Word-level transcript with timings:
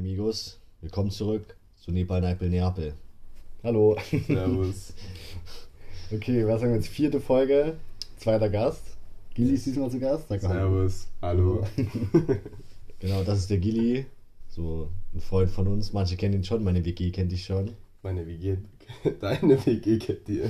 amigos. 0.00 0.58
Willkommen 0.80 1.10
zurück 1.10 1.54
zu 1.76 1.92
Nepal, 1.92 2.22
Neipel, 2.22 2.48
Neapel. 2.48 2.94
Hallo. 3.62 3.98
Servus. 4.26 4.94
Okay, 6.12 6.46
was 6.46 6.60
sagen 6.60 6.72
wir 6.72 6.78
jetzt? 6.80 6.88
Vierte 6.88 7.20
Folge, 7.20 7.76
zweiter 8.16 8.48
Gast. 8.48 8.82
Gili 9.34 9.54
ist 9.54 9.66
diesmal 9.66 9.90
zu 9.90 10.00
Gast. 10.00 10.26
Sag 10.28 10.42
mal 10.42 10.54
Hallo. 10.54 10.88
Servus. 10.88 11.06
Hallo. 11.20 11.66
Genau, 12.98 13.24
das 13.24 13.40
ist 13.40 13.50
der 13.50 13.58
Gilly, 13.58 14.06
so 14.48 14.88
ein 15.14 15.20
Freund 15.20 15.50
von 15.50 15.68
uns. 15.68 15.92
Manche 15.92 16.16
kennen 16.16 16.34
ihn 16.34 16.44
schon, 16.44 16.64
meine 16.64 16.82
WG 16.82 17.10
kennt 17.10 17.32
dich 17.32 17.44
schon. 17.44 17.70
Meine 18.02 18.26
WG, 18.26 18.56
deine 19.20 19.66
WG 19.66 19.98
kennt 19.98 20.28
ihr. 20.30 20.48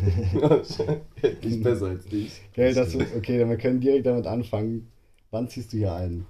Kennt 1.21 1.45
dich 1.45 1.62
besser 1.62 1.87
als 1.87 2.07
dich. 2.07 2.41
Gell, 2.53 2.73
das 2.73 2.95
okay, 2.95 3.39
dann 3.39 3.51
wir 3.51 3.57
können 3.57 3.80
direkt 3.80 4.07
damit 4.07 4.29
anfangen. 4.29 4.87
Wann 5.32 5.48
ziehst 5.48 5.73
du 5.73 5.79
hier 5.79 5.93
ein? 5.93 6.25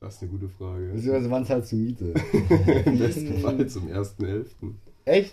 Das 0.00 0.16
ist 0.16 0.22
eine 0.22 0.30
gute 0.30 0.48
Frage. 0.48 0.92
Beziehungsweise 0.92 1.30
wann 1.30 1.44
zahlst 1.46 1.72
du 1.72 1.76
Miete? 1.76 2.04
Im 2.84 2.98
besten 2.98 3.38
Fall 3.40 3.66
zum 3.68 3.88
1.11. 3.88 4.46
Echt? 5.04 5.32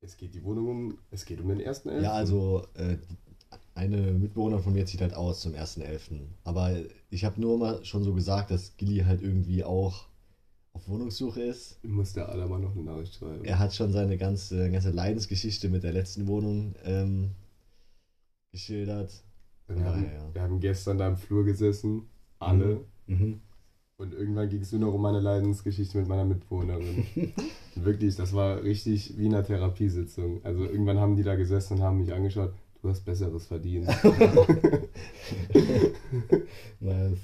Es 0.00 0.16
geht 0.16 0.34
die 0.34 0.44
Wohnung 0.44 0.68
um, 0.68 0.98
es 1.10 1.24
geht 1.24 1.40
um 1.40 1.48
den 1.48 1.60
1.11. 1.60 2.00
Ja, 2.02 2.12
also 2.12 2.66
äh, 2.74 2.98
eine 3.74 4.12
Mitbewohnerin 4.12 4.62
von 4.62 4.72
mir 4.74 4.86
zieht 4.86 5.00
halt 5.00 5.14
aus 5.14 5.40
zum 5.40 5.54
1.11. 5.54 6.20
Aber 6.44 6.76
ich 7.10 7.24
habe 7.24 7.40
nur 7.40 7.58
mal 7.58 7.84
schon 7.84 8.04
so 8.04 8.12
gesagt, 8.14 8.50
dass 8.50 8.76
Gilly 8.76 8.98
halt 9.00 9.22
irgendwie 9.22 9.64
auch 9.64 10.06
auf 10.72 10.88
Wohnungssuche 10.88 11.42
ist. 11.42 11.82
Muss 11.84 12.12
der 12.12 12.28
Adama 12.28 12.58
noch 12.58 12.72
eine 12.74 12.84
Nachricht 12.84 13.14
schreiben. 13.14 13.44
Er 13.44 13.58
hat 13.58 13.74
schon 13.74 13.92
seine 13.92 14.16
ganze, 14.18 14.70
ganze 14.70 14.90
Leidensgeschichte 14.90 15.68
mit 15.68 15.82
der 15.82 15.92
letzten 15.92 16.26
Wohnung 16.26 16.74
ähm, 16.84 17.30
geschildert. 18.52 19.22
Wir, 19.66 19.76
Ja, 19.76 19.84
haben, 19.84 20.04
ja. 20.04 20.34
wir 20.34 20.42
haben 20.42 20.60
gestern 20.60 20.98
da 20.98 21.08
im 21.08 21.16
Flur 21.16 21.44
gesessen, 21.44 22.02
alle. 22.38 22.84
Mhm. 23.06 23.40
Und 24.04 24.12
irgendwann 24.14 24.48
ging 24.48 24.60
es 24.60 24.70
nur 24.72 24.80
noch 24.82 24.94
um 24.94 25.00
meine 25.02 25.20
Leidensgeschichte 25.20 25.98
mit 25.98 26.06
meiner 26.08 26.24
Mitbewohnerin. 26.24 27.06
Wirklich, 27.74 28.16
das 28.16 28.32
war 28.34 28.62
richtig 28.62 29.16
wie 29.16 29.26
in 29.26 29.34
einer 29.34 29.44
Therapiesitzung. 29.44 30.40
Also 30.44 30.64
irgendwann 30.64 30.98
haben 31.00 31.16
die 31.16 31.22
da 31.22 31.34
gesessen 31.36 31.74
und 31.78 31.82
haben 31.82 31.98
mich 31.98 32.12
angeschaut, 32.12 32.52
du 32.82 32.88
hast 32.90 33.04
Besseres 33.04 33.46
verdient. 33.46 33.88
Nice. 36.80 37.18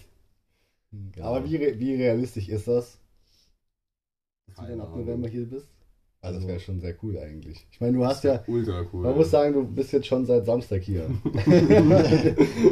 Aber 1.20 1.44
wie, 1.48 1.56
re- 1.56 1.78
wie 1.78 1.94
realistisch 1.94 2.48
ist 2.48 2.66
das? 2.66 2.98
Dass 4.48 4.56
du 4.56 4.66
dann 4.70 4.80
ab. 4.80 4.96
November 4.96 5.28
hier 5.28 5.46
bist? 5.48 5.68
Also, 6.22 6.34
das 6.34 6.42
Also- 6.44 6.48
wäre 6.48 6.60
schon 6.60 6.80
sehr 6.80 6.96
cool 7.02 7.18
eigentlich. 7.18 7.66
Ich 7.70 7.80
meine, 7.80 7.96
du 7.96 8.04
hast 8.04 8.24
ja, 8.24 8.42
Ultra 8.46 8.84
cool. 8.92 9.02
man 9.04 9.16
muss 9.16 9.30
sagen, 9.30 9.52
du 9.54 9.64
bist 9.64 9.92
jetzt 9.92 10.06
schon 10.06 10.26
seit 10.26 10.44
Samstag 10.46 10.82
hier. 10.82 11.06
du 11.24 11.30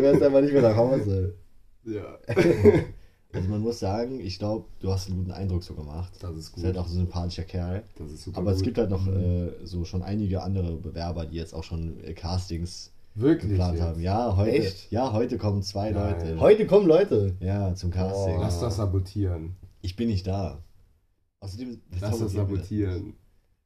wärst 0.02 0.22
einfach 0.22 0.40
nicht 0.40 0.52
mehr 0.52 0.62
nach 0.62 0.77
Hause. 0.77 1.34
Ja, 1.84 2.18
Also 3.32 3.48
man 3.50 3.60
muss 3.60 3.78
sagen, 3.78 4.20
ich 4.20 4.38
glaube, 4.38 4.64
du 4.80 4.90
hast 4.90 5.08
einen 5.08 5.18
guten 5.18 5.32
Eindruck 5.32 5.62
so 5.62 5.74
gemacht. 5.74 6.12
das 6.20 6.30
ist 6.32 6.38
Ist 6.46 6.52
gut. 6.52 6.64
halt 6.64 6.78
auch 6.78 6.86
ein 6.86 6.92
sympathischer 6.92 7.44
Kerl. 7.44 7.82
Das 7.96 8.10
ist 8.10 8.24
super 8.24 8.38
Aber 8.38 8.52
es 8.52 8.58
gut. 8.58 8.64
gibt 8.64 8.78
halt 8.78 8.88
noch 8.90 9.06
äh, 9.06 9.50
so 9.64 9.84
schon 9.84 10.02
einige 10.02 10.42
andere 10.42 10.76
Bewerber, 10.76 11.26
die 11.26 11.36
jetzt 11.36 11.54
auch 11.54 11.64
schon 11.64 12.02
äh, 12.04 12.14
Castings 12.14 12.90
Wirklich 13.14 13.50
geplant 13.50 13.74
jetzt? 13.74 13.82
haben. 13.84 14.00
Ja, 14.00 14.36
heute, 14.36 14.52
Echt? 14.52 14.90
ja, 14.90 15.12
heute 15.12 15.36
kommen 15.36 15.62
zwei 15.62 15.90
Nein. 15.90 16.12
Leute. 16.18 16.40
Heute 16.40 16.66
kommen 16.66 16.86
Leute. 16.86 17.34
Ja, 17.40 17.74
zum 17.74 17.90
Casting. 17.90 18.36
Oh. 18.36 18.40
Lass 18.40 18.60
das 18.60 18.76
sabotieren. 18.76 19.56
Ich 19.82 19.94
bin 19.96 20.08
nicht 20.08 20.26
da. 20.26 20.62
Außerdem, 21.40 21.80
Lass 22.00 22.18
das 22.18 22.32
sabotieren. 22.32 23.12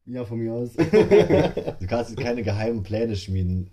Ja, 0.07 0.25
von 0.25 0.39
mir 0.39 0.53
aus. 0.53 0.71
Du 0.77 1.87
kannst 1.87 2.11
jetzt 2.11 2.21
keine 2.21 2.43
geheimen 2.43 2.83
Pläne 2.83 3.15
schmieden 3.17 3.71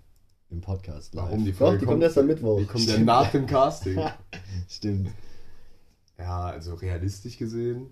im 0.50 0.60
Podcast. 0.60 1.14
Live. 1.14 1.24
Warum 1.26 1.44
die 1.44 1.50
Doch, 1.50 1.58
Folge 1.58 1.78
die 1.80 1.86
kommt 1.86 2.02
erst 2.02 2.18
am 2.18 2.26
Mittwoch. 2.28 2.58
Die 2.60 2.66
kommt 2.66 2.86
ja 2.86 2.98
nach 2.98 3.30
dem 3.32 3.46
Casting. 3.46 3.98
Stimmt. 4.68 5.08
Ja, 6.20 6.46
also 6.46 6.74
realistisch 6.74 7.38
gesehen, 7.38 7.86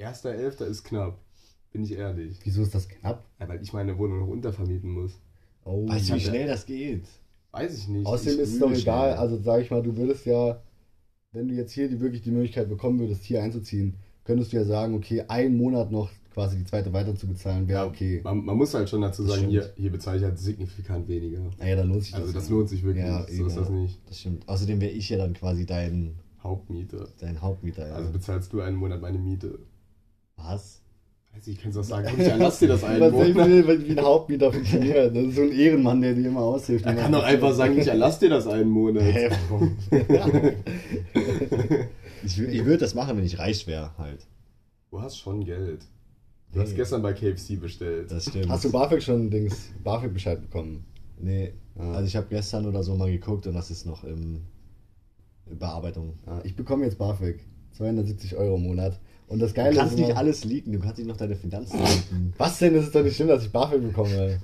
1.11. 0.00 0.64
ist 0.64 0.84
knapp. 0.84 1.18
Bin 1.72 1.84
ich 1.84 1.92
ehrlich. 1.92 2.38
Wieso 2.42 2.62
ist 2.62 2.74
das 2.74 2.88
knapp? 2.88 3.24
Ja, 3.38 3.48
weil 3.48 3.62
ich 3.62 3.72
meine 3.72 3.96
Wohnung 3.96 4.20
noch 4.20 4.28
untervermieten 4.28 4.90
muss. 4.90 5.12
Oh, 5.64 5.88
Weißt 5.88 6.10
du, 6.10 6.14
wie 6.14 6.20
schnell 6.20 6.48
das 6.48 6.66
geht? 6.66 7.04
Weiß 7.52 7.76
ich 7.78 7.88
nicht. 7.88 8.06
Außerdem 8.06 8.34
ich, 8.34 8.40
ist 8.40 8.54
es 8.54 8.58
doch 8.58 8.72
egal, 8.72 9.10
schnell. 9.10 9.18
also 9.18 9.36
sag 9.40 9.62
ich 9.62 9.70
mal, 9.70 9.82
du 9.82 9.96
würdest 9.96 10.26
ja, 10.26 10.62
wenn 11.32 11.48
du 11.48 11.54
jetzt 11.54 11.72
hier 11.72 11.88
die, 11.88 12.00
wirklich 12.00 12.22
die 12.22 12.30
Möglichkeit 12.30 12.68
bekommen 12.68 12.98
würdest, 12.98 13.24
hier 13.24 13.42
einzuziehen, 13.42 13.94
könntest 14.24 14.52
du 14.52 14.56
ja 14.56 14.64
sagen, 14.64 14.94
okay, 14.94 15.24
einen 15.28 15.56
Monat 15.56 15.90
noch 15.92 16.10
quasi 16.32 16.58
die 16.58 16.64
zweite 16.64 16.92
weiter 16.92 17.14
zu 17.16 17.26
bezahlen, 17.26 17.66
wäre 17.68 17.86
okay. 17.86 18.20
man, 18.22 18.44
man 18.44 18.56
muss 18.56 18.72
halt 18.72 18.88
schon 18.88 19.02
dazu 19.02 19.22
Das 19.22 19.32
sagen, 19.32 19.50
stimmt. 19.50 19.52
hier, 19.52 19.72
hier 19.76 19.90
bezahle 19.90 20.18
ich 20.18 20.24
halt 20.24 20.38
signifikant 20.38 21.08
weniger. 21.08 21.40
Naja, 21.58 21.76
dann 21.76 21.88
lohnt 21.88 22.02
sich 22.02 22.12
das. 22.12 22.20
Also 22.20 22.32
das 22.32 22.48
ja. 22.48 22.54
lohnt 22.54 22.68
sich 22.68 22.82
wirklich. 22.82 23.04
Ja, 23.04 23.26
so 23.28 23.46
ist 23.46 23.56
das 23.56 23.68
nicht. 23.68 23.98
Das 24.08 24.20
stimmt. 24.20 24.48
Außerdem 24.48 24.80
wäre 24.80 24.92
ich 24.92 25.08
ja 25.08 25.18
dann 25.18 25.34
quasi 25.34 25.66
dein, 25.66 26.14
Hauptmiete. 26.42 27.08
dein 27.20 27.40
Hauptmieter. 27.40 27.86
Ja. 27.88 27.94
Also 27.94 28.10
bezahlst 28.12 28.52
du 28.52 28.60
einen 28.60 28.76
Monat 28.76 29.00
meine 29.00 29.18
Miete. 29.18 29.58
Was? 30.36 30.80
Weiß 31.32 31.46
ich, 31.46 31.60
kannst 31.60 31.76
du 31.76 31.80
auch 31.80 31.84
sagen, 31.84 32.08
komm, 32.10 32.20
ich 32.20 32.26
erlass 32.26 32.58
dir 32.58 32.68
das 32.68 32.82
einen 32.82 33.00
Was 33.00 33.12
soll 33.12 33.26
ich 33.28 33.34
Monat. 33.34 33.48
will, 33.48 33.86
wie 33.86 33.90
ein 33.98 34.04
Hauptmieter 34.04 34.52
funktioniert. 34.52 35.14
Das 35.14 35.22
ist 35.24 35.36
so 35.36 35.42
ein 35.42 35.52
Ehrenmann, 35.52 36.00
der 36.00 36.14
dir 36.14 36.26
immer 36.28 36.40
aushilft. 36.40 36.84
Er 36.86 36.94
kann 36.94 37.12
doch 37.12 37.22
einfach 37.22 37.52
sagen, 37.52 37.78
ich 37.78 37.86
erlass 37.86 38.18
dir 38.18 38.30
das 38.30 38.46
einen 38.48 38.70
Monat. 38.70 39.02
Hä, 39.04 39.30
warum? 39.48 39.76
ich 42.24 42.38
ich 42.38 42.64
würde 42.64 42.78
das 42.78 42.94
machen, 42.94 43.16
wenn 43.16 43.24
ich 43.24 43.38
reich 43.38 43.66
wäre, 43.66 43.90
halt. 43.98 44.26
Du 44.90 45.00
hast 45.00 45.18
schon 45.18 45.44
Geld. 45.44 45.82
Du 46.52 46.60
hast 46.60 46.70
Nee. 46.70 46.76
gestern 46.76 47.02
bei 47.02 47.12
KFC 47.12 47.60
bestellt. 47.60 48.10
Das 48.10 48.24
stimmt. 48.26 48.48
Hast 48.48 48.64
du 48.64 48.72
BAföG 48.72 49.00
schon 49.02 49.30
Dings, 49.30 49.70
BAföG-Bescheid 49.84 50.40
bekommen? 50.42 50.84
Nee. 51.18 51.52
Ah. 51.78 51.92
Also 51.92 52.08
ich 52.08 52.16
habe 52.16 52.26
gestern 52.28 52.66
oder 52.66 52.82
so 52.82 52.96
mal 52.96 53.10
geguckt 53.10 53.46
und 53.46 53.54
das 53.54 53.70
ist 53.70 53.86
noch 53.86 54.02
im, 54.02 54.40
Bearbeitung. 55.58 56.14
Ah, 56.26 56.40
Ich 56.44 56.56
bekomme 56.56 56.84
jetzt 56.84 56.98
BAföG. 56.98 57.40
270 57.72 58.36
Euro 58.36 58.56
im 58.56 58.62
Monat. 58.64 58.98
Und 59.28 59.38
das 59.38 59.50
Du 59.52 59.56
Geile 59.56 59.76
kannst 59.76 59.94
ist 59.94 60.00
nicht 60.00 60.16
alles 60.16 60.44
leaken, 60.44 60.72
du 60.72 60.80
kannst 60.80 60.98
nicht 60.98 61.06
noch 61.06 61.16
deine 61.16 61.36
Finanzen 61.36 61.78
leaken. 61.84 62.32
Was 62.36 62.58
denn? 62.58 62.74
Das 62.74 62.84
ist 62.84 62.94
doch 62.94 63.02
nicht 63.04 63.14
schlimm, 63.14 63.28
dass 63.28 63.44
ich 63.44 63.52
BAföG 63.52 63.80
bekomme. 63.82 64.40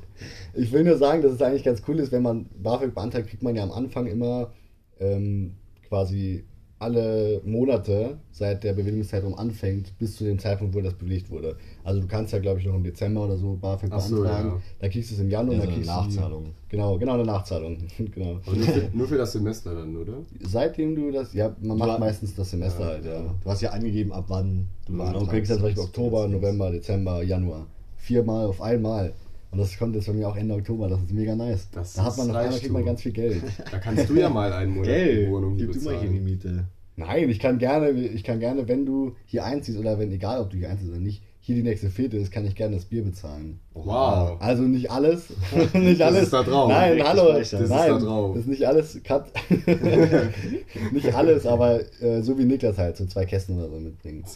Ich 0.55 0.71
will 0.73 0.85
nur 0.85 0.97
sagen, 0.97 1.23
dass 1.23 1.33
es 1.33 1.43
eigentlich 1.43 1.65
ganz 1.65 1.83
cool 1.89 1.99
ist, 1.99 2.13
wenn 2.13 2.23
man 2.23 2.47
BAföG 2.63 2.95
beantragt, 2.95 3.29
kriegt 3.29 3.43
man 3.43 3.57
ja 3.57 3.65
am 3.65 3.73
Anfang 3.73 4.07
immer 4.07 4.53
ähm, 5.01 5.55
quasi 5.89 6.45
alle 6.79 7.41
Monate 7.45 8.19
seit 8.33 8.63
der 8.63 8.75
Bewilligungszeitraum 8.75 9.35
anfängt, 9.35 9.99
bis 9.99 10.17
zu 10.17 10.25
dem 10.25 10.39
Zeitpunkt, 10.39 10.75
wo 10.75 10.81
das 10.83 10.93
bewilligt 10.95 11.31
wurde. 11.31 11.57
Also 11.85 12.01
du 12.01 12.07
kannst 12.07 12.33
ja, 12.35 12.39
glaube 12.39 12.61
ich, 12.61 12.67
noch 12.67 12.75
im 12.75 12.85
Dezember 12.85 13.25
oder 13.25 13.37
so 13.39 13.57
BAföG 13.61 13.91
so, 13.99 14.17
beantragen. 14.17 14.49
ja. 14.49 14.63
Dann 14.81 14.91
kriegst 14.91 15.11
du 15.11 15.15
es 15.15 15.21
im 15.21 15.31
Januar 15.31 15.55
Ja, 15.57 15.61
und 15.63 15.67
so 15.71 15.71
dann 15.71 15.75
eine 15.75 16.05
kriegst 16.05 16.17
Nachzahlung. 16.17 16.45
du 16.45 16.51
Genau, 16.69 16.99
genau, 16.99 17.15
eine 17.15 17.25
Nachzahlung. 17.25 17.79
genau. 18.15 18.33
Nur 18.47 18.65
für, 18.67 18.91
nur 18.93 19.09
für 19.09 19.17
das 19.19 19.33
Semester 19.33 19.75
dann, 19.75 19.97
oder? 19.97 20.19
Seitdem 20.43 20.95
du 20.95 21.11
das, 21.11 21.33
ja, 21.33 21.55
man 21.63 21.79
macht 21.79 21.93
hast- 21.93 22.01
meistens 22.01 22.35
das 22.35 22.51
Semester 22.51 22.81
Ja, 22.83 22.87
halt, 22.89 23.05
ja. 23.07 23.21
Du 23.43 23.51
hast 23.51 23.63
ja 23.63 23.71
angegeben, 23.71 24.13
ab 24.13 24.27
wann 24.29 24.69
du 24.87 24.93
Ja, 24.93 24.99
Und 24.99 24.99
du 24.99 25.13
beantragst. 25.13 25.31
kriegst 25.31 25.51
dann 25.51 25.59
zum 25.59 25.65
Beispiel 25.67 25.83
Das- 25.83 25.89
Oktober, 25.89 26.23
das- 26.25 26.33
November, 26.33 26.71
Dezember, 26.71 27.23
Januar. 27.23 27.67
Viermal 27.97 28.47
auf 28.47 28.61
einmal. 28.61 29.15
Und 29.57 29.63
das 29.63 29.79
kommt 29.79 29.95
jetzt 29.95 30.07
bei 30.07 30.13
mir 30.13 30.29
auch 30.29 30.37
Ende 30.37 30.55
Oktober. 30.55 30.87
Das 30.87 31.01
ist 31.01 31.13
mega 31.13 31.35
nice. 31.35 31.67
Das 31.73 31.95
da 31.95 32.05
hat 32.05 32.11
ist 32.13 32.19
man 32.19 32.31
auf 32.31 32.37
einmal 32.37 32.59
kriegt 32.59 32.73
man 32.73 32.85
ganz 32.85 33.01
viel 33.01 33.13
Geld. 33.13 33.43
Da 33.73 33.79
kannst 33.79 34.11
du 34.11 34.15
ja 34.15 34.29
mal 34.29 34.53
einen 34.53 34.73
Monat 34.73 34.85
Gell, 34.87 35.25
die 35.25 35.31
Wohnung 35.31 35.57
hier 35.57 35.67
gib 35.69 35.79
du 35.79 35.85
mal 35.87 35.99
hier 35.99 36.11
die 36.11 36.19
bezahlen. 36.19 36.25
Miete. 36.25 36.65
Nein, 36.97 37.31
ich 37.31 37.39
kann 37.39 37.57
gerne, 37.57 37.89
ich 37.91 38.23
kann 38.23 38.39
gerne, 38.39 38.69
wenn 38.69 38.85
du 38.85 39.15
hier 39.25 39.47
einziehst 39.47 39.79
oder 39.79 39.99
wenn, 39.99 40.13
egal 40.13 40.43
ob 40.43 40.51
du 40.51 40.59
hier 40.59 40.69
einziehst 40.69 40.91
oder 40.91 41.01
nicht, 41.01 41.23
hier 41.41 41.55
die 41.55 41.63
nächste 41.63 41.89
Fete 41.89 42.19
ist, 42.19 42.31
kann 42.31 42.45
ich 42.45 42.55
gerne 42.55 42.77
das 42.77 42.85
Bier 42.85 43.03
bezahlen. 43.03 43.61
Wow. 43.73 44.37
Also 44.41 44.65
nicht 44.65 44.91
alles. 44.91 45.29
nicht 45.73 46.01
Das 46.03 46.09
alles. 46.09 46.23
ist 46.25 46.33
da 46.35 46.43
drauf. 46.43 46.69
Nein, 46.69 46.93
Richtig 46.93 47.09
hallo. 47.09 47.33
Das 47.33 47.53
ist 47.55 47.71
Nein, 47.71 47.89
da 47.93 47.99
drauf. 47.99 48.35
das 48.35 48.43
ist 48.43 48.49
nicht 48.51 48.67
alles. 48.69 49.01
Cut. 49.05 49.27
nicht 50.93 51.15
alles, 51.15 51.47
aber 51.47 51.81
äh, 52.03 52.21
so 52.21 52.39
wie 52.39 52.45
Niklas 52.45 52.77
halt, 52.77 52.99
so 52.99 53.07
zwei 53.07 53.25
Kästen 53.25 53.57
oder 53.57 53.71
so 53.71 53.81
mitbringt. 53.81 54.27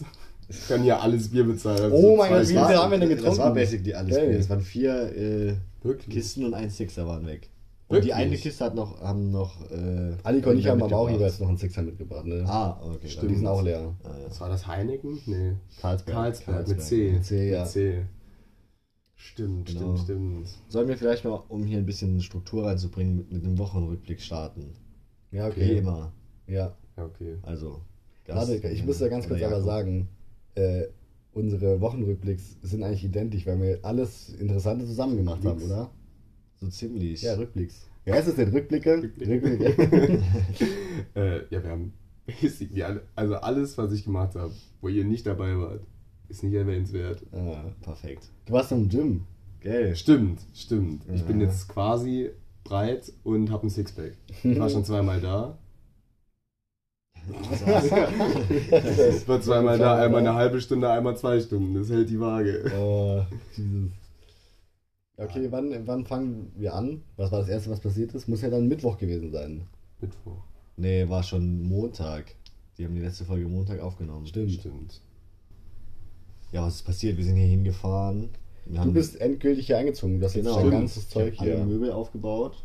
Ich 0.50 0.68
kann 0.68 0.84
ja 0.84 0.98
alles 0.98 1.30
Bier 1.30 1.44
bezahlen. 1.44 1.80
also 1.84 1.96
Oh 1.96 2.00
so 2.02 2.16
mein 2.16 2.30
Gott, 2.32 2.42
wie 2.42 2.46
viel 2.46 2.58
haben 2.58 2.90
wir 2.90 2.98
denn 2.98 3.08
getrunken? 3.08 3.30
Das 3.30 3.38
war 3.38 3.54
basically 3.54 3.94
alles 3.94 4.16
Geil. 4.16 4.28
Bier. 4.30 4.38
Es 4.40 4.50
waren 4.50 4.60
vier 4.60 5.16
äh? 5.16 5.54
Kisten 6.10 6.44
und 6.44 6.54
ein 6.54 6.68
Sixer 6.68 7.06
waren 7.06 7.26
weg. 7.26 7.48
Und 7.88 7.96
Wirklich? 7.96 8.12
die 8.12 8.14
eine 8.14 8.36
Kiste 8.36 8.64
hat 8.64 8.74
noch, 8.74 9.00
haben 9.00 9.30
noch. 9.30 9.68
Äh, 9.70 10.12
Aliko 10.22 10.50
und 10.50 10.58
ich 10.58 10.68
haben 10.68 10.82
aber 10.82 10.96
auch 10.96 11.10
jeweils 11.10 11.40
noch 11.40 11.48
einen 11.48 11.56
Sixer 11.56 11.82
mitgebracht, 11.82 12.24
ne? 12.24 12.44
Ah, 12.46 12.80
okay. 12.84 13.08
Die 13.28 13.34
sind 13.34 13.46
auch 13.46 13.62
leer. 13.62 13.94
Ah, 14.04 14.08
ja. 14.08 14.28
Was 14.28 14.40
war 14.40 14.48
das, 14.48 14.66
Heineken? 14.66 15.18
Nee. 15.26 15.52
Karlsberg. 15.80 16.14
Karlsberg, 16.16 16.68
mit 16.68 16.78
Karlsberg. 16.78 16.80
C. 16.82 17.12
Mit 17.12 17.24
C, 17.24 17.50
ja. 17.50 17.60
Mit 17.62 17.68
C. 17.68 18.02
Stimmt, 19.16 19.66
Genau. 19.68 19.96
stimmt, 19.96 19.98
stimmt. 20.00 20.48
Sollen 20.68 20.88
wir 20.88 20.96
vielleicht 20.96 21.24
mal, 21.24 21.42
um 21.48 21.64
hier 21.64 21.78
ein 21.78 21.86
bisschen 21.86 22.20
Struktur 22.22 22.66
reinzubringen, 22.66 23.16
mit, 23.16 23.32
mit 23.32 23.44
einem 23.44 23.58
Wochenrückblick 23.58 24.20
starten? 24.20 24.72
Ja, 25.30 25.46
Wie 25.48 25.50
okay. 25.50 25.78
immer. 25.78 26.12
Ja. 26.46 26.76
Ja, 26.96 27.04
okay. 27.04 27.38
Also. 27.42 27.80
Warte, 28.26 28.54
ich 28.68 28.84
muss 28.84 28.98
da 28.98 29.08
ganz 29.08 29.26
kurz 29.26 29.40
oder 29.40 29.48
aber 29.48 29.62
sagen, 29.62 30.08
äh, 30.60 30.88
unsere 31.32 31.80
Wochenrückblicks 31.80 32.56
sind 32.62 32.82
eigentlich 32.82 33.04
identisch, 33.04 33.46
weil 33.46 33.60
wir 33.60 33.78
alles 33.82 34.30
Interessante 34.34 34.84
zusammen 34.86 35.16
gemacht 35.16 35.44
haben, 35.44 35.62
oder? 35.62 35.90
So 36.60 36.68
ziemlich. 36.68 37.22
Ja, 37.22 37.34
Rückblicks. 37.34 37.86
Wie 38.04 38.12
heißt 38.12 38.28
es 38.28 38.34
denn? 38.36 38.48
Rückblicke? 38.50 39.02
Rückblicke. 39.02 39.32
Rückblicke. 39.32 40.22
Äh, 41.14 41.38
ja, 41.50 41.62
wir 41.62 41.70
haben 41.70 41.92
basically 42.26 42.82
alle, 42.82 43.02
also 43.16 43.34
alles, 43.36 43.76
was 43.78 43.92
ich 43.92 44.04
gemacht 44.04 44.34
habe, 44.36 44.52
wo 44.80 44.88
ihr 44.88 45.04
nicht 45.04 45.26
dabei 45.26 45.56
wart, 45.58 45.80
ist 46.28 46.42
nicht 46.44 46.54
erwähnenswert. 46.54 47.22
ah, 47.32 47.64
Perfekt. 47.80 48.28
du 48.46 48.52
warst 48.52 48.70
im 48.72 48.88
Gym. 48.88 49.24
Gell. 49.60 49.94
Stimmt, 49.96 50.40
stimmt. 50.54 51.02
Ich 51.12 51.22
bin 51.24 51.40
Ja. 51.40 51.46
jetzt 51.46 51.68
quasi 51.68 52.30
breit 52.64 53.12
und 53.24 53.50
habe 53.50 53.66
ein 53.66 53.70
Sixpack. 53.70 54.12
Ich 54.44 54.58
war 54.58 54.68
schon 54.70 54.84
zweimal 54.90 55.20
da. 55.20 55.58
Das 58.70 59.28
war 59.28 59.40
zweimal 59.40 59.78
da, 59.78 60.02
einmal 60.02 60.20
eine 60.20 60.34
halbe 60.34 60.60
Stunde, 60.60 60.90
einmal 60.90 61.16
zwei 61.16 61.40
Stunden. 61.40 61.74
Das 61.74 61.90
hält 61.90 62.10
die 62.10 62.20
Waage. 62.20 62.70
Oh, 62.78 63.22
Jesus. 63.56 63.90
Okay, 65.16 65.48
wann, 65.50 65.86
wann 65.86 66.06
fangen 66.06 66.50
wir 66.56 66.74
an? 66.74 67.02
Was 67.16 67.30
war 67.30 67.40
das 67.40 67.48
erste, 67.48 67.70
was 67.70 67.80
passiert 67.80 68.14
ist? 68.14 68.26
Muss 68.26 68.40
ja 68.40 68.48
dann 68.48 68.68
Mittwoch 68.68 68.96
gewesen 68.96 69.30
sein. 69.30 69.66
Mittwoch. 70.00 70.42
nee, 70.76 71.06
war 71.08 71.22
schon 71.22 71.62
Montag. 71.62 72.34
Die 72.78 72.86
haben 72.86 72.94
die 72.94 73.02
letzte 73.02 73.26
Folge 73.26 73.46
Montag 73.46 73.80
aufgenommen. 73.80 74.26
Stimmt. 74.26 74.52
Stimmt. 74.52 75.02
Ja, 76.52 76.62
was 76.62 76.76
ist 76.76 76.82
passiert? 76.82 77.18
Wir 77.18 77.24
sind 77.24 77.36
hier 77.36 77.46
hingefahren. 77.46 78.30
Wir 78.64 78.80
Du 78.80 78.92
bist 78.92 79.20
endgültig 79.20 79.66
hier 79.66 79.76
eingezogen. 79.76 80.20
Du 80.20 80.26
hast 80.26 80.34
jetzt 80.34 80.46
genau, 80.46 80.60
dein 80.60 80.70
ganzes 80.70 81.08
Zeug 81.08 81.34
hab 81.34 81.42
alle 81.42 81.56
hier. 81.56 81.64
Möbel 81.64 81.92
aufgebaut. 81.92 82.64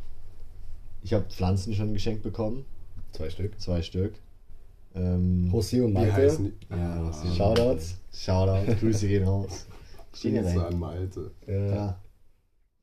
Ich 1.03 1.13
habe 1.13 1.25
Pflanzen 1.29 1.73
schon 1.73 1.93
geschenkt 1.93 2.23
bekommen. 2.23 2.65
Zwei 3.11 3.29
Stück. 3.29 3.59
Zwei 3.59 3.81
Stück. 3.81 4.13
Ähm, 4.95 5.49
José 5.53 5.83
und 5.83 5.93
Malte. 5.93 6.51
Ja, 6.69 7.11
Shoutouts. 7.35 7.95
Shoutout, 8.13 8.75
Grüße 8.79 9.07
gehen 9.07 9.23
raus. 9.27 9.67
Stehen 10.13 10.35
ja 10.35 10.41
Grüße 10.41 10.65
an 10.67 10.79
Malte. 10.79 11.31
Ja. 11.47 11.65
Ja, 11.75 12.01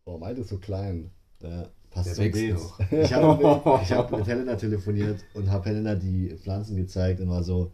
Oh, 0.04 0.18
Malte 0.18 0.40
ist 0.42 0.48
so 0.50 0.58
klein. 0.58 1.10
da 1.38 1.68
passt 1.90 2.08
Der 2.08 2.14
zum 2.14 2.30
Bild. 2.32 2.54
noch. 2.54 2.80
Ich 2.90 3.12
habe 3.12 3.44
hab 3.90 4.10
mit 4.10 4.26
Helena 4.26 4.56
telefoniert 4.56 5.24
und 5.34 5.50
habe 5.50 5.64
Helena 5.70 5.94
die 5.94 6.36
Pflanzen 6.36 6.76
gezeigt 6.76 7.20
und 7.20 7.28
war 7.30 7.42
so, 7.44 7.72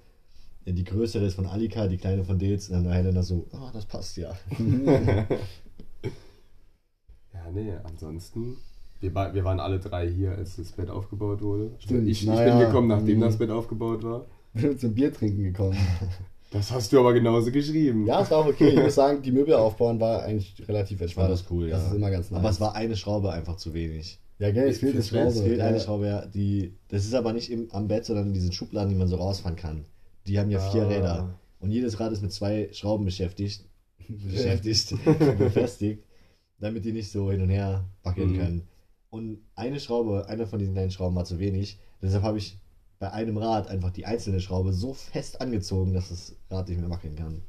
ja, 0.67 0.73
die 0.73 0.85
größere 0.85 1.25
ist 1.25 1.35
von 1.35 1.47
Alika, 1.47 1.87
die 1.89 1.97
kleine 1.97 2.25
von 2.25 2.39
Dils. 2.39 2.69
Und 2.69 2.75
dann 2.77 2.85
war 2.87 2.95
Helena 2.95 3.23
so, 3.23 3.47
ah, 3.53 3.71
das 3.73 3.87
passt 3.87 4.17
ja. 4.19 4.37
Ja, 7.33 7.51
nee, 7.53 7.73
ansonsten. 7.85 8.57
Wir, 9.01 9.15
wir 9.15 9.45
waren 9.45 9.61
alle 9.61 9.79
drei 9.79 10.09
hier, 10.11 10.33
als 10.33 10.57
das 10.57 10.73
Bett 10.73 10.91
aufgebaut 10.91 11.41
wurde. 11.43 11.71
Stimmt, 11.79 12.09
Ich, 12.09 12.23
ich 12.23 12.27
naja, 12.29 12.57
bin 12.59 12.67
gekommen, 12.67 12.89
nachdem 12.89 13.19
mhm. 13.19 13.23
das 13.23 13.37
Bett 13.39 13.51
aufgebaut 13.51 14.03
war. 14.03 14.27
Wir 14.55 14.63
sind 14.71 14.81
zum 14.81 14.95
Bier 14.95 15.13
trinken 15.13 15.43
gekommen. 15.45 15.77
Das 16.51 16.71
hast 16.73 16.91
du 16.95 16.99
aber 16.99 17.13
genauso 17.13 17.53
geschrieben. 17.53 18.07
Ja, 18.07 18.23
es 18.23 18.31
war 18.31 18.39
auch 18.39 18.47
okay. 18.47 18.69
Ich 18.71 18.77
muss 18.83 18.95
sagen, 18.95 19.21
die 19.21 19.33
Möbel 19.33 19.53
aufbauen 19.53 20.01
war 20.01 20.23
eigentlich 20.23 20.67
relativ 20.67 20.99
entspannt. 21.03 21.25
War 21.25 21.31
das 21.31 21.45
cool, 21.51 21.69
ja. 21.69 21.77
Das 21.77 21.89
ist 21.89 21.93
immer 21.95 22.11
ganz 22.11 22.31
nice. 22.31 22.41
Aber 22.41 22.49
es 22.49 22.59
war 22.59 22.75
eine 22.75 22.97
Schraube 22.97 23.31
einfach 23.31 23.57
zu 23.57 23.75
wenig. 23.75 24.19
ja, 24.39 24.51
gell, 24.51 24.67
es 24.67 24.79
fehlt 24.79 24.95
eine 24.95 25.03
Schraube. 25.05 25.27
Es 25.27 25.41
fehlt 25.43 25.59
ja. 25.59 25.67
eine 25.67 25.79
Schraube, 25.79 26.07
ja, 26.07 26.25
die, 26.25 26.73
das 26.89 27.05
ist 27.05 27.13
aber 27.15 27.35
nicht 27.35 27.51
im, 27.53 27.71
am 27.73 27.87
Bett, 27.87 28.07
sondern 28.07 28.29
in 28.29 28.33
diesen 28.33 28.53
Schubladen, 28.53 28.89
die 28.89 28.95
man 28.97 29.09
so 29.09 29.17
rausfahren 29.17 29.57
kann. 29.57 29.85
Die 30.27 30.39
haben 30.39 30.51
ja 30.51 30.59
vier 30.59 30.85
Ah. 30.85 30.89
Räder. 30.89 31.39
Und 31.61 31.71
jedes 31.71 32.01
Rad 32.01 32.13
ist 32.13 32.23
mit 32.23 32.33
zwei 32.33 32.71
Schrauben 32.73 33.05
beschäftigt, 33.05 33.67
beschäftigt, 34.09 34.95
befestigt, 35.39 36.03
damit 36.61 36.85
die 36.87 36.93
nicht 36.93 37.11
so 37.13 37.31
hin 37.31 37.43
und 37.43 37.51
her 37.51 37.85
wackeln 38.03 38.33
Mhm. 38.33 38.39
können. 38.39 38.63
Und 39.11 39.39
eine 39.55 39.81
Schraube, 39.81 40.27
eine 40.29 40.47
von 40.47 40.59
diesen 40.59 40.75
kleinen 40.75 40.91
Schrauben 40.91 41.17
war 41.17 41.25
zu 41.25 41.39
wenig. 41.39 41.79
Deshalb 42.03 42.23
habe 42.23 42.39
ich 42.39 42.59
bei 42.99 43.11
einem 43.13 43.37
Rad 43.37 43.69
einfach 43.69 43.91
die 43.91 44.07
einzelne 44.07 44.41
Schraube 44.41 44.73
so 44.73 44.93
fest 44.93 45.41
angezogen, 45.41 45.95
dass 45.95 46.11
das 46.11 46.37
Rad 46.51 46.69
nicht 46.69 46.81
mehr 46.81 46.91
wackeln 46.91 47.17
kann. 47.17 47.43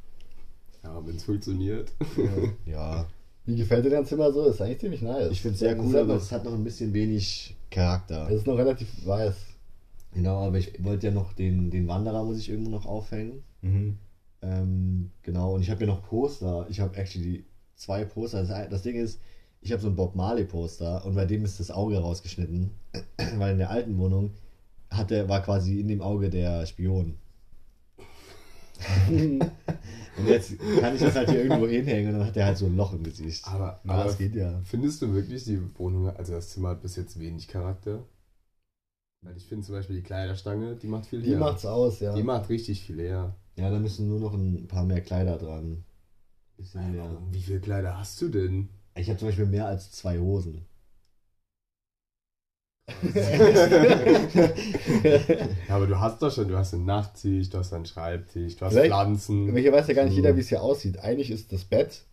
Ja, 0.84 1.06
wenn 1.06 1.16
es 1.16 1.24
funktioniert. 1.24 1.92
Ja, 2.66 3.08
Wie 3.46 3.56
gefällt 3.56 3.84
dir 3.84 3.90
dein 3.90 4.06
Zimmer 4.06 4.32
so? 4.32 4.46
Ist 4.46 4.62
eigentlich 4.62 4.80
ziemlich 4.80 5.02
nice. 5.02 5.32
ich 5.32 5.42
finde 5.42 5.54
es 5.54 5.60
sehr 5.60 5.78
cool, 5.80 5.98
aber 5.98 6.16
es 6.16 6.32
hat 6.32 6.46
noch 6.46 6.54
ein 6.54 6.64
bisschen 6.64 6.94
wenig 6.94 7.58
Charakter. 7.72 8.28
Es 8.30 8.38
ist 8.38 8.48
noch 8.48 8.58
relativ 8.58 8.88
weiß. 9.06 9.36
Genau, 10.14 10.46
aber 10.46 10.58
ich 10.58 10.84
wollte 10.84 11.08
ja 11.08 11.14
noch 11.14 11.34
den, 11.34 11.70
den 11.70 11.88
Wanderer 11.88 12.24
muss 12.24 12.40
ich 12.40 12.50
irgendwo 12.50 12.72
noch 12.72 12.86
aufhängen. 12.86 13.44
Mhm. 13.62 13.98
Ähm, 14.42 15.12
genau, 15.24 15.56
und 15.56 15.62
ich 15.62 15.70
habe 15.70 15.82
ja 15.82 15.88
noch 15.88 16.04
Poster. 16.04 16.66
Ich 16.70 16.80
habe 16.80 16.96
actually 16.96 17.46
zwei 17.76 18.06
Poster. 18.06 18.44
Das, 18.44 18.70
das 18.70 18.82
Ding 18.84 18.96
ist, 18.96 19.20
ich 19.62 19.72
habe 19.72 19.82
so 19.82 19.88
ein 19.90 19.96
Bob 19.96 20.16
Marley 20.16 20.46
Poster 20.46 21.06
und 21.06 21.16
bei 21.16 21.26
dem 21.26 21.44
ist 21.46 21.60
das 21.60 21.72
Auge 21.72 21.98
rausgeschnitten, 21.98 22.72
weil 23.38 23.54
in 23.54 23.58
der 23.60 23.70
alten 23.70 23.98
Wohnung 23.98 24.32
hat 24.90 25.12
der, 25.12 25.30
war 25.30 25.42
quasi 25.42 25.80
in 25.80 25.88
dem 25.88 26.02
Auge 26.02 26.30
der 26.30 26.66
Spion. 26.66 27.16
und 29.10 30.28
jetzt 30.28 30.58
kann 30.80 30.96
ich 30.96 31.02
das 31.02 31.16
halt 31.16 31.30
hier 31.30 31.44
irgendwo 31.44 31.68
hinhängen 31.68 32.14
und 32.14 32.20
dann 32.20 32.28
hat 32.28 32.36
der 32.38 32.46
halt 32.46 32.58
so 32.58 32.66
ein 32.66 32.78
Loch 32.78 32.94
im 32.94 33.04
Gesicht. 33.04 33.46
Aber, 33.46 33.82
Aber 33.86 34.06
das 34.06 34.18
geht 34.18 34.36
ja. 34.36 34.62
findest 34.64 35.02
du 35.02 35.14
wirklich, 35.14 35.44
die 35.44 35.60
Wohnung, 35.78 36.10
also 36.10 36.34
das 36.34 36.50
Zimmer 36.50 36.70
hat 36.70 36.82
bis 36.82 36.96
jetzt 36.96 37.20
wenig 37.20 37.50
Charakter? 37.50 38.06
Weil 39.22 39.36
ich 39.36 39.46
finde 39.46 39.66
zum 39.66 39.76
Beispiel 39.76 39.98
die 39.98 40.02
Kleiderstange, 40.04 40.78
die 40.78 40.88
macht 40.88 41.08
viel 41.08 41.22
Die 41.22 41.32
her. 41.32 41.40
macht's 41.40 41.66
aus, 41.66 42.00
ja. 42.00 42.16
Die 42.16 42.24
macht 42.24 42.48
richtig 42.48 42.82
viel 42.82 43.00
her. 43.02 43.36
Ja, 43.58 43.70
da 43.70 43.78
müssen 43.78 44.08
nur 44.08 44.22
noch 44.22 44.34
ein 44.34 44.68
paar 44.68 44.86
mehr 44.86 45.02
Kleider 45.02 45.38
dran. 45.38 45.84
Bisschen 46.56 46.94
mehr. 46.94 47.18
Wie 47.32 47.42
viele 47.42 47.60
Kleider 47.60 47.98
hast 47.98 48.22
du 48.22 48.30
denn? 48.30 48.70
Ich 49.00 49.07
habe 49.10 49.18
zum 49.18 49.28
Beispiel 49.30 49.46
mehr 49.46 49.66
als 49.68 49.92
zwei 49.92 50.19
Hosen. 50.19 50.66
Ja, 55.68 55.75
aber 55.75 55.88
du 55.88 56.00
hast 56.00 56.22
doch 56.22 56.31
schon, 56.34 56.48
du 56.48 56.57
hast 56.57 56.74
einen 56.74 56.86
Nachttisch, 56.86 57.50
du 57.50 57.57
hast 57.60 57.74
einen 57.74 57.86
Schreibtisch, 57.86 58.56
du 58.57 58.66
hast 58.66 58.74
Vielleicht- 58.74 58.88
Pflanzen. 58.92 59.54
Welcher 59.54 59.72
weiß 59.72 59.88
ja 59.88 59.94
gar 59.94 60.06
nicht 60.06 60.16
jeder, 60.16 60.36
wie 60.36 60.40
es 60.42 60.50
hier 60.50 60.62
aussieht. 60.62 61.00
Eigentlich 61.00 61.31
ist 61.31 61.51
das 61.54 61.63
Bett, 61.66 62.04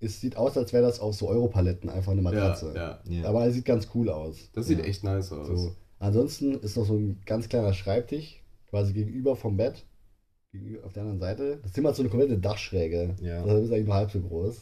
es 0.00 0.20
sieht 0.20 0.36
aus, 0.36 0.56
als 0.56 0.72
wäre 0.72 0.82
das 0.84 1.00
auf 1.00 1.14
so 1.14 1.28
Europaletten 1.28 1.88
einfach 1.90 2.12
eine 2.12 2.22
Matratze. 2.22 2.72
ja. 2.76 3.00
Ja. 3.08 3.28
Aber 3.28 3.46
es 3.46 3.54
sieht 3.54 3.64
ganz 3.64 3.88
cool 3.94 4.10
aus. 4.10 4.36
Das 4.52 4.66
sieht 4.66 4.78
Ja. 4.78 4.84
echt 4.84 5.04
nice 5.04 5.32
aus. 5.32 5.46
So. 5.48 5.74
Ansonsten 5.98 6.54
ist 6.60 6.76
noch 6.76 6.84
so 6.84 6.94
ein 6.94 7.20
ganz 7.24 7.48
kleiner 7.48 7.72
Schreibtisch, 7.72 8.42
quasi 8.68 8.92
gegenüber 8.92 9.34
vom 9.36 9.56
Bett. 9.56 9.84
Auf 10.84 10.92
der 10.92 11.02
anderen 11.02 11.20
Seite. 11.20 11.58
Das 11.62 11.72
Zimmer 11.72 11.88
hat 11.90 11.96
so 11.96 12.02
eine 12.02 12.10
komplette 12.10 12.38
Dachschräge. 12.38 13.14
Ja. 13.20 13.44
Das 13.44 13.64
ist 13.64 13.70
eigentlich 13.72 13.86
nur 13.86 13.94
halb 13.94 14.10
so 14.10 14.20
groß. 14.20 14.60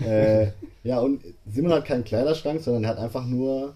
äh, 0.06 0.48
ja, 0.84 1.00
und 1.00 1.22
Simon 1.46 1.72
hat 1.72 1.84
keinen 1.84 2.04
Kleiderschrank, 2.04 2.60
sondern 2.60 2.84
er 2.84 2.90
hat 2.90 2.98
einfach 2.98 3.26
nur, 3.26 3.74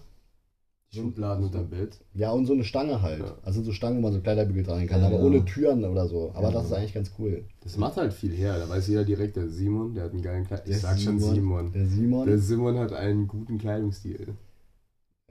Schubladen 0.91 1.43
unterm 1.45 1.69
Bett. 1.71 1.97
ja, 2.13 2.31
und 2.31 2.45
so 2.45 2.53
eine 2.53 2.63
Stange 2.63 3.01
halt. 3.01 3.19
Ja. 3.21 3.35
Also 3.43 3.63
so 3.63 3.71
Stangen, 3.71 3.97
wo 3.97 4.01
man 4.01 4.13
so 4.13 4.21
Kleiderbügel 4.21 4.63
dran 4.63 4.85
kann, 4.85 5.01
Ja, 5.01 5.07
aber 5.07 5.17
genau. 5.17 5.27
ohne 5.27 5.43
Türen 5.45 5.83
oder 5.85 6.07
so. 6.07 6.31
Aber 6.35 6.49
Ja. 6.49 6.53
das 6.53 6.65
ist 6.67 6.73
eigentlich 6.73 6.93
ganz 6.93 7.11
cool. 7.17 7.45
Das 7.61 7.77
macht 7.77 7.97
halt 7.97 8.13
viel 8.13 8.31
her. 8.31 8.59
Da 8.59 8.69
weiß 8.69 8.87
jeder 8.87 9.03
direkt, 9.03 9.35
der 9.35 9.49
Simon, 9.49 9.95
der 9.95 10.03
hat 10.03 10.11
einen 10.11 10.21
geilen 10.21 10.45
Kleid. 10.45 10.61
Ich 10.67 10.77
sag 10.79 10.99
schon 10.99 11.19
Simon. 11.19 11.35
Simon. 11.35 11.71
Der 11.71 11.87
Simon. 11.87 12.27
Der 12.27 12.37
Simon 12.37 12.77
hat 12.77 12.93
einen 12.93 13.27
guten 13.27 13.57
Kleidungsstil. 13.57 14.35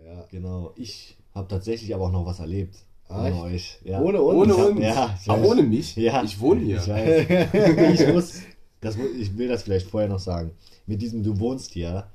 ja. 0.04 0.26
Genau, 0.30 0.72
ich 0.76 1.16
habe 1.32 1.46
tatsächlich 1.48 1.94
aber 1.94 2.06
auch 2.06 2.12
noch 2.12 2.26
was 2.26 2.40
erlebt. 2.40 2.84
Ohne 3.14 3.42
euch. 3.42 3.78
Ja. 3.84 4.00
Ohne 4.00 4.20
uns? 4.22 4.52
Ohne 4.52 4.56
uns. 4.56 4.80
Ja, 4.80 5.18
weiß. 5.26 5.44
ohne 5.44 5.62
mich? 5.62 5.96
Ja. 5.96 6.22
Ich 6.22 6.38
wohne 6.40 6.60
hier. 6.60 6.78
Ich 6.78 6.88
weiß. 6.88 8.00
ich 8.00 8.12
muss, 8.12 8.42
das, 8.80 8.96
ich 8.96 9.36
will 9.36 9.48
das 9.48 9.62
vielleicht 9.62 9.86
vorher 9.86 10.08
noch 10.08 10.18
sagen. 10.18 10.50
Mit 10.86 11.00
diesem 11.00 11.22
Du 11.22 11.38
wohnst 11.38 11.72
hier, 11.72 12.08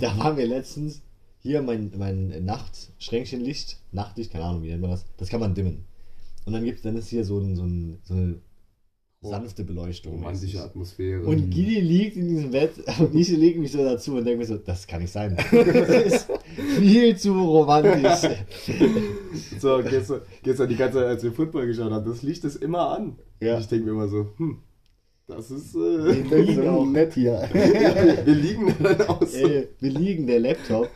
da 0.00 0.18
waren 0.18 0.36
wir 0.36 0.46
letztens 0.46 1.02
hier 1.40 1.62
mein, 1.62 1.92
mein 1.96 2.44
Nachtschränkchenlicht, 2.44 3.78
Nachtlicht, 3.92 4.32
keine 4.32 4.44
Ahnung, 4.44 4.62
wie 4.62 4.68
nennt 4.68 4.82
man 4.82 4.90
das, 4.90 5.04
das 5.16 5.28
kann 5.28 5.40
man 5.40 5.54
dimmen. 5.54 5.84
Und 6.44 6.52
dann 6.52 6.64
gibt's, 6.64 6.82
dann 6.82 6.96
ist 6.96 7.08
hier 7.08 7.24
so, 7.24 7.38
ein, 7.38 7.56
so, 7.56 7.64
ein, 7.64 7.98
so 8.04 8.14
eine 8.14 8.36
sanfte 9.22 9.64
Beleuchtung. 9.64 10.12
Romantische 10.14 10.62
Atmosphäre. 10.62 11.24
Und 11.24 11.50
Gili 11.50 11.80
liegt 11.80 12.16
in 12.16 12.28
diesem 12.28 12.50
Bett 12.50 12.72
und 12.98 13.14
ich 13.14 13.28
lege 13.28 13.58
mich 13.60 13.72
so 13.72 13.78
dazu 13.84 14.16
und 14.16 14.24
denke 14.24 14.38
mir 14.40 14.46
so, 14.46 14.56
das 14.58 14.86
kann 14.86 15.02
nicht 15.02 15.12
sein. 15.12 15.36
Das 15.50 15.88
ist 16.04 16.28
viel 16.78 17.16
zu 17.16 17.32
romantisch. 17.32 18.30
so, 19.60 19.82
gestern, 19.82 20.20
gestern 20.42 20.68
die 20.68 20.76
ganze 20.76 20.98
Zeit, 20.98 21.06
als 21.06 21.22
wir 21.22 21.32
Football 21.32 21.66
geschaut 21.66 21.90
haben, 21.90 22.06
das 22.08 22.22
Licht 22.22 22.44
ist 22.44 22.56
immer 22.56 22.90
an. 22.90 23.18
Ja. 23.40 23.58
Ich 23.58 23.66
denke 23.68 23.86
mir 23.86 23.90
immer 23.92 24.08
so, 24.08 24.28
hm, 24.36 24.58
das 25.26 25.50
ist. 25.50 25.74
Wir 25.74 26.32
Äh, 26.32 26.40
liegen 26.42 26.54
so 26.62 26.68
auch, 26.70 26.86
nett 26.86 27.14
hier. 27.14 27.48
wir 27.52 28.34
liegen 28.34 28.74
dann 28.80 29.00
aus. 29.02 29.34
ey, 29.34 29.68
wir 29.80 29.90
liegen, 29.90 30.26
der 30.26 30.40
Laptop, 30.40 30.88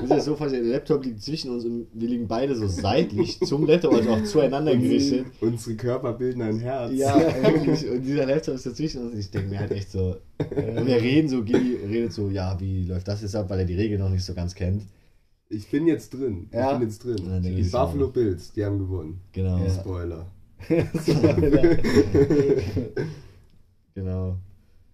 muss 0.00 0.10
ich 0.10 0.16
das 0.16 0.24
so 0.24 0.36
vorstellen, 0.36 0.64
der 0.64 0.74
Laptop 0.74 1.04
liegt 1.04 1.22
zwischen 1.22 1.50
uns 1.50 1.64
und 1.64 1.86
wir 1.92 2.08
liegen 2.08 2.28
beide 2.28 2.54
so 2.54 2.66
seitlich 2.66 3.40
zum 3.40 3.66
Laptop, 3.66 3.94
also 3.94 4.10
auch 4.10 4.24
zueinander 4.24 4.76
gerichtet. 4.76 5.26
Unsere 5.40 5.76
Körper 5.76 6.12
bilden 6.12 6.42
ein 6.42 6.58
Herz. 6.58 6.92
Ja, 6.94 7.16
wirklich. 7.42 7.88
Und 7.88 8.02
dieser 8.02 8.26
Laptop 8.26 8.54
ist 8.54 8.66
dazwischen 8.66 9.02
uns. 9.02 9.12
und 9.12 9.18
Ich 9.20 9.30
denke 9.30 9.48
mir 9.48 9.60
halt 9.60 9.70
echt 9.72 9.90
so. 9.90 10.16
Und 10.38 10.86
wir 10.86 11.00
reden 11.00 11.28
so, 11.28 11.42
Gili 11.42 11.76
redet 11.86 12.12
so, 12.12 12.30
ja, 12.30 12.58
wie 12.60 12.84
läuft 12.84 13.08
das 13.08 13.22
jetzt 13.22 13.34
ab, 13.36 13.48
weil 13.50 13.60
er 13.60 13.64
die 13.66 13.74
Regeln 13.76 14.00
noch 14.00 14.10
nicht 14.10 14.24
so 14.24 14.34
ganz 14.34 14.54
kennt. 14.54 14.82
Ich 15.48 15.68
bin 15.70 15.86
jetzt 15.86 16.10
drin. 16.10 16.48
Ja. 16.52 16.72
Ich 16.72 16.78
bin 16.78 16.88
jetzt 16.88 17.04
drin. 17.04 17.42
Die 17.42 17.62
Buffalo 17.64 18.08
Bills, 18.08 18.52
die 18.52 18.64
haben 18.64 18.78
gewonnen. 18.78 19.20
Genau. 19.32 19.58
Ja. 19.58 19.70
Spoiler. 19.70 20.26
Genau. 23.94 24.36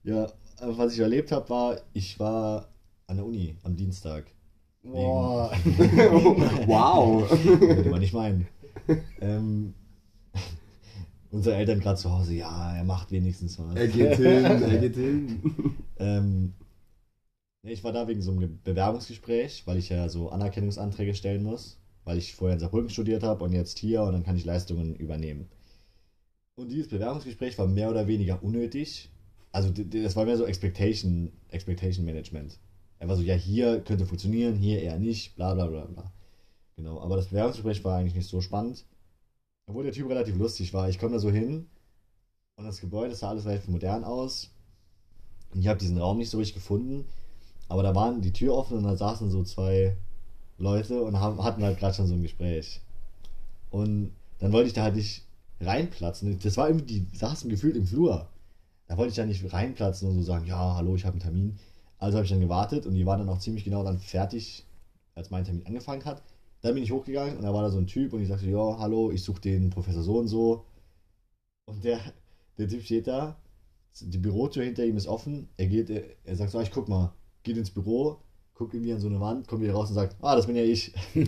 Ja, 0.05 0.27
was 0.61 0.95
ich 0.95 1.01
erlebt 1.01 1.33
habe, 1.33 1.49
war, 1.51 1.81
ich 1.93 2.19
war 2.19 2.69
an 3.07 3.17
der 3.17 3.27
Uni 3.27 3.57
am 3.63 3.77
Dienstag. 3.77 4.25
Boah. 4.93 5.51
wow. 6.67 7.31
Würde 7.31 7.91
man 7.91 8.01
nicht 8.01 8.15
meinen. 8.15 8.47
ähm, 9.21 9.75
unsere 11.31 11.57
Eltern 11.57 11.81
gerade 11.81 11.99
zu 11.99 12.11
Hause, 12.11 12.35
ja, 12.35 12.77
er 12.77 12.85
macht 12.85 13.11
wenigstens 13.11 13.59
was. 13.59 13.75
Er 13.75 13.89
geht 13.89 14.17
hin, 14.17 14.45
er 14.45 14.79
geht 14.79 14.95
hin. 14.95 15.77
Ähm, 15.99 16.55
ich 17.63 17.83
war 17.83 17.93
da 17.93 18.07
wegen 18.07 18.23
so 18.23 18.31
einem 18.31 18.61
Bewerbungsgespräch, 18.63 19.67
weil 19.67 19.79
ich 19.79 19.89
ja 19.89 20.09
so 20.09 20.31
Anerkennungsanträge 20.31 21.15
stellen 21.15 21.43
muss, 21.43 21.79
weil 22.05 22.19
ich 22.19 22.35
vorher 22.35 22.55
in 22.55 22.61
Saarbrücken 22.61 22.91
studiert 22.91 23.23
habe 23.23 23.45
und 23.45 23.53
jetzt 23.53 23.79
hier 23.79 24.03
und 24.03 24.13
dann 24.13 24.23
kann 24.23 24.37
ich 24.37 24.45
Leistungen 24.45 24.95
übernehmen. 24.95 25.49
Und 26.55 26.71
dieses 26.71 26.89
Bewerbungsgespräch 26.89 27.59
war 27.59 27.67
mehr 27.67 27.91
oder 27.91 28.07
weniger 28.07 28.43
unnötig. 28.43 29.11
Also 29.53 29.71
das 29.71 30.17
war 30.17 30.25
mehr 30.25 30.37
so 30.37 30.47
Expectation, 30.47 31.33
Expectation 31.49 32.05
Management. 32.05 32.59
War 33.01 33.17
so, 33.17 33.23
ja, 33.23 33.35
hier 33.35 33.81
könnte 33.81 34.07
funktionieren, 34.07 34.57
hier 34.57 34.83
eher 34.83 34.99
nicht, 34.99 35.37
bla 35.37 35.55
bla 35.55 35.67
bla 35.67 35.85
bla. 35.85 36.13
Genau, 36.77 37.01
aber 37.01 37.17
das 37.17 37.27
Bewerbungsgespräch 37.27 37.85
war 37.85 37.99
eigentlich 37.99 38.15
nicht 38.15 38.29
so 38.29 38.41
spannend. 38.41 38.85
Obwohl 39.67 39.85
der 39.85 39.93
Typ 39.93 40.09
relativ 40.09 40.37
lustig 40.37 40.73
war. 40.75 40.89
Ich 40.89 40.99
komme 40.99 41.13
da 41.13 41.19
so 41.19 41.31
hin 41.31 41.67
und 42.57 42.65
das 42.65 42.81
Gebäude 42.81 43.15
sah 43.15 43.31
alles 43.31 43.47
relativ 43.47 43.69
modern 43.69 44.05
aus. 44.05 44.51
Und 45.53 45.61
ich 45.61 45.69
habe 45.69 45.79
diesen 45.79 45.99
Raum 45.99 46.19
nicht 46.19 46.31
so 46.31 46.39
richtig 46.39 46.55
gefunden. 46.55 47.07
Aber 47.69 47.83
da 47.83 47.95
waren 47.95 48.23
die 48.23 48.33
Tür 48.33 48.55
offen 48.55 48.79
und 48.79 48.85
da 48.85 48.97
saßen 48.97 49.31
so 49.31 49.43
zwei 49.43 49.97
Leute 50.59 51.03
und 51.03 51.19
haben, 51.19 51.43
hatten 51.43 51.63
halt 51.63 51.79
gerade 51.79 51.95
schon 51.95 52.07
so 52.07 52.15
ein 52.15 52.23
Gespräch. 52.23 52.81
Und 53.71 54.13
dann 54.39 54.53
wollte 54.53 54.69
ich 54.69 54.75
da 54.75 54.83
halt 54.83 54.97
nicht 54.97 55.25
reinplatzen. 55.61 56.39
Das 56.39 56.57
war 56.57 56.69
irgendwie, 56.69 57.01
die 57.01 57.17
saßen 57.17 57.51
gefühlt 57.51 57.77
im 57.77 57.87
Flur. 57.87 58.29
Da 58.87 58.97
wollte 58.97 59.11
ich 59.11 59.17
da 59.17 59.27
nicht 59.27 59.53
reinplatzen 59.53 60.09
und 60.09 60.17
so 60.17 60.23
sagen, 60.23 60.47
ja, 60.47 60.77
hallo, 60.77 60.95
ich 60.95 61.05
habe 61.05 61.15
einen 61.15 61.23
Termin. 61.23 61.59
Also 61.99 62.17
habe 62.17 62.25
ich 62.25 62.31
dann 62.31 62.41
gewartet 62.41 62.87
und 62.87 62.95
die 62.95 63.07
waren 63.07 63.19
dann 63.19 63.29
auch 63.29 63.39
ziemlich 63.39 63.65
genau 63.65 63.83
dann 63.83 63.99
fertig, 63.99 64.67
als 65.15 65.31
mein 65.31 65.45
Termin 65.45 65.67
angefangen 65.67 66.05
hat. 66.05 66.23
Dann 66.61 66.75
bin 66.75 66.83
ich 66.83 66.93
hochgegangen 66.93 67.37
und 67.37 67.43
da 67.43 67.55
war 67.55 67.63
da 67.63 67.71
so 67.71 67.79
ein 67.79 67.87
Typ 67.87 68.13
und 68.13 68.21
ich 68.21 68.29
sagte, 68.29 68.49
ja, 68.49 68.79
hallo, 68.79 69.11
ich 69.11 69.23
suche 69.23 69.41
den 69.41 69.71
Professor 69.71 70.03
so 70.03 70.19
und 70.19 70.29
so. 70.29 70.65
Und 71.67 71.85
der, 71.85 72.01
der 72.59 72.69
Typ 72.69 72.83
steht 72.83 73.07
da, 73.07 73.37
die 74.01 74.19
Bürotür 74.19 74.65
hinter 74.65 74.85
ihm 74.85 74.97
ist 74.97 75.07
offen, 75.07 75.49
er 75.57 75.67
geht, 75.67 75.91
er, 75.91 76.03
er 76.25 76.37
sagt 76.37 76.51
so, 76.51 76.61
ich 76.61 76.71
guck 76.71 76.89
mal, 76.89 77.13
geht 77.43 77.57
ins 77.57 77.71
Büro, 77.71 78.19
guckt 78.55 78.75
irgendwie 78.75 78.93
an 78.93 79.01
so 79.01 79.09
eine 79.09 79.21
Wand, 79.21 79.49
kommt 79.49 79.63
wieder 79.63 79.75
raus 79.75 79.89
und 79.89 79.95
sagt, 79.95 80.17
ah, 80.23 80.37
das 80.37 80.47
bin 80.47 80.57
ja 80.57 80.63
ich. 80.63 80.93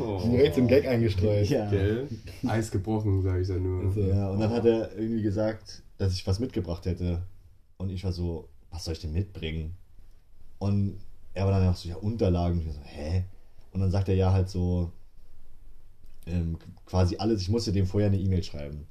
Oh. 0.00 0.20
Direkt 0.30 0.54
zum 0.54 0.68
Gag 0.68 0.86
eingestreut. 0.86 1.48
Ja. 1.48 1.68
Gell? 1.70 2.08
Eis 2.46 2.70
gebrochen, 2.70 3.22
sage 3.22 3.42
ich 3.42 3.48
da 3.48 3.54
nur. 3.54 3.84
Also, 3.84 4.00
Ja, 4.00 4.30
und 4.30 4.40
dann 4.40 4.50
hat 4.50 4.64
er 4.64 4.96
irgendwie 4.96 5.22
gesagt, 5.22 5.82
dass 5.96 6.14
ich 6.14 6.26
was 6.26 6.38
mitgebracht 6.38 6.86
hätte. 6.86 7.22
Und 7.76 7.90
ich 7.90 8.04
war 8.04 8.12
so, 8.12 8.48
was 8.70 8.84
soll 8.84 8.94
ich 8.94 9.00
denn 9.00 9.12
mitbringen? 9.12 9.76
Und 10.58 10.98
er 11.34 11.44
war 11.46 11.52
dann 11.52 11.68
auch 11.68 11.76
so, 11.76 11.88
ja, 11.88 11.96
Unterlagen. 11.96 12.60
Und 12.60 12.68
ich 12.68 12.74
so, 12.74 12.80
hä? 12.82 13.24
Und 13.72 13.80
dann 13.80 13.90
sagt 13.90 14.08
er 14.08 14.14
ja 14.14 14.32
halt 14.32 14.48
so, 14.48 14.92
ähm, 16.26 16.58
quasi 16.86 17.16
alles, 17.16 17.42
ich 17.42 17.48
musste 17.48 17.72
dem 17.72 17.86
vorher 17.86 18.08
eine 18.08 18.18
E-Mail 18.18 18.42
schreiben. 18.42 18.86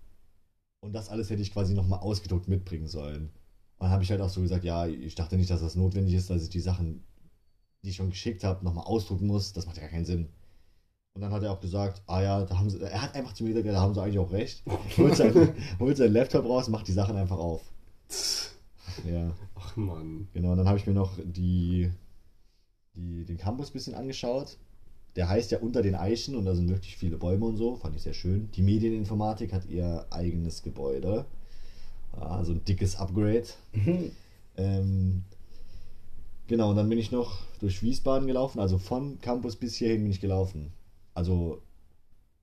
Und 0.80 0.94
das 0.94 1.10
alles 1.10 1.30
hätte 1.30 1.42
ich 1.42 1.52
quasi 1.52 1.74
nochmal 1.74 2.00
ausgedruckt 2.00 2.48
mitbringen 2.48 2.88
sollen. 2.88 3.30
Und 3.78 3.84
dann 3.84 3.92
habe 3.92 4.04
ich 4.04 4.12
halt 4.12 4.22
auch 4.22 4.30
so 4.30 4.42
gesagt, 4.42 4.64
ja, 4.64 4.88
ich 4.88 5.16
dachte 5.16 5.38
nicht, 5.38 5.50
dass 5.50 5.62
das 5.62 5.76
notwendig 5.76 6.16
ist, 6.16 6.30
dass 6.30 6.44
ich 6.44 6.50
die 6.50 6.60
Sachen, 6.60 7.04
die 7.84 7.90
ich 7.90 7.96
schon 7.96 8.10
geschickt 8.10 8.44
habe, 8.44 8.64
nochmal 8.64 8.86
ausdrucken 8.86 9.28
muss. 9.28 9.54
Das 9.54 9.66
macht 9.66 9.78
ja 9.78 9.84
gar 9.84 9.92
keinen 9.92 10.06
Sinn. 10.06 10.30
Und 11.14 11.22
dann 11.22 11.32
hat 11.32 11.44
er 11.44 11.52
auch 11.52 11.60
gesagt, 11.60 12.04
ah 12.06 12.22
ja, 12.22 12.44
da 12.44 12.58
haben 12.60 12.70
sie, 12.70 12.80
er 12.80 13.02
hat 13.02 13.16
einfach 13.16 13.34
zu 13.34 13.44
mir 13.44 13.50
gesagt, 13.50 13.66
ja, 13.66 13.74
da 13.74 13.82
haben 13.82 13.94
sie 13.94 14.02
eigentlich 14.02 14.20
auch 14.20 14.32
recht. 14.32 14.64
Holt 14.98 15.16
seinen, 15.16 15.54
holt 15.80 15.98
seinen 15.98 16.14
Laptop 16.14 16.46
raus, 16.46 16.70
macht 16.70 16.88
die 16.88 16.94
Sachen 16.94 17.16
einfach 17.18 17.40
auf. 17.40 17.62
Ja, 19.06 19.32
Ach 19.56 19.76
Mann. 19.76 20.28
genau. 20.34 20.52
Und 20.52 20.58
dann 20.58 20.68
habe 20.68 20.78
ich 20.78 20.88
mir 20.88 20.94
noch 20.94 21.14
die, 21.24 21.92
die, 22.96 23.26
den 23.26 23.38
Campus 23.38 23.70
ein 23.70 23.74
bisschen 23.74 23.96
angeschaut. 23.96 24.58
Der 25.16 25.30
heißt 25.30 25.52
ja 25.52 25.60
Unter 25.60 25.82
den 25.82 25.96
Eichen 25.96 26.36
und 26.36 26.46
da 26.46 26.54
sind 26.56 26.70
wirklich 26.70 26.96
viele 26.98 27.18
Bäume 27.18 27.46
und 27.46 27.58
so. 27.58 27.76
Fand 27.76 27.96
ich 27.96 28.04
sehr 28.04 28.14
schön. 28.14 28.50
Die 28.52 28.62
Medieninformatik 28.62 29.52
hat 29.54 29.66
ihr 29.66 30.06
eigenes 30.12 30.62
Gebäude. 30.64 31.26
Also 32.14 32.54
ein 32.54 32.64
dickes 32.66 32.96
Upgrade. 32.96 33.48
Ähm, 34.56 35.24
genau, 36.48 36.72
und 36.72 36.76
dann 36.76 36.90
bin 36.90 36.98
ich 36.98 37.12
noch 37.12 37.40
durch 37.60 37.82
Wiesbaden 37.84 38.28
gelaufen. 38.28 38.60
Also 38.60 38.78
von 38.78 39.20
Campus 39.20 39.56
bis 39.56 39.76
hierhin 39.76 40.04
bin 40.04 40.12
ich 40.12 40.22
gelaufen. 40.22 40.72
Also 41.14 41.62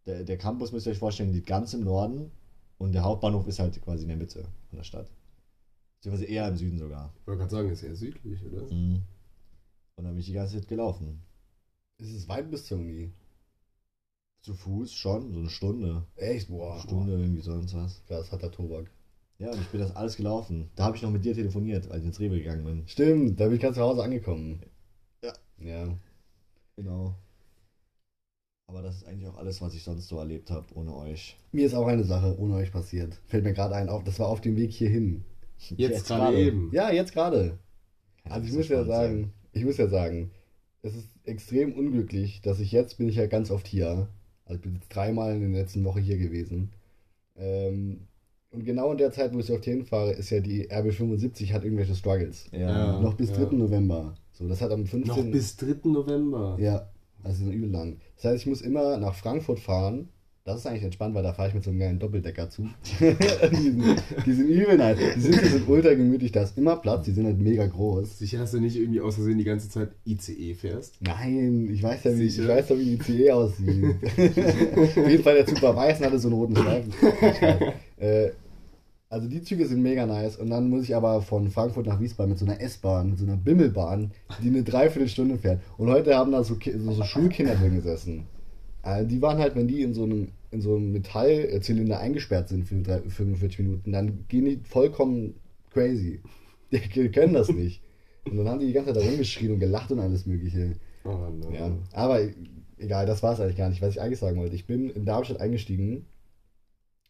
der, 0.07 0.25
der 0.25 0.37
Campus 0.37 0.73
müsst 0.73 0.87
ihr 0.87 0.93
euch 0.93 0.99
vorstellen, 0.99 1.33
liegt 1.33 1.47
ganz 1.47 1.75
im 1.75 1.85
Norden 1.85 2.31
und 2.79 2.93
der 2.93 3.05
Hauptbahnhof 3.05 3.47
ist 3.47 3.59
halt 3.59 3.81
quasi 3.83 4.03
in 4.03 4.09
der 4.09 4.19
Mitte 4.19 4.45
von 4.69 4.79
der 4.79 4.85
Stadt. 4.85 5.09
Beziehungsweise 6.05 6.31
eher 6.31 6.49
im 6.49 6.57
Süden 6.57 6.79
sogar. 6.79 7.15
Ich 7.19 7.27
wollte 7.27 7.39
gerade 7.39 7.51
sagen, 7.51 7.71
ist 7.71 7.83
eher 7.83 7.97
südlich, 7.97 8.45
oder? 8.45 8.71
Mhm. 8.71 9.03
Und 9.97 10.05
dann 10.05 10.13
bin 10.13 10.19
ich 10.19 10.27
die 10.27 10.35
ganze 10.35 10.59
Zeit 10.59 10.69
gelaufen. 10.69 11.23
Ist 11.97 12.13
es 12.13 12.29
weit 12.29 12.51
bis 12.51 12.67
zur 12.67 12.77
Uni? 12.77 13.11
Zu 14.43 14.53
Fuß 14.53 14.93
schon, 14.93 15.33
so 15.33 15.39
eine 15.39 15.49
Stunde. 15.49 16.05
Echt? 16.17 16.49
Boah. 16.49 16.73
Eine 16.73 16.83
Stunde, 16.83 17.13
irgendwie 17.15 17.41
sonst 17.41 17.73
was. 17.75 18.05
Krass, 18.05 18.31
hat 18.31 18.43
der 18.43 18.51
Tobak. 18.51 18.91
Ja, 19.39 19.51
und 19.51 19.59
ich 19.63 19.69
bin 19.69 19.81
das 19.81 19.97
alles 19.97 20.17
gelaufen. 20.17 20.69
Da 20.77 20.85
habe 20.85 20.97
ich 20.97 21.03
noch 21.03 21.11
mit 21.11 21.25
dir 21.25 21.33
telefoniert, 21.33 21.91
als 21.91 22.03
ich 22.03 22.09
ins 22.09 22.21
Rewe 22.21 22.37
gegangen 22.37 22.67
bin. 22.67 22.87
Stimmt, 22.87 23.41
da 23.41 23.47
bin 23.47 23.55
ich 23.55 23.63
gerade 23.63 23.75
zu 23.75 23.81
Hause 23.81 24.03
angekommen. 24.03 24.61
Ja. 25.23 25.33
Ja. 25.57 25.99
Genau. 26.77 27.15
Aber 28.67 28.83
das 28.83 28.97
ist 28.97 29.07
eigentlich 29.07 29.29
auch 29.29 29.39
alles, 29.39 29.63
was 29.63 29.73
ich 29.75 29.83
sonst 29.83 30.09
so 30.09 30.19
erlebt 30.19 30.51
habe, 30.51 30.67
ohne 30.75 30.95
euch. 30.95 31.39
Mir 31.53 31.65
ist 31.65 31.75
auch 31.75 31.87
eine 31.87 32.05
Sache 32.05 32.39
ohne 32.39 32.57
euch 32.57 32.73
passiert. 32.73 33.15
Fällt 33.25 33.45
mir 33.45 33.55
gerade 33.55 33.75
ein, 33.75 33.89
auf, 33.89 34.05
das 34.05 34.19
war 34.19 34.29
auf 34.29 34.43
dem 34.43 34.57
Weg 34.57 34.71
hierhin. 34.71 35.25
Jetzt, 35.77 36.07
gerade 36.09 36.39
eben. 36.39 36.71
Ja, 36.73 36.91
jetzt 36.91 37.13
gerade. 37.13 37.59
Also 38.25 38.47
ich 38.47 38.53
muss 38.53 38.69
ja 38.69 38.85
sagen, 38.85 39.33
ich 39.53 39.65
muss 39.65 39.77
ja 39.77 39.89
sagen, 39.89 40.31
es 40.83 40.95
ist 40.95 41.09
extrem 41.25 41.73
unglücklich, 41.73 42.41
dass 42.43 42.61
ich 42.61 42.73
jetzt 42.73 42.99
bin 42.99 43.09
ich 43.09 43.17
ja 43.17 43.27
ganz 43.27 43.51
oft 43.51 43.67
hier. 43.67 44.09
Also 44.45 44.57
ich 44.57 44.61
bin 44.61 44.75
jetzt 44.75 44.89
dreimal 44.89 45.35
in 45.35 45.53
der 45.53 45.63
letzten 45.63 45.85
Woche 45.85 46.01
hier 46.01 46.19
gewesen. 46.19 46.73
Ähm, 47.37 48.07
und 48.51 48.65
genau 48.65 48.93
in 48.93 48.99
der 48.99 49.11
Zeit, 49.11 49.35
wo 49.35 49.39
ich 49.41 49.51
oft 49.51 49.65
hinfahre, 49.65 50.13
ist 50.13 50.31
ja 50.31 50.41
die 50.41 50.71
RB75 50.71 51.53
hat 51.53 51.65
irgendwelche 51.65 51.95
Struggles. 51.95 52.47
Ja. 52.53 52.59
Ja. 52.59 53.01
Noch 53.01 53.15
bis 53.15 53.31
ja. 53.31 53.45
3. 53.45 53.57
November. 53.57 54.15
So, 54.33 54.47
das 54.49 54.61
hat 54.61 54.71
am 54.71 54.87
15. 54.87 55.09
Noch 55.09 55.31
bis 55.31 55.57
3. 55.57 55.89
November. 55.89 56.57
Ja, 56.61 56.89
also 57.23 57.51
übel 57.51 57.71
lang. 57.71 57.99
Das 58.17 58.27
heißt, 58.27 58.43
ich 58.43 58.47
muss 58.47 58.61
immer 58.61 58.99
nach 58.99 59.15
Frankfurt 59.15 59.59
fahren. 59.59 60.09
Das 60.47 60.59
ist 60.59 60.67
eigentlich 60.67 60.83
entspannt, 60.83 61.15
weil 61.15 61.23
da 61.23 61.33
fahre 61.33 61.49
ich 61.49 61.55
mit 61.55 61.65
so 61.65 61.71
einem 61.71 61.81
geilen 61.81 61.99
Doppeldeckerzug. 61.99 62.67
die, 63.01 63.57
sind, 63.57 64.03
die 64.27 64.33
sind 64.35 64.47
übel 64.47 64.77
nice. 64.77 64.99
Die 65.17 65.21
sind, 65.21 65.41
die 65.41 65.47
sind 65.47 65.67
ultra 65.67 65.95
gemütlich, 65.95 66.33
da 66.33 66.43
ist 66.43 66.59
immer 66.59 66.77
Platz, 66.77 67.07
die 67.07 67.13
sind 67.13 67.25
halt 67.25 67.39
mega 67.39 67.67
groß. 67.67 68.19
Sicher, 68.19 68.41
dass 68.41 68.51
du 68.51 68.61
nicht 68.61 68.77
irgendwie 68.77 69.01
aus 69.01 69.15
Versehen 69.15 69.39
die 69.39 69.45
ganze 69.45 69.71
Zeit 69.71 69.93
ICE 70.05 70.53
fährst? 70.53 70.99
Nein, 71.01 71.71
ich 71.73 71.83
weiß 71.83 72.05
ja, 72.05 72.19
wie, 72.19 72.27
ich 72.27 72.47
weiß 72.47 72.69
doch, 72.69 72.77
wie 72.77 72.93
ICE 72.93 73.31
aussieht. 73.31 73.97
Auf 74.77 75.09
jeden 75.09 75.23
Fall, 75.23 75.37
der 75.37 75.47
Zug 75.47 75.63
war 75.63 75.77
weiß 75.77 76.01
und 76.01 76.07
hatte 76.07 76.19
so 76.19 76.29
einen 76.29 76.37
roten 76.37 76.57
Streifen. 76.57 76.93
äh, 77.97 78.33
also 79.09 79.27
die 79.27 79.43
Züge 79.43 79.67
sind 79.67 79.81
mega 79.81 80.05
nice 80.05 80.37
und 80.37 80.51
dann 80.51 80.69
muss 80.69 80.85
ich 80.85 80.95
aber 80.95 81.23
von 81.23 81.49
Frankfurt 81.49 81.87
nach 81.87 82.01
Wiesbaden 82.01 82.29
mit 82.29 82.39
so 82.39 82.45
einer 82.45 82.61
S-Bahn, 82.61 83.09
mit 83.09 83.19
so 83.19 83.25
einer 83.25 83.39
Bimmelbahn, 83.39 84.11
die 84.43 84.49
eine 84.49 84.63
Dreiviertelstunde 84.63 85.39
fährt. 85.39 85.63
Und 85.79 85.89
heute 85.89 86.15
haben 86.15 86.33
da 86.33 86.45
so, 86.45 86.59
so, 86.63 86.93
so 86.93 87.03
Schulkinder 87.03 87.55
drin 87.55 87.77
gesessen. 87.77 88.27
Äh, 88.85 89.07
die 89.07 89.23
waren 89.23 89.39
halt, 89.39 89.57
wenn 89.57 89.69
die 89.69 89.83
in 89.83 89.95
so 89.95 90.05
einem, 90.05 90.29
in 90.51 90.61
so 90.61 90.77
einem 90.77 90.93
Metallzylinder 90.93 91.99
eingesperrt 91.99 92.49
sind 92.49 92.67
für 92.67 92.77
drei, 92.77 93.01
45 93.01 93.61
Minuten, 93.61 93.93
dann 93.93 94.27
gehen 94.29 94.45
die 94.45 94.61
vollkommen 94.65 95.35
crazy. 95.71 96.21
Die, 96.73 97.09
können 97.11 97.35
das 97.35 97.51
nicht. 97.51 97.83
Und 98.25 98.37
dann 98.37 98.49
haben 98.49 98.59
die 98.59 98.67
die 98.67 98.73
ganze 98.73 98.93
Zeit 98.93 99.03
da 99.03 99.07
rumgeschrien 99.07 99.53
und 99.53 99.61
gelacht 99.61 99.93
und 99.93 100.01
alles 100.01 100.27
mögliche. 100.27 100.75
Oh 101.05 101.29
no. 101.31 101.53
Ja, 101.53 101.71
aber 101.93 102.21
egal, 102.79 103.07
das 103.07 103.23
war 103.23 103.35
es 103.35 103.41
eigentlich 103.41 103.59
gar 103.59 103.69
nicht, 103.69 103.81
was 103.81 103.95
ich 103.95 104.01
eigentlich 104.01 104.19
sagen 104.19 104.39
wollte. 104.39 104.57
Ich 104.57 104.67
bin 104.67 104.91
in 104.91 105.05
Darmstadt 105.05 105.41
eingestiegen 105.41 106.07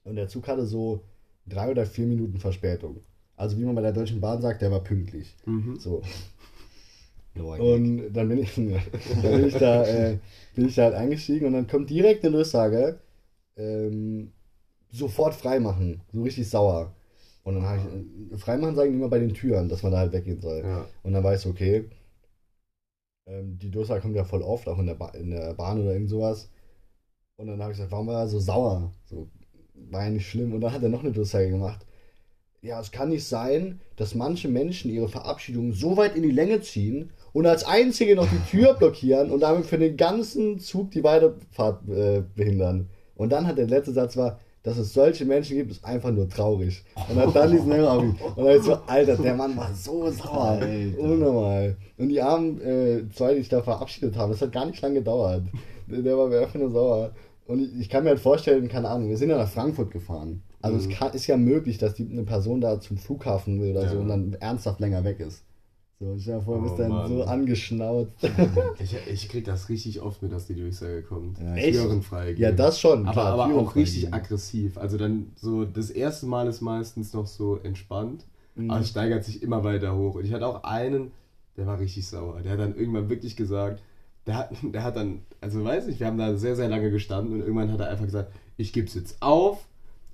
und 0.02 0.16
der 0.16 0.28
Zug 0.28 0.48
hatte 0.48 0.66
so 0.66 1.04
drei 1.46 1.70
oder 1.70 1.86
vier 1.86 2.06
Minuten 2.06 2.38
Verspätung. 2.38 3.00
Also 3.36 3.58
wie 3.58 3.64
man 3.64 3.74
bei 3.74 3.80
der 3.80 3.92
Deutschen 3.92 4.20
Bahn 4.20 4.42
sagt, 4.42 4.60
der 4.60 4.70
war 4.70 4.80
pünktlich. 4.80 5.34
Mhm. 5.46 5.78
So. 5.78 6.02
Und 7.60 8.12
dann 8.12 8.28
bin 8.28 8.38
ich, 8.38 8.54
dann 8.56 9.22
bin 9.22 9.46
ich 9.46 9.54
da, 9.54 9.84
äh, 9.84 10.18
bin 10.54 10.68
ich 10.68 10.74
da 10.74 10.84
halt 10.84 10.94
eingestiegen 10.94 11.46
und 11.46 11.52
dann 11.52 11.66
kommt 11.66 11.90
direkt 11.90 12.24
eine 12.24 12.32
Durchsage, 12.32 13.00
ähm, 13.56 14.32
sofort 14.90 15.34
freimachen, 15.34 16.00
so 16.12 16.22
richtig 16.22 16.48
sauer. 16.48 16.94
Und 17.42 17.56
dann 17.56 17.64
habe 17.64 17.78
ich, 17.78 18.32
äh, 18.32 18.38
freimachen 18.38 18.76
sagen 18.76 18.92
die 18.92 18.98
immer 18.98 19.08
bei 19.08 19.18
den 19.18 19.34
Türen, 19.34 19.68
dass 19.68 19.82
man 19.82 19.92
da 19.92 19.98
halt 19.98 20.12
weggehen 20.12 20.40
soll. 20.40 20.62
Ja. 20.64 20.86
Und 21.02 21.12
dann 21.12 21.24
weißt 21.24 21.44
du, 21.44 21.50
okay, 21.50 21.90
ähm, 23.26 23.58
die 23.58 23.70
Durchsage 23.70 24.00
kommt 24.00 24.16
ja 24.16 24.24
voll 24.24 24.42
oft, 24.42 24.68
auch 24.68 24.78
in 24.78 24.86
der, 24.86 24.94
ba 24.94 25.08
in 25.10 25.30
der 25.30 25.54
Bahn 25.54 25.80
oder 25.80 25.92
irgend 25.92 26.10
sowas. 26.10 26.50
Und 27.36 27.48
dann 27.48 27.60
habe 27.60 27.72
ich 27.72 27.78
gesagt, 27.78 27.92
warum 27.92 28.06
war 28.06 28.22
er 28.22 28.28
so 28.28 28.38
sauer? 28.38 28.94
So, 29.04 29.28
war 29.74 30.04
ja 30.04 30.10
nicht 30.10 30.28
schlimm. 30.28 30.52
Und 30.52 30.60
dann 30.60 30.72
hat 30.72 30.82
er 30.82 30.88
noch 30.88 31.02
eine 31.02 31.12
Durchsage 31.12 31.50
gemacht. 31.50 31.84
Ja, 32.62 32.80
es 32.80 32.92
kann 32.92 33.10
nicht 33.10 33.24
sein, 33.24 33.80
dass 33.96 34.14
manche 34.14 34.48
Menschen 34.48 34.90
ihre 34.90 35.08
Verabschiedung 35.08 35.72
so 35.72 35.96
weit 35.96 36.16
in 36.16 36.22
die 36.22 36.30
Länge 36.30 36.62
ziehen 36.62 37.10
und 37.34 37.44
als 37.46 37.64
einzige 37.64 38.14
noch 38.16 38.28
die 38.28 38.50
Tür 38.50 38.72
blockieren 38.74 39.30
und 39.30 39.40
damit 39.40 39.66
für 39.66 39.76
den 39.76 39.98
ganzen 39.98 40.58
Zug 40.60 40.92
die 40.92 41.04
Weiterfahrt 41.04 41.86
äh, 41.88 42.22
behindern. 42.34 42.88
Und 43.16 43.30
dann 43.32 43.46
hat 43.46 43.58
der 43.58 43.66
letzte 43.66 43.92
Satz 43.92 44.16
war, 44.16 44.38
dass 44.62 44.78
es 44.78 44.94
solche 44.94 45.26
Menschen 45.26 45.56
gibt, 45.56 45.72
ist 45.72 45.84
einfach 45.84 46.10
nur 46.10 46.28
traurig. 46.28 46.82
Und 47.10 47.16
hat 47.16 47.36
dann 47.36 47.50
diesen 47.50 47.70
Hammer 47.72 47.92
auf 47.92 48.02
ihn. 48.02 48.16
Und 48.36 48.44
dann 48.46 48.56
ist 48.56 48.64
so, 48.64 48.78
Alter, 48.86 49.16
der 49.16 49.34
Mann 49.34 49.54
war 49.56 49.74
so 49.74 50.10
sauer. 50.10 50.58
Alter. 50.60 50.98
Unnormal. 50.98 51.76
Und 51.98 52.08
die 52.08 52.22
armen 52.22 52.60
äh, 52.62 53.02
zwei, 53.14 53.34
die 53.34 53.40
sich 53.40 53.50
da 53.50 53.60
verabschiedet 53.62 54.16
haben, 54.16 54.32
das 54.32 54.40
hat 54.40 54.52
gar 54.52 54.64
nicht 54.64 54.80
lange 54.80 54.94
gedauert. 55.00 55.42
Der, 55.86 56.16
war 56.16 56.28
mir 56.28 56.40
einfach 56.40 56.54
nur 56.58 56.70
sauer. 56.70 57.10
Und 57.46 57.60
ich, 57.60 57.80
ich 57.80 57.88
kann 57.90 58.04
mir 58.04 58.10
halt 58.10 58.20
vorstellen, 58.20 58.68
keine 58.68 58.88
Ahnung, 58.88 59.10
wir 59.10 59.18
sind 59.18 59.28
ja 59.28 59.36
nach 59.36 59.50
Frankfurt 59.50 59.90
gefahren. 59.90 60.42
Also 60.62 60.78
es 60.78 60.88
kann, 60.88 61.12
ist 61.12 61.26
ja 61.26 61.36
möglich, 61.36 61.76
dass 61.76 61.92
die, 61.94 62.08
eine 62.10 62.22
Person 62.22 62.62
da 62.62 62.80
zum 62.80 62.96
Flughafen 62.96 63.60
will 63.60 63.72
oder 63.72 63.82
Ja. 63.82 63.90
so 63.90 63.98
und 63.98 64.08
dann 64.08 64.34
ernsthaft 64.40 64.80
länger 64.80 65.04
weg 65.04 65.20
ist. 65.20 65.42
So, 66.00 66.16
dir 66.16 66.40
vor, 66.42 66.60
bist 66.62 66.74
Oh, 66.74 66.78
dann 66.78 66.88
Mann. 66.90 67.08
so 67.08 67.22
angeschnauzt. 67.24 68.12
Ich, 68.80 68.96
ich 69.06 69.28
krieg 69.28 69.44
das 69.44 69.68
richtig 69.68 70.00
oft 70.00 70.22
mit, 70.22 70.32
dass 70.32 70.46
die 70.46 70.54
Durchsage 70.56 71.02
kommt. 71.02 71.38
Ja, 71.38 71.54
Echt? 71.54 71.78
Türen 71.80 72.02
freigeben. 72.02 72.42
ja, 72.42 72.50
das 72.52 72.80
schon. 72.80 73.02
Aber, 73.06 73.12
klar, 73.12 73.32
aber 73.34 73.46
Türen 73.46 73.66
auch 73.66 73.74
richtig 73.76 74.12
aggressiv. 74.12 74.76
Also 74.76 74.98
dann 74.98 75.32
so, 75.36 75.64
das 75.64 75.90
erste 75.90 76.26
Mal 76.26 76.48
ist 76.48 76.60
meistens 76.60 77.12
noch 77.12 77.26
so 77.26 77.58
entspannt, 77.58 78.24
Mhm. 78.56 78.70
aber 78.70 78.80
es 78.80 78.88
steigert 78.88 79.24
sich 79.24 79.42
immer 79.42 79.64
weiter 79.64 79.96
hoch. 79.96 80.14
Und 80.16 80.24
ich 80.24 80.32
hatte 80.32 80.46
auch 80.46 80.62
einen, 80.64 81.10
der 81.56 81.66
war 81.66 81.78
richtig 81.80 82.06
sauer. 82.06 82.40
Der 82.42 82.52
hat 82.52 82.58
dann 82.60 82.76
irgendwann 82.76 83.08
wirklich 83.08 83.36
gesagt, 83.36 83.82
der 84.26 84.36
hat, 84.36 84.50
der 84.62 84.82
hat 84.82 84.96
dann, 84.96 85.20
also 85.40 85.64
weiß 85.64 85.86
ich, 85.88 86.00
wir 86.00 86.06
haben 86.08 86.18
da 86.18 86.36
sehr, 86.36 86.56
sehr 86.56 86.68
lange 86.68 86.90
gestanden 86.90 87.34
und 87.34 87.40
irgendwann 87.40 87.72
hat 87.72 87.80
er 87.80 87.88
einfach 87.88 88.04
gesagt, 88.04 88.32
ich 88.56 88.72
gebe 88.72 88.86
es 88.88 88.94
jetzt 88.94 89.22
auf. 89.22 89.66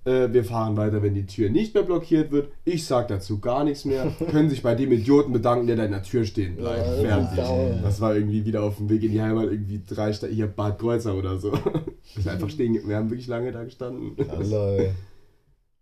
Äh, 0.04 0.33
wir 0.33 0.45
fahren 0.45 0.76
weiter, 0.78 1.02
wenn 1.02 1.12
die 1.14 1.26
Tür 1.26 1.50
nicht 1.50 1.75
mehr 1.75 1.83
blockiert 1.83 2.33
wird. 2.33 2.50
Ich 2.64 2.87
sag 2.87 3.09
dazu 3.09 3.38
gar 3.38 3.64
nichts 3.64 3.85
mehr. 3.85 4.11
Können 4.30 4.49
sich 4.49 4.62
bei 4.62 4.75
dem 4.75 4.90
Idioten 4.92 5.33
bedanken, 5.33 5.66
der 5.66 5.76
da 5.76 5.85
in 5.85 5.90
der 5.92 6.02
Tür 6.02 6.25
stehen 6.25 6.57
bleibt. 6.57 6.87
Fertig. 7.00 7.83
Das 7.83 8.00
war 8.00 8.14
irgendwie 8.14 8.45
wieder 8.47 8.62
auf 8.62 8.78
dem 8.78 8.88
Weg 8.88 9.02
in 9.02 9.12
die 9.12 9.21
Heimat, 9.21 9.50
irgendwie 9.50 9.83
drei 9.87 10.12
Sta 10.12 10.26
hier 10.26 10.47
Bad 10.47 10.78
Kreuzer 10.78 11.14
oder 11.14 11.38
so. 11.38 11.52
Wir 12.14 12.23
sind 12.23 12.28
einfach 12.28 12.50
stehen, 12.50 12.76
wir 12.88 12.97
haben 12.97 13.09
wirklich 13.11 13.28
lange 13.28 13.52
da 13.52 13.62
gestanden. 13.62 14.16
Lol. 14.50 14.95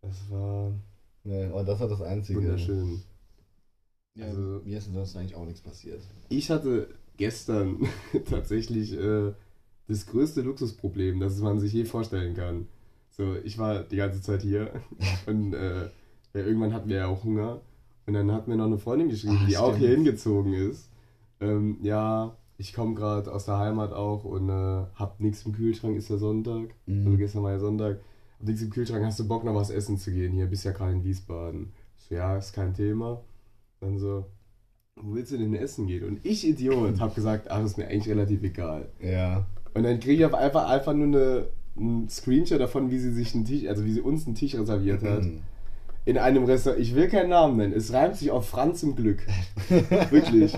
Das 0.02 0.30
war 0.30 0.72
Nee, 1.24 1.44
aber 1.46 1.64
das 1.64 1.80
war 1.80 1.88
das 1.88 2.02
Einzige. 2.02 2.40
wunderschön. 2.40 3.00
Ja, 4.14 4.26
Also- 4.26 4.60
mir 4.64 4.78
ist 4.78 4.88
ansonsten 4.88 5.18
eigentlich 5.18 5.34
auch 5.36 5.46
nichts 5.46 5.60
passiert. 5.62 6.00
Ich 6.28 6.50
hatte 6.50 6.88
gestern 7.16 7.86
tatsächlich 8.30 8.92
äh, 8.98 9.32
das 9.86 10.06
größte 10.06 10.42
Luxusproblem, 10.42 11.18
das 11.20 11.38
man 11.40 11.58
sich 11.60 11.72
je 11.72 11.84
vorstellen 11.86 12.34
kann. 12.34 12.66
So, 13.18 13.34
ich 13.44 13.58
war 13.58 13.82
die 13.82 13.96
ganze 13.96 14.22
Zeit 14.22 14.42
hier 14.42 14.70
und 15.26 15.52
äh, 15.52 15.82
ja, 16.34 16.40
irgendwann 16.40 16.72
hatten 16.72 16.88
wir 16.88 16.96
ja 16.98 17.06
auch 17.08 17.24
Hunger. 17.24 17.60
Und 18.06 18.14
dann 18.14 18.32
hat 18.32 18.48
mir 18.48 18.56
noch 18.56 18.64
eine 18.66 18.78
Freundin 18.78 19.10
geschrieben, 19.10 19.40
Ah, 19.42 19.46
die 19.46 19.56
auch 19.58 19.68
stimmt. 19.74 19.80
hier 19.80 19.90
hingezogen 19.90 20.54
ist. 20.54 20.88
Ähm, 21.40 21.76
ja, 21.82 22.34
ich 22.56 22.72
komme 22.72 22.94
gerade 22.94 23.30
aus 23.32 23.44
der 23.44 23.58
Heimat 23.58 23.92
auch 23.92 24.24
und 24.24 24.48
äh, 24.48 24.84
hab 24.94 25.20
nichts 25.20 25.44
im 25.44 25.52
Kühlschrank, 25.52 25.96
ist 25.96 26.08
ja 26.08 26.16
Sonntag. 26.16 26.70
Mhm. 26.86 27.06
Also 27.06 27.18
gestern 27.18 27.42
war 27.42 27.52
ja 27.52 27.58
Sonntag. 27.58 27.98
Hab 28.38 28.46
nichts 28.46 28.62
im 28.62 28.70
Kühlschrank, 28.70 29.04
hast 29.04 29.18
du 29.18 29.28
Bock 29.28 29.44
noch 29.44 29.54
was 29.54 29.70
essen 29.70 29.98
zu 29.98 30.10
gehen? 30.10 30.32
Hier, 30.32 30.46
bist 30.46 30.64
ja 30.64 30.72
gerade 30.72 30.92
in 30.92 31.04
Wiesbaden. 31.04 31.72
So, 31.96 32.14
ja, 32.14 32.36
ist 32.38 32.52
kein 32.54 32.72
Thema. 32.72 33.20
Dann 33.80 33.98
so, 33.98 34.24
wo 34.96 35.14
willst 35.14 35.32
du 35.32 35.38
denn 35.38 35.54
essen 35.54 35.86
gehen? 35.86 36.04
Und 36.04 36.24
ich, 36.24 36.46
Idiot, 36.46 37.00
hab 37.00 37.14
gesagt, 37.14 37.50
ach, 37.50 37.62
ist 37.62 37.76
mir 37.78 37.88
eigentlich 37.88 38.08
relativ 38.08 38.42
egal. 38.42 38.88
Ja. 39.02 39.44
Und 39.74 39.82
dann 39.82 40.00
kriege 40.00 40.14
ich 40.22 40.24
auf 40.24 40.34
einfach, 40.34 40.68
einfach 40.68 40.94
nur 40.94 41.06
eine, 41.08 41.46
einen 41.78 42.08
Screenshot 42.08 42.60
davon, 42.60 42.90
wie 42.90 42.98
sie 42.98 43.12
sich 43.12 43.34
einen 43.34 43.44
Tisch, 43.44 43.66
also 43.66 43.84
wie 43.84 43.92
sie 43.92 44.00
uns 44.00 44.26
einen 44.26 44.34
Tisch 44.34 44.54
reserviert 44.54 45.02
hat. 45.02 45.22
Mhm. 45.22 45.42
In 46.04 46.18
einem 46.18 46.44
Restaurant. 46.44 46.80
Ich 46.80 46.94
will 46.94 47.08
keinen 47.08 47.30
Namen 47.30 47.56
nennen. 47.56 47.72
Es 47.74 47.92
reimt 47.92 48.16
sich 48.16 48.30
auf 48.30 48.48
Franz 48.48 48.82
im 48.82 48.96
Glück. 48.96 49.26
wirklich. 50.10 50.54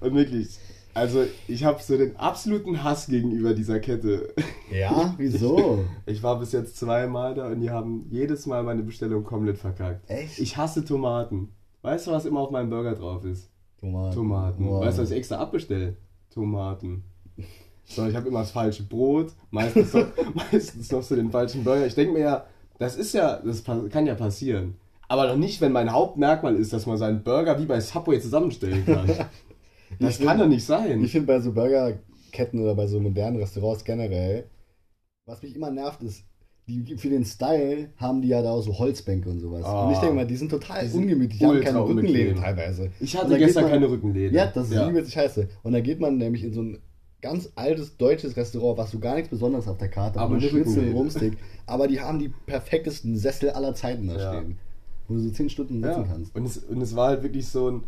Und 0.00 0.14
wirklich. 0.14 0.58
Also, 0.94 1.24
ich 1.48 1.64
habe 1.64 1.82
so 1.82 1.96
den 1.96 2.16
absoluten 2.16 2.84
Hass 2.84 3.08
gegenüber 3.08 3.52
dieser 3.52 3.80
Kette. 3.80 4.32
Ja, 4.70 5.14
wieso? 5.18 5.84
Ich 6.06 6.22
war 6.22 6.38
bis 6.38 6.52
jetzt 6.52 6.76
zweimal 6.76 7.34
da 7.34 7.48
und 7.48 7.60
die 7.60 7.70
haben 7.70 8.06
jedes 8.10 8.46
Mal 8.46 8.62
meine 8.62 8.82
Bestellung 8.82 9.24
komplett 9.24 9.58
verkackt. 9.58 10.08
Echt? 10.08 10.38
Ich 10.38 10.56
hasse 10.56 10.84
Tomaten. 10.84 11.52
Weißt 11.82 12.06
du, 12.06 12.12
was 12.12 12.24
immer 12.24 12.40
auf 12.40 12.50
meinem 12.50 12.70
Burger 12.70 12.94
drauf 12.94 13.24
ist? 13.24 13.50
Tomaten. 13.80 14.14
Tomaten. 14.14 14.66
Wow. 14.66 14.84
Weißt 14.84 14.98
du, 14.98 15.02
was 15.02 15.10
ich 15.10 15.16
extra 15.16 15.36
abbestelle? 15.36 15.96
Tomaten. 16.30 17.04
So, 17.86 18.06
ich 18.06 18.14
habe 18.16 18.28
immer 18.28 18.40
das 18.40 18.50
falsche 18.50 18.82
Brot, 18.82 19.32
meistens 19.50 19.92
noch, 19.92 20.06
meistens 20.52 20.90
noch 20.90 21.02
so 21.02 21.14
den 21.16 21.30
falschen 21.30 21.64
Burger. 21.64 21.86
Ich 21.86 21.94
denke 21.94 22.14
mir 22.14 22.20
ja, 22.20 22.46
das 22.78 22.96
ist 22.96 23.12
ja, 23.14 23.40
das 23.44 23.62
kann 23.64 24.06
ja 24.06 24.14
passieren. 24.14 24.76
Aber 25.06 25.26
doch 25.26 25.36
nicht, 25.36 25.60
wenn 25.60 25.72
mein 25.72 25.92
Hauptmerkmal 25.92 26.56
ist, 26.56 26.72
dass 26.72 26.86
man 26.86 26.96
seinen 26.96 27.22
Burger 27.22 27.60
wie 27.60 27.66
bei 27.66 27.80
Subway 27.80 28.20
zusammenstellen 28.20 28.84
kann. 28.86 29.08
Das 30.00 30.18
Ich 30.18 30.26
kann 30.26 30.38
doch 30.38 30.48
nicht 30.48 30.64
sein. 30.64 31.04
Ich 31.04 31.12
finde 31.12 31.28
bei 31.28 31.38
so 31.40 31.52
Burgerketten 31.52 32.60
oder 32.60 32.74
bei 32.74 32.88
so 32.88 32.98
modernen 32.98 33.36
Restaurants 33.36 33.84
generell, 33.84 34.46
was 35.26 35.40
mich 35.42 35.54
immer 35.54 35.70
nervt, 35.70 36.02
ist, 36.02 36.24
die, 36.66 36.96
für 36.96 37.10
den 37.10 37.24
Style 37.24 37.90
haben 37.98 38.20
die 38.20 38.28
ja 38.28 38.42
da 38.42 38.50
auch 38.52 38.62
so 38.62 38.76
Holzbänke 38.76 39.28
und 39.28 39.38
sowas. 39.38 39.64
Ah. 39.64 39.86
und 39.86 39.92
ich 39.92 39.98
denke 39.98 40.16
mal, 40.16 40.26
die 40.26 40.34
sind 40.36 40.48
total 40.50 40.88
Die 40.88 40.96
ungemütlich, 40.96 41.38
die 41.38 41.46
haben 41.46 41.60
keine 41.60 41.80
Rückenlehne 41.84 42.30
unbequem. 42.30 42.42
teilweise. 42.42 42.90
Ich 42.98 43.16
hatte 43.16 43.38
gestern 43.38 43.64
man- 43.64 43.72
keine 43.72 43.88
Rückenlehne. 43.90 44.34
Ja, 44.36 44.46
das 44.46 44.70
ist 44.70 44.80
übelst 44.88 45.12
scheiße. 45.12 45.48
Und 45.62 45.72
da 45.74 45.80
geht 45.80 46.00
man 46.00 46.16
nämlich 46.16 46.42
in 46.42 46.52
so 46.54 46.62
ein 46.62 46.78
ganz 47.24 47.50
altes 47.56 47.96
deutsches 47.96 48.36
Restaurant, 48.36 48.78
was 48.78 48.90
so 48.90 48.98
gar 48.98 49.14
nichts 49.14 49.30
Besonderes 49.30 49.66
auf 49.66 49.78
der 49.78 49.88
Karte 49.88 50.20
hat, 50.20 50.26
Aber 50.26 50.38
Schnitzel 50.40 50.88
und. 50.90 50.94
Rumstick. 50.94 51.38
Aber 51.66 51.88
die 51.88 52.00
haben 52.00 52.18
die 52.18 52.28
perfektesten 52.28 53.16
Sessel 53.16 53.50
aller 53.50 53.74
Zeiten 53.74 54.06
da 54.08 54.16
Ja. 54.16 54.32
stehen. 54.34 54.58
Wo 55.08 55.14
du 55.14 55.20
so 55.20 55.30
10 55.30 55.48
Stunden 55.50 55.82
sitzen 55.82 56.02
Ja. 56.02 56.06
kannst. 56.06 56.34
Und, 56.36 56.44
es, 56.46 56.58
und 56.58 56.80
es 56.80 56.94
war 56.94 57.08
halt 57.08 57.22
wirklich 57.22 57.48
so 57.48 57.70
ein. 57.70 57.82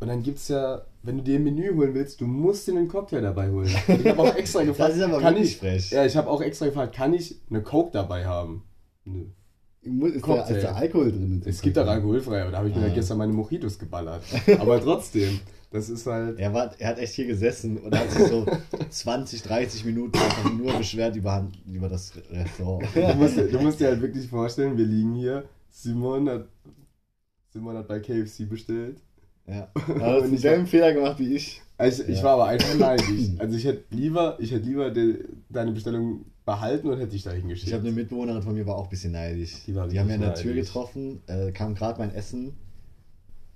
Und 0.00 0.08
dann 0.08 0.22
gibt's 0.22 0.48
ja, 0.48 0.82
wenn 1.02 1.18
du 1.18 1.22
dir 1.22 1.36
ein 1.38 1.44
Menü 1.44 1.74
holen 1.74 1.94
willst, 1.94 2.20
du 2.20 2.26
musst 2.26 2.66
dir 2.66 2.72
einen 2.76 2.88
Cocktail 2.88 3.20
dabei 3.22 3.50
holen. 3.50 3.68
Ich 3.88 4.06
habe 4.06 4.20
auch 4.22 4.34
extra 4.34 4.62
gefragt, 4.64 4.90
Das 4.90 4.96
ist 4.98 5.02
aber 5.04 5.20
kann 5.20 5.36
ich, 5.36 5.56
frech. 5.58 5.90
Ja, 5.90 6.04
ich 6.04 6.16
habe 6.16 6.28
auch 6.28 6.40
extra 6.42 6.66
gefragt, 6.66 6.94
kann 6.94 7.14
ich 7.14 7.36
eine 7.50 7.62
Coke 7.62 7.90
dabei 7.92 8.24
haben? 8.26 8.62
Nö. 9.04 9.24
Ist, 9.82 10.22
Cocktail. 10.22 10.54
ist 10.56 10.62
der 10.62 10.76
Alkohol 10.76 11.10
drin? 11.12 11.42
Es 11.44 11.60
gibt 11.60 11.76
auch 11.78 11.86
alkoholfrei, 11.86 12.42
aber 12.42 12.50
da 12.52 12.58
habe 12.58 12.68
ich 12.68 12.74
mir 12.76 12.86
ja 12.88 12.94
gestern 12.94 13.18
meine 13.18 13.32
Mojitos 13.32 13.78
geballert. 13.80 14.22
Aber 14.60 14.80
trotzdem, 14.80 15.40
das 15.72 15.88
ist 15.88 16.06
halt. 16.06 16.38
Er, 16.38 16.52
war, 16.54 16.72
er 16.78 16.88
hat 16.88 16.98
echt 16.98 17.14
hier 17.14 17.26
gesessen 17.26 17.78
und 17.78 17.96
hat 17.96 18.10
sich 18.10 18.24
so 18.26 18.46
20, 18.90 19.42
30 19.42 19.84
Minuten 19.84 20.18
einfach 20.18 20.52
nur 20.52 20.72
beschwert 20.78 21.16
über, 21.16 21.48
über 21.66 21.88
das 21.88 22.12
Restaurant. 22.30 22.86
Du 22.94 23.14
musst, 23.16 23.36
dir- 23.36 23.48
du 23.48 23.58
musst 23.60 23.80
dir 23.80 23.88
halt 23.88 24.00
wirklich 24.02 24.28
vorstellen, 24.28 24.76
wir 24.76 24.86
liegen 24.86 25.14
hier. 25.14 25.44
Simon 25.70 26.28
hat, 26.28 26.48
Simon 27.52 27.76
hat 27.76 27.88
bei 27.88 28.00
KFC 28.00 28.48
bestellt. 28.48 28.98
Ja. 29.46 29.68
Er 29.88 30.00
hat 30.00 30.18
Und 30.18 30.24
ich 30.26 30.30
denselben 30.42 30.66
Fehler 30.66 30.92
gemacht 30.94 31.18
wie 31.18 31.34
ich. 31.34 31.60
Also 31.78 32.04
ich 32.04 32.18
Ja. 32.18 32.24
war 32.24 32.32
aber 32.34 32.46
einfach 32.46 32.74
neidisch. 32.78 33.30
Also 33.38 33.56
ich 33.56 33.64
hätte 33.64 33.84
lieber, 33.90 34.36
ich 34.38 34.52
hätte 34.52 34.64
lieber 34.66 34.90
de, 34.90 35.24
deine 35.48 35.72
Bestellung 35.72 36.26
behalten 36.44 36.88
und 36.88 36.98
hätte 36.98 37.10
dich 37.10 37.22
dahin 37.24 37.48
geschickt. 37.48 37.68
Ich 37.68 37.74
habe 37.74 37.84
eine 37.86 37.92
Mitbewohnerin 37.92 38.42
von 38.42 38.54
mir, 38.54 38.66
war 38.66 38.76
auch 38.76 38.84
ein 38.84 38.90
bisschen 38.90 39.12
neidisch. 39.12 39.64
Die 39.66 39.74
war 39.74 39.88
Die 39.88 39.98
haben 39.98 40.08
wir 40.08 40.14
in 40.16 40.20
der 40.20 40.34
Tür 40.34 40.54
getroffen, 40.54 41.22
äh, 41.26 41.50
kam 41.52 41.74
gerade 41.74 41.98
mein 41.98 42.14
Essen 42.14 42.52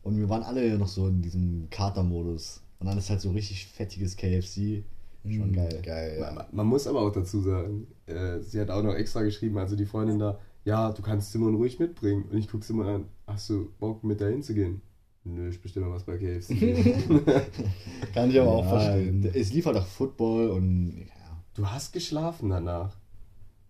und 0.07 0.19
wir 0.19 0.29
waren 0.29 0.43
alle 0.43 0.79
noch 0.79 0.89
so 0.89 1.09
in 1.09 1.23
diesem 1.23 1.69
Kater-Modus. 1.71 2.63
Und 2.79 2.87
dann 2.87 2.99
ist 2.99 3.11
halt 3.11 3.21
so 3.21 3.31
richtig 3.31 3.67
fettiges 3.67 4.17
KFC. 4.17 4.85
Schon 5.29 5.53
geil. 5.53 5.81
Geil, 5.83 6.21
man, 6.21 6.37
ja. 6.37 6.49
man 6.53 6.67
muss 6.67 6.87
aber 6.87 7.01
auch 7.01 7.11
dazu 7.11 7.41
sagen, 7.41 7.89
äh, 8.07 8.39
sie 8.41 8.61
hat 8.61 8.71
auch 8.71 8.83
noch 8.83 8.95
extra 8.95 9.23
geschrieben, 9.23 9.59
also 9.59 9.75
die 9.75 9.87
Freundin 9.87 10.19
da, 10.21 10.39
ja, 10.65 10.93
du 10.93 11.03
kannst 11.03 11.33
Simon 11.33 11.57
ruhig 11.57 11.79
mitbringen. 11.81 12.25
Und 12.31 12.39
ich 12.39 12.49
gucke 12.49 12.65
Simon 12.65 12.87
an, 12.87 13.05
hast 13.27 13.51
du 13.51 13.71
Bock 13.81 14.05
mit 14.05 14.21
dahin 14.21 14.43
zu 14.43 14.55
gehen? 14.55 14.81
Nö, 15.25 15.49
ich 15.49 15.61
bestelle 15.61 15.87
mal 15.87 15.95
was 15.97 16.05
bei 16.05 16.17
KFC. 16.19 16.55
Kann 18.15 18.31
ich 18.31 18.41
aber 18.41 18.53
auch 18.53 18.65
Ja, 18.65 18.79
verstehen. 18.79 19.29
Es 19.35 19.53
lief 19.53 19.67
halt 19.67 19.77
auch 19.77 19.87
Football 19.87 20.51
und 20.51 21.07
ja. 21.09 21.43
du 21.55 21.67
hast 21.69 21.93
geschlafen 21.93 22.51
danach. 22.51 22.97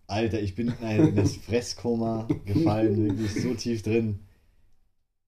Alter, 0.05 0.39
ich 0.39 0.53
bin 0.55 0.67
in 0.67 0.85
ein- 0.85 1.07
in 1.09 1.15
das 1.15 1.35
Fresskoma 1.35 2.27
gefallen, 2.45 2.95
wirklich 3.07 3.33
so 3.41 3.53
tief 3.55 3.81
drin. 3.81 4.19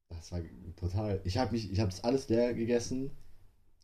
Das 0.09 0.31
war 0.31 0.39
brutal. 0.79 1.19
Ich 1.23 1.37
habe 1.37 1.51
mich, 1.51 1.71
ich 1.71 1.79
habe 1.79 1.91
das 1.91 2.03
alles 2.03 2.29
leer 2.29 2.53
gegessen. 2.53 3.11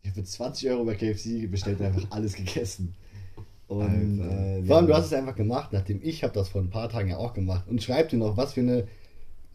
Ich 0.02 0.10
habe 0.12 0.22
für 0.22 0.26
20 0.28 0.70
Euro 0.70 0.86
bei 0.86 0.96
KFC 0.96 1.50
bestellt 1.50 1.80
und 1.80 1.86
einfach 1.88 2.06
alles 2.12 2.36
gegessen. 2.36 2.96
Und 3.68 4.20
äh, 4.20 4.64
Vor 4.64 4.78
allem, 4.78 4.88
du 4.88 4.94
hast 4.94 5.08
es 5.08 5.14
einfach 5.14 5.36
gemacht, 5.36 5.74
nachdem 5.74 6.00
ich 6.04 6.24
habe 6.24 6.34
das 6.34 6.50
vor 6.50 6.62
ein 6.62 6.70
paar 6.70 6.90
Tagen 6.90 7.10
ja 7.10 7.18
auch 7.18 7.34
gemacht. 7.34 7.68
Und 7.68 7.82
schreib 7.82 8.10
dir 8.10 8.18
noch, 8.18 8.38
was 8.38 8.54
für 8.54 8.62
eine 8.62 8.88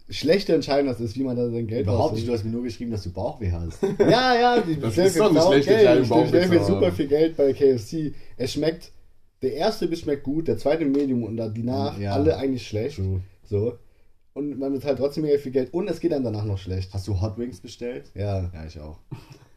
schlechte 0.08 0.52
Entscheidung 0.54 0.88
das 0.88 1.00
ist, 1.00 1.16
wie 1.16 1.22
man 1.22 1.36
da 1.36 1.48
sein 1.48 1.68
Geld 1.68 1.86
Überhaupt 1.86 2.14
nicht, 2.16 2.26
du 2.26 2.32
hast 2.32 2.44
mir 2.44 2.50
nur 2.50 2.64
geschrieben, 2.64 2.90
dass 2.90 3.04
du 3.04 3.12
Bauchweh 3.12 3.52
hast. 3.52 3.80
Ja, 4.00 4.34
ja, 4.34 4.56
ich 4.56 4.74
Das 4.80 4.96
bestell 4.96 5.06
ist 5.06 5.12
für 5.12 5.18
doch 5.20 5.30
eine 5.30 5.40
sau 5.40 5.52
schlechte 5.52 5.70
Geld. 5.70 6.02
Ich 6.02 6.08
bestell 6.10 6.58
zu 6.60 6.64
super 6.66 6.92
viel 6.92 7.06
Geld 7.06 7.36
bei 7.36 7.52
KFC. 7.52 8.12
Es 8.36 8.52
schmeckt, 8.52 8.90
der 9.42 9.54
erste 9.54 9.86
Biss 9.86 10.00
schmeckt 10.00 10.24
gut, 10.24 10.48
der 10.48 10.58
zweite 10.58 10.84
Medium 10.84 11.22
und 11.22 11.36
dann 11.36 11.54
die 11.54 11.62
nach 11.62 11.96
Ja. 11.98 12.14
alle 12.14 12.36
eigentlich 12.36 12.66
schlecht. 12.66 12.96
True. 12.96 13.20
So. 13.44 13.78
Und 14.32 14.58
man 14.58 14.72
bezahlt 14.72 14.98
trotzdem 14.98 15.24
mega 15.24 15.38
viel 15.38 15.50
Geld 15.52 15.74
und 15.74 15.88
es 15.88 15.98
geht 16.00 16.12
dann 16.12 16.22
danach 16.22 16.44
noch 16.44 16.58
schlecht. 16.58 16.94
Hast 16.94 17.08
du 17.08 17.20
Hot 17.20 17.36
Wings 17.36 17.60
bestellt? 17.60 18.10
Ja, 18.14 18.50
Ja, 18.54 18.64
ich 18.66 18.78
auch. 18.80 18.98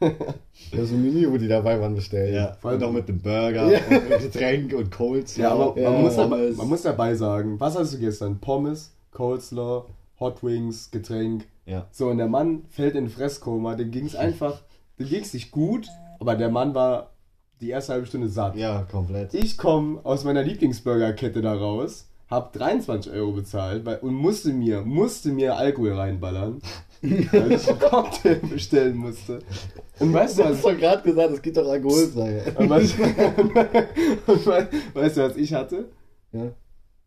ich 0.00 0.72
habe 0.72 0.86
so 0.86 0.94
ein 0.96 1.02
Menü, 1.02 1.30
wo 1.30 1.36
die 1.36 1.46
dabei 1.48 1.80
waren, 1.80 1.94
bestellt. 1.94 2.34
Ja, 2.34 2.54
vor 2.60 2.72
allem 2.72 2.82
auch 2.82 2.92
mit 2.92 3.08
dem 3.08 3.20
Burger 3.20 3.70
Ja. 3.70 3.78
und 3.88 4.08
mit 4.10 4.20
Getränk 4.20 4.72
und 4.74 4.90
Cold. 4.90 5.34
Ja, 5.36 5.52
aber 5.52 5.80
Ja, 5.80 5.90
man, 5.90 6.02
muss 6.02 6.16
dabei, 6.16 6.36
Pommes. 6.38 6.56
man 6.56 6.68
muss 6.68 6.82
dabei 6.82 7.14
sagen, 7.14 7.60
was 7.60 7.78
hast 7.78 7.94
du 7.94 7.98
gestern? 7.98 8.40
Pommes, 8.40 8.92
Coleslaw, 9.12 9.84
Hot 10.18 10.42
Wings, 10.42 10.90
Getränk. 10.90 11.46
Ja. 11.66 11.86
So, 11.92 12.08
und 12.08 12.18
der 12.18 12.26
Mann 12.28 12.64
fällt 12.68 12.96
in 12.96 13.08
Fresskoma, 13.08 13.76
dem 13.76 13.90
ging 13.92 14.06
es 14.06 14.16
einfach, 14.16 14.60
dem 14.98 15.08
ging 15.08 15.22
es 15.22 15.32
nicht 15.32 15.50
gut, 15.52 15.86
aber 16.18 16.34
der 16.34 16.50
Mann 16.50 16.74
war 16.74 17.12
die 17.60 17.70
erste 17.70 17.92
halbe 17.94 18.06
Stunde 18.06 18.28
satt. 18.28 18.56
Ja, 18.56 18.82
komplett. 18.90 19.32
Ich 19.34 19.56
komme 19.56 20.00
aus 20.04 20.24
meiner 20.24 20.42
Lieblingsburgerkette 20.42 21.40
da 21.40 21.54
raus, 21.54 22.08
hab 22.34 22.52
23 22.52 23.12
Euro 23.12 23.32
bezahlt 23.32 23.84
weil, 23.84 23.98
und 23.98 24.14
musste 24.14 24.52
mir, 24.52 24.82
musste 24.82 25.30
mir 25.30 25.56
Alkohol 25.56 25.92
reinballern, 25.92 26.60
weil 27.02 27.52
ich 27.52 27.68
einen 27.68 27.78
Cocktail 27.78 28.40
bestellen 28.50 28.96
musste. 28.96 29.38
Und 30.00 30.12
weißt 30.12 30.38
Du 30.38 30.42
du, 30.42 30.48
hast 30.48 30.64
doch 30.64 30.76
gerade 30.76 31.02
gesagt, 31.02 31.32
es 31.32 31.42
gibt 31.42 31.56
doch 31.56 31.68
alkoholfrei. 31.68 32.42
und 32.56 32.70
weißt, 32.70 32.98
und 34.26 34.46
weißt, 34.46 35.16
du, 35.16 35.22
was 35.22 35.36
ich 35.36 35.54
hatte? 35.54 35.90
Ja. 36.32 36.52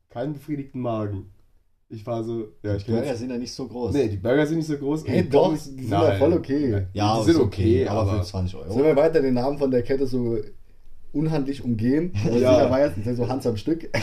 Keinen 0.09 0.33
befriedigten 0.33 0.81
Magen. 0.81 1.31
Ich 1.89 2.05
war 2.05 2.23
so, 2.23 2.47
ja, 2.63 2.75
ich 2.75 2.85
kann 2.85 2.95
Burger 2.95 3.07
jetzt, 3.07 3.19
sind 3.19 3.29
ja 3.29 3.37
nicht 3.37 3.53
so 3.53 3.65
groß. 3.65 3.93
Nee, 3.93 4.09
die 4.09 4.17
Burger 4.17 4.45
sind 4.45 4.57
nicht 4.57 4.67
so 4.67 4.77
groß. 4.77 5.07
Hey, 5.07 5.23
die 5.23 5.29
doch, 5.29 5.51
die 5.51 5.57
sind 5.57 5.89
ja 5.89 6.15
voll 6.15 6.33
okay. 6.33 6.87
ja, 6.91 7.19
die 7.19 7.25
sind 7.25 7.35
ist 7.35 7.41
okay, 7.41 7.87
aber, 7.87 8.01
aber 8.01 8.19
für 8.19 8.25
20 8.25 8.55
Euro. 8.55 8.73
Sollen 8.73 8.85
wir 8.85 8.95
weiter 8.95 9.21
den 9.21 9.35
Namen 9.35 9.57
von 9.57 9.71
der 9.71 9.83
Kette 9.83 10.05
so 10.05 10.37
unhandlich 11.13 11.63
umgehen? 11.63 12.13
Also 12.25 12.37
Ja. 12.39 12.51
jeder 12.51 12.69
weiß, 12.69 12.93
das 12.97 13.07
ist 13.07 13.17
so 13.17 13.27
Hans 13.27 13.45
am 13.47 13.57
Stück. 13.57 13.89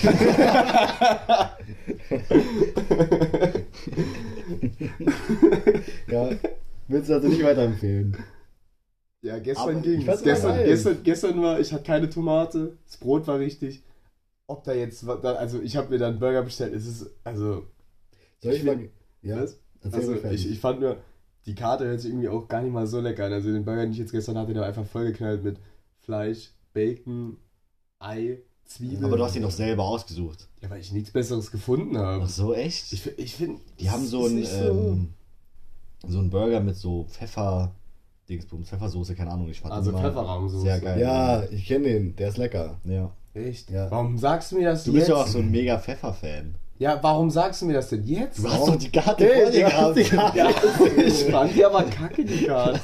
ja, 6.06 6.30
willst 6.88 7.08
du 7.10 7.14
also 7.14 7.28
nicht 7.28 7.42
weiterempfehlen? 7.42 8.16
Ja, 9.22 9.38
gestern 9.38 9.76
Aber 9.76 9.80
ging 9.80 10.00
ich 10.00 10.04
fand's 10.04 10.22
gestern, 10.22 10.64
gestern, 10.64 11.02
gestern 11.02 11.42
war, 11.42 11.58
ich 11.58 11.72
hatte 11.72 11.84
keine 11.84 12.10
Tomate, 12.10 12.76
das 12.86 12.96
Brot 12.98 13.26
war 13.26 13.38
richtig. 13.38 13.82
ob 14.46 14.64
da 14.64 14.72
jetzt, 14.74 15.08
also 15.08 15.60
ich 15.62 15.76
habe 15.76 15.90
mir 15.90 15.98
dann 15.98 16.12
einen 16.12 16.20
Burger 16.20 16.42
bestellt, 16.42 16.74
es 16.74 16.86
ist, 16.86 17.10
also, 17.24 17.64
Soll 18.42 18.52
ich 18.52 18.60
Ich 18.60 18.64
mal. 18.66 18.88
Ja, 19.22 19.40
was? 19.40 19.58
Also 19.92 20.14
ich, 20.30 20.50
ich 20.50 20.60
fand 20.60 20.80
nur, 20.80 20.98
die 21.46 21.54
Karte 21.54 21.86
hört 21.86 22.00
sich 22.00 22.10
irgendwie 22.10 22.28
auch 22.28 22.48
gar 22.48 22.62
nicht 22.62 22.72
mal 22.72 22.86
so 22.86 23.00
lecker 23.00 23.26
an. 23.26 23.32
Also 23.32 23.52
den 23.52 23.64
Burger, 23.64 23.82
den 23.82 23.92
ich 23.92 23.98
jetzt 23.98 24.12
gestern 24.12 24.38
hatte, 24.38 24.52
der 24.54 24.62
war 24.62 24.68
einfach 24.68 24.86
vollgeknallt 24.86 25.44
mit 25.44 25.58
Fleisch, 26.00 26.52
Bacon, 26.74 27.38
Ei, 27.98 28.38
Zwiebeln. 28.66 29.04
Aber 29.04 29.16
du 29.16 29.24
hast 29.24 29.37
ihn 29.37 29.42
doch 29.42 29.50
selber 29.50 29.84
ausgesucht. 29.84 30.48
Ja, 30.60 30.68
weil 30.68 30.80
ich 30.80 30.92
nichts 30.92 31.10
Besseres 31.10 31.50
gefunden 31.50 31.96
habe. 31.96 32.24
Ach 32.24 32.28
so, 32.28 32.52
echt? 32.54 32.92
Ich, 32.92 33.06
ich 33.18 33.34
finde, 33.34 33.60
Die 33.80 33.88
haben 33.90 34.06
so 34.06 34.26
einen, 34.26 34.44
ähm, 34.44 35.14
so 36.06 36.18
einen 36.18 36.28
Burger 36.30 36.60
mit 36.60 36.76
so 36.76 37.04
Pfeffer, 37.04 37.74
Dingsbums, 38.28 38.68
Pfeffersoße, 38.68 39.14
keine 39.14 39.30
Ahnung. 39.30 39.48
Ich 39.48 39.60
fand 39.60 39.72
Also 39.72 39.92
Pfefferrahmsoße. 39.92 40.62
Sehr 40.62 40.80
geil. 40.80 41.00
ja, 41.00 41.44
ich 41.44 41.66
kenne 41.66 41.84
den, 41.88 42.16
der 42.16 42.28
ist 42.28 42.37
lecker. 42.37 42.78
ja. 42.84 43.10
Echt? 43.34 43.68
Ja. 43.70 43.90
Warum 43.90 44.16
sagst 44.16 44.52
du 44.52 44.58
mir 44.58 44.70
das 44.70 44.84
Du 44.84 44.92
bist 44.92 45.08
ja 45.08 45.16
auch 45.16 45.26
so 45.26 45.38
ein 45.40 45.50
mega 45.50 45.76
Pfeffer-Fan. 45.76 46.54
Ja, 46.76 46.98
warum 47.02 47.30
sagst 47.30 47.62
du 47.62 47.66
mir 47.66 47.74
das 47.74 47.88
denn 47.90 48.02
jetzt? 48.02 48.40
Du 48.42 48.50
hast 48.50 48.66
doch 48.66 48.74
die 48.76 48.90
Karte 48.90 49.24
Hey, 49.24 49.42
vor 49.44 49.50
dir 49.52 50.02
die 50.02 50.10
gehabt. 50.10 50.34
Ja, 50.34 50.50
ich 51.06 51.24
fand 51.26 51.54
die 51.54 51.64
aber 51.64 51.84
kacke, 51.84 52.24
die 52.24 52.46
Karte. 52.46 52.80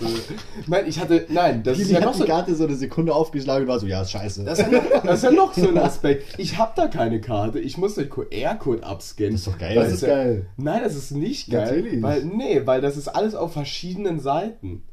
Nein, 0.68 0.84
ich 0.86 1.00
hatte, 1.00 1.26
nein, 1.28 1.64
das 1.64 1.76
ist 1.78 1.88
Die 1.88 1.94
ja 1.94 1.98
hat 1.98 2.06
noch 2.06 2.12
die 2.12 2.18
so, 2.20 2.24
Karte 2.26 2.54
so 2.54 2.64
eine 2.66 2.76
Sekunde 2.76 3.12
aufgeschlagen 3.12 3.62
und 3.64 3.68
war 3.68 3.80
so, 3.80 3.88
ja, 3.88 4.02
ist 4.02 4.12
scheiße. 4.12 4.44
das 4.44 4.60
ist 4.60 4.70
ja 4.70 4.78
noch, 4.80 5.02
das 5.02 5.16
ist 5.16 5.24
ja 5.24 5.30
noch 5.32 5.52
so 5.54 5.68
ein 5.68 5.78
Aspekt. 5.78 6.38
Ich 6.38 6.56
habe 6.56 6.70
da 6.76 6.86
keine 6.86 7.20
Karte, 7.20 7.58
ich 7.58 7.78
muss 7.78 7.96
den 7.96 8.08
QR-Code 8.08 8.84
abscannen. 8.84 9.32
Das 9.32 9.40
ist 9.40 9.46
doch 9.48 9.58
geil. 9.58 9.74
Das 9.74 9.92
ist 9.92 10.02
ja- 10.02 10.08
geil. 10.08 10.46
Nein, 10.56 10.82
das 10.84 10.94
ist 10.94 11.10
nicht 11.10 11.50
geil. 11.50 11.66
Natürlich. 11.66 12.00
Weil, 12.02 12.24
nee, 12.24 12.62
weil 12.64 12.80
das 12.80 12.96
ist 12.96 13.08
alles 13.08 13.34
auf 13.34 13.52
verschiedenen 13.52 14.20
Seiten. 14.20 14.84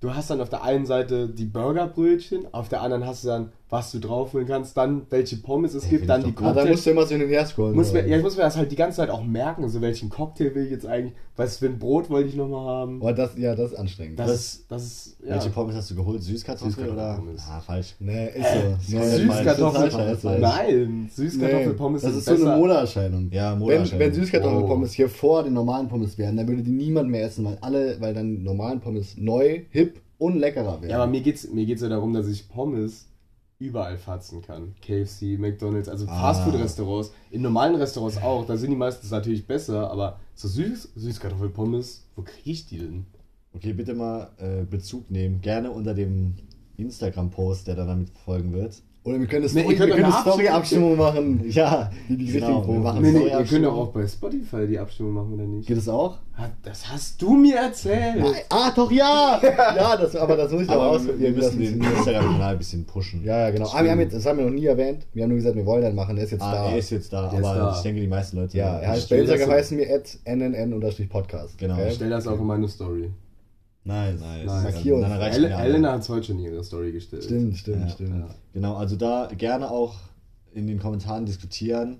Du 0.00 0.14
hast 0.14 0.28
dann 0.28 0.42
auf 0.42 0.50
der 0.50 0.62
einen 0.62 0.84
Seite 0.84 1.30
die 1.30 1.46
Burgerbrötchen, 1.46 2.52
auf 2.52 2.68
der 2.68 2.82
anderen 2.82 3.06
hast 3.06 3.24
du 3.24 3.28
dann, 3.28 3.52
was 3.74 3.90
du 3.90 3.98
draufholen 3.98 4.46
kannst, 4.46 4.76
dann 4.76 5.02
welche 5.10 5.36
Pommes 5.38 5.74
es 5.74 5.82
Ey, 5.84 5.90
gibt, 5.90 6.00
find 6.02 6.10
dann 6.10 6.20
ich 6.20 6.26
die 6.28 6.34
doch 6.34 6.42
Ah, 6.42 6.46
da 6.46 6.52
Cocktails. 6.54 6.70
musst 6.70 6.86
du 6.86 6.90
immer 6.90 7.02
so 7.02 7.08
hin 7.16 7.22
und 7.24 7.28
her 7.28 7.44
scrollen. 7.44 7.74
Muss 7.74 7.92
mir, 7.92 8.06
ja, 8.06 8.16
ich 8.18 8.22
muss 8.22 8.36
mir 8.36 8.44
das 8.44 8.56
halt 8.56 8.70
die 8.70 8.76
ganze 8.76 8.98
Zeit 8.98 9.10
auch 9.10 9.24
merken, 9.24 9.68
so 9.68 9.80
welchen 9.80 10.10
Cocktail 10.10 10.54
will 10.54 10.64
ich 10.66 10.70
jetzt 10.70 10.86
eigentlich, 10.86 11.12
was 11.36 11.56
für 11.56 11.66
ein 11.66 11.80
Brot 11.80 12.08
wollte 12.08 12.28
ich 12.28 12.36
nochmal 12.36 12.64
haben. 12.66 13.00
Aber 13.02 13.12
das, 13.12 13.36
ja, 13.36 13.56
das 13.56 13.72
ist 13.72 13.76
anstrengend. 13.78 14.18
Das 14.20 14.30
ist, 14.30 14.70
das 14.70 14.84
ist, 14.84 15.16
ja. 15.24 15.34
Welche 15.34 15.50
Pommes 15.50 15.74
hast 15.74 15.90
du 15.90 15.96
geholt? 15.96 16.22
Süßkartoffel 16.22 16.84
oder? 16.90 17.16
Süßkartoffelpommes. 17.16 17.42
Ah, 17.50 17.60
falsch. 17.60 17.94
nee, 17.98 18.26
ist 18.28 18.90
so. 18.90 18.96
Nee, 18.96 19.04
Süßkartoffel, 19.04 19.90
das 19.90 20.22
nein, 20.40 21.10
Süßkartoffelpommes 21.12 22.02
das 22.02 22.12
sind 22.12 22.34
ist 22.34 22.40
so 22.40 22.46
eine. 22.48 22.56
Modeerscheinung. 22.58 23.28
Ja, 23.32 23.52
Wenn, 23.52 23.58
Modeerscheinung. 23.58 23.98
wenn 24.06 24.14
Süßkartoffelpommes 24.14 24.92
hier 24.92 25.08
vor 25.08 25.42
den 25.42 25.52
normalen 25.52 25.88
Pommes 25.88 26.16
wären, 26.16 26.36
dann 26.36 26.46
würde 26.46 26.62
die 26.62 26.70
niemand 26.70 27.10
mehr 27.10 27.24
essen, 27.24 27.44
weil 27.44 27.58
alle, 27.60 28.00
weil 28.00 28.14
dann 28.14 28.44
normalen 28.44 28.78
Pommes 28.80 29.16
neu, 29.16 29.62
hip 29.70 30.00
und 30.18 30.36
leckerer 30.38 30.80
wären. 30.80 30.90
Ja, 30.90 30.98
aber 31.02 31.10
mir 31.10 31.20
geht's, 31.22 31.48
mir 31.50 31.66
geht's 31.66 31.82
ja 31.82 31.88
darum, 31.88 32.12
dass 32.12 32.28
ich 32.28 32.48
Pommes 32.48 33.06
überall 33.58 33.96
fatzen 33.98 34.42
kann. 34.42 34.74
KFC, 34.82 35.38
McDonalds, 35.38 35.88
also 35.88 36.06
Ah. 36.08 36.20
Fastfood-Restaurants. 36.32 37.12
In 37.30 37.42
normalen 37.42 37.76
Restaurants 37.76 38.16
auch, 38.18 38.46
da 38.46 38.56
sind 38.56 38.70
die 38.70 38.76
meistens 38.76 39.10
natürlich 39.10 39.46
besser, 39.46 39.90
aber 39.90 40.20
so 40.34 40.48
süß, 40.48 40.92
Süßkartoffelpommes, 40.96 42.06
wo 42.16 42.22
kriege 42.22 42.50
ich 42.50 42.66
die 42.66 42.78
denn? 42.78 43.06
Okay, 43.54 43.72
bitte 43.72 43.94
mal 43.94 44.32
äh, 44.38 44.64
Bezug 44.64 45.10
nehmen. 45.10 45.40
Gerne 45.40 45.70
unter 45.70 45.94
dem 45.94 46.34
Instagram-Post, 46.76 47.68
der 47.68 47.76
dann 47.76 47.88
damit 47.88 48.10
folgen 48.24 48.52
wird. 48.52 48.82
Oder 49.04 49.20
wir 49.20 49.26
können 49.26 49.42
eine 49.42 49.48
Story, 49.50 49.78
wir 49.78 49.86
können 49.88 50.04
eine 50.04 50.12
Story-Abstimmung 50.14 50.96
machen. 50.96 51.44
Ja, 51.50 51.90
Die, 52.08 52.16
die 52.16 52.32
genau. 52.32 52.66
Wir 52.66 52.78
machen 52.80 53.02
Nee, 53.02 53.10
nee, 53.12 53.30
Abstimmung. 53.32 53.64
doch 53.64 53.76
auch 53.76 53.88
bei 53.92 54.06
Spotify 54.06 54.66
die 54.66 54.78
Abstimmung 54.78 55.12
machen, 55.12 55.34
oder 55.34 55.42
nicht? 55.44 55.68
Geht 55.68 55.76
es 55.76 55.88
auch? 55.90 56.16
Das 56.62 56.90
hast 56.90 57.20
du 57.20 57.34
mir 57.36 57.56
erzählt! 57.56 58.24
Ah, 58.48 58.72
doch, 58.74 58.90
ja! 58.90 59.38
Ja, 59.42 59.96
das, 59.98 60.16
aber 60.16 60.36
das 60.38 60.50
muss 60.50 60.62
ich 60.62 60.68
doch 60.68 60.74
Aber 60.76 60.84
wir, 60.84 60.90
ausprobieren. 60.96 61.34
wir 61.36 61.42
das 61.42 61.52
müssen 61.54 61.80
den. 61.80 61.92
Instagram-Kanal 61.92 62.52
ein 62.52 62.58
bisschen 62.58 62.84
pushen. 62.86 63.22
Ja, 63.24 63.40
ja, 63.40 63.50
genau. 63.50 63.68
Ah, 63.74 63.84
wir 63.84 63.90
haben 63.90 64.00
jetzt, 64.00 64.14
das 64.14 64.24
haben 64.24 64.38
wir 64.38 64.46
noch 64.46 64.52
nie 64.52 64.64
erwähnt. 64.64 65.06
Wir 65.12 65.22
haben 65.24 65.28
nur 65.30 65.36
gesagt, 65.38 65.54
wir 65.56 65.66
wollen 65.66 65.82
den 65.82 65.94
machen. 65.94 66.16
Der 66.16 66.24
ist 66.24 66.30
jetzt 66.30 66.42
Ah, 66.42 66.52
da. 66.52 66.70
er 66.70 66.78
ist 66.78 66.88
jetzt 66.90 67.12
da, 67.12 67.28
Der 67.28 67.38
aber 67.40 67.54
da. 67.58 67.74
ich 67.76 67.82
denke, 67.82 68.00
die 68.00 68.06
meisten 68.08 68.38
Leute. 68.38 68.56
ja, 68.56 68.78
er 68.78 68.88
heißt 68.92 69.10
bei 69.10 69.18
das 69.18 69.28
Instagram 69.30 69.54
heißen 69.54 69.78
wir 69.78 69.94
at 69.94 70.18
nnn-podcast. 70.24 71.58
Genau. 71.58 71.76
Ich 71.86 71.94
stelle 71.94 72.10
das 72.10 72.26
auch 72.26 72.38
in 72.40 72.46
meine 72.46 72.68
Story. 72.68 73.10
Nice. 73.84 74.20
Nice. 74.20 74.46
Nice. 74.46 74.62
Markier 74.62 74.96
uns. 74.96 75.08
Dann 75.08 75.20
El. 75.20 75.44
Elena 75.44 75.92
hat 75.92 76.00
es 76.00 76.08
heute 76.08 76.26
schon 76.26 76.38
in 76.38 76.44
ihre 76.46 76.64
Story 76.64 76.92
gestellt. 76.92 77.24
Stimmt, 77.24 77.56
stimmt, 77.56 77.82
Ja, 77.82 77.88
stimmt. 77.88 78.18
Ja. 78.20 78.34
Genau, 78.52 78.76
also 78.76 78.96
da 78.96 79.28
gerne 79.36 79.70
auch 79.70 79.94
in 80.54 80.66
den 80.66 80.78
Kommentaren 80.78 81.26
diskutieren. 81.26 81.98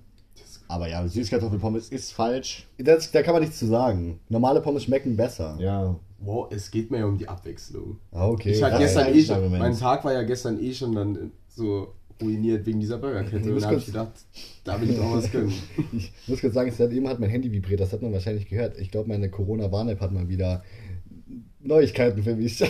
Aber 0.67 0.89
ja, 0.89 1.07
Süßkartoffelpommes 1.07 1.89
ist 1.89 2.11
falsch. 2.11 2.67
Das, 2.79 3.11
da 3.11 3.21
kann 3.21 3.33
man 3.33 3.43
nichts 3.43 3.59
zu 3.59 3.67
sagen. 3.67 4.19
Normale 4.29 4.61
Pommes 4.61 4.83
schmecken 4.83 5.15
besser. 5.15 5.57
Ja. 5.59 5.95
Wow, 6.19 6.47
es 6.51 6.71
geht 6.71 6.89
mir 6.89 6.99
ja 6.99 7.05
um 7.05 7.17
die 7.17 7.27
Abwechslung. 7.27 7.99
Ah, 8.11 8.27
okay. 8.27 8.51
Ich 8.51 8.63
hatte 8.63 8.79
gestern 8.79 9.13
eh 9.13 9.21
schon, 9.21 9.51
mein 9.51 9.77
Tag 9.77 10.03
war 10.03 10.13
ja 10.13 10.23
gestern 10.23 10.59
eh 10.59 10.73
schon 10.73 10.95
dann 10.95 11.31
so 11.49 11.93
ruiniert 12.21 12.65
wegen 12.65 12.79
dieser 12.79 12.97
Burgerkette. 12.97 13.47
Ich 13.49 13.53
Und 13.53 13.61
da 13.61 13.67
habe 13.67 13.77
ich 13.77 13.85
gedacht, 13.85 14.11
da 14.63 14.81
will 14.81 14.89
ich 14.89 14.99
auch 14.99 15.15
was 15.15 15.31
gönnen. 15.31 15.53
Ich 15.91 16.11
muss 16.27 16.41
kurz 16.41 16.53
sagen, 16.53 16.69
es 16.69 16.79
hat 16.79 16.91
eben 16.91 17.07
hat 17.07 17.19
mein 17.19 17.29
Handy 17.29 17.51
vibriert, 17.51 17.81
das 17.81 17.91
hat 17.91 18.01
man 18.01 18.13
wahrscheinlich 18.13 18.47
gehört. 18.47 18.79
Ich 18.79 18.89
glaube, 18.89 19.09
meine 19.09 19.29
Corona-Warn-App 19.29 19.99
hat 19.99 20.13
mal 20.13 20.29
wieder 20.29 20.63
Neuigkeiten 21.65 22.23
für 22.23 22.35
mich. 22.35 22.57
da 22.59 22.67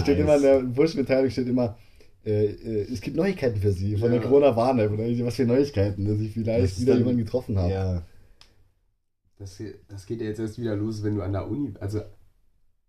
steht 0.00 0.18
Nice. 0.18 0.18
immer 0.18 0.36
in 0.36 0.42
der 0.42 0.60
Push-Mitteilung 0.74 1.30
steht 1.30 1.48
immer, 1.48 1.76
äh, 2.24 2.46
äh, 2.46 2.92
es 2.92 3.00
gibt 3.00 3.16
Neuigkeiten 3.16 3.60
für 3.60 3.72
Sie 3.72 3.96
von 3.96 4.12
Ja. 4.12 4.18
der 4.18 4.28
Corona-Warn-App. 4.28 4.96
Dann 4.96 5.06
ich, 5.06 5.24
was 5.24 5.36
für 5.36 5.44
Neuigkeiten, 5.46 6.04
dass 6.06 6.18
ich 6.20 6.32
vielleicht 6.32 6.64
Das 6.64 6.80
wieder 6.80 6.92
dann- 6.92 7.00
jemanden 7.02 7.24
getroffen 7.24 7.58
habe. 7.58 7.70
Ja. 7.72 8.02
Das, 9.38 9.60
das 9.88 10.06
geht 10.06 10.20
ja 10.20 10.28
jetzt 10.28 10.38
erst 10.40 10.58
wieder 10.58 10.76
los, 10.76 11.02
wenn 11.02 11.16
du 11.16 11.22
an 11.22 11.32
der 11.32 11.50
Uni, 11.50 11.72
also 11.80 12.00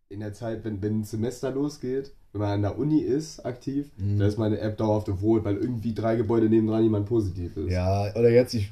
in 0.09 0.19
der 0.19 0.33
Zeit, 0.33 0.63
wenn, 0.63 0.81
wenn 0.81 0.99
ein 0.99 1.03
Semester 1.03 1.51
losgeht, 1.51 2.11
wenn 2.31 2.41
man 2.41 2.51
an 2.51 2.61
der 2.61 2.77
Uni 2.77 2.99
ist, 3.01 3.43
aktiv, 3.45 3.89
Mhm. 3.97 4.19
da 4.19 4.27
ist 4.27 4.37
meine 4.37 4.59
App 4.59 4.77
dauerhaft 4.77 5.09
auf 5.09 5.21
Rot, 5.23 5.43
weil 5.43 5.57
irgendwie 5.57 5.93
drei 5.93 6.15
Gebäude 6.15 6.47
nebendran 6.47 6.83
jemand 6.83 7.07
positiv 7.07 7.57
ist. 7.57 7.71
Ja, 7.71 8.11
oder 8.15 8.29
jetzt, 8.29 8.53
ich 8.53 8.69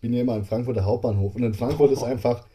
bin 0.00 0.12
ja 0.14 0.22
immer 0.22 0.34
am 0.34 0.44
Frankfurter 0.44 0.84
Hauptbahnhof 0.84 1.34
und 1.36 1.42
in 1.42 1.54
Frankfurt 1.54 1.92
ist 1.92 2.02
einfach, 2.02 2.46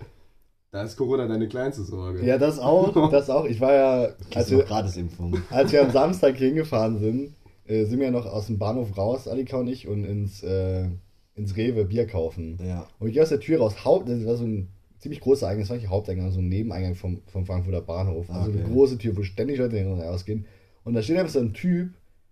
Da 0.72 0.84
ist 0.84 0.98
Corona 0.98 1.28
deine 1.28 1.48
kleinste 1.48 1.84
Sorge. 1.84 2.24
ja, 2.26 2.38
das 2.38 2.60
auch, 2.60 3.10
das 3.12 3.30
auch. 3.30 3.46
Ich 3.46 3.60
war 3.60 3.74
ja, 3.74 4.10
als 4.36 4.52
wir, 4.52 4.60
Gratisimpfung. 4.64 5.38
als 5.50 5.72
wir 5.72 5.82
am 5.84 5.92
Samstag 5.92 6.38
hingefahren 6.38 7.00
sind, 7.00 7.34
äh, 7.66 7.86
sind 7.86 8.00
wir 8.00 8.06
ja 8.08 8.12
noch 8.12 8.26
aus 8.28 8.48
dem 8.48 8.60
Bahnhof 8.60 8.96
raus, 8.98 9.28
Alika 9.28 9.58
und 9.58 9.68
ich, 9.68 9.88
und 9.88 10.04
ins, 10.04 10.44
äh, 10.44 10.86
ins 11.36 11.58
Rewe 11.58 11.86
Bier 11.86 12.06
kaufen. 12.06 12.60
Ja. 12.64 12.88
Und 13.00 13.08
ich 13.08 13.14
gehe 13.14 13.24
aus 13.24 13.30
der 13.30 13.40
Tür 13.40 13.60
raus, 13.60 13.84
Haupt, 13.84 14.10
das 14.10 14.26
war 14.26 14.36
so 14.36 14.46
ein 14.46 14.68
ziemlich 15.00 15.22
großer 15.22 15.48
Eingang, 15.48 15.62
das 15.62 15.70
war 15.70 15.78
nicht 15.78 15.86
der 15.86 15.92
Haupteingang, 15.92 16.32
so 16.32 16.40
ein 16.40 16.50
Nebeneingang 16.50 16.94
vom, 16.96 17.22
vom 17.28 17.46
Frankfurter 17.46 17.82
Bahnhof. 17.82 18.30
Also 18.30 18.52
Okay. 18.52 18.60
eine 18.60 18.70
große 18.70 18.98
Tür, 19.00 19.18
wo 19.18 19.24
ständig 19.24 19.58
Leute 19.58 19.78
hin 19.78 19.88
und 19.92 20.02
ausgehen. 20.02 20.46
Und 20.84 20.94
da 20.94 21.02
steht 21.02 21.18
einfach 21.18 21.32
so 21.34 21.40
ein 21.40 21.54
Typ 21.54 21.90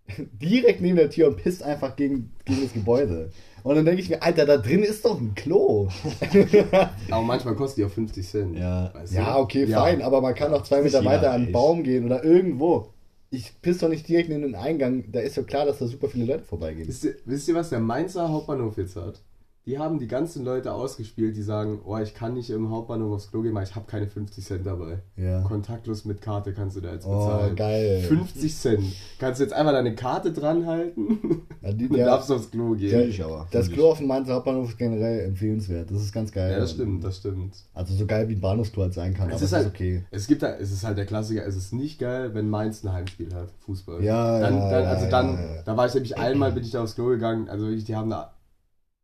direkt 0.42 0.82
neben 0.82 0.96
der 0.98 1.10
Tür 1.10 1.28
und 1.30 1.38
pisst 1.38 1.64
einfach 1.64 1.96
gegen, 1.96 2.32
gegen 2.46 2.62
das 2.62 2.74
Gebäude. 2.74 3.32
Und 3.68 3.76
dann 3.76 3.84
denke 3.84 4.02
ich 4.02 4.10
mir, 4.10 4.24
Alter, 4.24 4.46
da 4.46 4.56
drin 4.56 4.82
ist 4.82 5.04
doch 5.04 5.20
ein 5.20 5.36
Klo. 5.36 5.90
Aber 7.12 7.22
manchmal 7.22 7.54
kostet 7.56 7.80
die 7.80 7.84
auch 7.86 7.90
50 7.94 8.26
Cent. 8.26 8.58
Ja. 8.58 8.94
weißt 8.94 9.12
du? 9.12 9.18
ja, 9.18 9.38
okay, 9.38 9.66
Ja. 9.66 9.82
fein, 9.82 10.02
aber 10.02 10.22
man 10.22 10.34
kann 10.36 10.54
auch 10.54 10.64
zwei 10.64 10.82
Meter 10.82 11.04
weiter 11.04 11.32
an 11.32 11.44
einen. 11.44 11.52
Baum 11.52 11.84
gehen 11.84 12.06
oder 12.06 12.24
irgendwo. 12.24 12.94
Ich 13.30 13.62
piss 13.62 13.80
doch 13.80 13.90
nicht 13.90 14.08
direkt 14.08 14.30
in 14.30 14.42
den 14.42 14.56
Eingang, 14.56 15.04
da 15.12 15.20
ist 15.20 15.36
ja 15.36 15.44
klar, 15.44 15.66
dass 15.66 15.80
da 15.80 15.88
super 15.88 16.08
viele 16.08 16.24
Leute 16.24 16.46
vorbeigehen. 16.46 16.88
Wisst 16.88 17.04
ihr, 17.04 17.16
wisst 17.26 17.50
ihr, 17.50 17.56
was 17.56 17.70
der 17.70 17.82
Mainzer 17.82 18.30
Hauptbahnhof 18.30 18.78
jetzt 18.78 18.96
hat? 18.96 19.20
Die 19.68 19.78
haben 19.78 20.00
die 20.00 20.08
ganzen 20.08 20.46
Leute 20.46 20.72
ausgespielt, 20.74 21.36
die 21.36 21.42
sagen, 21.44 21.80
oh, 21.86 21.98
ich 21.98 22.14
kann 22.14 22.34
nicht 22.36 22.50
im 22.50 22.70
Hauptbahnhof 22.72 23.14
aufs 23.16 23.30
Klo 23.30 23.42
gehen, 23.42 23.54
weil 23.54 23.66
ich 23.66 23.76
habe 23.76 23.86
keine 23.86 24.08
50 24.08 24.44
Cent 24.46 24.66
dabei. 24.66 25.00
Ja. 25.18 25.42
Kontaktlos 25.42 26.06
mit 26.06 26.22
Karte 26.22 26.54
kannst 26.54 26.78
du 26.78 26.82
da 26.82 26.94
jetzt 26.94 27.06
Oh, 27.06 27.18
bezahlen. 27.18 27.56
geil. 27.58 28.02
50 28.08 28.56
Cent. 28.56 28.84
Kannst 29.20 29.42
du 29.42 29.44
jetzt 29.44 29.52
einfach 29.54 29.74
deine 29.74 29.94
Karte 29.94 30.32
dran 30.32 30.66
halten 30.66 31.42
Ja, 31.62 31.74
die- 31.74 31.88
und 31.90 31.98
der- 31.98 32.06
darfst 32.06 32.32
aufs 32.32 32.50
Klo 32.50 32.76
gehen. 32.76 32.92
Der, 32.92 33.10
ich 33.10 33.22
aber, 33.22 33.46
das 33.52 33.70
Klo 33.70 33.92
auf 33.92 33.98
dem 33.98 34.08
Mainzer 34.08 34.36
Hauptbahnhof 34.36 34.70
ist 34.70 34.78
generell 34.78 35.26
empfehlenswert. 35.26 35.92
Das 35.92 36.02
ist 36.02 36.14
ganz 36.14 36.32
geil. 36.32 36.50
Ja, 36.54 36.60
das 36.60 36.72
stimmt, 36.72 37.04
das 37.04 37.18
stimmt. 37.18 37.54
Also 37.74 37.94
so 37.94 38.06
geil 38.06 38.30
wie 38.30 38.36
ein 38.36 38.40
Bahnhofsklo 38.42 38.84
halt 38.84 38.94
sein 38.94 39.14
kann, 39.14 39.28
Es 39.28 39.34
aber 39.34 39.36
ist 39.36 39.42
es 39.42 39.48
ist 39.52 39.58
halt- 39.58 39.68
okay. 39.68 40.04
Es 40.12 40.28
gibt 40.28 40.44
da, 40.44 40.56
es 40.56 40.72
ist 40.72 40.86
halt 40.86 40.98
der 40.98 41.06
Klassiker, 41.06 41.46
es 41.46 41.58
ist 41.58 41.74
nicht 41.74 42.00
geil, 42.00 42.34
wenn 42.34 42.50
Mainz 42.50 42.86
ein 42.86 42.94
Heimspiel 42.94 43.34
hat, 43.36 43.50
Fußball. 43.66 44.02
Ja, 44.02 44.40
dann, 44.40 44.54
ja, 44.60 44.70
dann, 44.72 44.84
ja, 44.84 44.90
also 44.92 45.04
ja, 45.04 45.12
dann, 45.12 45.34
ja, 45.34 45.56
ja. 45.56 45.62
da 45.66 45.76
war 45.76 45.88
ich 45.88 45.94
nämlich 45.94 46.18
einmal, 46.18 46.54
bin 46.54 46.64
ich 46.64 46.72
da 46.72 46.84
aufs 46.84 46.96
Klo 46.96 47.08
gegangen, 47.08 47.50
also 47.50 47.66
wirklich, 47.66 47.84
die 47.84 47.96
haben 47.98 48.10
da, 48.10 48.32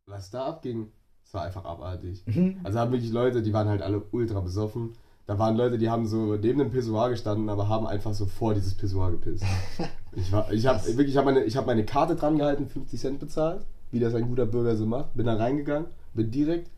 was 0.05 0.29
da 0.29 0.45
abging, 0.45 0.91
das 1.23 1.33
war 1.33 1.43
einfach 1.43 1.65
abartig. 1.65 2.23
Mhm. 2.25 2.59
Also 2.63 2.79
haben 2.79 2.91
wirklich 2.91 3.11
Leute, 3.11 3.41
die 3.41 3.53
waren 3.53 3.67
halt 3.67 3.81
alle 3.81 4.01
ultra 4.11 4.39
besoffen. 4.41 4.93
Da 5.25 5.39
waren 5.39 5.55
Leute, 5.55 5.77
die 5.77 5.89
haben 5.89 6.05
so 6.05 6.35
neben 6.35 6.59
dem 6.59 6.71
Pissoir 6.71 7.09
gestanden, 7.09 7.49
aber 7.49 7.69
haben 7.69 7.87
einfach 7.87 8.13
so 8.13 8.25
vor 8.25 8.53
dieses 8.53 8.75
Pissoir 8.75 9.11
gepisst. 9.11 9.43
Ich 10.15 10.31
war, 10.31 10.53
ich 10.53 10.67
habe 10.67 10.85
wirklich, 10.89 11.09
ich 11.09 11.17
habe 11.17 11.31
meine, 11.31 11.43
ich 11.43 11.57
habe 11.57 11.65
meine 11.65 11.85
Karte 11.85 12.15
dran 12.15 12.37
gehalten, 12.37 12.67
50 12.67 12.99
Cent 12.99 13.19
bezahlt, 13.19 13.65
wie 13.89 13.99
das 13.99 14.13
ein 14.13 14.27
guter 14.27 14.45
Bürger 14.45 14.75
so 14.75 14.85
macht, 14.85 15.15
bin 15.15 15.25
da 15.25 15.33
reingegangen, 15.33 15.87
bin 16.13 16.29
direkt 16.29 16.69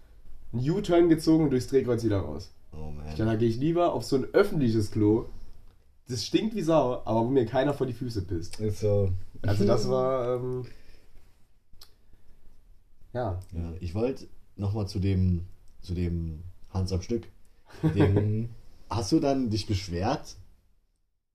einen 0.53 0.69
U-Turn 0.69 1.09
gezogen 1.09 1.43
und 1.43 1.49
durchs 1.49 1.67
Drehkreuz 1.67 2.05
wieder 2.05 2.19
raus. 2.19 2.53
Oh 2.71 2.91
man. 2.91 3.03
Ich 3.07 3.15
dachte, 3.15 3.25
da 3.25 3.35
gehe 3.35 3.49
ich 3.49 3.57
lieber 3.57 3.91
auf 3.91 4.05
so 4.05 4.15
ein 4.15 4.23
öffentliches 4.31 4.89
Klo. 4.89 5.25
Das 6.07 6.25
stinkt 6.25 6.55
wie 6.55 6.61
Sau, 6.61 7.01
aber 7.03 7.25
wo 7.25 7.29
mir 7.29 7.45
keiner 7.45 7.73
vor 7.73 7.87
die 7.87 7.91
Füße 7.91 8.21
pisst. 8.21 8.57
Ist 8.61 8.79
so. 8.79 9.09
Also 9.41 9.65
das 9.65 9.89
war, 9.89 10.37
ähm, 10.37 10.65
ja. 13.15 13.39
Ja, 13.53 13.73
ich 13.79 13.95
wollte 13.95 14.27
nochmal 14.57 14.87
zu 14.87 14.99
dem, 14.99 15.45
zu 15.81 15.93
dem 15.95 16.43
Hans 16.69 16.91
am 16.93 17.01
Stück. 17.01 17.23
Dem, 17.95 18.49
hast 18.89 19.11
du 19.11 19.19
dann 19.19 19.49
dich 19.49 19.65
beschwert 19.65 20.35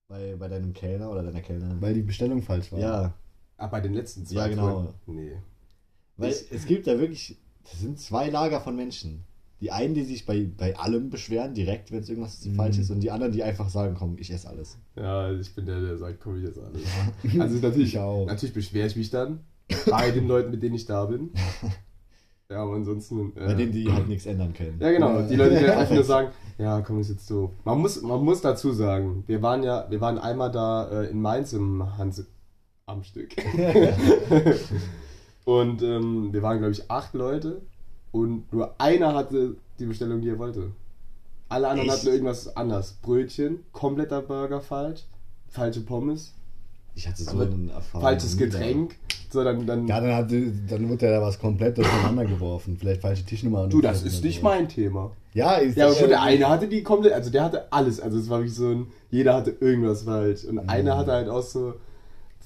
bei, 0.09 0.37
bei 0.37 0.49
deinem 0.49 0.73
Kellner 0.73 1.11
oder 1.11 1.23
deiner 1.23 1.41
Kellnerin? 1.41 1.81
Weil 1.81 1.95
die 1.95 2.03
Bestellung 2.03 2.43
falsch 2.43 2.71
war. 2.73 2.79
ja. 2.79 3.15
Ah, 3.57 3.67
bei 3.67 3.81
den 3.81 3.93
letzten 3.93 4.25
zwei 4.25 4.37
Ja, 4.41 4.49
genau. 4.49 4.69
Touren? 4.71 4.95
Nee. 5.07 5.33
Weil 6.17 6.31
es 6.51 6.65
gibt 6.67 6.87
da 6.87 6.99
wirklich, 6.99 7.37
das 7.65 7.81
sind 7.81 7.99
zwei 8.01 8.31
Lager 8.31 8.61
von 8.63 8.75
Menschen. 8.75 9.25
Die 9.61 9.71
einen, 9.71 9.93
die 9.93 10.05
sich 10.05 10.25
bei, 10.25 10.49
bei 10.57 10.75
allem 10.79 11.11
beschweren, 11.11 11.53
direkt, 11.53 11.91
wenn 11.93 12.01
es 12.01 12.09
irgendwas 12.09 12.43
Mhm. 12.47 12.55
falsch 12.55 12.79
ist, 12.79 12.91
und 12.91 13.01
die 13.01 13.11
anderen, 13.11 13.33
die 13.33 13.43
einfach 13.43 13.69
sagen, 13.69 13.95
komm, 13.99 14.17
ich 14.19 14.31
esse 14.31 14.49
alles. 14.49 14.79
Ja, 14.97 15.31
ich 15.33 15.55
bin 15.55 15.67
der, 15.67 15.81
der 15.83 15.99
sagt, 15.99 16.21
komm 16.21 16.39
ich 16.39 16.45
jetzt 16.45 16.59
alles. 16.59 16.81
Also 17.39 17.57
natürlich, 17.57 17.93
Ich 17.93 17.99
auch. 17.99 18.25
natürlich 18.27 18.55
beschwere 18.55 18.87
ich 18.87 18.97
mich 18.97 19.11
dann 19.11 19.41
bei 19.89 20.11
den 20.11 20.27
Leuten, 20.29 20.51
mit 20.51 20.63
denen 20.63 20.75
ich 20.75 20.87
da 20.87 21.05
bin. 21.05 21.31
Ja, 22.51 22.63
aber 22.65 22.75
ansonsten. 22.75 23.33
Äh, 23.37 23.47
Bei 23.47 23.55
denen, 23.55 23.71
die 23.71 23.91
halt 23.93 24.09
nichts 24.09 24.27
ändern 24.27 24.53
können. 24.53 24.79
Ja, 24.81 24.91
genau. 24.91 25.23
Die 25.23 25.37
Leute, 25.37 25.57
die 25.57 25.67
einfach 25.67 25.95
nur 25.95 26.03
sagen, 26.15 26.31
ja, 26.59 26.81
komm, 26.81 26.99
ist 26.99 27.09
jetzt 27.11 27.27
so. 27.29 27.53
Man 27.65 27.79
muss, 27.79 28.03
man 28.03 28.25
muss 28.25 28.41
dazu 28.41 28.73
sagen, 28.73 29.23
wir 29.29 29.41
waren 29.41 29.63
ja, 29.63 29.87
wir 29.89 30.01
waren 30.01 30.19
einmal 30.19 30.51
da 30.51 30.91
äh, 31.03 31.11
in 31.11 31.21
Mainz 31.23 31.53
im 31.53 31.97
Hans 31.97 32.27
am 32.87 33.05
Stück. 33.05 33.37
und 35.45 35.83
ähm, 35.83 36.33
wir 36.33 36.43
waren, 36.43 36.59
glaube 36.59 36.73
ich, 36.73 36.91
acht 36.91 37.15
Leute 37.15 37.63
und 38.11 38.53
nur 38.53 38.75
einer 38.81 39.15
hatte 39.15 39.57
die 39.79 39.87
Bestellung, 39.87 40.21
die 40.21 40.29
er 40.31 40.39
wollte. 40.39 40.73
Alle 41.49 41.69
anderen 41.69 41.89
Echt? 41.89 41.99
hatten 41.99 42.09
irgendwas 42.09 42.57
anders. 42.57 42.93
Brötchen, 43.03 43.61
kompletter 43.73 44.23
Burger 44.23 44.61
falsch, 44.61 45.05
falsche 45.49 45.81
Pommes, 45.81 46.35
Ich 46.95 47.09
hatte 47.09 47.23
so 47.23 47.39
eine 47.39 47.73
Erfahrung. 47.73 48.03
falsches 48.03 48.35
nie 48.37 48.89
So, 49.33 49.45
dann, 49.45 49.65
dann 49.65 49.87
Ja, 49.87 50.01
dann, 50.01 50.13
hat, 50.15 50.31
dann 50.31 50.89
wird 50.89 51.03
ja 51.03 51.11
da 51.11 51.23
was 51.23 51.39
komplett 51.39 51.79
durcheinander 51.79 52.25
geworfen. 52.25 52.77
Vielleicht 52.77 53.01
falsche 53.01 53.25
Tischnummer. 53.25 53.69
du, 53.69 53.81
das 53.81 54.03
ist 54.03 54.25
nicht 54.25 54.43
mein 54.43 54.69
Thema. 54.69 55.13
Ja, 55.35 55.55
ist 55.55 55.77
Ja, 55.77 55.87
aber 55.87 55.95
gut, 55.95 56.11
der 56.11 56.23
eine 56.23 56.49
hatte 56.49 56.67
die 56.67 56.83
komplett, 56.83 57.13
also 57.13 57.31
der 57.31 57.45
hatte 57.45 57.73
alles. 57.73 58.01
Also 58.01 58.19
es 58.19 58.29
war 58.29 58.43
wie 58.43 58.49
so 58.49 58.69
ein, 58.69 58.87
jeder 59.11 59.35
hatte 59.35 59.53
irgendwas 59.61 60.03
falsch. 60.03 60.45
Und 60.45 60.57
Mhm. 60.57 60.69
einer 60.69 60.97
hatte 60.97 61.13
halt 61.13 61.29
auch 61.29 61.43
so 61.43 61.75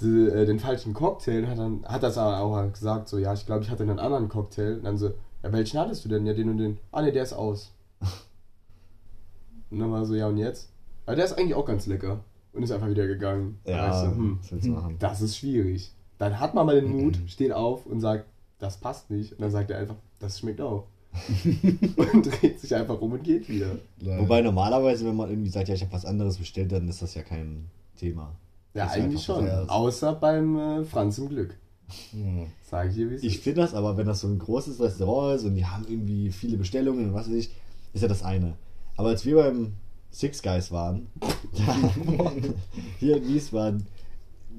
die, 0.02 0.28
äh, 0.28 0.44
den 0.44 0.58
falschen 0.58 0.92
Cocktail 0.92 1.46
hat 1.46 1.58
dann, 1.58 1.84
hat 1.84 2.02
das 2.02 2.18
aber 2.18 2.40
auch 2.40 2.70
gesagt, 2.72 3.08
so, 3.08 3.18
ja, 3.18 3.32
ich 3.32 3.46
glaube, 3.46 3.62
ich 3.62 3.70
hatte 3.70 3.84
einen 3.84 3.98
anderen 3.98 4.28
Cocktail. 4.28 4.74
Und 4.74 4.84
dann 4.84 4.98
so, 4.98 5.08
ja, 5.42 5.52
welchen 5.52 5.80
hattest 5.80 6.04
du 6.04 6.10
denn? 6.10 6.26
Ja, 6.26 6.34
den 6.34 6.50
und 6.50 6.58
den. 6.58 6.78
Ah, 6.92 7.00
ne, 7.00 7.12
der 7.12 7.22
ist 7.22 7.32
aus. 7.32 7.72
und 9.70 9.78
dann 9.78 9.90
war 9.90 10.04
so, 10.04 10.14
ja, 10.14 10.28
und 10.28 10.36
jetzt? 10.36 10.70
Aber 11.06 11.16
der 11.16 11.24
ist 11.24 11.32
eigentlich 11.38 11.54
auch 11.54 11.64
ganz 11.66 11.86
lecker. 11.86 12.20
Und 12.52 12.62
ist 12.62 12.70
einfach 12.70 12.88
wieder 12.88 13.06
gegangen. 13.06 13.58
Ja, 13.66 14.02
hm, 14.02 14.38
willst 14.50 14.66
du 14.66 14.70
machen? 14.70 14.96
das 14.98 15.20
ist 15.22 15.36
schwierig. 15.36 15.92
Dann 16.18 16.38
hat 16.40 16.54
man 16.54 16.66
mal 16.66 16.80
den 16.80 16.90
Mut, 16.90 17.18
steht 17.26 17.52
auf 17.52 17.86
und 17.86 18.00
sagt, 18.00 18.26
das 18.58 18.78
passt 18.78 19.10
nicht. 19.10 19.32
Und 19.32 19.40
dann 19.42 19.50
sagt 19.50 19.70
er 19.70 19.78
einfach, 19.78 19.96
das 20.20 20.38
schmeckt 20.38 20.60
auch. 20.60 20.86
und 21.96 22.26
dreht 22.26 22.58
sich 22.58 22.74
einfach 22.74 23.00
um 23.00 23.12
und 23.12 23.22
geht 23.22 23.48
wieder. 23.48 23.78
Wobei 24.00 24.40
normalerweise, 24.40 25.06
wenn 25.06 25.14
man 25.14 25.30
irgendwie 25.30 25.50
sagt, 25.50 25.68
ja, 25.68 25.74
ich 25.74 25.82
habe 25.82 25.92
was 25.92 26.04
anderes 26.04 26.38
bestellt, 26.38 26.72
dann 26.72 26.88
ist 26.88 27.02
das 27.02 27.14
ja 27.14 27.22
kein 27.22 27.66
Thema. 27.96 28.34
Ja, 28.74 28.86
Das 28.86 28.94
eigentlich 28.94 29.22
schon. 29.22 29.48
Außer 29.48 30.14
beim 30.14 30.58
äh, 30.58 30.84
Franz 30.84 31.18
im 31.18 31.28
Glück. 31.28 31.56
Hm. 32.10 32.46
Sag 32.68 32.88
ich 32.88 32.94
dir, 32.94 33.10
wie 33.10 33.14
es 33.14 33.22
Ich 33.22 33.40
finde 33.40 33.60
das 33.60 33.74
aber, 33.74 33.96
wenn 33.96 34.06
das 34.06 34.20
so 34.20 34.28
ein 34.28 34.38
großes 34.38 34.80
Restaurant 34.80 35.36
ist 35.36 35.44
und 35.44 35.54
die 35.54 35.66
haben 35.66 35.84
irgendwie 35.88 36.32
viele 36.32 36.56
Bestellungen 36.56 37.08
und 37.08 37.14
was 37.14 37.28
weiß 37.28 37.34
ich, 37.34 37.50
ist 37.92 38.02
ja 38.02 38.08
das 38.08 38.22
eine. 38.22 38.54
Aber 38.96 39.10
als 39.10 39.24
wir 39.24 39.36
beim 39.36 39.74
Six 40.10 40.42
Guys 40.42 40.72
waren, 40.72 41.06
da, 41.20 42.32
hier 42.98 43.18
in 43.18 43.28
Wiesbaden, 43.28 43.86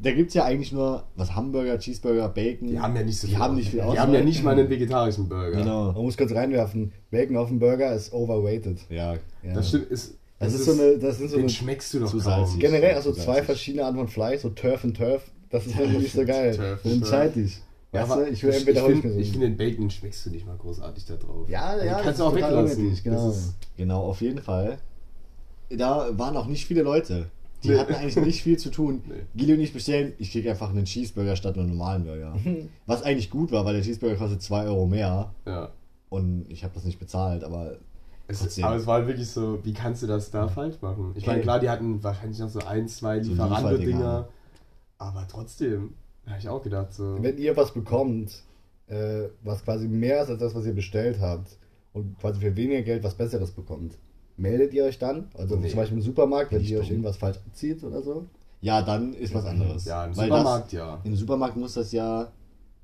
da 0.01 0.11
gibt 0.11 0.29
es 0.29 0.33
ja 0.33 0.43
eigentlich 0.45 0.71
nur 0.71 1.03
was 1.15 1.33
Hamburger, 1.35 1.77
Cheeseburger, 1.79 2.29
Bacon. 2.29 2.67
Die 2.67 2.79
haben 2.79 2.95
ja 2.95 3.03
nicht 3.03 3.17
so 3.19 3.27
die 3.27 3.33
viel. 3.33 3.41
haben 3.41 3.55
nicht 3.55 3.69
viel 3.71 3.81
Die 3.91 3.99
haben 3.99 4.13
ja 4.13 4.21
nicht 4.21 4.43
mal 4.43 4.51
einen 4.57 4.69
vegetarischen 4.69 5.27
Burger. 5.29 5.57
Genau. 5.57 5.91
Man 5.93 6.03
muss 6.03 6.17
kurz 6.17 6.31
reinwerfen, 6.33 6.91
Bacon 7.11 7.37
auf 7.37 7.47
dem 7.49 7.59
Burger 7.59 7.93
ist 7.93 8.13
overrated. 8.13 8.79
Ja. 8.89 9.13
Ja. 9.43 9.53
Das 9.53 9.69
stimmt, 9.69 9.89
ist. 9.91 10.15
Das 10.37 10.53
ist 10.53 10.65
so 10.65 10.73
eine, 10.73 10.97
das 10.99 11.17
sind 11.17 11.29
so 11.29 11.35
den 11.37 11.43
eine, 11.45 11.49
schmeckst 11.49 11.93
du 11.93 11.99
doch 11.99 12.07
zu 12.11 12.17
kaum. 12.17 12.23
salzig. 12.25 12.59
generell 12.59 12.95
also 12.95 13.11
Zu 13.11 13.17
zwei 13.21 13.25
salzig. 13.25 13.45
verschiedene 13.45 13.85
Arten 13.85 13.97
von 13.97 14.07
Fleisch, 14.09 14.41
so 14.41 14.49
Turf 14.49 14.83
und 14.83 14.97
Turf. 14.97 15.23
Das 15.49 15.65
ist 15.65 15.79
irgendwie 15.79 15.99
nicht 15.99 16.13
so 16.13 16.25
geil. 16.25 16.55
Turf 16.55 16.79
Dann 16.83 16.91
und 16.91 16.97
entscheid 16.99 17.35
dich. 17.35 17.61
Ja, 17.93 18.03
aber 18.03 18.27
ich 18.27 18.43
will 18.43 18.49
ich, 18.49 18.57
ich 18.67 18.77
finde, 18.77 19.23
finde, 19.23 19.39
den 19.39 19.55
Bacon 19.57 19.89
schmeckst 19.89 20.25
du 20.25 20.29
nicht 20.31 20.45
mal 20.45 20.57
großartig 20.57 21.05
da 21.05 21.15
drauf. 21.15 21.47
Ja, 21.47 21.61
Also 21.67 21.85
ja, 21.85 21.93
kannst 21.93 22.07
das 22.07 22.17
du 22.17 22.23
auch 22.25 22.35
weglassen. 22.35 22.99
genau. 23.01 23.27
Das 23.29 23.53
Genau, 23.77 24.01
auf 24.03 24.19
jeden 24.19 24.41
Fall. 24.41 24.77
Da 25.69 26.09
waren 26.11 26.35
auch 26.35 26.47
nicht 26.47 26.65
viele 26.65 26.83
Leute. 26.83 27.27
Die 27.65 27.71
Nee. 27.71 27.77
hatten 27.79 27.93
eigentlich 27.95 28.15
nicht 28.17 28.43
viel 28.43 28.57
zu 28.57 28.69
tun. 28.71 29.01
Nee. 29.07 29.13
Gili 29.35 29.53
und 29.53 29.59
ich 29.59 29.73
bestellen, 29.73 30.13
ich 30.19 30.31
krieg 30.31 30.47
einfach 30.47 30.69
einen 30.69 30.85
Cheeseburger 30.85 31.35
statt 31.35 31.57
einem 31.57 31.69
normalen 31.69 32.03
Burger. 32.05 32.35
Was 32.85 33.03
eigentlich 33.03 33.29
gut 33.29 33.51
war, 33.51 33.65
weil 33.65 33.73
der 33.73 33.83
Cheeseburger 33.83 34.15
kostet 34.15 34.41
2 34.41 34.65
Euro 34.65 34.85
mehr. 34.87 35.33
ja. 35.45 35.69
Und 36.09 36.45
ich 36.49 36.63
habe 36.63 36.73
das 36.73 36.85
nicht 36.85 36.99
bezahlt, 36.99 37.43
aber 37.43 37.77
Es, 38.27 38.39
Trotzdem. 38.39 38.63
aber 38.63 38.75
es 38.75 38.87
war 38.87 39.05
wirklich 39.07 39.27
so, 39.29 39.59
wie 39.63 39.73
kannst 39.73 40.01
du 40.03 40.07
das 40.07 40.31
da 40.31 40.47
falsch 40.47 40.75
machen? 40.81 41.11
Ich 41.15 41.25
meine, 41.25 41.39
Okay. 41.39 41.43
klar, 41.43 41.59
die 41.59 41.69
hatten 41.69 42.03
wahrscheinlich 42.03 42.39
noch 42.39 42.49
so 42.49 42.59
ein, 42.59 42.87
zwei 42.87 43.21
So 43.21 43.31
Lieferando-Dinger. 43.31 44.29
Aber 44.97 45.27
trotzdem, 45.29 45.93
habe 46.25 46.39
ich 46.39 46.47
auch 46.47 46.61
gedacht, 46.61 46.93
so. 46.93 47.17
Wenn 47.21 47.37
ihr 47.37 47.57
was 47.57 47.73
bekommt, 47.73 48.43
äh, 48.87 49.23
was 49.43 49.63
quasi 49.65 49.87
mehr 49.87 50.21
ist 50.23 50.29
als 50.29 50.39
das, 50.39 50.55
was 50.55 50.65
ihr 50.65 50.73
bestellt 50.73 51.19
habt 51.19 51.57
und 51.93 52.17
quasi 52.19 52.39
für 52.39 52.55
weniger 52.55 52.81
Geld 52.83 53.03
was 53.03 53.15
Besseres 53.15 53.51
bekommt, 53.51 53.97
meldet 54.37 54.73
ihr 54.73 54.83
euch 54.85 54.99
dann? 54.99 55.29
Also 55.37 55.55
Nee. 55.55 55.69
zum 55.69 55.77
Beispiel 55.77 55.97
im 55.97 56.03
Supermarkt, 56.03 56.51
wenn 56.51 56.63
ihr 56.63 56.79
euch 56.79 56.89
irgendwas 56.89 57.17
falsch 57.17 57.39
zieht 57.53 57.83
oder 57.83 58.01
so? 58.01 58.25
ja, 58.61 58.81
dann 58.81 59.13
ist 59.13 59.33
was 59.33 59.45
anderes. 59.45 59.85
Ja, 59.85 60.05
im 60.05 60.17
Weil 60.17 60.27
Supermarkt 60.29 60.73
ja. 60.73 60.95
Das, 60.97 61.05
Im 61.05 61.15
Supermarkt 61.15 61.55
muss 61.55 61.73
das 61.75 61.91
ja 61.91 62.31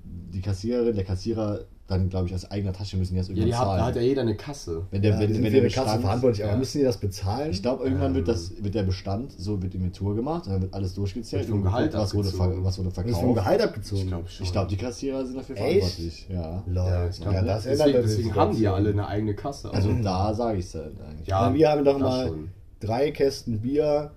die 0.03 0.41
Kassiererin, 0.41 0.95
der 0.95 1.03
Kassierer 1.05 1.61
dann, 1.91 2.09
glaube 2.09 2.27
ich, 2.27 2.33
aus 2.33 2.49
eigener 2.49 2.73
Tasche 2.73 2.97
müssen 2.97 3.13
die 3.13 3.19
das 3.19 3.27
Ja, 3.27 3.33
irgendwann 3.35 3.47
die 3.49 3.55
hat, 3.55 3.61
da 3.61 3.69
zahlen. 3.71 3.83
hat 3.85 3.95
ja 3.97 4.01
jeder 4.01 4.21
eine 4.23 4.35
Kasse. 4.35 4.83
wenn 4.91 5.01
der, 5.01 5.11
ja, 5.11 5.19
wenn, 5.19 5.33
wenn 5.35 5.43
der 5.43 5.51
ihre 5.51 5.61
Kasse 5.63 5.81
Bestand, 5.83 6.01
verantwortlich, 6.01 6.43
aber 6.43 6.53
ja. 6.53 6.57
müssen 6.59 6.77
die 6.79 6.83
das 6.83 6.97
bezahlen? 6.97 7.51
Ich 7.51 7.61
glaube, 7.61 7.83
irgendwann 7.83 8.15
wird 8.15 8.27
Ähm. 8.27 8.33
das, 8.33 8.63
wird 8.63 8.73
der 8.75 8.83
Bestand, 8.83 9.33
so 9.37 9.61
wird 9.61 9.75
Inventur 9.75 10.15
gemacht, 10.15 10.47
dann 10.47 10.61
wird 10.61 10.73
alles 10.73 10.93
durchgezählt 10.95 11.47
Wird 11.47 11.63
Gehalt 11.63 11.93
was 11.93 12.13
wurde, 12.15 12.29
was 12.63 12.77
wurde 12.79 12.89
das 12.89 12.97
ist 12.97 13.11
vom 13.11 13.19
verkauft. 13.19 13.35
Gehalt 13.35 13.61
abgezogen. 13.61 14.01
Ich 14.03 14.07
glaube 14.07 14.27
schon. 14.29 14.45
Ich 14.45 14.51
glaube, 14.51 14.69
die 14.69 14.77
Kassierer 14.77 15.25
sind 15.25 15.37
dafür 15.37 15.57
Echt? 15.57 15.65
verantwortlich. 15.67 16.27
Ja. 16.29 16.63
Ja, 16.73 17.07
ich 17.09 17.21
glaub, 17.21 17.33
ja, 17.33 17.41
das 17.43 17.63
deswegen, 17.63 18.01
deswegen 18.01 18.35
haben 18.35 18.55
die 18.55 18.61
ja 18.63 18.73
alle 18.73 18.89
eine 18.89 19.07
eigene 19.07 19.33
Kasse. 19.35 19.71
Also 19.73 19.89
auch. 19.91 20.01
da 20.01 20.33
sage 20.33 20.57
ich 20.59 20.65
es 20.65 20.75
halt 20.75 20.93
eigentlich. 21.07 21.27
Ja, 21.27 21.47
Ja, 21.49 21.53
wir 21.53 21.69
haben 21.69 21.83
doch 21.85 21.99
mal 21.99 22.27
schon. 22.27 22.49
drei 22.79 23.11
Kästen 23.11 23.59
Bier 23.59 24.11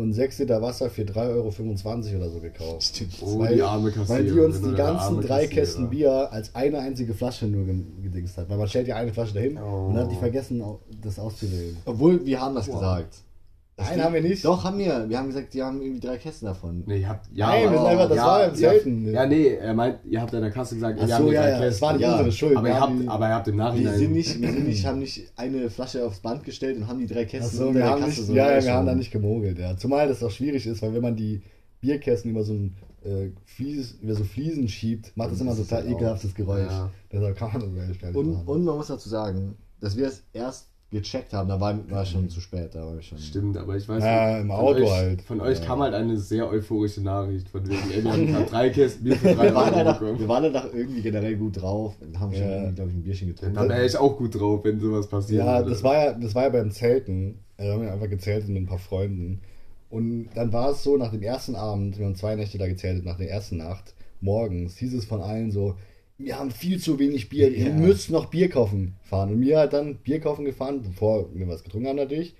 und 0.00 0.12
sechs 0.12 0.38
Liter 0.38 0.60
Wasser 0.62 0.90
für 0.90 1.02
3,25 1.02 2.12
Euro 2.14 2.16
oder 2.22 2.30
so 2.30 2.40
gekauft. 2.40 2.82
Stimmt. 2.82 3.14
Oh, 3.22 3.38
weil, 3.38 3.54
die 3.54 3.62
arme 3.62 3.90
Kassiererin. 3.90 4.26
weil 4.26 4.32
die 4.32 4.40
uns 4.40 4.58
die 4.60 4.64
oder 4.66 4.76
der 4.76 4.86
ganzen 4.86 5.20
drei. 5.20 5.46
Kästen 5.46 5.90
Bier 5.90 6.32
als 6.32 6.54
eine 6.54 6.78
einzige 6.78 7.14
Flasche 7.14 7.46
nur 7.46 7.64
ge- 7.66 7.84
gedingst 8.02 8.36
hat. 8.36 8.48
Weil 8.48 8.58
man 8.58 8.68
stellt 8.68 8.88
ja 8.88 8.96
eine 8.96 9.12
Flasche 9.12 9.34
dahin 9.34 9.58
Oh. 9.58 9.86
und 9.88 9.94
dann 9.94 10.04
hat 10.04 10.12
die 10.12 10.16
vergessen, 10.16 10.62
au- 10.62 10.80
das 11.02 11.18
auszuwählen. 11.18 11.76
Obwohl, 11.84 12.24
wir 12.24 12.40
haben 12.40 12.54
das 12.54 12.68
Wow. 12.68 12.74
gesagt. 12.80 13.14
Nein, 13.80 14.04
haben 14.04 14.14
wir 14.14 14.20
nicht. 14.22 14.44
Doch, 14.44 14.64
haben 14.64 14.78
wir. 14.78 15.08
Wir 15.08 15.18
haben 15.18 15.26
gesagt, 15.28 15.54
die 15.54 15.62
haben 15.62 15.80
irgendwie 15.80 16.00
drei 16.00 16.16
Kästen 16.18 16.46
davon. 16.46 16.84
Nee, 16.86 17.00
ihr 17.00 17.08
habt. 17.08 17.26
Ja, 17.32 17.48
Nein, 17.48 17.70
wir 17.70 17.78
sind 17.78 17.86
einfach, 17.88 18.08
das 18.08 18.16
ja, 18.16 18.26
war 18.26 18.44
im 18.44 18.50
ja, 18.50 18.56
Zelten. 18.56 19.12
Ja, 19.12 19.26
nee, 19.26 19.46
er 19.54 19.74
meint, 19.74 19.98
ihr 20.04 20.20
habt 20.20 20.34
an 20.34 20.42
der 20.42 20.50
Kasse 20.50 20.74
gesagt, 20.74 20.98
Ach 21.02 21.06
wir 21.06 21.14
haben 21.14 21.22
so, 21.24 21.28
die 21.28 21.34
ja, 21.34 21.42
drei 21.42 21.50
ja, 21.50 21.56
das 21.58 21.64
Kästen. 21.68 21.82
war 21.86 21.92
nicht 21.94 22.02
Ja, 22.02 22.12
unsere 22.12 22.32
Schuld. 22.32 22.56
aber, 22.56 22.64
wir 22.66 22.70
ihr 22.74 22.80
haben 22.80 22.92
habt, 22.94 23.02
die- 23.02 23.08
aber 23.08 23.28
ihr 23.28 23.34
habt 23.34 23.48
im 23.48 23.56
Wir 23.56 23.64
Nachhinein. 23.64 23.98
sind 23.98 24.12
nicht, 24.12 24.40
wir 24.40 24.52
sind 24.52 24.66
nicht, 24.66 24.86
haben 24.86 24.98
nicht 24.98 25.32
eine 25.36 25.70
Flasche 25.70 26.04
aufs 26.06 26.20
Band 26.20 26.44
gestellt 26.44 26.76
und 26.78 26.88
haben 26.88 26.98
die 26.98 27.06
drei 27.06 27.24
Kästen 27.24 27.58
so, 27.58 27.68
in 27.68 27.74
wir 27.74 27.80
der 27.82 27.90
haben 27.90 28.00
Kasse 28.00 28.10
nicht, 28.20 28.26
so 28.26 28.34
ja, 28.34 28.52
ja, 28.58 28.64
wir 28.64 28.72
haben 28.74 28.86
da 28.86 28.94
nicht 28.94 29.10
gemogelt, 29.10 29.58
ja. 29.58 29.76
Zumal 29.76 30.08
das 30.08 30.22
auch 30.22 30.30
schwierig 30.30 30.66
ist, 30.66 30.82
weil 30.82 30.94
wenn 30.94 31.02
man 31.02 31.16
die 31.16 31.42
Bierkästen 31.80 32.30
über 32.30 32.44
so 32.44 32.52
ein 32.52 32.76
äh, 33.04 33.30
Flies, 33.46 33.98
über 34.02 34.14
so 34.14 34.24
Fliesen 34.24 34.68
schiebt, 34.68 35.12
macht 35.16 35.32
das 35.32 35.40
immer 35.40 35.50
Das 35.52 35.60
ist 35.60 35.70
total 35.70 35.84
halt 35.84 35.94
ekelhaftes 35.94 36.34
Geräusch. 36.34 36.70
Deshalb 37.10 37.36
kann 37.38 37.52
man 37.52 37.60
das 37.62 37.86
sehr 37.86 37.94
schnell 37.94 38.16
Und, 38.16 38.32
machen. 38.32 38.46
und 38.46 38.64
man 38.64 38.76
muss 38.76 38.88
dazu 38.88 39.08
sagen, 39.08 39.56
dass 39.80 39.96
wir 39.96 40.06
es 40.08 40.22
erst 40.34 40.68
gecheckt 40.90 41.32
haben, 41.32 41.48
da 41.48 41.60
war, 41.60 41.78
war 41.88 42.04
schon 42.04 42.28
zu 42.28 42.40
spät. 42.40 42.74
Da 42.74 42.84
war 42.84 42.94
wir 42.96 43.02
schon. 43.02 43.18
Stimmt, 43.18 43.56
aber 43.56 43.76
ich 43.76 43.88
weiß 43.88 44.02
Ja, 44.02 44.32
nicht, 44.32 44.40
im 44.42 44.48
von 44.48 44.56
Auto 44.56 44.82
euch, 44.82 44.90
halt. 44.90 45.22
Von 45.22 45.40
euch 45.40 45.58
Ja. 45.60 45.64
kam 45.66 45.80
halt 45.80 45.94
eine 45.94 46.16
sehr 46.16 46.50
euphorische 46.50 47.00
Nachricht, 47.00 47.48
von 47.48 47.66
wegen, 47.68 47.90
ey, 47.92 48.02
wir 48.02 48.12
haben 48.12 48.46
drei 48.46 48.70
Kästen 48.70 49.04
Bier 49.04 49.16
für 49.16 49.34
drei 49.34 49.44
Wir 49.44 49.54
waren, 49.54 49.72
danach, 49.72 50.00
wir 50.00 50.28
waren 50.28 50.42
danach 50.52 50.66
irgendwie 50.74 51.00
generell 51.02 51.36
gut 51.36 51.60
drauf 51.62 51.94
und 52.00 52.18
haben 52.18 52.32
schon, 52.32 52.42
Ja. 52.42 52.70
glaube 52.72 52.90
ich, 52.90 52.96
ein 52.96 53.02
Bierchen 53.02 53.28
getrunken. 53.28 53.54
Dann 53.54 53.68
wäre 53.68 53.86
ich 53.86 53.96
auch 53.96 54.16
gut 54.16 54.34
drauf, 54.38 54.64
wenn 54.64 54.80
sowas 54.80 55.06
passiert. 55.08 55.44
Ja, 55.44 55.58
würde. 55.58 55.70
das 55.70 55.82
war 55.84 55.94
ja, 55.94 56.12
das 56.12 56.34
war 56.34 56.42
ja 56.44 56.48
beim 56.48 56.70
Zelten. 56.72 57.38
Also 57.56 57.68
wir 57.70 57.74
haben 57.74 57.84
ja 57.84 57.92
einfach 57.92 58.08
gezeltet 58.10 58.48
mit 58.48 58.62
ein 58.62 58.66
paar 58.66 58.78
Freunden. 58.78 59.40
Und 59.90 60.28
dann 60.34 60.52
war 60.52 60.70
es 60.70 60.82
so, 60.82 60.96
nach 60.96 61.10
dem 61.10 61.22
ersten 61.22 61.54
Abend, 61.56 61.98
wir 61.98 62.06
haben 62.06 62.14
zwei 62.16 62.34
Nächte 62.36 62.58
da 62.58 62.66
gezeltet, 62.66 63.04
nach 63.04 63.16
der 63.16 63.30
ersten 63.30 63.56
Nacht, 63.58 63.94
morgens, 64.20 64.76
hieß 64.76 64.94
es 64.94 65.04
von 65.04 65.20
allen 65.20 65.50
so, 65.50 65.76
wir 66.22 66.38
haben 66.38 66.50
viel 66.50 66.78
zu 66.80 66.98
wenig 66.98 67.28
Bier, 67.28 67.50
ihr 67.50 67.68
Ja. 67.68 67.74
müsst 67.74 68.10
noch 68.10 68.26
Bier 68.26 68.48
kaufen 68.50 68.94
fahren. 69.02 69.32
Und 69.32 69.40
mir 69.40 69.58
halt 69.58 69.72
dann 69.72 69.96
Bier 69.96 70.20
kaufen 70.20 70.44
gefahren, 70.44 70.82
bevor 70.82 71.28
wir 71.34 71.48
was 71.48 71.62
getrunken 71.64 71.88
haben 71.88 71.96
natürlich, 71.96 72.34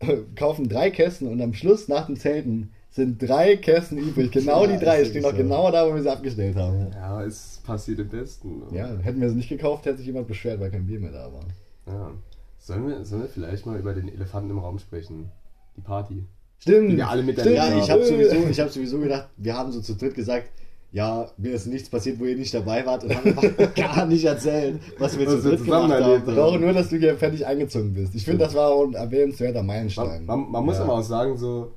kaufen 0.36 0.68
drei 0.68 0.90
Kästen 0.90 1.28
und 1.28 1.40
am 1.40 1.54
Schluss, 1.54 1.88
nach 1.88 2.06
dem 2.06 2.16
Zelten, 2.16 2.70
sind 2.90 3.22
drei 3.22 3.56
Kästen 3.56 3.96
übrig. 3.98 4.30
Genau 4.32 4.66
Ja, 4.66 4.72
die 4.76 4.84
drei, 4.84 4.96
stehen 5.04 5.14
wirklich 5.14 5.22
noch 5.22 5.30
so. 5.30 5.36
genau 5.36 5.70
da, 5.70 5.88
wo 5.88 5.94
wir 5.94 6.02
sie 6.02 6.10
abgestellt 6.12 6.56
haben. 6.56 6.88
Ja, 6.92 7.24
es 7.24 7.60
passiert 7.64 8.00
im 8.00 8.08
Besten. 8.08 8.62
Ja, 8.74 8.96
hätten 8.98 9.20
wir 9.20 9.30
sie 9.30 9.36
nicht 9.36 9.48
gekauft, 9.48 9.86
hätte 9.86 9.96
sich 9.98 10.06
jemand 10.06 10.26
beschwert, 10.28 10.60
weil 10.60 10.70
kein 10.70 10.86
Bier 10.86 11.00
mehr 11.00 11.12
da 11.12 11.30
war. 11.32 11.44
Ja. 11.86 12.10
Sollen, 12.58 12.86
wir, 12.86 13.04
sollen 13.04 13.22
wir 13.22 13.28
vielleicht 13.28 13.64
mal 13.66 13.78
über 13.78 13.94
den 13.94 14.08
Elefanten 14.12 14.50
im 14.50 14.58
Raum 14.58 14.78
sprechen? 14.78 15.30
Die 15.76 15.80
Party. 15.80 16.24
Stimmt. 16.58 16.92
Die 16.92 16.96
wir 16.98 17.08
alle 17.08 17.22
miteinander- 17.22 17.56
Ja, 17.56 17.70
Ja. 17.76 17.82
ich 17.82 17.90
habe 17.90 18.04
sowieso, 18.04 18.36
ich 18.48 18.60
hab 18.60 18.68
sowieso 18.70 18.98
gedacht, 19.00 19.30
wir 19.36 19.56
haben 19.56 19.72
so 19.72 19.80
zu 19.80 19.94
dritt 19.96 20.14
gesagt, 20.14 20.48
ja, 20.92 21.28
mir 21.38 21.52
ist 21.54 21.66
nichts 21.66 21.88
passiert, 21.88 22.20
wo 22.20 22.24
ihr 22.26 22.36
nicht 22.36 22.52
dabei 22.52 22.84
wart 22.84 23.04
und 23.04 23.14
haben 23.14 23.26
einfach 23.38 23.74
gar 23.74 24.06
nicht 24.06 24.24
erzählt, 24.24 24.80
was 24.98 25.18
wir 25.18 25.26
Was 25.26 25.42
zu 25.42 25.48
dritt 25.50 25.64
gemacht 25.64 25.90
haben. 25.92 26.18
Ich 26.28 26.34
brauche 26.34 26.58
nur, 26.58 26.72
dass 26.72 26.88
du 26.90 26.96
hier 26.96 27.16
fertig 27.16 27.46
eingezogen 27.46 27.94
bist. 27.94 28.14
Ich 28.14 28.24
finde, 28.24 28.44
das 28.44 28.54
war 28.54 28.68
auch 28.68 28.84
ein 28.86 28.94
erwähnenswerter 28.94 29.60
Man, 29.60 29.66
Meilenstein. 29.68 30.24
man, 30.26 30.50
man 30.50 30.64
muss 30.64 30.76
Ja. 30.76 30.84
aber 30.84 30.94
auch 30.94 31.02
sagen, 31.02 31.36
so, 31.38 31.72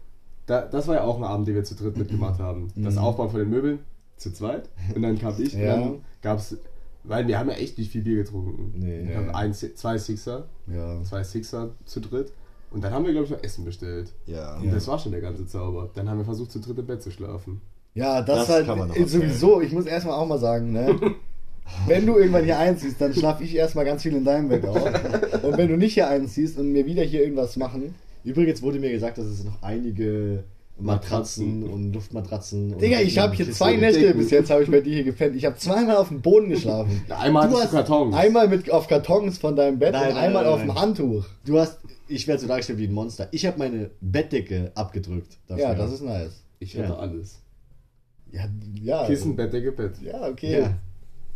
da, 0.46 0.62
das 0.62 0.88
war 0.88 0.96
ja 0.96 1.04
auch 1.04 1.18
ein 1.18 1.24
Abend, 1.24 1.48
den 1.48 1.56
wir 1.56 1.64
zu 1.64 1.76
dritt 1.76 1.98
mitgemacht 1.98 2.40
haben. 2.40 2.68
Das 2.76 2.96
Mhm. 2.96 3.00
Aufbauen 3.00 3.30
von 3.30 3.40
den 3.40 3.50
Möbeln 3.50 3.80
zu 4.18 4.32
zweit. 4.34 4.70
Und 4.96 5.02
dann 5.02 5.18
kam 5.18 5.34
ich 5.42 5.54
Ja. 5.54 5.76
dann 5.78 6.02
gab 6.22 6.40
es 6.40 6.58
Weil 7.08 7.28
wir 7.28 7.38
haben 7.38 7.50
ja 7.50 7.56
echt 7.58 7.78
nicht 7.78 7.92
viel 7.92 8.02
Bier 8.02 8.16
getrunken. 8.16 8.74
Nee. 8.80 9.08
Wir 9.08 9.18
haben 9.18 9.30
ein, 9.30 9.54
zwei 9.54 9.96
Sixer, 10.00 10.46
Ja. 10.66 11.04
zwei 11.04 11.24
Sixer 11.24 11.70
zu 11.86 12.00
dritt. 12.00 12.34
Und 12.72 12.84
dann 12.84 12.92
haben 12.94 13.06
wir, 13.06 13.12
glaube 13.12 13.26
ich, 13.26 13.32
noch 13.32 13.44
Essen 13.44 13.64
bestellt. 13.64 14.12
Ja. 14.26 14.58
Und 14.58 14.74
das 14.74 14.88
war 14.88 14.98
schon 14.98 15.12
der 15.12 15.22
ganze 15.22 15.46
Zauber. 15.46 15.92
Dann 15.94 16.10
haben 16.10 16.18
wir 16.18 16.26
versucht, 16.26 16.52
zu 16.52 16.60
dritt 16.60 16.80
im 16.80 16.88
Bett 16.88 17.04
zu 17.04 17.12
schlafen. 17.12 17.62
Ja, 17.96 18.22
das, 18.22 18.48
Das 18.48 18.58
kann 18.60 18.68
war 18.68 18.76
man 18.76 18.88
noch 18.90 19.08
sowieso, 19.08 19.62
ich 19.62 19.72
muss 19.72 19.86
erstmal 19.86 20.16
auch 20.16 20.28
mal 20.28 20.40
sagen, 20.40 20.72
ne? 20.72 20.96
Wenn 21.88 22.06
du 22.06 22.18
irgendwann 22.18 22.44
hier 22.44 22.60
einziehst, 22.60 23.02
dann 23.02 23.14
schlaf 23.14 23.42
ich 23.42 23.56
erstmal 23.56 23.86
ganz 23.86 24.04
viel 24.04 24.16
in 24.16 24.24
deinem 24.24 24.50
Bett 24.50 24.66
auf. 24.68 24.86
Und 25.44 25.58
wenn 25.58 25.68
du 25.68 25.78
nicht 25.78 25.96
hier 25.96 26.08
einziehst 26.08 26.60
und 26.60 26.72
mir 26.72 26.86
wieder 26.86 27.02
hier 27.02 27.24
irgendwas 27.24 27.58
machen, 27.58 27.96
Übrigens 28.26 28.62
wurde 28.64 28.80
mir 28.80 28.90
gesagt, 28.92 29.20
dass 29.20 29.28
es 29.28 29.44
noch 29.44 29.62
einige 29.62 30.44
Matratzen, 30.78 31.64
und 31.64 31.94
Luftmatratzen. 31.94 32.78
Digga, 32.80 33.00
ich 33.00 33.18
habe 33.20 33.36
hier 33.36 33.50
zwei 33.52 33.78
Nächte 33.78 34.02
Decken. 34.02 34.18
bis 34.20 34.32
jetzt 34.32 34.50
habe 34.50 34.64
ich 34.64 34.70
bei 34.70 34.82
dir 34.82 34.96
hier 34.96 35.04
gepennt. 35.04 35.36
Ich 35.36 35.46
habe 35.46 35.56
zweimal 35.58 35.96
auf 35.96 36.10
dem 36.10 36.22
Boden 36.22 36.50
geschlafen. 36.50 37.02
Einmal 37.08 37.48
du 37.48 37.56
Kartons. 37.56 38.16
Einmal 38.16 38.48
mit 38.48 38.70
auf 38.72 38.88
Kartons 38.88 39.38
von 39.38 39.56
deinem 39.56 39.78
Bett 39.80 39.94
Nein, 39.94 40.10
und 40.10 40.16
nein, 40.16 40.24
einmal 40.26 40.44
nein, 40.44 40.54
auf 40.54 40.60
dem 40.62 40.76
Handtuch. 40.76 41.26
Du 41.46 41.60
hast, 41.60 41.78
ich 42.08 42.28
werde 42.28 42.42
so 42.42 42.48
dargestellt 42.48 42.80
wie 42.80 42.88
ein 42.88 42.94
Monster. 42.94 43.28
Ich 43.32 43.46
habe 43.46 43.60
meine 43.60 43.92
Bettdecke 44.02 44.72
abgedrückt. 44.74 45.38
Dafür. 45.48 45.64
Ja, 45.64 45.76
das 45.76 45.94
ist 45.94 46.02
nice. 46.04 46.42
Ich 46.60 46.76
hatte 46.78 46.90
Ja. 46.90 46.98
alles. 46.98 47.42
Ja, 48.36 48.48
ja. 48.82 49.06
Kissen, 49.08 49.36
Bettdecke, 49.36 49.72
Bett. 49.72 49.94
Ja, 50.02 50.28
okay. 50.30 50.60
Ja. 50.62 50.78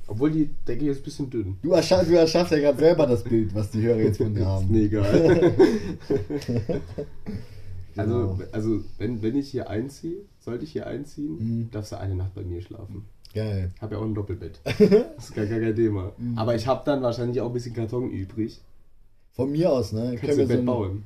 Obwohl 0.08 0.32
die 0.32 0.50
Decke 0.68 0.86
jetzt 0.86 1.02
ein 1.02 1.04
bisschen 1.04 1.30
dünn. 1.30 1.58
Du, 1.62 1.72
erschaffst, 1.72 2.10
du 2.10 2.16
erschaffst 2.16 2.52
ja 2.52 2.60
gerade 2.60 2.80
selber 2.80 3.06
das 3.06 3.24
Bild, 3.24 3.54
was 3.54 3.70
die 3.72 3.82
Hörer 3.84 4.00
jetzt 4.00 4.18
von 4.18 4.34
dir 4.34 4.40
Ist 4.42 4.48
haben. 4.48 4.72
mir 4.72 4.82
egal. 4.82 5.54
also, 7.96 8.14
Genau. 8.36 8.40
also 8.52 8.80
wenn, 8.98 9.22
wenn 9.22 9.36
ich 9.36 9.50
hier 9.52 9.70
einziehe, 9.70 10.18
sollte 10.40 10.64
ich 10.64 10.72
hier 10.72 10.88
einziehen, 10.88 11.38
Mhm. 11.40 11.70
darfst 11.72 11.92
du 11.92 12.00
eine 12.00 12.16
Nacht 12.16 12.34
bei 12.36 12.44
mir 12.44 12.62
schlafen. 12.62 13.06
Geil. 13.34 13.72
Hab 13.80 13.92
ja 13.92 14.00
auch 14.00 14.04
ein 14.06 14.16
Doppelbett. 14.16 14.60
Das 14.66 15.26
ist 15.26 15.36
gar, 15.36 15.46
gar 15.46 15.60
kein 15.60 15.76
Thema. 15.76 16.12
Mhm. 16.18 16.38
Aber 16.38 16.56
ich 16.56 16.66
habe 16.66 16.82
dann 16.86 17.02
wahrscheinlich 17.04 17.40
auch 17.42 17.48
ein 17.48 17.54
bisschen 17.54 17.76
Karton 17.76 18.10
übrig. 18.10 18.62
Von 19.34 19.52
mir 19.52 19.72
aus, 19.72 19.94
ne? 19.94 20.16
Kannst 20.20 20.38
du 20.38 20.42
ein 20.42 20.48
so 20.48 20.54
Bett 20.54 20.60
ein- 20.60 20.66
bauen. 20.66 21.04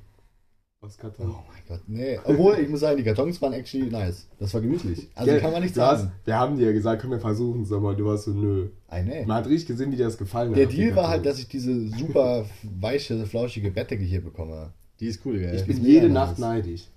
Aus 0.85 0.97
Karton. 0.97 1.29
Oh 1.29 1.43
mein 1.47 1.61
Gott, 1.67 1.79
nee. 1.87 2.19
Obwohl, 2.25 2.59
ich 2.59 2.67
muss 2.67 2.81
sagen, 2.81 2.97
die 2.97 3.03
Kartons 3.03 3.41
waren 3.41 3.53
actually 3.53 3.89
nice. 3.89 4.27
Das 4.37 4.53
war 4.53 4.59
gemütlich. 4.59 5.07
Also 5.15 5.31
Gell, 5.31 5.39
kann 5.39 5.53
man 5.53 5.61
nicht 5.63 5.77
du 5.77 5.81
hast, 5.81 5.99
sagen. 6.01 6.11
Wir 6.25 6.37
haben 6.37 6.57
dir 6.57 6.65
ja 6.67 6.71
gesagt, 6.73 7.01
komm, 7.01 7.11
wir 7.11 7.19
versuchen 7.19 7.65
mal. 7.81 7.95
Du 7.95 8.05
warst 8.05 8.25
so, 8.25 8.31
nö. 8.31 8.67
Ei, 8.89 9.01
nee. 9.01 9.25
Man 9.25 9.37
hat 9.37 9.47
richtig 9.47 9.67
gesehen, 9.67 9.91
wie 9.93 9.95
dir 9.95 10.05
das 10.05 10.17
gefallen 10.17 10.49
hat. 10.49 10.57
Der 10.57 10.65
Deal 10.65 10.93
war 10.95 11.07
halt, 11.07 11.25
dass 11.25 11.39
ich 11.39 11.47
diese 11.47 11.87
super 11.87 12.45
weiche, 12.63 13.25
flauschige 13.25 13.71
Bettdecke 13.71 14.03
hier 14.03 14.21
bekomme. 14.21 14.71
Die 14.99 15.07
ist 15.07 15.21
cool, 15.25 15.39
gell? 15.39 15.55
Ich 15.55 15.65
bin 15.65 15.83
jede 15.85 16.09
Nacht 16.09 16.37
neidisch. 16.37 16.87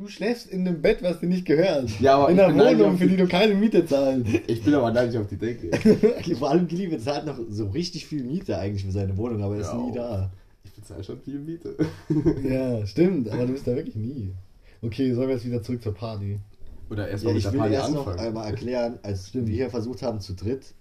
Du 0.00 0.06
schläfst 0.06 0.48
in 0.48 0.66
einem 0.66 0.80
Bett, 0.80 1.02
was 1.02 1.18
dir 1.20 1.26
nicht 1.26 1.44
gehört. 1.44 1.90
Ja, 2.00 2.16
aber 2.16 2.30
in 2.30 2.38
einer 2.38 2.54
Wohnung, 2.78 2.98
für 2.98 3.06
die- 3.08 3.16
du 3.16 3.26
keine 3.26 3.54
Miete 3.54 3.84
zahlst. 3.84 4.26
Ich 4.46 4.62
bin 4.62 4.72
aber 4.74 4.92
neidisch 4.92 5.16
auf 5.20 5.26
die 5.26 5.36
Decke. 5.36 5.70
Vor 6.36 6.50
allem 6.50 6.68
Gilly 6.68 6.86
bezahlt 6.88 7.26
noch 7.26 7.36
so 7.48 7.66
richtig 7.70 8.06
viel 8.06 8.22
Miete 8.22 8.58
eigentlich 8.58 8.84
für 8.84 8.92
seine 8.92 9.16
Wohnung, 9.16 9.42
aber 9.42 9.54
er 9.56 9.60
ist 9.62 9.72
Ja, 9.72 9.76
nie 9.76 9.92
da. 9.92 10.30
Ich 10.90 10.96
bezahle 10.96 11.04
schon 11.04 11.20
viel 11.20 11.38
Miete. 11.40 11.76
Ja, 12.42 12.86
stimmt, 12.86 13.28
aber 13.28 13.46
du 13.46 13.52
bist 13.52 13.66
da 13.66 13.76
wirklich 13.76 13.96
nie. 13.96 14.32
Okay, 14.80 15.12
sollen 15.12 15.28
wir 15.28 15.34
jetzt 15.34 15.44
wieder 15.44 15.62
zurück 15.62 15.82
zur 15.82 15.94
Party? 15.94 16.38
Oder 16.88 17.04
Ja, 17.04 17.10
erstmal 17.10 17.34
mit 17.34 17.38
ich 17.38 17.44
der 17.44 17.52
will 17.52 17.58
Party 17.60 17.74
erst 17.74 17.92
noch 17.92 18.06
anfangen. 18.06 18.26
einmal 18.28 18.46
erklären, 18.46 18.98
als 19.02 19.28
Stimmt. 19.28 19.48
wir 19.48 19.54
hier 19.54 19.70
versucht 19.70 20.02
haben, 20.02 20.20
zu 20.20 20.34
dritt 20.34 20.74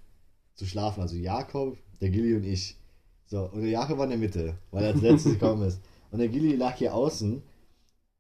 zu 0.56 0.66
schlafen, 0.66 1.02
also 1.02 1.16
Jakob, 1.16 1.78
der 2.02 2.10
Gilly 2.10 2.36
und 2.36 2.44
ich. 2.46 2.78
So, 3.26 3.50
und 3.52 3.62
der 3.62 3.70
Jakob 3.70 3.98
war 3.98 4.06
in 4.06 4.12
der 4.12 4.20
Mitte, 4.20 4.58
weil 4.72 4.84
er 4.86 4.94
als 4.94 5.02
letztes 5.02 5.34
gekommen 5.40 5.64
ist. 5.68 5.82
Und 6.12 6.20
der 6.20 6.30
Gilly 6.30 6.56
lag 6.56 6.76
hier 6.76 6.94
außen 6.96 7.42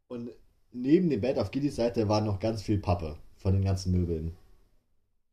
und 0.10 0.30
neben 0.73 1.10
dem 1.10 1.21
Bett 1.21 1.39
auf 1.39 1.52
Gillys 1.52 1.78
Seite 1.78 2.10
war 2.10 2.19
noch 2.21 2.39
ganz 2.39 2.62
viel 2.62 2.78
Pappe 2.80 3.15
von 3.38 3.54
den 3.54 3.63
ganzen 3.63 3.93
Möbeln. 3.93 4.36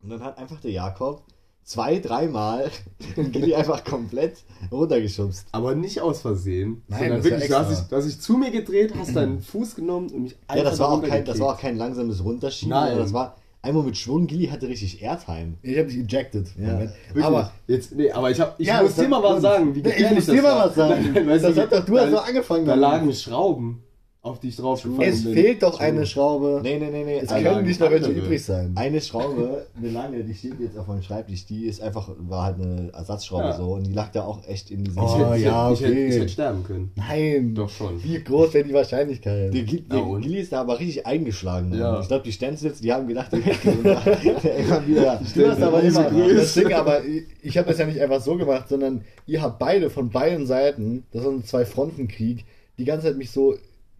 Und 0.01 0.11
dann 0.11 0.23
hat 0.23 0.39
einfach 0.39 0.61
der 0.61 0.71
Jakob 0.71 1.25
zwei, 1.65 1.99
dreimal 1.99 2.71
Gilly 3.17 3.55
einfach 3.55 3.85
komplett 3.85 4.45
runtergeschubst. 4.71 5.47
Aber 5.53 5.75
nicht 5.75 6.01
aus 6.01 6.21
Versehen, 6.21 6.83
Nein, 6.89 6.99
sondern 7.01 7.17
das 7.17 7.25
war 7.25 7.31
wirklich, 7.33 7.49
du 7.51 7.57
hast, 7.59 7.71
dich, 7.71 7.89
du 7.89 7.97
hast 7.97 8.05
dich 8.07 8.21
zu 8.21 8.33
mir 8.37 8.51
gedreht, 8.51 8.93
hast 8.99 9.17
deinen 9.17 9.41
Fuß 9.41 9.75
genommen 9.75 10.11
und 10.11 10.23
mich 10.25 10.37
einfach 10.47 10.65
Ja, 10.65 10.71
das 10.71 10.79
war, 10.79 10.91
auch 10.91 11.03
kein, 11.03 11.25
das 11.25 11.41
war 11.41 11.55
auch 11.55 11.59
kein 11.61 11.77
langsames 11.77 12.23
Runterschieben, 12.23 12.71
Nein. 12.71 12.99
das 12.99 13.13
war 13.13 13.37
einmal 13.63 13.83
mit 13.83 13.97
Schwung. 13.97 14.27
Gilly 14.27 14.49
hatte 14.49 14.69
richtig 14.69 15.01
Airtime. 15.03 15.55
Ich 15.63 15.79
habe 15.79 15.89
dich 15.89 15.97
ejected. 15.99 16.49
Ja. 16.59 16.73
Moment. 16.73 16.91
Wirklich. 17.09 17.25
Aber 17.25 17.53
jetzt, 17.67 17.93
nee, 17.95 18.11
aber 18.11 18.31
ich, 18.31 18.39
hab, 18.39 18.61
ich 18.61 18.67
Ja, 18.67 18.83
muss 18.83 18.95
dir 18.95 19.09
mal 19.09 19.23
was 19.23 19.41
sagen. 19.41 19.75
Wie 19.75 19.79
ich 19.79 19.85
gefährlich 19.85 20.17
muss 20.17 20.27
dir 20.27 20.43
mal 20.43 20.67
was 20.69 20.75
sagen. 20.75 21.13
Nein, 21.15 21.27
weißt 21.29 21.45
das 21.45 21.55
du, 21.55 21.63
hat 21.63 21.73
doch, 21.73 21.85
du 21.87 21.97
hast 21.99 22.05
da- 22.05 22.11
so 22.11 22.19
angefangen 22.19 22.67
Da 22.67 22.75
lagen 22.75 23.11
Schrauben, 23.15 23.83
auf 24.25 24.41
die 24.41 24.49
ich 24.49 24.57
drauf 24.57 24.83
gefallen 24.83 25.03
Es 25.09 25.23
bin. 25.23 25.35
fehlt 25.35 25.63
doch 25.63 25.79
eine 25.81 26.07
Schraube. 26.07 26.61
Nee, 26.63 26.79
nee, 26.79 26.89
nee, 26.91 27.05
nee. 27.05 27.19
Es 27.23 27.29
können 27.29 27.67
nicht 27.67 27.79
noch 27.79 27.91
welche 27.91 28.11
übrig 28.11 28.43
sein. 28.43 28.73
Eine 28.75 29.03
Schraube, 29.03 29.67
eine 29.77 29.91
lange, 29.91 30.25
die 30.25 30.35
steht 30.35 30.59
jetzt 30.61 30.79
auf 30.79 30.87
meinem 30.87 31.03
Schreibtisch, 31.03 31.45
die 31.45 31.67
ist 31.67 31.83
einfach, 31.83 32.09
war 32.19 32.45
halt 32.45 32.57
eine 32.59 32.91
Ersatzschraube 32.95 33.45
Ja. 33.45 33.53
so 33.57 33.75
und 33.75 33.85
die 33.87 33.93
lag 33.93 34.11
da 34.13 34.23
auch 34.25 34.41
echt 34.49 34.71
in 34.71 34.83
diesem. 34.83 35.03
Ich 35.03 35.09
Oh, 35.11 35.19
hätte, 35.19 35.37
ich, 35.37 35.45
ja, 35.45 35.69
hätte, 35.71 35.75
ich, 35.75 35.81
hätte, 35.83 35.93
okay. 35.93 36.09
ich 36.09 36.15
hätte 36.17 36.29
sterben 36.31 36.65
können. 36.65 36.91
Nein. 36.97 37.55
Doch 37.55 37.69
schon. 37.69 38.03
Wie 38.03 38.19
groß 38.25 38.55
wäre 38.55 38.65
die 38.67 38.73
Wahrscheinlichkeit? 38.73 39.53
Der, 39.53 39.63
Gil- 39.63 39.85
Ja, 39.91 39.97
der 39.97 40.07
und? 40.07 40.23
Gilly 40.23 40.39
ist 40.41 40.53
da 40.53 40.63
aber 40.63 40.81
richtig 40.81 41.07
eingeschlagen. 41.07 41.75
Ja. 41.75 42.01
Ich 42.01 42.09
glaube, 42.09 42.25
die 42.25 42.33
Stenzels, 42.33 42.81
die 42.81 42.93
haben 42.95 43.07
gedacht, 43.07 43.31
der 43.31 43.45
wird 43.45 43.63
immer 44.59 44.87
wieder. 44.87 45.21
Du 45.35 45.51
hast 45.51 45.63
aber 45.63 45.83
immer, 45.83 46.11
das 46.35 46.55
Ding, 46.55 46.73
aber 46.73 47.05
ich, 47.05 47.25
ich 47.43 47.59
habe 47.59 47.69
das 47.69 47.79
ja 47.79 47.85
nicht 47.85 48.01
einfach 48.01 48.23
so 48.23 48.37
gemacht, 48.37 48.71
sondern 48.71 49.03
ihr 49.27 49.43
habt 49.43 49.59
beide 49.59 49.91
von 49.91 50.09
beiden 50.09 50.47
Seiten, 50.47 51.05
das 51.13 51.23
ist 51.25 51.29
ein 51.29 51.45
Zwei-Fronten-Krieg, 51.45 52.47
die 52.79 52.85
ganze 52.87 53.09
Zeit 53.09 53.19
mich 53.19 53.31
so 53.31 53.55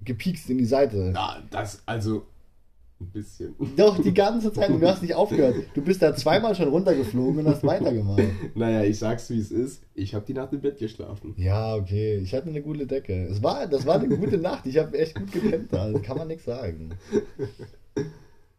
gepiekst 0.05 0.49
in 0.51 0.59
die 0.59 0.65
Seite. 0.67 1.13
Ja, 1.15 1.43
das, 1.51 1.83
also, 1.87 2.25
ein 3.01 3.07
bisschen. 3.11 3.55
Doch, 3.77 4.01
die 4.01 4.15
ganze 4.15 4.53
Zeit 4.53 4.71
du 4.71 4.81
hast 4.87 5.03
nicht 5.03 5.15
aufgehört. 5.15 5.57
Du 5.75 5.83
bist 5.83 6.01
da 6.01 6.15
zweimal 6.15 6.55
schon 6.55 6.69
runtergeflogen 6.69 7.41
und 7.45 7.47
hast 7.53 7.63
weitergemacht. 7.67 8.23
Naja, 8.55 8.83
ich 8.85 8.99
sag's 8.99 9.29
wie 9.31 9.39
es 9.41 9.51
ist. 9.51 9.83
Ich 9.95 10.15
habe 10.15 10.25
die 10.25 10.33
Nacht 10.35 10.53
im 10.53 10.61
Bett 10.61 10.79
geschlafen. 10.79 11.35
Ja, 11.37 11.75
okay. 11.75 12.19
Ich 12.19 12.33
hatte 12.35 12.49
eine 12.49 12.63
gute 12.63 12.87
Decke. 12.87 13.27
Es 13.27 13.43
war, 13.43 13.67
das 13.67 13.85
war 13.85 13.97
eine 14.01 14.17
gute 14.17 14.39
Nacht. 14.39 14.65
Ich 14.67 14.79
habe 14.79 14.97
echt 14.99 15.17
gut 15.17 15.33
gepennt 15.33 15.73
da. 15.73 15.83
Also 15.83 15.99
kann 15.99 16.17
man 16.17 16.29
nichts 16.29 16.45
sagen. 16.45 16.91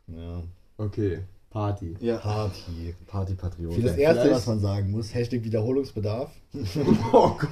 Ja. 0.08 0.44
Okay, 0.78 1.20
Party. 1.50 1.96
Ja, 2.02 2.18
Party. 2.18 2.94
Partypatriot. 3.08 3.74
Für 3.74 3.82
das 3.82 3.96
Erste, 3.98 4.22
vielleicht- 4.24 4.36
was 4.36 4.48
man 4.48 4.60
sagen 4.60 4.92
muss, 4.92 5.14
Hashtag 5.16 5.44
Wiederholungsbedarf. 5.44 6.30
Oh 7.14 7.32
Gott. 7.40 7.50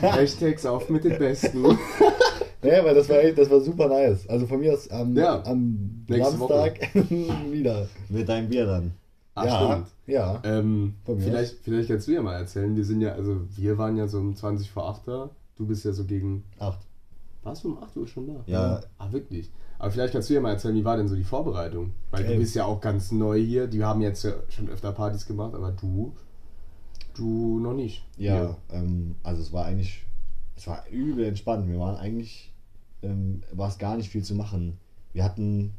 Hashtags 0.00 0.64
auf 0.64 0.88
mit 0.88 1.02
den 1.04 1.18
Besten. 1.18 1.64
Ja, 2.64 2.84
weil 2.84 2.94
das 2.94 3.08
war 3.08 3.18
echt, 3.18 3.38
das 3.38 3.50
war 3.50 3.60
super 3.60 3.88
nice. 3.88 4.28
Also 4.28 4.46
von 4.46 4.60
mir 4.60 4.72
aus 4.72 4.90
am, 4.90 5.16
Ja. 5.16 5.42
am 5.44 6.04
Samstag 6.08 6.80
wieder. 7.50 7.86
Mit 8.08 8.28
deinem 8.28 8.48
Bier 8.48 8.66
dann. 8.66 8.92
Ach, 9.36 9.44
ja, 9.44 9.66
stimmt. 9.72 9.86
ja. 10.06 10.40
Ähm, 10.44 10.94
Von 11.04 11.16
mir 11.16 11.22
vielleicht, 11.24 11.56
vielleicht 11.62 11.88
kannst 11.88 12.06
du 12.08 12.12
ja 12.12 12.22
mal 12.22 12.34
erzählen. 12.36 12.74
Wir 12.76 12.84
sind 12.84 13.00
ja, 13.00 13.12
also 13.14 13.40
wir 13.56 13.76
waren 13.78 13.96
ja 13.96 14.06
so 14.06 14.18
um 14.18 14.34
20 14.34 14.70
vor 14.70 14.88
8 14.88 15.08
da. 15.08 15.30
Du 15.56 15.66
bist 15.66 15.84
ja 15.84 15.92
so 15.92 16.04
gegen. 16.04 16.44
Acht. 16.58 16.78
Warst 17.42 17.64
du 17.64 17.68
um 17.72 17.82
8 17.82 17.96
Uhr 17.96 18.06
schon 18.06 18.26
da? 18.28 18.34
Ja. 18.46 18.80
Ah, 18.98 19.10
wirklich. 19.12 19.50
Aber 19.78 19.90
vielleicht 19.90 20.12
kannst 20.12 20.30
du 20.30 20.34
ja 20.34 20.40
mal 20.40 20.52
erzählen, 20.52 20.74
wie 20.76 20.84
war 20.84 20.96
denn 20.96 21.08
so 21.08 21.16
die 21.16 21.24
Vorbereitung? 21.24 21.90
Weil 22.12 22.22
Okay. 22.24 22.34
du 22.34 22.38
bist 22.38 22.54
ja 22.54 22.64
auch 22.64 22.80
ganz 22.80 23.10
neu 23.12 23.38
hier. 23.40 23.66
Die 23.66 23.82
haben 23.84 24.00
jetzt 24.00 24.22
ja 24.22 24.32
schon 24.48 24.68
öfter 24.68 24.92
Partys 24.92 25.26
gemacht, 25.26 25.52
aber 25.54 25.72
du, 25.72 26.14
du 27.16 27.58
noch 27.58 27.74
nicht. 27.74 28.04
Ja, 28.16 28.56
ähm, 28.72 29.16
also 29.22 29.42
es 29.42 29.52
war 29.52 29.64
eigentlich, 29.66 30.04
es 30.56 30.66
war 30.68 30.84
übel 30.90 31.24
entspannt. 31.24 31.68
Wir 31.68 31.78
waren 31.80 31.96
eigentlich, 31.96 32.52
ähm, 33.04 33.42
war 33.52 33.68
es 33.68 33.78
gar 33.78 33.96
nicht 33.96 34.10
viel 34.10 34.22
zu 34.22 34.34
machen. 34.34 34.78
Wir 35.12 35.24
hatten, 35.24 35.72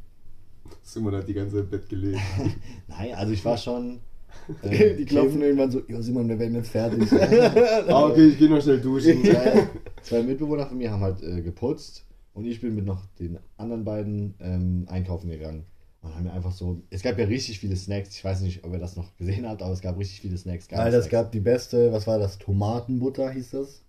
Simon 0.83 1.15
hat 1.15 1.27
die 1.27 1.33
ganze 1.33 1.55
Zeit 1.55 1.63
im 1.65 1.69
Bett 1.69 1.89
gelegen. 1.89 2.21
nein, 2.87 3.13
also 3.13 3.33
ich 3.33 3.43
war 3.43 3.57
schon. 3.57 3.99
ähm, 4.63 4.97
Die 4.97 5.05
klopfen 5.05 5.41
irgendwann 5.41 5.71
so, 5.71 5.81
ja 5.87 6.01
Simon, 6.01 6.27
wir 6.27 6.37
werden 6.37 6.55
jetzt 6.55 6.69
fertig. 6.69 7.11
ah, 7.87 8.05
okay, 8.05 8.27
ich 8.27 8.37
geh 8.37 8.47
noch 8.47 8.61
schnell 8.61 8.81
duschen. 8.81 9.23
zwei, 9.23 9.67
zwei 10.01 10.23
Mitbewohner 10.23 10.67
von 10.67 10.77
mir 10.77 10.91
haben 10.91 11.01
halt 11.01 11.21
äh, 11.23 11.41
geputzt 11.41 12.05
und 12.33 12.45
ich 12.45 12.61
bin 12.61 12.75
mit 12.75 12.85
noch 12.85 13.05
den 13.19 13.39
anderen 13.57 13.85
beiden 13.85 14.35
ähm, 14.39 14.85
einkaufen 14.89 15.29
gegangen. 15.29 15.65
Und 16.01 16.13
haben 16.13 16.23
mir 16.25 16.33
einfach 16.33 16.51
so, 16.51 16.81
es 16.91 17.01
gab 17.01 17.17
ja 17.17 17.25
richtig 17.25 17.59
viele 17.59 17.75
Snacks. 17.75 18.15
Ich 18.15 18.23
weiß 18.23 18.41
nicht, 18.41 18.63
ob 18.63 18.73
ihr 18.73 18.79
das 18.79 18.95
noch 18.95 19.15
gesehen 19.17 19.47
habt, 19.47 19.63
aber 19.63 19.73
es 19.73 19.81
gab 19.81 19.97
richtig 19.97 20.21
viele 20.21 20.37
Snacks. 20.37 20.71
Alter, 20.71 20.99
es 20.99 21.09
gab 21.09 21.31
die 21.31 21.39
beste, 21.39 21.91
was 21.91 22.05
war 22.05 22.19
das? 22.19 22.37
Tomatenbutter 22.37 23.31
hieß 23.31 23.51
das? 23.51 23.81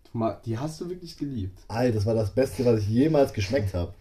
Die 0.45 0.59
hast 0.59 0.81
du 0.81 0.89
wirklich 0.89 1.17
geliebt. 1.17 1.61
Alter, 1.69 1.95
das 1.95 2.07
war 2.07 2.15
das 2.15 2.35
Beste, 2.35 2.65
was 2.65 2.81
ich 2.81 2.89
jemals 2.89 3.33
geschmeckt 3.33 3.75
habe. 3.75 3.93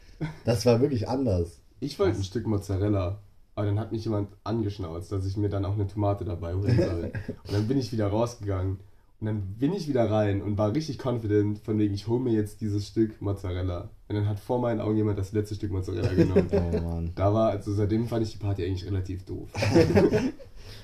Das 0.45 0.65
war 0.65 0.81
wirklich 0.81 1.07
anders. 1.07 1.59
Ich 1.79 1.99
wollte 1.99 2.17
ein 2.17 2.23
Stück 2.23 2.47
Mozzarella, 2.47 3.19
aber 3.55 3.65
dann 3.65 3.79
hat 3.79 3.91
mich 3.91 4.05
jemand 4.05 4.29
angeschnauzt, 4.43 5.11
dass 5.11 5.25
ich 5.25 5.37
mir 5.37 5.49
dann 5.49 5.65
auch 5.65 5.73
eine 5.73 5.87
Tomate 5.87 6.25
dabei 6.25 6.53
holen 6.53 6.77
soll. 6.77 7.11
Und 7.47 7.53
dann 7.53 7.67
bin 7.67 7.77
ich 7.77 7.91
wieder 7.91 8.07
rausgegangen. 8.07 8.79
Und 9.21 9.27
dann 9.27 9.41
bin 9.57 9.73
ich 9.73 9.87
wieder 9.87 10.11
rein 10.11 10.41
und 10.41 10.57
war 10.57 10.73
richtig 10.73 11.03
confident, 11.03 11.59
von 11.59 11.79
wegen, 11.79 11.93
ich 11.93 12.07
hole 12.07 12.21
mir 12.21 12.33
jetzt 12.33 12.59
dieses 12.59 12.87
Stück 12.87 13.21
Mozzarella. 13.21 13.89
Und 14.07 14.15
dann 14.15 14.27
hat 14.27 14.39
vor 14.39 14.59
meinen 14.59 14.81
Augen 14.81 14.97
jemand 14.97 15.17
das 15.17 15.31
letzte 15.31 15.55
Stück 15.55 15.71
Mozzarella 15.71 16.13
genommen. 16.13 16.49
Oh 16.51 16.81
Mann. 16.81 17.11
Da 17.15 17.33
war, 17.33 17.51
also 17.51 17.73
seitdem 17.73 18.07
fand 18.07 18.25
ich 18.25 18.33
die 18.33 18.39
Party 18.39 18.65
eigentlich 18.65 18.85
relativ 18.85 19.25
doof. 19.25 19.49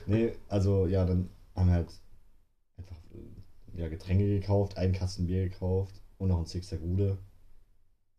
Nee, 0.06 0.34
also 0.50 0.88
ja, 0.88 1.06
dann 1.06 1.30
haben 1.56 1.68
wir 1.68 1.76
halt 1.76 1.90
ja, 3.76 3.88
Getränke 3.88 4.28
gekauft, 4.28 4.78
einen 4.78 4.94
Kasten 4.94 5.28
Bier 5.28 5.50
gekauft 5.50 6.02
und 6.18 6.30
noch 6.30 6.40
ein 6.40 6.46
Sixer 6.46 6.78
Gude. 6.78 7.18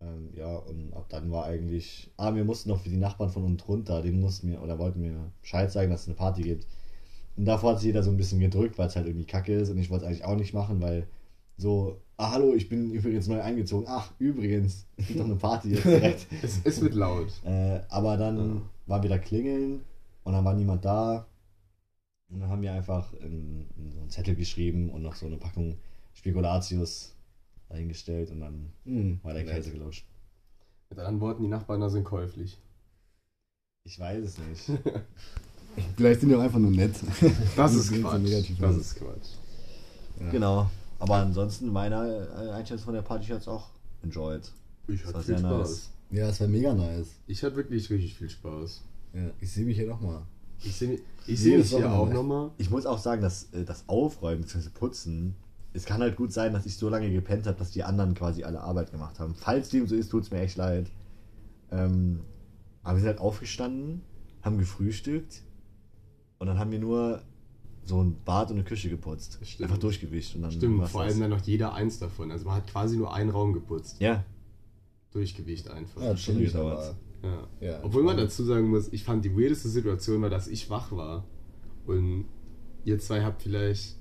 Ähm, 0.01 0.31
ja, 0.35 0.57
und 0.57 0.93
ab 0.95 1.07
dann 1.09 1.31
war 1.31 1.45
eigentlich. 1.45 2.11
Ah, 2.17 2.35
wir 2.35 2.45
mussten 2.45 2.71
noch 2.71 2.81
für 2.81 2.89
die 2.89 2.97
Nachbarn 2.97 3.31
von 3.31 3.45
unten 3.45 3.63
runter, 3.63 4.03
denen 4.03 4.21
mussten 4.21 4.49
wir 4.49 4.63
oder 4.63 4.79
wollten 4.79 5.03
wir 5.03 5.31
Bescheid 5.41 5.71
sagen, 5.71 5.91
dass 5.91 6.03
es 6.03 6.09
eine 6.09 6.17
Party 6.17 6.43
gibt. 6.43 6.67
Und 7.37 7.45
davor 7.47 7.73
hat 7.73 7.79
sich 7.79 7.87
jeder 7.87 8.03
so 8.03 8.11
ein 8.11 8.17
bisschen 8.17 8.41
gedrückt, 8.41 8.79
weil 8.79 8.89
es 8.89 8.97
halt 8.97 9.07
irgendwie 9.07 9.27
kacke 9.27 9.55
ist 9.55 9.71
und 9.71 9.79
ich 9.79 9.91
wollte 9.91 10.05
es 10.05 10.09
eigentlich 10.09 10.25
auch 10.25 10.37
nicht 10.37 10.53
machen, 10.53 10.83
weil 10.83 11.07
so, 11.57 12.01
ah 12.17 12.33
hallo, 12.33 12.55
ich 12.55 12.69
bin 12.69 12.91
übrigens 12.93 13.29
neu 13.29 13.41
eingezogen. 13.41 13.87
Ach, 13.89 14.13
übrigens, 14.19 14.87
es 14.97 15.07
gibt 15.07 15.21
doch 15.21 15.25
eine 15.25 15.37
Party 15.37 15.71
jetzt 15.71 15.85
direkt. 15.85 16.27
Es, 16.43 16.61
es 16.65 16.81
wird 16.81 16.95
laut. 16.95 17.29
Äh, 17.45 17.81
aber 17.89 18.17
dann 18.17 18.63
war 18.87 19.03
wieder 19.03 19.19
klingeln 19.19 19.83
und 20.25 20.33
dann 20.33 20.45
war 20.45 20.55
niemand 20.55 20.85
da. 20.85 21.27
Und 22.33 22.41
dann 22.41 22.49
haben 22.49 22.63
wir 22.63 22.73
einfach 22.73 23.13
in, 23.21 23.67
in 23.77 23.93
so 23.93 24.01
einen 24.01 24.11
Zettel 24.11 24.35
geschrieben 24.35 24.91
und 24.91 25.03
noch 25.03 25.15
so 25.15 25.27
eine 25.27 25.37
Packung 25.37 25.77
Spekulatius 26.15 27.15
dahingestellt 27.69 28.31
und 28.31 28.41
dann 28.41 28.73
Hm. 28.85 29.21
war 29.23 29.35
der 29.35 29.45
Käse 29.45 29.71
gelöscht. 29.71 30.07
Mit 30.91 30.99
anderen 30.99 31.21
Worten, 31.21 31.43
die 31.43 31.49
Nachbarn 31.49 31.81
da 31.81 31.89
sind 31.91 32.05
käuflich. 32.05 32.59
Ich 33.85 33.99
weiß 33.99 34.25
es 34.25 34.39
nicht. 34.39 34.71
Vielleicht 35.97 36.21
sind 36.21 36.29
die 36.29 36.35
auch 36.37 36.41
einfach 36.43 36.59
nur 36.59 36.71
nett. 36.71 36.95
Das 37.57 37.75
ist 37.75 37.91
Quatsch. 38.01 38.51
Das 38.61 38.77
ist 38.77 38.97
Quatsch. 38.97 39.29
Ja. 40.21 40.31
genau. 40.31 40.71
Aber 40.99 41.17
ansonsten, 41.17 41.69
meine 41.69 42.29
äh, 42.37 42.51
Einschätzung 42.53 42.85
von 42.87 42.95
der 42.95 43.03
Party 43.03 43.27
hat 43.27 43.41
es 43.41 43.49
auch 43.49 43.71
enjoyed. 44.03 44.53
Ich 44.87 45.01
Das 45.03 45.09
hatte 45.09 45.15
war 45.15 45.23
viel 45.23 45.39
sehr 45.39 45.39
Spaß. 45.39 45.69
nice. 45.71 45.91
Ja, 46.11 46.29
es 46.29 46.41
war 46.41 46.49
mega 46.49 46.75
nice. 46.75 47.09
Ich 47.27 47.43
hatte 47.43 47.57
wirklich 47.57 47.89
richtig 47.91 48.15
viel 48.17 48.29
Spaß. 48.31 48.83
Ja, 49.15 49.31
ich 49.41 49.51
sehe 49.51 49.65
mich 49.65 49.77
hier 49.79 49.89
nochmal. 49.89 50.23
Ich 50.65 50.77
sehe 50.77 51.01
ich 51.27 51.41
seh 51.41 51.57
das 51.57 51.71
mich 51.71 51.79
hier 51.81 51.93
auch 51.93 52.11
nochmal. 52.11 52.51
Ich 52.59 52.71
muss 52.71 52.87
auch 52.87 52.99
sagen, 52.99 53.23
dass 53.23 53.53
äh, 53.53 53.65
das 53.65 53.89
Aufräumen 53.89 54.43
bzw. 54.43 54.71
Putzen, 54.71 55.35
es 55.73 55.85
kann 55.85 56.01
halt 56.01 56.17
gut 56.17 56.33
sein, 56.33 56.53
dass 56.53 56.67
ich 56.67 56.77
so 56.77 56.89
lange 56.89 57.11
gepennt 57.11 57.47
habe, 57.47 57.59
dass 57.59 57.71
die 57.71 57.83
anderen 57.85 58.15
quasi 58.15 58.45
alle 58.45 58.61
Arbeit 58.61 58.91
gemacht 58.91 59.19
haben. 59.19 59.35
Falls 59.35 59.71
dem 59.71 59.87
so 59.87 59.95
ist, 59.95 60.11
tut 60.11 60.25
es 60.25 60.31
mir 60.31 60.41
echt 60.41 60.57
leid. 60.57 60.91
Ähm, 61.71 62.21
aber 62.83 62.97
wir 62.97 63.01
sind 63.01 63.09
halt 63.09 63.21
aufgestanden, 63.21 64.03
haben 64.43 64.59
gefrühstückt 64.59 65.43
und 66.39 66.47
dann 66.47 66.59
haben 66.59 66.71
wir 66.71 66.79
nur 66.79 67.23
so 67.85 68.03
ein 68.03 68.17
Bad 68.25 68.51
und 68.51 68.57
eine 68.57 68.65
Küche 68.65 68.89
geputzt. 68.89 69.39
Das 69.41 69.49
stimmt. 69.49 69.69
Einfach 69.69 69.81
durchgewischt. 69.81 70.37
Und 70.37 70.43
dann 70.43 70.53
Stimmt, 70.53 70.89
vor 70.89 71.05
das. 71.05 71.13
allem 71.13 71.21
dann 71.21 71.31
noch 71.31 71.43
jeder 71.43 71.75
eins 71.75 71.99
davon. 71.99 72.31
Also 72.31 72.45
man 72.45 72.57
hat 72.57 72.67
quasi 72.69 72.97
nur 72.97 73.13
einen 73.15 73.31
Raum 73.31 73.53
geputzt. 73.53 74.01
Ja, 74.01 74.25
Durchgewicht 75.13 75.69
einfach. 75.69 76.01
Ja, 76.01 76.17
Stunde 76.17 76.41
chillig, 76.41 76.53
gedauert. 76.53 76.95
Ja. 77.23 77.49
Ja, 77.61 77.85
Obwohl 77.85 78.03
man 78.03 78.17
dazu 78.17 78.43
sagen 78.45 78.69
muss, 78.69 78.93
ich 78.93 79.05
fand 79.05 79.25
die 79.25 79.37
weirdeste 79.37 79.69
Situation 79.69 80.23
war, 80.23 80.31
dass 80.31 80.49
ich 80.49 80.71
wach 80.71 80.93
war. 80.93 81.25
Und 81.87 82.27
ihr 82.85 82.99
zwei 82.99 83.23
habt 83.23 83.43
vielleicht 83.43 83.97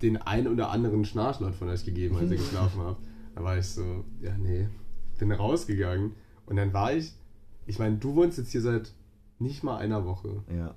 den 0.00 0.16
ein 0.16 0.48
oder 0.48 0.70
anderen 0.70 1.04
Schnarchlaut 1.04 1.54
von 1.54 1.68
euch 1.68 1.84
gegeben, 1.84 2.16
als 2.16 2.30
ihr 2.30 2.36
geschlafen 2.38 2.80
habt. 2.80 3.04
Da 3.34 3.42
war 3.42 3.58
ich 3.58 3.66
so, 3.66 4.04
ja, 4.20 4.36
nee. 4.36 4.68
Bin 5.18 5.30
rausgegangen. 5.30 6.12
Und 6.46 6.56
dann 6.56 6.72
war 6.72 6.92
ich, 6.92 7.12
ich 7.66 7.78
meine, 7.78 7.96
du 7.96 8.16
wohnst 8.16 8.38
jetzt 8.38 8.50
hier 8.50 8.60
seit 8.60 8.92
nicht 9.38 9.62
mal 9.62 9.78
einer 9.78 10.04
Woche. 10.04 10.42
ja. 10.52 10.74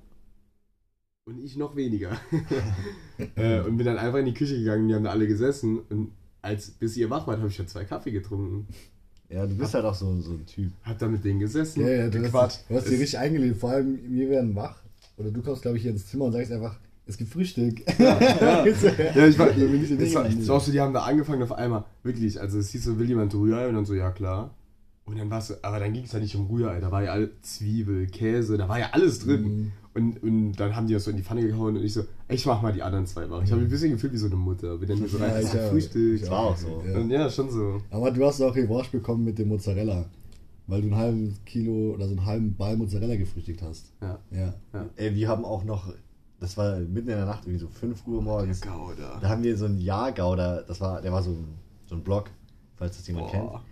Und 1.28 1.40
ich 1.40 1.56
noch 1.56 1.74
weniger. 1.74 2.16
äh, 3.34 3.60
und 3.62 3.76
bin 3.76 3.84
dann 3.84 3.98
einfach 3.98 4.20
in 4.20 4.26
die 4.26 4.34
Küche 4.34 4.56
gegangen, 4.56 4.86
die 4.86 4.94
haben 4.94 5.02
da 5.02 5.10
alle 5.10 5.26
gesessen. 5.26 5.80
Und 5.80 6.12
als 6.40 6.70
bis 6.70 6.96
ihr 6.96 7.10
wach 7.10 7.26
wart, 7.26 7.38
habe 7.38 7.48
ich 7.48 7.56
schon 7.56 7.66
zwei 7.66 7.84
Kaffee 7.84 8.12
getrunken. 8.12 8.68
Ja, 9.28 9.46
du 9.46 9.54
bist 9.56 9.74
halt 9.74 9.84
auch 9.84 9.94
so, 9.94 10.20
so 10.20 10.32
ein 10.32 10.46
Typ. 10.46 10.70
Hab 10.84 10.98
da 10.98 11.08
mit 11.08 11.24
denen 11.24 11.40
gesessen, 11.40 11.82
Ja, 11.82 11.88
ja, 11.88 12.08
du 12.08 12.22
hast, 12.32 12.64
du 12.68 12.74
hast 12.76 12.86
dich 12.86 12.94
Es- 12.94 13.00
richtig 13.00 13.18
eingelebt. 13.18 13.58
Vor 13.58 13.70
allem, 13.70 13.98
wir 14.08 14.30
werden 14.30 14.54
wach. 14.54 14.76
Oder 15.16 15.30
du 15.30 15.42
kommst, 15.42 15.62
glaube 15.62 15.76
ich, 15.78 15.82
hier 15.82 15.92
ins 15.92 16.06
Zimmer 16.06 16.26
und 16.26 16.32
sagst 16.32 16.52
einfach, 16.52 16.78
es 17.06 17.16
gibt 17.16 17.32
Frühstück. 17.32 17.82
Ja, 17.98 18.20
ja. 18.20 18.66
ja, 19.14 19.26
ich 19.26 19.38
war, 19.38 19.50
ich 19.50 19.90
in 19.90 20.00
es 20.00 20.14
war, 20.14 20.56
auch 20.56 20.60
so, 20.60 20.72
die 20.72 20.80
haben 20.80 20.92
da 20.92 21.02
angefangen 21.02 21.42
auf 21.42 21.52
einmal, 21.52 21.84
wirklich, 22.02 22.40
also 22.40 22.58
es 22.58 22.70
hieß 22.70 22.84
so, 22.84 22.98
will 22.98 23.08
jemand 23.08 23.34
Rührei? 23.34 23.68
Und 23.68 23.74
dann 23.74 23.84
so, 23.84 23.94
ja 23.94 24.10
klar. 24.10 24.50
Und 25.04 25.18
dann 25.18 25.30
war 25.30 25.38
es 25.38 25.48
so, 25.48 25.54
aber 25.62 25.78
dann 25.78 25.92
ging 25.92 26.04
es 26.04 26.12
ja 26.12 26.18
nicht 26.18 26.34
um 26.34 26.46
Rührei, 26.48 26.80
da 26.80 26.90
war 26.90 27.04
ja 27.04 27.12
all 27.12 27.30
Zwiebel, 27.42 28.06
Käse, 28.08 28.56
da 28.58 28.68
war 28.68 28.80
ja 28.80 28.88
alles 28.92 29.20
drin. 29.20 29.42
Mhm. 29.42 29.72
Und, 29.96 30.22
und 30.22 30.52
dann 30.52 30.76
haben 30.76 30.86
die 30.86 30.92
das 30.92 31.04
so 31.04 31.10
in 31.10 31.16
die 31.16 31.22
Pfanne 31.22 31.46
gehauen 31.46 31.74
und 31.74 31.82
ich 31.82 31.94
so, 31.94 32.02
ich 32.28 32.44
mach 32.44 32.60
mal 32.60 32.70
die 32.70 32.82
anderen 32.82 33.06
zwei 33.06 33.30
wach. 33.30 33.42
Ich 33.42 33.50
habe 33.50 33.62
mich 33.62 33.68
ein 33.68 33.70
bisschen 33.70 33.92
gefühlt 33.92 34.12
wie 34.12 34.18
so 34.18 34.26
eine 34.26 34.36
Mutter. 34.36 34.76
Bin 34.76 34.90
dann 34.90 34.98
hier 34.98 35.08
so 35.08 35.16
rein, 35.16 35.42
Ja. 35.42 35.68
Frühstück. 35.70 36.16
Ich 36.16 36.20
Das 36.20 36.30
war 36.30 36.40
auch 36.40 36.56
so. 36.56 36.82
Ja. 36.86 36.98
Und 36.98 37.10
ja, 37.10 37.30
schon 37.30 37.50
so. 37.50 37.80
Aber 37.90 38.10
du 38.10 38.26
hast 38.26 38.42
auch 38.42 38.54
Revanche 38.54 38.90
bekommen 38.90 39.24
mit 39.24 39.38
dem 39.38 39.48
Mozzarella. 39.48 40.04
Weil 40.66 40.82
du 40.82 40.88
einen 40.88 40.96
halben 40.96 41.34
Kilo 41.46 41.94
oder 41.94 42.06
so 42.06 42.10
einen 42.10 42.26
halben 42.26 42.54
Ball 42.54 42.76
Mozzarella 42.76 43.16
gefrühstückt 43.16 43.62
hast. 43.62 43.90
Ja. 44.02 44.18
Ja. 44.30 44.54
Ey, 44.96 45.14
wir 45.14 45.28
haben 45.28 45.46
auch 45.46 45.64
noch, 45.64 45.90
das 46.40 46.58
war 46.58 46.76
mitten 46.78 47.08
in 47.08 47.16
der 47.16 47.24
Nacht, 47.24 47.44
irgendwie 47.44 47.60
so 47.60 47.68
5 47.68 48.06
Uhr 48.06 48.20
morgens. 48.20 48.60
Gouda. 48.60 49.18
Da 49.18 49.28
haben 49.30 49.42
wir 49.42 49.56
so 49.56 49.64
einen 49.64 49.78
Jahrgauder, 49.78 50.62
das 50.68 50.78
war, 50.82 51.00
der 51.00 51.10
war 51.12 51.22
so 51.22 51.30
ein, 51.30 51.46
so 51.86 51.94
ein 51.94 52.02
Block, 52.02 52.26
falls 52.76 52.98
das 52.98 53.06
jemand 53.06 53.30
kennt. 53.30 53.44
Boah. 53.44 53.62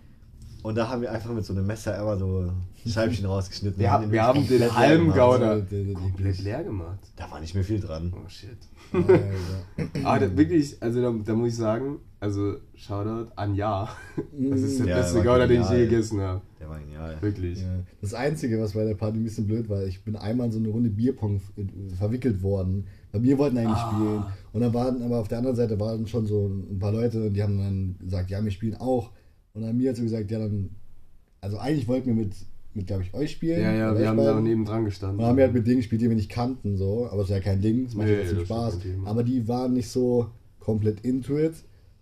Und 0.63 0.73
da 0.73 0.89
haben 0.89 1.03
wir 1.03 1.11
einfach 1.11 1.31
mit 1.31 1.45
so 1.45 1.53
einem 1.53 1.67
Messer 1.67 1.95
immer 2.01 2.17
so 2.17 2.51
Scheibchen 2.91 3.25
rausgeschnitten. 3.25 3.79
Wir, 3.79 3.87
und 3.87 3.91
haben, 3.93 4.11
wir 4.11 4.23
haben 4.23 4.47
den 4.47 4.75
halben 4.75 5.03
gemacht. 5.11 5.17
Gouda 5.19 5.55
Der- 5.59 5.83
der- 5.83 5.93
komplett 5.93 6.39
leer 6.39 6.63
gemacht. 6.63 6.99
Da 7.15 7.29
war 7.31 7.39
nicht 7.39 7.55
mehr 7.55 7.63
viel 7.63 7.79
dran. 7.79 8.13
Oh 8.15 8.27
shit. 8.29 8.57
Aber 10.03 10.19
da, 10.19 10.37
wirklich, 10.37 10.81
also 10.81 11.01
da, 11.01 11.13
da 11.25 11.33
muss 11.35 11.49
ich 11.49 11.55
sagen, 11.55 11.97
also 12.19 12.55
Shoutout 12.75 13.31
an 13.35 13.55
Ja. 13.55 13.89
Das 14.31 14.61
ist 14.61 14.79
der 14.79 14.87
Ja, 14.87 14.97
beste 14.97 15.15
war 15.17 15.23
Gouda, 15.23 15.47
den 15.47 15.61
ich 15.61 15.69
je 15.69 15.85
gegessen 15.87 16.21
habe. 16.21 16.41
Der 16.59 16.69
war 16.69 16.79
genial. 16.79 17.17
Wirklich. 17.21 17.61
Ja. 17.61 17.79
Das 18.01 18.13
Einzige, 18.13 18.59
was 18.61 18.73
bei 18.73 18.85
der 18.85 18.95
Party 18.95 19.17
ein 19.19 19.23
bisschen 19.23 19.47
blöd 19.47 19.67
war, 19.69 19.83
ich 19.85 20.03
bin 20.03 20.15
einmal 20.15 20.47
in 20.47 20.51
so 20.53 20.59
eine 20.59 20.69
Runde 20.69 20.89
Bierpong 20.89 21.41
verwickelt 21.97 22.41
worden. 22.41 22.87
Weil 23.11 23.23
wir 23.23 23.37
wollten 23.37 23.57
eigentlich 23.57 23.77
Ah. 23.77 23.91
spielen. 23.91 24.23
Und 24.53 24.61
dann 24.61 24.73
waren, 24.73 25.01
aber 25.03 25.19
auf 25.19 25.27
der 25.27 25.39
anderen 25.39 25.55
Seite 25.55 25.79
waren 25.79 26.07
schon 26.07 26.25
so 26.25 26.47
ein 26.47 26.79
paar 26.79 26.91
Leute, 26.91 27.29
die 27.31 27.41
haben 27.43 27.57
dann 27.57 27.95
gesagt, 27.99 28.29
ja, 28.29 28.43
wir 28.43 28.51
spielen 28.51 28.75
auch. 28.75 29.11
Und 29.53 29.61
dann 29.63 29.77
mir 29.77 29.89
hat 29.89 29.97
so 29.97 30.03
gesagt, 30.03 30.29
ja, 30.31 30.39
dann, 30.39 30.69
also 31.41 31.57
eigentlich 31.57 31.87
wollten 31.87 32.07
wir 32.07 32.13
mit, 32.15 32.33
mit 32.75 32.87
glaube 32.87 33.03
ich, 33.03 33.13
euch 33.13 33.31
spielen. 33.31 33.61
Ja, 33.61 33.71
ja, 33.73 33.97
wir 33.97 34.07
haben 34.07 34.17
da 34.17 34.31
beiden. 34.33 34.43
nebendran 34.43 34.85
gestanden. 34.85 35.19
Und 35.19 35.25
haben 35.25 35.37
wir 35.37 35.45
halt 35.45 35.53
mit 35.53 35.65
Dingen 35.65 35.77
gespielt, 35.77 36.01
die 36.01 36.09
wir 36.09 36.15
nicht 36.15 36.29
kannten, 36.29 36.77
so. 36.77 37.07
Aber 37.09 37.21
es 37.23 37.29
ist 37.29 37.33
ja 37.35 37.39
kein 37.39 37.61
Ding, 37.61 37.85
es 37.85 37.95
macht 37.95 38.07
Nee, 38.07 38.13
ja 38.13 38.19
trotzdem 38.19 38.37
das 38.39 38.45
Spaß. 38.47 38.77
Aber 39.05 39.23
die 39.23 39.47
waren 39.47 39.73
nicht 39.73 39.89
so 39.89 40.27
komplett 40.59 41.01
into 41.05 41.37
it. 41.39 41.53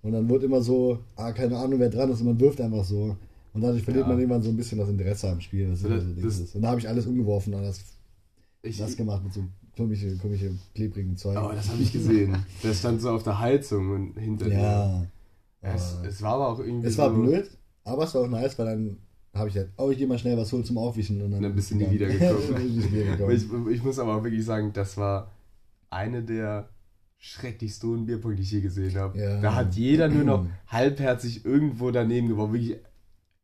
Und 0.02 0.12
dann 0.12 0.28
wurde 0.28 0.46
immer 0.48 0.62
so, 0.62 1.00
ah, 1.16 1.32
keine 1.32 1.58
Ahnung, 1.58 1.80
wer 1.80 1.90
dran 1.90 2.10
ist, 2.12 2.20
und 2.20 2.28
man 2.28 2.40
wirft 2.40 2.60
einfach 2.60 2.84
so. 2.84 3.16
Und 3.54 3.62
dadurch 3.62 3.84
verliert 3.84 4.06
Ja. 4.06 4.10
man 4.10 4.20
irgendwann 4.20 4.42
so 4.42 4.50
ein 4.50 4.58
bisschen 4.58 4.80
das 4.80 4.90
Interesse 4.90 5.30
am 5.30 5.40
Spiel. 5.40 5.70
Das 5.70 5.82
Das- 5.84 6.04
so 6.04 6.22
das- 6.22 6.56
und 6.56 6.62
da 6.62 6.70
habe 6.70 6.80
ich 6.80 6.88
alles 6.90 7.06
umgeworfen 7.06 7.54
und 7.54 7.62
das, 7.62 7.82
ich, 8.64 8.78
das 8.80 8.98
gemacht 8.98 9.24
mit 9.24 9.32
so 9.34 9.42
komische, 9.78 10.18
komische, 10.18 10.52
klebrigen 10.74 11.16
Zeug. 11.18 11.38
oh, 11.42 11.52
das 11.54 11.70
habe 11.70 11.82
ich 11.82 11.94
gesehen. 11.94 12.36
Der 12.64 12.74
stand 12.74 13.00
so 13.02 13.12
auf 13.12 13.24
der 13.24 13.40
Heizung 13.40 13.92
und 13.92 14.20
hinter 14.20 14.46
dir. 14.46 14.54
ja. 14.58 15.06
Es, 15.62 15.96
Aber- 15.98 16.08
es 16.08 16.22
war 16.22 16.34
aber 16.34 16.50
auch 16.50 16.60
irgendwie 16.60 16.88
Es 16.88 16.98
war 16.98 17.10
so, 17.14 17.22
blöd, 17.22 17.50
aber 17.86 18.04
es 18.04 18.14
war 18.16 18.22
auch 18.24 18.28
nice, 18.28 18.58
weil 18.60 18.66
dann 18.66 18.98
habe 19.34 19.50
ich 19.50 19.56
halt, 19.58 19.70
oh, 19.78 19.90
ich 19.90 19.98
gehe 19.98 20.08
mal 20.08 20.20
schnell 20.20 20.38
was 20.38 20.52
holen 20.54 20.64
zum 20.64 20.78
Aufwischen. 20.78 21.22
Und 21.22 21.32
dann, 21.32 21.42
Dann 21.42 21.56
bist 21.56 21.72
du 21.72 21.76
nie 21.76 21.90
wiedergekommen. 21.90 22.54
Bin 22.56 22.78
ich. 23.68 23.76
Ich, 23.78 23.84
muss 23.84 23.98
aber 24.00 24.16
auch 24.18 24.24
wirklich 24.24 24.46
sagen, 24.46 24.72
das 24.74 24.96
war 24.98 25.32
eine 25.90 26.22
der 26.24 26.70
schrecklichsten 27.18 28.06
Bierpunkte, 28.06 28.38
die 28.38 28.44
ich 28.44 28.52
je 28.52 28.62
gesehen 28.62 28.96
habe. 28.96 29.18
Ja. 29.20 29.42
Da 29.42 29.56
hat 29.56 29.76
jeder 29.76 30.08
nur 30.10 30.24
noch 30.24 30.46
halbherzig 30.68 31.46
irgendwo 31.46 31.90
daneben 31.92 32.28
geworfen. 32.28 32.54
Wirklich 32.54 32.78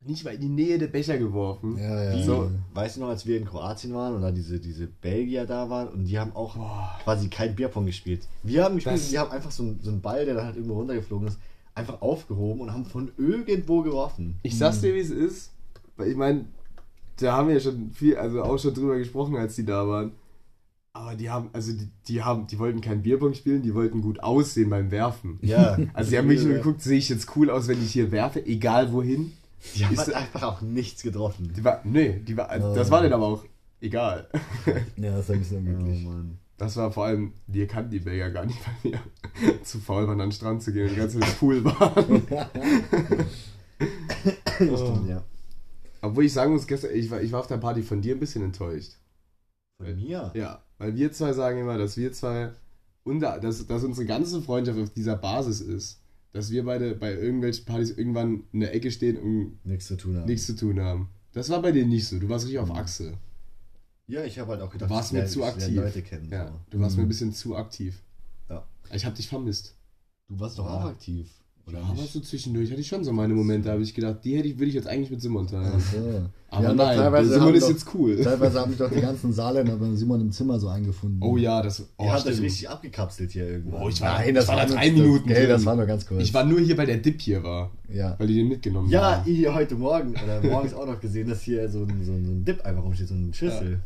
nicht 0.05 0.23
mal 0.23 0.33
in 0.35 0.41
die 0.41 0.49
Nähe 0.49 0.77
der 0.77 0.87
Becher 0.87 1.17
geworfen. 1.17 1.77
Ja, 1.77 2.03
ja. 2.03 2.17
Wie, 2.17 2.23
So. 2.23 2.51
weißt 2.73 2.97
du 2.97 3.01
noch, 3.01 3.09
als 3.09 3.25
wir 3.25 3.37
in 3.37 3.45
Kroatien 3.45 3.93
waren 3.93 4.15
und 4.15 4.21
da 4.21 4.31
diese, 4.31 4.59
diese 4.59 4.87
Belgier 4.87 5.45
da 5.45 5.69
waren 5.69 5.89
und 5.89 6.05
die 6.05 6.17
haben 6.19 6.33
auch 6.35 6.55
Boah. 6.55 6.97
quasi 7.03 7.27
kein 7.29 7.55
Bierpong 7.55 7.85
gespielt. 7.85 8.27
Wir 8.43 8.63
haben 8.63 8.75
gespielt, 8.75 8.95
Das- 8.95 9.09
die 9.09 9.17
haben 9.19 9.31
einfach 9.31 9.51
so, 9.51 9.63
einen- 9.63 9.79
so 9.81 9.89
einen 9.91 10.01
Ball, 10.01 10.23
der 10.25 10.35
dann 10.35 10.45
halt 10.45 10.55
irgendwo 10.55 10.75
runtergeflogen 10.75 11.27
ist, 11.27 11.37
einfach 11.75 12.01
aufgehoben 12.01 12.61
und 12.61 12.71
haben 12.73 12.85
von 12.85 13.11
irgendwo 13.17 13.81
geworfen. 13.81 14.37
Ich 14.43 14.57
sag's 14.57 14.81
dir, 14.81 14.93
wie 14.95 14.99
es 14.99 15.09
ist. 15.09 15.51
Weil 15.99 16.11
ich 16.11 16.15
meine, 16.15 16.45
da 17.17 17.33
haben 17.33 17.49
wir 17.49 17.55
ja 17.55 17.59
schon 17.59 17.91
viel, 17.91 18.15
also 18.15 18.41
auch 18.41 18.57
schon 18.57 18.73
drüber 18.73 18.97
gesprochen, 18.97 19.35
als 19.35 19.55
die 19.55 19.65
da 19.65 19.85
waren. 19.85 20.13
Aber 20.93 21.15
die 21.15 21.29
haben, 21.29 21.49
also 21.51 21.73
die, 21.73 21.89
die 22.07 22.23
haben, 22.23 22.47
die 22.47 22.57
wollten 22.57 22.79
kein 22.79 23.03
Bierpong 23.03 23.33
spielen, 23.33 23.61
die 23.61 23.75
wollten 23.75 24.01
gut 24.01 24.23
aussehen 24.23 24.69
beim 24.69 24.91
Werfen. 24.91 25.39
Ja. 25.41 25.77
Also 25.93 26.11
die 26.11 26.17
haben 26.17 26.27
mich 26.27 26.41
nur 26.41 26.53
geguckt, 26.53 26.81
sehe 26.81 26.97
ich 26.97 27.09
jetzt 27.09 27.35
cool 27.35 27.49
aus, 27.49 27.67
wenn 27.67 27.83
ich 27.83 27.91
hier 27.91 28.11
werfe, 28.11 28.45
egal 28.45 28.93
wohin. 28.93 29.33
Die 29.75 29.85
haben 29.85 29.97
halt 29.97 30.13
einfach 30.13 30.43
auch 30.43 30.61
nichts 30.61 31.03
getroffen. 31.03 31.51
Die 31.55 31.63
war, 31.65 31.81
nee, 31.83 32.19
die 32.25 32.37
war, 32.37 32.49
also 32.49 32.73
das 32.73 32.89
war 32.89 33.01
denen 33.01 33.13
aber 33.13 33.27
auch 33.27 33.43
egal. 33.81 34.29
Ja, 34.95 35.11
das 35.11 35.25
ist 35.25 35.31
ein 35.31 35.39
bisschen 35.39 35.67
Oh, 35.67 35.69
unglücklich. 35.71 36.05
Mann. 36.05 36.37
Das 36.57 36.77
war 36.77 36.91
vor 36.91 37.05
allem, 37.05 37.33
wir 37.47 37.67
kannten 37.67 37.91
die 37.91 37.99
Belgier 37.99 38.29
gar 38.31 38.45
nicht, 38.45 38.59
weil 38.83 38.93
wir 38.93 39.63
zu 39.63 39.79
faul 39.79 40.07
waren, 40.07 40.21
an 40.21 40.29
den 40.29 40.31
Strand 40.31 40.63
zu 40.63 40.71
gehen 40.71 40.83
und 40.87 40.91
die 40.91 40.95
ganze 40.99 41.19
Zeit 41.19 41.29
im 41.29 41.35
Pool 41.35 41.63
waren. 41.65 42.23
Stimmt, 44.57 45.09
ja. 45.09 45.23
Obwohl 46.01 46.25
ich 46.25 46.33
sagen 46.33 46.53
muss, 46.53 46.67
gestern, 46.67 46.91
ich 46.93 47.09
war, 47.11 47.21
ich 47.21 47.31
war 47.31 47.39
auf 47.41 47.47
der 47.47 47.57
Party 47.57 47.83
von 47.83 48.01
dir 48.01 48.15
ein 48.15 48.19
bisschen 48.19 48.43
enttäuscht. 48.43 48.93
Von 49.77 49.95
mir? 49.95 50.31
Ja, 50.33 50.63
weil 50.77 50.95
wir 50.95 51.11
zwei 51.11 51.33
sagen 51.33 51.59
immer, 51.59 51.77
dass 51.77 51.97
wir 51.97 52.11
zwei, 52.13 52.51
unter, 53.03 53.39
dass, 53.39 53.65
dass 53.67 53.83
unsere 53.83 54.05
ganze 54.05 54.41
Freundschaft 54.41 54.79
auf 54.79 54.89
dieser 54.91 55.15
Basis 55.15 55.61
ist. 55.61 56.01
Dass 56.31 56.51
wir 56.51 56.63
beide 56.63 56.93
bei 56.93 57.11
irgendwelchen 57.13 57.65
Partys 57.65 57.89
irgendwann 57.91 58.43
in 58.51 58.59
der 58.59 58.73
Ecke 58.75 58.91
stehen 58.91 59.17
und 59.17 59.57
Nichts 59.65 59.87
zu 59.87 59.97
tun 59.97 60.15
haben. 60.17 60.25
nichts 60.27 60.45
zu 60.45 60.55
tun 60.55 60.79
haben. 60.79 61.09
Das 61.33 61.49
war 61.49 61.61
bei 61.61 61.71
dir 61.71 61.85
nicht 61.87 62.07
so. 62.07 62.19
Du 62.19 62.29
warst 62.29 62.45
richtig 62.45 62.59
auf 62.59 62.69
Achse. 62.71 63.13
Ja, 64.07 64.23
ich 64.23 64.37
habe 64.37 64.51
halt 64.51 64.61
auch 64.61 64.69
gedacht, 64.71 64.89
Du 64.91 64.93
warst 64.95 65.11
mir 65.13 65.25
zu 65.25 65.43
aktiv. 65.43 65.75
Leute 65.75 66.01
kennen. 66.03 66.29
Ja, 66.31 66.47
So. 66.47 66.53
du 66.69 66.79
warst 66.79 66.97
mir 66.97 67.03
ein 67.03 67.07
bisschen 67.07 67.33
zu 67.33 67.55
aktiv. 67.55 68.01
Ja. 68.47 68.63
Ich 68.93 69.05
habe 69.05 69.15
dich 69.15 69.27
vermisst. 69.27 69.75
Du 70.27 70.39
warst 70.39 70.59
doch 70.59 70.67
auch 70.67 70.83
Ja. 70.83 70.89
aktiv. 70.89 71.29
Oder 71.69 71.79
Aber 71.83 71.93
nicht? 71.93 72.11
so 72.13 72.19
zwischendurch 72.19 72.69
hatte 72.71 72.81
ich 72.81 72.87
schon 72.87 73.03
so 73.03 73.11
meine 73.13 73.33
Momente, 73.33 73.67
da 73.67 73.73
habe 73.73 73.83
ich 73.83 73.93
gedacht, 73.93 74.17
die 74.23 74.37
hätte 74.37 74.47
ich, 74.47 74.55
würde 74.57 74.69
ich 74.69 74.73
jetzt 74.75 74.87
eigentlich 74.87 75.09
mit 75.11 75.21
Simon 75.21 75.47
teilen. 75.47 75.71
Ach 75.75 75.79
so. 75.79 76.21
Aber 76.51 76.63
Ja, 76.63 76.73
nein, 76.73 77.25
Simon 77.27 77.53
ist 77.53 77.63
doch- 77.63 77.69
jetzt 77.69 77.85
cool. 77.93 78.19
Teilweise 78.21 78.59
haben 78.59 78.69
mich 78.71 78.79
doch 78.79 78.89
die 78.91 79.01
ganzen 79.01 79.31
Saarländer 79.31 79.75
bei 79.75 79.93
Simon 79.95 80.21
im 80.21 80.31
Zimmer 80.31 80.59
so 80.59 80.67
eingefunden. 80.67 81.21
Oh 81.21 81.37
ja, 81.37 81.61
das. 81.61 81.85
Oh, 81.97 82.05
Ihr 82.05 82.11
habt 82.13 82.25
euch 82.25 82.41
richtig 82.41 82.67
abgekapselt 82.69 83.31
hier 83.31 83.47
irgendwo. 83.47 83.77
Oh, 83.77 83.89
ich 83.89 84.01
war, 84.01 84.15
Nein, 84.17 84.29
ich 84.29 84.35
das 84.35 84.47
war 84.47 84.55
da 84.55 84.61
war 84.63 84.67
nur- 84.69 84.75
drei 84.77 84.91
Minuten. 84.91 85.29
Drin. 85.29 85.49
das 85.49 85.65
war 85.65 85.75
nur 85.75 85.85
ganz 85.85 86.05
kurz. 86.07 86.23
Ich 86.23 86.33
war 86.33 86.43
nur 86.45 86.59
hier, 86.59 86.77
weil 86.77 86.87
der 86.87 86.97
Dip 86.97 87.21
hier 87.21 87.43
war. 87.43 87.69
Ja. 87.93 88.15
Weil 88.17 88.27
die 88.27 88.35
den 88.35 88.47
mitgenommen 88.47 88.89
ja, 88.89 89.17
haben. 89.17 89.31
ihr 89.31 89.53
heute 89.53 89.75
Morgen 89.75 90.11
oder 90.23 90.41
morgens 90.41 90.73
auch 90.73 90.87
noch 90.87 90.99
gesehen, 90.99 91.29
dass 91.29 91.41
hier 91.43 91.69
so 91.69 91.83
ein, 91.83 92.03
so 92.03 92.13
ein, 92.13 92.25
so 92.25 92.31
ein 92.31 92.43
Dip 92.45 92.61
einfach 92.65 92.83
rumsteht, 92.83 93.07
so 93.09 93.13
ein 93.13 93.31
Schüssel. 93.33 93.79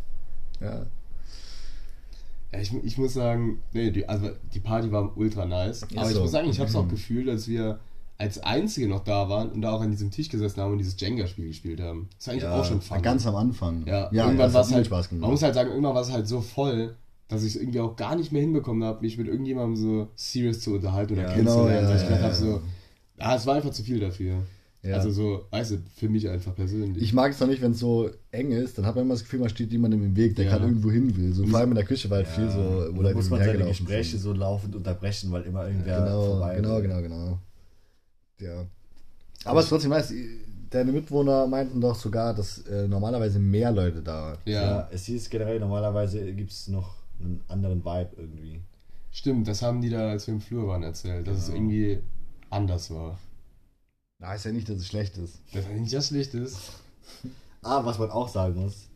ja. 0.62 0.68
Ja, 0.68 0.86
ich, 2.62 2.74
ich 2.84 2.98
muss 2.98 3.14
sagen, 3.14 3.60
nee, 3.74 3.92
die, 3.92 4.08
also 4.08 4.30
die 4.54 4.60
Party 4.60 4.92
war 4.92 5.16
ultra 5.18 5.46
nice. 5.46 5.84
aber 5.96 6.08
ich 6.10 6.16
so. 6.16 6.22
muss 6.22 6.32
sagen, 6.32 6.50
ich 6.50 6.60
habe 6.60 6.70
es 6.70 6.76
auch 6.76 6.86
Mhm. 6.86 6.90
gefühlt, 6.90 7.30
als 7.30 7.48
wir 7.48 7.80
als 8.18 8.40
Einzige 8.40 8.88
noch 8.88 9.04
da 9.04 9.28
waren 9.28 9.50
und 9.52 9.62
da 9.62 9.72
auch 9.74 9.82
an 9.82 9.92
diesem 9.92 10.12
Tisch 10.12 10.30
gesessen 10.30 10.62
haben 10.62 10.72
und 10.74 10.78
dieses 10.78 11.00
Jenga-Spiel 11.00 11.48
gespielt 11.48 11.82
haben. 11.82 12.10
Das 12.18 12.28
war 12.28 12.34
eigentlich 12.34 12.44
Ja, 12.44 12.60
auch 12.60 12.64
schon 12.66 12.82
fun. 12.82 13.02
Ganz 13.02 13.26
am 13.26 13.36
Anfang. 13.36 13.86
Ja, 13.88 14.10
ja 14.12 14.26
irgendwann 14.26 14.54
war 14.54 14.62
es 14.62 14.72
halt, 14.72 14.86
Spaß 14.86 15.10
gemacht. 15.10 15.22
man 15.22 15.32
muss 15.32 15.42
halt 15.44 15.56
sagen, 15.56 15.70
irgendwann 15.72 15.96
war 15.96 16.02
es 16.04 16.12
halt 16.12 16.28
so 16.28 16.40
voll, 16.42 16.96
dass 17.28 17.44
ich 17.44 17.56
es 17.56 17.62
irgendwie 17.62 17.80
auch 17.80 17.96
gar 17.96 18.16
nicht 18.16 18.32
mehr 18.32 18.42
hinbekommen 18.42 18.84
habe, 18.84 19.02
mich 19.02 19.18
mit 19.18 19.28
irgendjemandem 19.28 19.76
so 19.76 20.08
serious 20.16 20.60
zu 20.62 20.76
unterhalten 20.76 21.14
oder 21.14 21.24
Ja, 21.24 21.34
kennenzulernen. 21.34 21.80
genau, 21.80 21.90
weil 21.90 21.96
ich 21.96 22.02
ja, 22.04 22.08
gedacht 22.10 22.22
ja, 22.22 22.26
habe, 22.28 22.36
so, 22.36 22.62
ah, 23.18 23.36
es 23.36 23.46
war 23.48 23.56
einfach 23.56 23.72
zu 23.72 23.84
viel 23.84 24.00
dafür. 24.00 24.44
Ja. 24.86 24.98
Also 24.98 25.12
so, 25.12 25.46
weißt 25.50 25.72
du, 25.72 25.78
für 25.96 26.10
mich 26.10 26.28
einfach 26.30 26.54
persönlich. 26.54 27.02
Ich 27.02 27.14
mag 27.14 27.32
es 27.32 27.40
noch 27.40 27.48
nicht, 27.48 27.62
wenn 27.62 27.72
es 27.72 27.80
so 27.80 28.10
eng 28.32 28.52
ist, 28.52 28.78
dann 28.78 28.86
hat 28.86 28.96
man 28.96 29.06
immer 29.06 29.14
das 29.14 29.24
Gefühl, 29.24 29.40
man 29.40 29.48
steht 29.50 29.72
jemandem 29.72 30.04
im 30.04 30.16
Weg, 30.18 30.36
der 30.36 30.44
Ja. 30.46 30.52
gerade 30.52 30.66
irgendwo 30.66 30.92
hin 30.92 31.16
will. 31.16 31.32
So, 31.32 31.46
vor 31.48 31.60
allem 31.60 31.70
in 31.70 31.76
der 31.76 31.86
Küche 31.86 32.10
war 32.10 32.18
halt 32.18 32.28
viel 32.28 32.50
so, 32.50 32.90
wo 32.92 33.02
da 33.02 33.14
muss 33.14 33.30
man 33.30 33.42
seine 33.42 33.64
Gespräche 33.66 34.12
sind. 34.12 34.20
so 34.20 34.34
laufend 34.34 34.76
unterbrechen, 34.76 35.32
weil 35.32 35.44
immer 35.44 35.68
irgendwer 35.68 36.00
Genau, 36.00 36.24
vorbei 36.26 36.56
genau, 36.58 36.82
genau, 36.82 37.02
genau. 37.02 37.40
Ja. 38.42 38.66
Aber 39.46 39.60
es 39.60 39.66
ist 39.66 39.70
trotzdem 39.70 39.92
nice. 39.92 40.14
Deine 40.70 40.92
Mitwohner 40.92 41.48
meinten 41.48 41.80
doch 41.80 41.96
sogar, 41.96 42.34
dass 42.34 42.58
äh, 42.68 42.88
normalerweise 42.88 43.40
mehr 43.40 43.72
Leute 43.72 44.02
da 44.02 44.22
waren. 44.24 44.38
ja, 44.46 44.62
Ja. 44.80 44.90
es 44.92 45.06
hieß 45.06 45.30
generell, 45.30 45.60
normalerweise 45.60 46.34
gibt 46.34 46.52
es 46.52 46.68
noch 46.68 46.96
einen 47.22 47.42
anderen 47.48 47.86
Vibe 47.86 48.10
irgendwie. 48.18 48.60
stimmt, 49.12 49.48
das 49.48 49.62
haben 49.62 49.80
die 49.80 49.90
da, 49.92 50.10
als 50.10 50.26
wir 50.28 50.34
im 50.34 50.42
Flur 50.42 50.68
waren, 50.68 50.82
erzählt, 50.84 51.28
dass 51.28 51.38
es 51.38 51.46
Genau. 51.46 51.58
irgendwie 51.58 52.00
anders 52.50 52.90
war. 52.92 53.18
Na, 54.24 54.36
ist 54.36 54.46
ja 54.46 54.54
nicht, 54.54 54.70
dass 54.70 54.78
es 54.78 54.88
schlecht 54.88 55.18
ist. 55.18 55.42
Das 55.52 55.68
nicht 55.68 55.94
das 55.94 56.10
Licht 56.12 56.34
ist. 56.34 56.58
Ah, 57.66 57.86
was 57.86 57.98
man 57.98 58.12
auch 58.12 58.28
sagen 58.28 58.62
muss, 58.62 58.90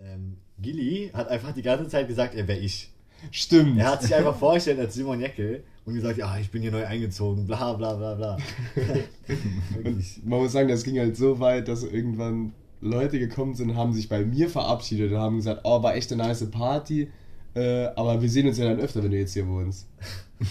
ähm, 0.00 0.38
Gilly 0.58 1.12
hat 1.14 1.28
einfach 1.28 1.52
die 1.52 1.62
ganze 1.62 1.86
Zeit 1.86 2.08
gesagt, 2.08 2.34
er 2.34 2.48
wäre 2.48 2.58
ich. 2.58 2.90
Stimmt. 3.30 3.78
Er 3.78 3.92
hat 3.92 4.02
sich 4.02 4.12
einfach 4.12 4.34
vorgestellt 4.38 4.80
als 4.80 4.94
Simon 4.94 5.20
Jeckel 5.20 5.62
und 5.84 5.94
gesagt, 5.94 6.18
ja, 6.18 6.36
ich 6.36 6.50
bin 6.50 6.62
hier 6.62 6.72
neu 6.72 6.84
eingezogen, 6.84 7.46
bla 7.46 7.74
bla 7.74 7.94
bla 7.94 8.14
bla. 8.14 8.38
Man 10.24 10.40
muss 10.40 10.50
sagen, 10.50 10.68
das 10.68 10.82
ging 10.82 10.98
halt 10.98 11.16
so 11.16 11.38
weit, 11.38 11.68
dass 11.68 11.84
irgendwann 11.84 12.54
Leute 12.80 13.20
gekommen 13.20 13.54
sind, 13.54 13.76
haben 13.76 13.92
sich 13.92 14.08
bei 14.08 14.24
mir 14.24 14.50
verabschiedet 14.50 15.12
und 15.12 15.18
haben 15.18 15.36
gesagt, 15.36 15.60
oh, 15.62 15.80
war 15.84 15.94
echt 15.94 16.12
eine 16.12 16.24
nice 16.24 16.50
Party, 16.50 17.08
äh, 17.54 17.86
aber 17.94 18.20
wir 18.20 18.28
sehen 18.28 18.48
uns 18.48 18.58
ja 18.58 18.64
dann 18.64 18.80
öfter, 18.80 19.00
wenn 19.04 19.12
du 19.12 19.16
jetzt 19.16 19.34
hier 19.34 19.46
wohnst. 19.46 19.86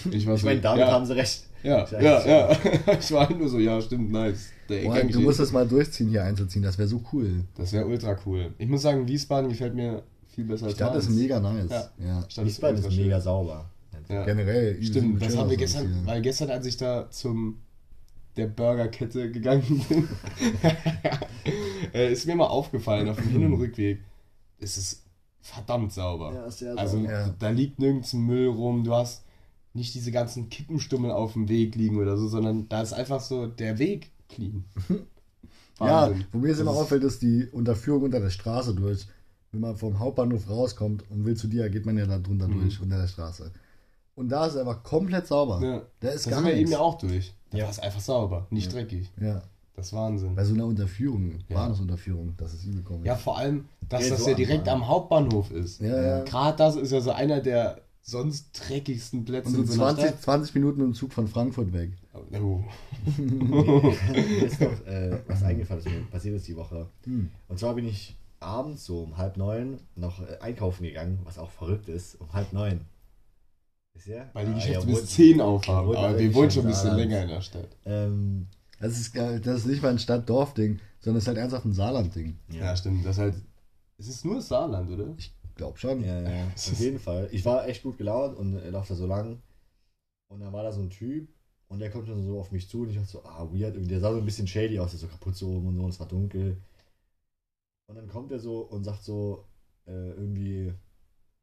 Ich, 0.06 0.26
Ich 0.26 0.40
so, 0.40 0.46
meine, 0.46 0.62
damit 0.62 0.80
ja, 0.80 0.90
haben 0.90 1.04
sie 1.04 1.16
recht. 1.16 1.44
Ja, 1.66 1.84
Ich 1.84 1.90
ja, 1.90 2.18
eigentlich 2.18 2.86
ja. 2.86 2.92
Ich 3.00 3.12
war 3.12 3.28
halt 3.28 3.38
nur 3.38 3.48
so, 3.48 3.58
ja, 3.58 3.80
stimmt, 3.80 4.12
nice. 4.12 4.50
Der 4.68 4.82
Boah, 4.82 5.00
du 5.00 5.20
musst 5.20 5.40
es 5.40 5.52
mal 5.52 5.66
durchziehen, 5.66 6.08
hier 6.08 6.24
einzuziehen. 6.24 6.62
Das 6.62 6.78
wäre 6.78 6.88
so 6.88 7.02
cool. 7.12 7.44
Das 7.56 7.72
wäre 7.72 7.86
ultra 7.86 8.16
cool. 8.24 8.54
Ich 8.58 8.68
muss 8.68 8.82
sagen, 8.82 9.06
Wiesbaden 9.06 9.48
gefällt 9.48 9.74
mir 9.74 10.02
viel 10.34 10.44
besser 10.44 10.66
Die 10.66 10.70
als 10.70 10.76
Stadt 10.76 10.96
ist 10.96 11.10
mega 11.10 11.40
nice. 11.40 11.70
Ja. 11.70 11.90
Ja. 12.04 12.24
Stadt 12.28 12.44
Wiesbaden 12.44 12.78
ist 12.78 12.84
ultra 12.84 13.02
mega 13.02 13.20
sauber. 13.20 13.70
Ja. 14.08 14.24
Generell. 14.24 14.80
Stimmt, 14.82 15.20
das 15.20 15.36
haben 15.36 15.50
wir 15.50 15.56
gestern, 15.56 15.88
hier. 15.88 16.06
weil 16.06 16.22
gestern, 16.22 16.50
als 16.50 16.66
ich 16.66 16.76
da 16.76 17.10
zum 17.10 17.58
der 18.36 18.46
Burgerkette 18.46 19.32
gegangen 19.32 19.84
bin, 19.88 20.08
äh, 21.94 22.12
ist 22.12 22.26
mir 22.26 22.36
mal 22.36 22.46
aufgefallen, 22.46 23.08
auf 23.08 23.16
dem 23.16 23.28
Hin- 23.28 23.46
und 23.46 23.54
Rückweg, 23.60 24.00
ist 24.58 24.76
es 24.76 25.02
verdammt 25.40 25.92
sauber. 25.92 26.32
Ja, 26.34 26.44
ist 26.46 26.58
sehr 26.58 26.76
also 26.76 26.98
sauber. 26.98 27.10
Ja. 27.10 27.34
da 27.38 27.50
liegt 27.50 27.78
nirgends 27.78 28.12
Müll 28.12 28.48
rum, 28.48 28.84
du 28.84 28.94
hast 28.94 29.24
nicht 29.76 29.94
diese 29.94 30.10
ganzen 30.10 30.48
Kippenstummel 30.48 31.10
auf 31.10 31.34
dem 31.34 31.48
Weg 31.48 31.74
liegen 31.76 31.98
oder 31.98 32.16
so, 32.16 32.26
sondern 32.28 32.68
da 32.68 32.82
ist 32.82 32.92
einfach 32.92 33.20
so 33.20 33.46
der 33.46 33.78
Weg 33.78 34.10
clean. 34.28 34.64
Ja, 35.78 36.10
wo 36.32 36.38
mir 36.38 36.48
es 36.52 36.56
Das 36.58 36.60
immer 36.60 36.70
auffällt, 36.70 37.04
ist 37.04 37.20
die 37.20 37.46
Unterführung 37.52 38.04
unter 38.04 38.18
der 38.18 38.30
Straße 38.30 38.74
durch. 38.74 39.06
Wenn 39.52 39.60
man 39.60 39.76
vom 39.76 39.98
Hauptbahnhof 39.98 40.48
rauskommt 40.48 41.04
und 41.10 41.26
will 41.26 41.36
zu 41.36 41.48
dir, 41.48 41.68
geht 41.68 41.84
man 41.84 41.98
ja 41.98 42.06
da 42.06 42.18
drunter 42.18 42.48
Mhm. 42.48 42.60
durch, 42.62 42.80
unter 42.80 42.98
der 42.98 43.06
Straße. 43.08 43.50
Und 44.14 44.30
da 44.30 44.46
ist 44.46 44.54
es 44.54 44.58
einfach 44.60 44.82
komplett 44.82 45.26
sauber. 45.26 45.60
Ja. 45.62 45.82
Da 46.00 46.08
ist 46.08 46.26
Da 46.26 46.30
gar 46.30 46.38
sind 46.40 46.48
wir 46.48 46.56
eben 46.56 46.70
ja 46.70 46.78
auch 46.78 46.96
durch. 46.96 47.34
Da 47.50 47.58
Ja. 47.58 47.64
war 47.64 47.70
es 47.70 47.78
einfach 47.78 48.00
sauber, 48.00 48.46
nicht 48.48 48.72
dreckig. 48.72 49.10
Ja, 49.20 49.42
Das 49.74 49.88
ist 49.88 49.92
Wahnsinn. 49.92 50.34
bei 50.34 50.44
so 50.46 50.54
einer 50.54 50.64
Unterführung, 50.64 51.40
Ja. 51.50 51.56
Bahnhofsunterführung, 51.56 52.32
das 52.38 52.54
ist 52.54 52.64
übel 52.64 52.82
komisch. 52.82 53.04
Ja, 53.06 53.14
vor 53.14 53.36
allem, 53.36 53.66
dass 53.86 54.02
Geht 54.04 54.12
das 54.12 54.24
so 54.24 54.30
ja 54.30 54.34
direkt 54.36 54.66
an, 54.68 54.76
am 54.76 54.88
Hauptbahnhof 54.88 55.50
ist. 55.50 55.82
Ja, 55.82 56.00
ja. 56.00 56.24
Gerade 56.24 56.56
das 56.56 56.76
ist 56.76 56.90
ja 56.90 57.02
so 57.02 57.10
einer 57.12 57.40
der 57.40 57.82
sonst 58.08 58.50
dreckigsten 58.52 59.24
Plätze 59.24 59.48
Und 59.48 59.54
so 59.54 59.60
in 59.62 59.66
so 59.66 59.72
einer 59.84 59.94
20, 59.94 60.04
Stadt. 60.10 60.22
20 60.22 60.54
Minuten 60.54 60.80
im 60.80 60.94
Zug 60.94 61.12
von 61.12 61.26
Frankfurt 61.26 61.72
weg. 61.72 61.90
Oh. 62.40 62.62
Mir 63.18 63.92
ist 64.46 64.60
noch 64.60 64.86
äh, 64.86 65.18
was 65.26 65.42
eingefallen, 65.42 65.84
was 65.84 65.92
mir 65.92 66.00
passiert 66.02 66.36
ist 66.36 66.46
die 66.48 66.56
Woche. 66.56 66.88
Hm. 67.04 67.30
Und 67.48 67.58
zwar 67.58 67.74
bin 67.74 67.86
ich 67.86 68.16
abends 68.38 68.84
so 68.86 69.00
um 69.02 69.16
halb 69.16 69.36
neun 69.36 69.80
noch 69.96 70.20
äh, 70.22 70.38
einkaufen 70.40 70.84
gegangen, 70.84 71.18
was 71.24 71.38
auch 71.38 71.50
verrückt 71.50 71.88
ist, 71.88 72.14
um 72.20 72.32
halb 72.32 72.52
neun. 72.52 72.82
Wisst 73.94 74.06
ihr? 74.08 74.30
Weil 74.34 74.46
die 74.46 74.52
Ah, 74.52 74.54
Geschäfte 74.54 74.88
ja, 74.88 74.94
bis 74.94 75.06
10 75.06 75.40
aufhaben. 75.40 75.88
Aber 75.88 75.98
aber 75.98 76.18
wir 76.18 76.26
nicht 76.26 76.34
wohnen 76.36 76.50
schon 76.50 76.62
ein 76.64 76.68
bisschen 76.68 76.90
Saarland. 76.90 77.10
länger 77.10 77.22
in 77.22 77.28
der 77.28 77.40
Stadt. 77.40 77.76
Ähm, 77.86 78.46
Das 78.78 78.98
ist, 79.00 79.16
äh, 79.16 79.40
das 79.40 79.60
ist 79.60 79.66
nicht 79.66 79.82
mal 79.82 79.88
ein 79.90 79.98
Stadt-Dorf-Ding, 79.98 80.78
sondern 81.00 81.16
es 81.18 81.24
ist 81.24 81.28
halt 81.28 81.38
ernsthaft 81.38 81.64
ein 81.64 81.72
Saarland-Ding. 81.72 82.36
Ja, 82.50 82.76
stimmt. 82.76 83.04
Das 83.04 83.16
ist 83.16 83.20
halt. 83.20 83.34
Es 83.98 84.08
ist 84.08 84.24
nur 84.26 84.42
Saarland, 84.42 84.90
oder? 84.90 85.14
Ich 85.16 85.34
glaub 85.56 85.78
schon. 85.78 86.04
Ja, 86.04 86.20
ja, 86.22 86.46
auf 86.54 86.80
jeden 86.80 86.98
Fall. 86.98 87.28
Ich 87.32 87.44
war 87.44 87.66
echt 87.66 87.82
gut 87.82 87.98
gelaunt 87.98 88.36
und 88.36 88.56
er 88.56 88.70
laufe 88.70 88.90
da 88.90 88.94
so 88.94 89.06
lang. 89.06 89.42
Und 90.28 90.40
dann 90.40 90.52
war 90.52 90.62
da 90.62 90.72
so 90.72 90.80
ein 90.80 90.90
Typ 90.90 91.28
und 91.68 91.80
der 91.80 91.90
kommt 91.90 92.08
dann 92.08 92.24
so 92.24 92.38
auf 92.38 92.52
mich 92.52 92.68
zu 92.68 92.82
und 92.82 92.90
ich 92.90 92.96
dachte 92.96 93.08
so, 93.08 93.24
ah, 93.24 93.48
weird, 93.52 93.74
irgendwie. 93.74 93.88
Der 93.88 94.00
sah 94.00 94.12
so 94.12 94.18
ein 94.18 94.24
bisschen 94.24 94.46
shady 94.46 94.78
aus, 94.78 94.90
der 94.90 95.00
so 95.00 95.08
Kapuze 95.08 95.46
oben 95.46 95.68
und 95.68 95.76
so 95.76 95.82
und 95.82 95.90
es 95.90 96.00
war 96.00 96.08
dunkel. 96.08 96.56
Und 97.88 97.96
dann 97.96 98.08
kommt 98.08 98.32
er 98.32 98.38
so 98.38 98.62
und 98.62 98.84
sagt 98.84 99.02
so, 99.02 99.44
äh, 99.86 100.10
irgendwie, 100.10 100.72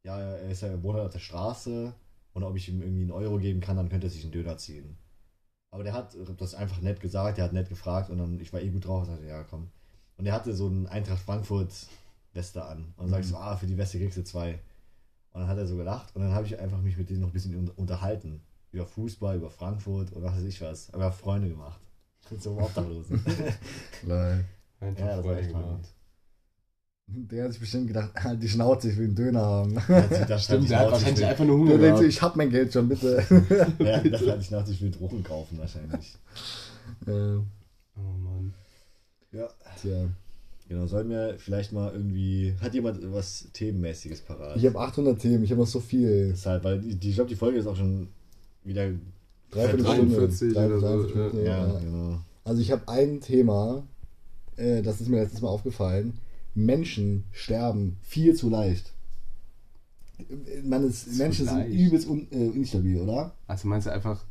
ja, 0.04 0.20
er 0.20 0.50
ist 0.50 0.62
ja 0.62 0.82
wohnt 0.84 0.96
halt 0.96 1.06
auf 1.08 1.14
der 1.14 1.20
Straße 1.20 1.94
und 2.34 2.44
ob 2.44 2.56
ich 2.56 2.68
ihm 2.70 2.82
irgendwie 2.82 3.04
einen 3.04 3.12
Euro 3.12 3.38
geben 3.38 3.62
kann, 3.62 3.78
dann 3.78 3.90
könnte 3.90 4.08
er 4.08 4.10
sich 4.10 4.24
einen 4.24 4.34
Döner 4.34 4.58
ziehen. 4.58 4.98
Aber 5.72 5.84
der 5.84 5.94
hat 5.94 6.16
das 6.38 6.54
einfach 6.54 6.82
nett 6.82 7.00
gesagt, 7.00 7.38
der 7.38 7.46
hat 7.46 7.54
nett 7.54 7.70
gefragt 7.70 8.10
und 8.10 8.18
dann, 8.20 8.40
ich 8.40 8.54
war 8.54 8.62
eh 8.62 8.70
gut 8.70 8.86
drauf 8.86 9.02
und 9.04 9.08
sagte, 9.08 9.26
ja, 9.26 9.44
komm. 9.44 9.70
Und 10.18 10.26
er 10.26 10.34
hatte 10.34 10.54
so 10.54 10.68
einen 10.68 10.88
Eintracht 10.88 11.22
Frankfurt 11.24 11.72
Weste 12.34 12.64
an. 12.66 12.94
Und 12.98 13.06
dann 13.06 13.10
sag 13.10 13.20
ich 13.22 13.28
so, 13.28 13.38
ah, 13.38 13.56
für 13.56 13.68
die 13.68 13.78
Weste 13.78 13.98
kriegst 14.00 14.18
du 14.18 14.24
zwei. 14.24 14.60
Und 15.32 15.42
dann 15.42 15.48
hat 15.50 15.58
er 15.58 15.68
so 15.68 15.76
gelacht 15.78 16.16
und 16.16 16.22
dann 16.22 16.34
habe 16.34 16.46
ich 16.46 16.60
einfach 16.60 16.80
mich 16.82 16.98
mit 16.98 17.10
denen 17.10 17.22
noch 17.22 17.30
ein 17.30 17.34
bisschen 17.34 17.56
un- 17.56 17.70
unterhalten. 17.76 18.42
Über 18.72 18.86
Fußball, 18.86 19.38
über 19.38 19.50
Frankfurt 19.50 20.12
und 20.14 20.24
was 20.24 20.36
weiß 20.36 20.44
ich 20.44 20.62
was. 20.62 20.92
Aber 20.94 21.12
Freunde 21.12 21.50
gemacht. 21.50 21.80
Mit 22.30 22.42
so 22.44 22.52
einem 22.52 22.64
Obdachlosen. 22.66 23.24
Lol. 24.08 24.46
Einfach 24.80 25.06
Ja, 25.06 25.22
das 25.22 25.38
echt 25.38 25.50
gemacht. 25.50 25.90
Der 27.06 27.44
hat 27.44 27.52
sich 27.52 27.60
bestimmt 27.60 27.88
gedacht, 27.88 28.12
halt 28.16 28.42
die 28.42 28.48
Schnauze, 28.48 28.90
ich 28.90 28.98
will 28.98 29.08
einen 29.08 29.16
Döner 29.16 29.42
haben. 29.42 29.76
Hat 29.78 30.06
stand 30.26 30.42
Stimmt, 30.42 30.64
ich 30.64 30.70
der 30.70 30.80
hat 30.80 30.92
wahrscheinlich 30.92 31.26
einfach 31.26 31.44
nur 31.44 31.58
Der 31.58 31.76
Hunger 31.76 31.78
denkt 31.84 31.98
so, 31.98 32.02
gehabt. 32.04 32.14
ich 32.16 32.22
hab 32.22 32.36
mein 32.38 32.50
Geld 32.50 32.72
schon, 32.74 32.88
bitte. 32.90 33.26
ja, 33.80 34.00
das 34.02 34.22
hatte 34.26 34.40
ich 34.40 34.52
nach, 34.52 34.68
ich 34.68 34.82
will 34.82 34.90
Drogen 34.90 35.22
kaufen 35.22 35.58
wahrscheinlich. 35.58 36.18
äh, 37.06 37.12
Oh 37.98 38.18
Mann. 38.18 38.54
Ja. 39.34 39.50
tja. 39.82 40.08
Genau, 40.70 40.88
sollen 40.88 41.10
wir 41.10 41.36
vielleicht 41.38 41.72
mal 41.74 41.92
irgendwie. 41.92 42.56
Hat 42.62 42.74
jemand 42.74 43.00
was 43.14 43.48
Themenmäßiges 43.54 44.22
parat? 44.22 44.56
Ich 44.58 44.66
habe 44.66 44.80
800 44.80 45.20
Themen, 45.20 45.44
ich 45.44 45.52
habe 45.52 45.62
noch 45.62 45.68
so 45.68 45.80
viel. 45.80 46.30
Deshalb, 46.30 46.64
weil 46.64 46.80
die, 46.80 47.10
ich 47.10 47.16
glaube, 47.16 47.30
die 47.30 47.36
Folge 47.36 47.60
ist 47.60 47.68
auch 47.68 47.76
schon 47.76 48.08
wieder. 48.64 48.90
Dreiviertel 49.52 49.84
43 49.84 50.52
Stunde. 50.52 50.54
Drei- 50.54 50.96
oder 50.96 51.32
so, 51.32 51.38
Ja, 51.40 51.68
ja. 51.68 51.80
genau. 51.80 52.20
Also 52.44 52.62
ich 52.62 52.72
habe 52.72 52.88
ein 52.88 53.22
Thema, 53.22 53.84
äh, 54.56 54.82
das 54.82 55.00
ist 55.00 55.10
mir 55.10 55.22
letztes 55.22 55.42
Mal 55.42 55.50
aufgefallen. 55.50 56.18
Menschen 56.56 57.26
sterben 57.32 57.98
viel 58.02 58.34
zu 58.36 58.50
leicht. 58.50 58.94
Man 60.64 60.84
ist, 60.88 61.12
Zu 61.12 61.18
Menschen 61.18 61.46
leicht. 61.46 61.70
sind 61.70 61.80
übelst 61.80 62.08
un, 62.08 62.28
äh, 62.32 62.48
instabil, 62.50 63.00
oder? 63.00 63.34
Also 63.48 63.68
meinst 63.68 63.88
du 63.88 63.92
einfach. 63.92 64.24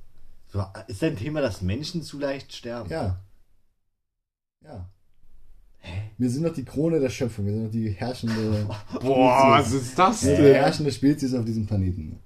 So, 0.53 0.65
ist 0.87 1.03
dein 1.03 1.17
Thema, 1.17 1.41
dass 1.41 1.63
Menschen 1.63 2.03
zu 2.03 2.19
leicht 2.19 2.53
sterben? 2.53 2.89
Ja. 2.91 3.21
Ja. 4.65 4.89
Wir 6.19 6.31
sind 6.31 6.45
doch 6.45 6.55
die 6.55 6.65
Krone 6.65 7.01
der 7.01 7.11
Schöpfung, 7.11 7.47
wir 7.47 7.53
sind 7.53 7.65
doch 7.67 7.71
die 7.73 7.91
herrschende, 7.91 8.67
Boah, 9.01 9.59
was 9.59 9.73
ist 9.73 9.99
das 9.99 10.21
die 10.21 10.29
herrschende 10.29 10.93
Spezies 10.93 11.35
auf 11.35 11.45
diesem 11.45 11.67
Planeten. 11.67 12.19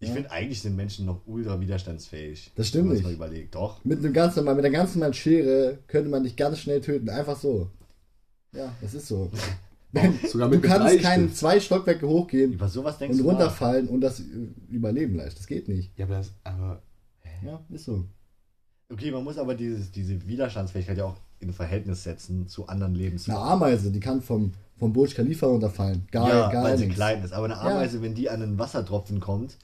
Ich 0.00 0.10
finde, 0.10 0.30
eigentlich 0.32 0.60
sind 0.60 0.76
Menschen 0.76 1.06
noch 1.06 1.22
ultra 1.26 1.58
widerstandsfähig. 1.60 2.52
Das 2.56 2.68
stimmt 2.68 2.84
wenn 2.84 2.88
man 2.88 2.96
nicht. 2.96 3.04
mal 3.04 3.12
überlegt. 3.14 3.54
Doch. 3.54 3.82
Mit 3.84 4.00
einem 4.00 4.12
ganz 4.12 4.36
normalen, 4.36 4.56
mit 4.58 4.66
einer 4.66 4.74
ganz 4.76 4.94
normalen 4.94 5.14
Schere 5.14 5.78
könnte 5.86 6.10
man 6.10 6.24
dich 6.24 6.36
ganz 6.36 6.58
schnell 6.58 6.80
töten, 6.82 7.08
einfach 7.08 7.38
so. 7.38 7.70
Ja, 8.52 8.70
das 8.82 8.92
ist 8.94 9.06
so. 9.08 9.30
Sogar 10.28 10.48
Du 10.50 10.56
mit 10.56 10.64
kannst 10.64 10.80
Bleistift. 10.80 11.04
keinen 11.04 11.32
zwei 11.32 11.60
Stockwerke 11.60 12.06
hochgehen 12.08 12.52
Über 12.52 12.68
sowas 12.68 12.98
denkst 12.98 13.12
und 13.16 13.24
du 13.24 13.30
nach? 13.30 13.38
runterfallen 13.38 13.88
und 13.88 14.00
das 14.00 14.20
äh, 14.20 14.24
überleben 14.68 15.14
leicht. 15.14 15.38
Das 15.38 15.46
geht 15.46 15.68
nicht. 15.68 15.96
Ja, 15.96 16.04
aber 16.06 16.16
das. 16.16 16.32
Aber. 16.42 16.82
Ja, 17.44 17.64
ist 17.70 17.84
so. 17.84 18.04
Okay, 18.92 19.10
man 19.10 19.24
muss 19.24 19.38
aber 19.38 19.54
dieses, 19.54 19.90
diese 19.92 20.26
Widerstandsfähigkeit 20.26 20.98
ja 20.98 21.04
auch 21.04 21.16
in 21.40 21.52
Verhältnis 21.52 22.02
setzen 22.04 22.48
zu 22.48 22.66
anderen 22.68 22.94
Eine 22.94 23.02
Lebensformen. 23.02 23.42
Ameise, 23.42 23.90
die 23.90 24.00
kann 24.00 24.22
vom, 24.22 24.52
vom 24.78 24.92
Burj 24.92 25.14
Khalifa 25.14 25.46
runterfallen. 25.46 26.06
Geil, 26.10 26.28
ja, 26.28 26.50
geil. 26.50 26.62
weil 26.64 26.78
sie 26.78 26.84
nix. 26.86 26.94
klein 26.96 27.22
ist. 27.22 27.32
Aber 27.32 27.44
eine 27.46 27.58
Ameise, 27.58 28.00
wenn 28.02 28.14
die 28.14 28.30
an 28.30 28.42
einen 28.42 28.58
Wassertropfen 28.58 29.20
kommt 29.20 29.56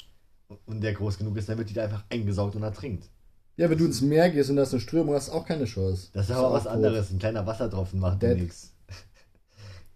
und 0.67 0.83
der 0.83 0.93
groß 0.95 1.19
genug 1.19 1.37
ist, 1.37 1.49
dann 1.49 1.59
wird 1.59 1.71
die 1.71 1.75
da 1.75 1.85
einfach 1.85 2.05
eingesaugt 2.11 2.55
und 2.57 2.63
ertrinkt. 2.63 3.09
Ja, 3.57 3.69
wenn 3.69 3.79
du 3.79 3.85
ins 3.85 4.01
Meer 4.01 4.31
gehst 4.31 4.49
und 4.51 4.57
da 4.57 4.63
ist 4.63 4.73
eine 4.73 4.81
Strömung, 4.81 5.15
hast 5.15 5.29
du 5.29 5.33
auch 5.33 5.45
keine 5.45 5.65
Chance. 5.67 6.09
Das 6.13 6.31
ist 6.31 6.37
aber 6.37 6.53
was 6.53 6.65
tot. 6.65 6.73
anderes. 6.73 7.11
Ein 7.11 7.19
kleiner 7.19 7.47
Wassertropfen 7.47 8.01
macht 8.01 8.23
nichts. 8.23 8.73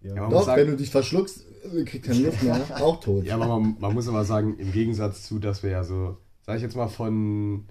Ja. 0.01 0.15
Ja, 0.17 0.29
Doch, 0.29 0.45
sagen- 0.45 0.61
wenn 0.61 0.67
du 0.69 0.77
dich 0.77 0.91
verschluckst, 0.91 1.45
äh, 1.75 1.83
kriegst 1.85 2.07
keine 2.11 2.27
Luft 2.27 2.43
mehr, 2.43 2.61
auch 2.83 3.01
tot. 3.01 3.25
Ja, 3.25 3.37
aber 3.37 3.47
man, 3.47 3.77
man 3.79 3.95
muss 3.95 4.07
aber 4.07 4.25
sagen, 4.27 4.59
im 4.59 4.71
Gegensatz 4.71 5.23
zu, 5.23 5.39
dass 5.39 5.63
wir 5.63 5.71
ja 5.71 5.83
so, 5.83 6.19
sag 6.45 6.57
ich 6.57 6.63
jetzt 6.63 6.77
mal, 6.77 6.89
von 6.89 7.65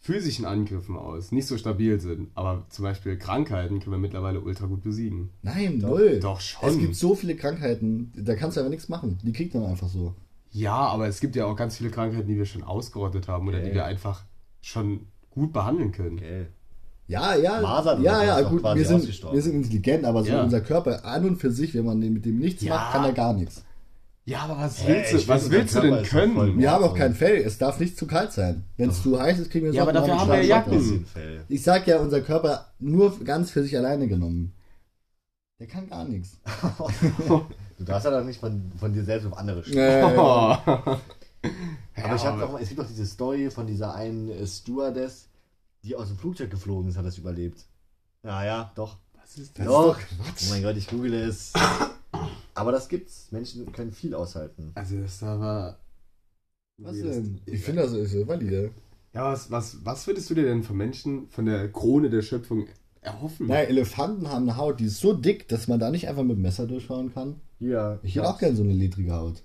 physischen 0.00 0.44
Angriffen 0.44 0.96
aus 0.96 1.32
nicht 1.32 1.46
so 1.46 1.58
stabil 1.58 1.98
sind, 2.00 2.30
aber 2.34 2.64
zum 2.70 2.84
Beispiel 2.84 3.16
Krankheiten 3.18 3.80
können 3.80 3.92
wir 3.92 3.98
mittlerweile 3.98 4.40
ultra 4.40 4.66
gut 4.66 4.82
besiegen. 4.82 5.30
Nein, 5.42 5.78
null. 5.78 6.20
Doch 6.20 6.40
schon. 6.40 6.68
Es 6.68 6.78
gibt 6.78 6.94
so 6.96 7.14
viele 7.14 7.34
Krankheiten, 7.36 8.12
da 8.16 8.34
kannst 8.36 8.56
du 8.56 8.60
einfach 8.60 8.70
nichts 8.70 8.88
machen. 8.88 9.18
Die 9.22 9.32
kriegt 9.32 9.54
man 9.54 9.64
einfach 9.66 9.88
so. 9.88 10.14
Ja, 10.50 10.76
aber 10.76 11.08
es 11.08 11.20
gibt 11.20 11.36
ja 11.36 11.44
auch 11.46 11.56
ganz 11.56 11.76
viele 11.76 11.90
Krankheiten, 11.90 12.26
die 12.28 12.36
wir 12.36 12.46
schon 12.46 12.62
ausgerottet 12.62 13.28
haben 13.28 13.48
oder 13.48 13.58
Okay. 13.58 13.68
die 13.68 13.74
wir 13.74 13.84
einfach 13.84 14.24
schon 14.62 15.00
gut 15.30 15.52
behandeln 15.52 15.92
können. 15.92 16.16
Okay. 16.18 16.46
Ja, 17.06 17.34
ja, 17.34 17.60
Masern 17.60 18.02
ja, 18.02 18.16
oder 18.18 18.24
ja, 18.26 18.42
doch 18.42 18.50
gut, 18.50 18.62
wir 18.62 18.84
sind, 18.84 19.32
wir 19.32 19.42
sind 19.42 19.54
intelligent, 19.54 20.04
aber 20.04 20.22
so 20.24 20.30
Ja. 20.30 20.42
unser 20.44 20.60
Körper 20.60 21.04
an 21.06 21.24
und 21.24 21.36
für 21.36 21.50
sich, 21.50 21.74
wenn 21.74 21.86
man 21.86 21.98
mit 22.00 22.24
dem 22.26 22.38
nichts 22.38 22.62
Ja. 22.62 22.74
macht, 22.74 22.92
kann 22.92 23.04
er 23.04 23.12
gar 23.12 23.32
nichts. 23.32 23.64
Ja, 24.28 24.40
aber 24.40 24.58
was 24.58 24.86
Hä, 24.86 24.88
willst 24.92 25.12
du, 25.14 25.28
was 25.28 25.50
willst 25.50 25.74
du 25.74 25.80
denn 25.80 26.02
können? 26.04 26.58
Wir 26.58 26.70
haben 26.70 26.84
auch 26.84 26.94
kein 26.94 27.14
Fell, 27.14 27.36
es 27.38 27.56
darf 27.56 27.80
nicht 27.80 27.96
zu 27.96 28.06
kalt 28.06 28.30
sein. 28.30 28.66
Wenn 28.76 28.90
es 28.90 29.02
zu 29.02 29.18
heiß 29.18 29.38
ist, 29.38 29.50
kriegen 29.50 29.64
wir 29.64 29.72
Ja, 29.72 29.80
aber 29.84 29.94
dafür 29.94 30.20
haben 30.20 30.30
wir 30.30 30.36
wir 30.36 30.44
Jacken. 30.44 31.06
Ich 31.48 31.62
sag 31.62 31.86
ja, 31.86 31.98
unser 31.98 32.20
Körper 32.20 32.66
nur 32.78 33.18
ganz 33.24 33.50
für 33.50 33.62
sich 33.62 33.74
alleine 33.74 34.06
genommen. 34.06 34.52
Der 35.58 35.66
kann 35.66 35.88
gar 35.88 36.04
nichts. 36.04 36.36
Du 37.78 37.84
darfst 37.84 38.04
ja 38.06 38.10
doch 38.10 38.24
nicht 38.24 38.40
von, 38.40 38.72
von 38.78 38.92
dir 38.92 39.04
selbst 39.04 39.24
auf 39.24 39.38
andere. 39.38 39.60
Äh, 39.60 40.02
Oh. 40.02 40.56
Aber 42.02 42.16
ich 42.16 42.24
habe 42.24 42.40
doch 42.40 42.52
mal, 42.52 42.60
es 42.60 42.68
gibt 42.68 42.80
doch 42.80 42.86
diese 42.88 43.06
Story 43.06 43.50
von 43.52 43.66
dieser 43.68 43.94
einen 43.94 44.28
äh, 44.30 44.44
Stewardess, 44.46 45.28
die 45.84 45.94
aus 45.94 46.08
dem 46.08 46.18
Flugzeug 46.18 46.50
geflogen 46.50 46.88
ist, 46.90 46.96
hat 46.98 47.06
das 47.06 47.16
überlebt. 47.18 47.64
Ja, 48.24 48.44
ja, 48.44 48.72
doch. 48.74 48.98
Was 49.14 49.38
ist 49.38 49.56
Das 49.58 49.64
doch. 49.66 49.96
ist 49.96 50.06
doch 50.10 50.24
Quatsch. 50.26 50.42
Oh 50.48 50.50
mein 50.50 50.62
Gott, 50.64 50.76
ich 50.76 50.88
google 50.88 51.14
es. 51.14 51.52
Aber 52.58 52.72
das 52.72 52.88
gibt's. 52.88 53.30
Menschen 53.30 53.70
können 53.72 53.92
viel 53.92 54.14
aushalten. 54.14 54.72
Also 54.74 55.00
das 55.00 55.18
da 55.20 55.38
war. 55.38 55.78
Was 56.78 56.96
denn? 56.96 57.40
Ich 57.46 57.62
finde 57.62 57.82
das 57.82 57.92
ist 57.92 58.26
valide. 58.26 58.72
Ja, 59.12 59.32
was, 59.32 59.50
was, 59.50 59.84
was 59.84 60.06
würdest 60.06 60.28
du 60.30 60.34
dir 60.34 60.44
denn 60.44 60.62
von 60.62 60.76
Menschen, 60.76 61.28
von 61.28 61.46
der 61.46 61.72
Krone 61.72 62.10
der 62.10 62.22
Schöpfung 62.22 62.66
erhoffen? 63.00 63.46
Naja, 63.46 63.68
Elefanten 63.68 64.28
haben 64.28 64.48
eine 64.48 64.56
Haut, 64.56 64.80
die 64.80 64.84
ist 64.84 65.00
so 65.00 65.12
dick, 65.12 65.48
dass 65.48 65.66
man 65.66 65.80
da 65.80 65.90
nicht 65.90 66.08
einfach 66.08 66.22
mit 66.22 66.36
dem 66.36 66.42
Messer 66.42 66.66
durchschauen 66.66 67.12
kann. 67.12 67.40
Ja. 67.58 67.98
Ich 68.02 68.14
hätte 68.14 68.28
auch 68.28 68.38
gerne 68.38 68.54
so 68.54 68.62
eine 68.62 68.74
ledrige 68.74 69.12
Haut. 69.14 69.42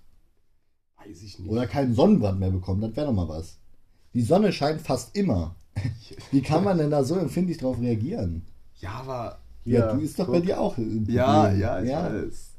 Weiß 0.98 1.24
ich 1.24 1.40
nicht. 1.40 1.50
Oder 1.50 1.66
keinen 1.66 1.96
Sonnenbrand 1.96 2.40
mehr 2.40 2.52
bekommen, 2.52 2.82
das 2.82 2.96
wäre 2.96 3.08
doch 3.08 3.14
mal 3.14 3.30
was. 3.30 3.58
Die 4.14 4.22
Sonne 4.22 4.52
scheint 4.52 4.82
fast 4.82 5.16
immer. 5.16 5.56
Wie 6.32 6.42
kann 6.42 6.64
man 6.64 6.78
denn 6.78 6.92
da 6.92 7.04
so 7.04 7.16
empfindlich 7.16 7.58
drauf 7.58 7.80
reagieren? 7.80 8.46
Ja, 8.76 8.92
aber. 8.92 9.40
Ja, 9.66 9.94
du 9.94 10.02
ist 10.02 10.20
doch 10.20 10.28
bei 10.28 10.38
guck. 10.38 10.46
dir 10.46 10.60
auch. 10.60 10.78
Ja, 10.78 11.52
ja, 11.52 11.82
ich 11.82 11.90
weiß. 11.90 12.53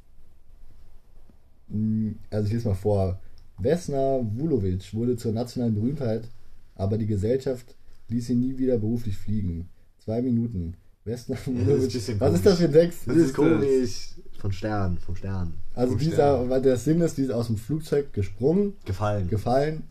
Mm, 1.75 2.13
Also 2.31 2.47
ich 2.47 2.53
lese 2.55 2.69
mal 2.69 2.75
vor. 2.75 3.19
Vesna 3.59 4.21
Vulovic 4.37 4.93
wurde 4.95 5.17
zur 5.17 5.33
nationalen 5.33 5.75
Berühmtheit, 5.75 6.29
aber 6.75 6.99
die 6.99 7.07
Gesellschaft 7.07 7.75
ließ 8.09 8.31
ihn 8.31 8.41
nie 8.41 8.59
wieder 8.59 8.79
beruflich 8.79 9.17
fliegen. 9.17 9.69
Zwei 9.99 10.23
Minuten. 10.23 10.75
Vesna 11.05 11.37
Vulovic. 11.45 11.93
bisschen 11.93 12.19
Was 12.21 12.35
ist 12.35 12.47
das 12.47 12.59
für 12.59 12.65
ein 12.65 12.73
Text? 12.73 13.01
Das 13.07 13.17
ist 13.17 13.27
ist 13.27 13.35
komisch. 13.35 14.15
Von 14.39 14.53
Stern, 14.53 14.99
vom 14.99 15.17
Stern. 15.17 15.55
Also 15.75 15.93
Vom 15.93 15.99
dieser, 16.01 16.15
Stern. 16.37 16.51
weil 16.51 16.63
der 16.63 16.77
Sinn 16.77 17.01
ist, 17.01 17.17
die 17.17 17.23
ist 17.23 17.31
aus 17.31 17.47
dem 17.47 17.57
Flugzeug 17.57 18.13
gesprungen, 18.13 18.75
Gefallen. 18.85 19.29
gefallen. 19.29 19.85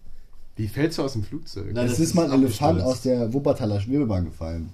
Wie 0.56 0.68
fällst 0.68 1.00
du 1.00 1.02
aus 1.04 1.14
dem 1.14 1.24
Flugzeug? 1.24 1.74
Nein, 1.74 1.86
es 1.86 1.94
das 1.94 2.00
ist 2.00 2.10
ist 2.10 2.14
mal 2.16 2.30
ein 2.32 2.40
Elefant 2.44 2.82
aus 2.82 3.02
der 3.02 3.34
Wuppertaler 3.34 3.80
Schwebebahn 3.80 4.26
gefallen. 4.26 4.70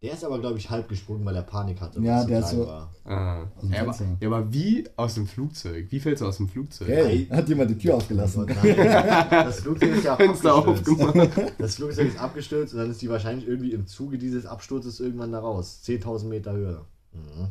Der 0.00 0.12
ist 0.12 0.22
aber, 0.24 0.38
glaube 0.38 0.58
ich, 0.58 0.70
halb 0.70 0.88
gesprungen, 0.88 1.24
weil 1.24 1.34
er 1.34 1.42
Panik 1.42 1.80
hatte. 1.80 2.00
Ja, 2.00 2.22
der 2.24 2.38
er 2.38 2.44
ist 2.44 2.50
so- 2.50 2.66
war. 2.68 2.94
Ah. 3.04 3.46
Dem 3.60 3.72
Ja, 3.72 3.82
aber, 3.82 3.92
Fenster. 3.92 4.16
ja, 4.20 4.28
aber 4.28 4.52
wie 4.52 4.88
aus 4.96 5.14
dem 5.14 5.26
Flugzeug? 5.26 5.86
Wie 5.90 5.98
fällst 5.98 6.22
du 6.22 6.26
aus 6.26 6.36
dem 6.36 6.48
Flugzeug? 6.48 6.86
Gell? 6.86 7.26
Hat 7.30 7.48
jemand 7.48 7.70
die 7.70 7.78
Tür 7.78 7.96
aufgelassen? 7.96 8.46
Das 8.46 9.60
Flugzeug 9.60 9.96
ist 9.96 10.04
ja 10.04 10.12
abgestürzt. 10.14 10.46
aufgemacht. 10.46 11.30
Das 11.58 11.74
Flugzeug 11.74 12.08
ist 12.08 12.18
abgestürzt 12.20 12.74
und 12.74 12.78
dann 12.80 12.90
ist 12.92 13.02
die 13.02 13.08
wahrscheinlich 13.10 13.48
irgendwie 13.48 13.72
im 13.72 13.88
Zuge 13.88 14.18
dieses 14.18 14.46
Absturzes 14.46 15.00
irgendwann 15.00 15.32
da 15.32 15.40
raus. 15.40 15.80
10.000 15.84 16.26
Meter 16.26 16.52
Höhe. 16.52 16.80
Mhm. 17.12 17.48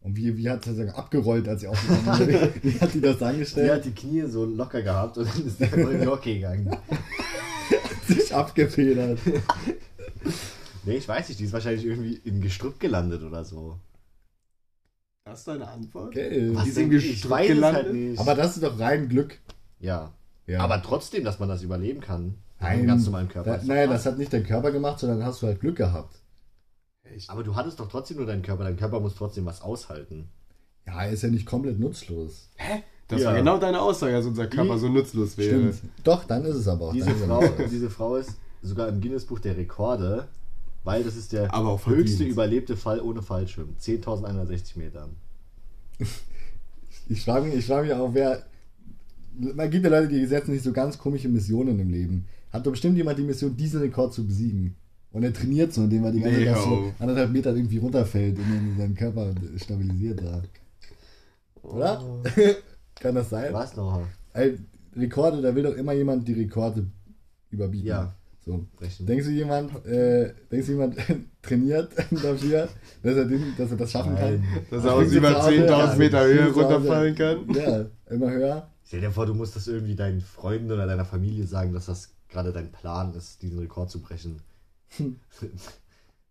Und 0.00 0.16
wie, 0.16 0.36
wie 0.36 0.48
hat 0.48 0.64
sie 0.64 0.76
das 0.76 0.94
abgerollt, 0.94 1.48
als 1.48 1.60
sie 1.62 1.66
aufgekommen 1.66 2.28
ist? 2.28 2.54
Wie 2.64 2.80
hat 2.80 2.94
die 2.94 3.00
das 3.00 3.18
Die 3.18 3.24
hat 3.24 3.32
angestellt? 3.34 3.84
die 3.84 3.90
Knie 3.90 4.22
so 4.28 4.44
locker 4.44 4.80
gehabt 4.80 5.18
und 5.18 5.28
dann 5.28 5.44
ist 5.46 5.58
der 5.60 5.68
voll 5.68 5.92
in 5.92 6.00
die 6.02 6.06
Hocke 6.06 6.32
gegangen. 6.34 6.70
Sich 8.06 8.32
abgefedert. 8.34 9.18
Nee, 10.84 10.96
ich 10.96 11.08
weiß 11.08 11.28
nicht, 11.28 11.40
die 11.40 11.44
ist 11.44 11.52
wahrscheinlich 11.52 11.84
irgendwie 11.84 12.20
im 12.24 12.40
Gestrüpp 12.40 12.78
gelandet 12.80 13.22
oder 13.22 13.44
so. 13.44 13.78
Das 15.24 15.40
ist 15.40 15.48
deine 15.48 15.68
Antwort? 15.68 16.08
Okay. 16.08 16.50
Was? 16.54 16.64
Die 16.64 16.70
sind 16.70 16.90
Gestrüpp 16.90 17.30
weiß 17.30 17.48
es 17.48 17.54
gelandet? 17.54 17.84
halt 17.84 17.94
nicht. 17.94 18.18
Aber 18.20 18.34
das 18.34 18.56
ist 18.56 18.62
doch 18.62 18.78
rein 18.78 19.08
Glück. 19.08 19.38
ja. 19.80 20.12
Ja. 20.46 20.60
Aber 20.60 20.82
trotzdem, 20.82 21.24
dass 21.24 21.38
man 21.38 21.50
das 21.50 21.62
überleben 21.62 22.00
kann. 22.00 22.36
Nein, 22.58 22.80
Im 22.80 22.86
ganz 22.86 23.04
normalen 23.04 23.28
Körper. 23.28 23.58
Da, 23.58 23.58
krass. 23.58 23.90
das 23.90 24.06
hat 24.06 24.16
nicht 24.16 24.32
dein 24.32 24.44
Körper 24.44 24.72
gemacht, 24.72 24.98
sondern 24.98 25.22
hast 25.22 25.42
du 25.42 25.46
halt 25.46 25.60
Glück 25.60 25.76
gehabt. 25.76 26.22
Echt? 27.02 27.28
Aber 27.28 27.44
du 27.44 27.54
hattest 27.54 27.78
doch 27.80 27.88
trotzdem 27.90 28.16
nur 28.16 28.24
deinen 28.24 28.40
Körper. 28.40 28.64
Dein 28.64 28.78
Körper 28.78 28.98
muss 29.00 29.14
trotzdem 29.14 29.44
was 29.44 29.60
aushalten. 29.60 30.30
Ja, 30.86 31.02
ist 31.04 31.22
ja 31.22 31.28
nicht 31.28 31.44
komplett 31.44 31.78
nutzlos. 31.78 32.48
Hä? 32.56 32.82
Das 33.08 33.20
Ja. 33.20 33.28
war 33.28 33.36
genau 33.36 33.58
deine 33.58 33.78
Aussage, 33.82 34.12
dass 34.14 34.24
unser 34.24 34.46
Körper 34.46 34.72
Die- 34.76 34.80
so 34.80 34.88
nutzlos 34.88 35.36
wäre. 35.36 35.70
Stimmt. 35.74 35.92
Doch, 36.02 36.24
dann 36.24 36.46
ist 36.46 36.56
es 36.56 36.66
aber 36.66 36.86
auch. 36.88 36.92
Diese 36.94 37.14
Frau, 37.14 37.42
aber- 37.42 37.64
diese 37.70 37.90
Frau 37.90 38.16
ist 38.16 38.30
sogar 38.62 38.88
im 38.88 39.02
Guinness-Buch 39.02 39.40
der 39.40 39.54
Rekorde, 39.58 40.28
weil 40.88 41.04
das 41.04 41.16
ist 41.16 41.34
der 41.34 41.52
Aber 41.52 41.68
auch 41.68 41.86
höchste 41.86 42.16
verdient. 42.16 42.32
überlebte 42.32 42.74
Fall 42.74 43.00
ohne 43.02 43.20
Fallschirm. 43.20 43.76
10.160 43.78 44.78
Metern. 44.78 45.10
Ich 47.10 47.24
frage 47.24 47.44
mich, 47.44 47.56
ich 47.56 47.66
frage 47.66 47.88
mich 47.88 47.94
auch, 47.94 48.14
wer. 48.14 48.42
Man 49.38 49.70
gibt 49.70 49.84
ja 49.84 49.90
Leute, 49.90 50.08
die 50.08 50.24
setzen 50.24 50.52
sich 50.52 50.62
so 50.62 50.72
ganz 50.72 50.96
komische 50.96 51.28
Missionen 51.28 51.78
im 51.78 51.90
Leben. 51.90 52.24
Hat 52.50 52.66
doch 52.66 52.70
bestimmt 52.70 52.96
jemand 52.96 53.18
die 53.18 53.22
Mission, 53.24 53.54
diesen 53.54 53.80
Rekord 53.82 54.14
zu 54.14 54.26
besiegen. 54.26 54.76
Und 55.12 55.24
er 55.24 55.32
trainiert 55.34 55.74
so, 55.74 55.82
indem 55.84 56.04
er 56.04 56.12
die 56.12 56.20
ganze 56.20 56.38
Nee, 56.38 56.46
Zeit 56.46 56.56
so 56.64 56.70
oh. 56.70 56.92
anderthalb 56.98 57.32
Meter 57.32 57.54
irgendwie 57.54 57.78
runterfällt 57.78 58.38
und 58.38 58.44
dann 58.48 58.76
seinen 58.78 58.94
Körper 58.94 59.34
stabilisiert 59.56 60.22
da. 60.22 60.42
Oder? 61.62 62.02
Kann 62.94 63.14
das 63.14 63.28
sein? 63.28 63.52
Was 63.52 63.76
noch? 63.76 64.06
Ey, 64.32 64.58
Rekorde, 64.96 65.42
da 65.42 65.54
will 65.54 65.64
doch 65.64 65.74
immer 65.76 65.92
jemand 65.92 66.26
die 66.26 66.32
Rekorde 66.32 66.86
überbieten. 67.50 67.88
Ja. 67.88 68.14
So. 68.48 68.64
Denkst 69.04 69.26
du, 69.26 69.30
jemand, 69.30 69.84
äh, 69.84 70.32
denkst 70.50 70.68
du, 70.68 70.72
jemand 70.72 70.96
trainiert 71.42 71.92
dafür, 72.10 72.70
dass 73.02 73.16
er, 73.16 73.26
den, 73.26 73.54
dass 73.58 73.70
er 73.70 73.76
das 73.76 73.90
schaffen 73.90 74.16
kann? 74.16 74.36
Nein. 74.36 74.64
Dass 74.70 74.86
er 74.86 74.94
aus 74.94 75.12
über 75.12 75.28
zu 75.28 75.42
Hause, 75.42 75.50
10.000 75.50 75.66
ja, 75.66 75.94
Meter 75.96 76.24
Höhe 76.24 76.52
runterfallen 76.52 77.14
kann? 77.14 77.54
Ja, 77.54 77.84
immer 78.08 78.30
höher. 78.30 78.70
Stell 78.86 79.02
dir 79.02 79.10
vor, 79.10 79.26
du 79.26 79.34
musst 79.34 79.54
das 79.54 79.68
irgendwie 79.68 79.94
deinen 79.94 80.22
Freunden 80.22 80.72
oder 80.72 80.86
deiner 80.86 81.04
Familie 81.04 81.46
sagen, 81.46 81.74
dass 81.74 81.86
das 81.86 82.14
gerade 82.30 82.54
dein 82.54 82.72
Plan 82.72 83.12
ist, 83.12 83.42
diesen 83.42 83.58
Rekord 83.58 83.90
zu 83.90 84.00
brechen. 84.00 84.40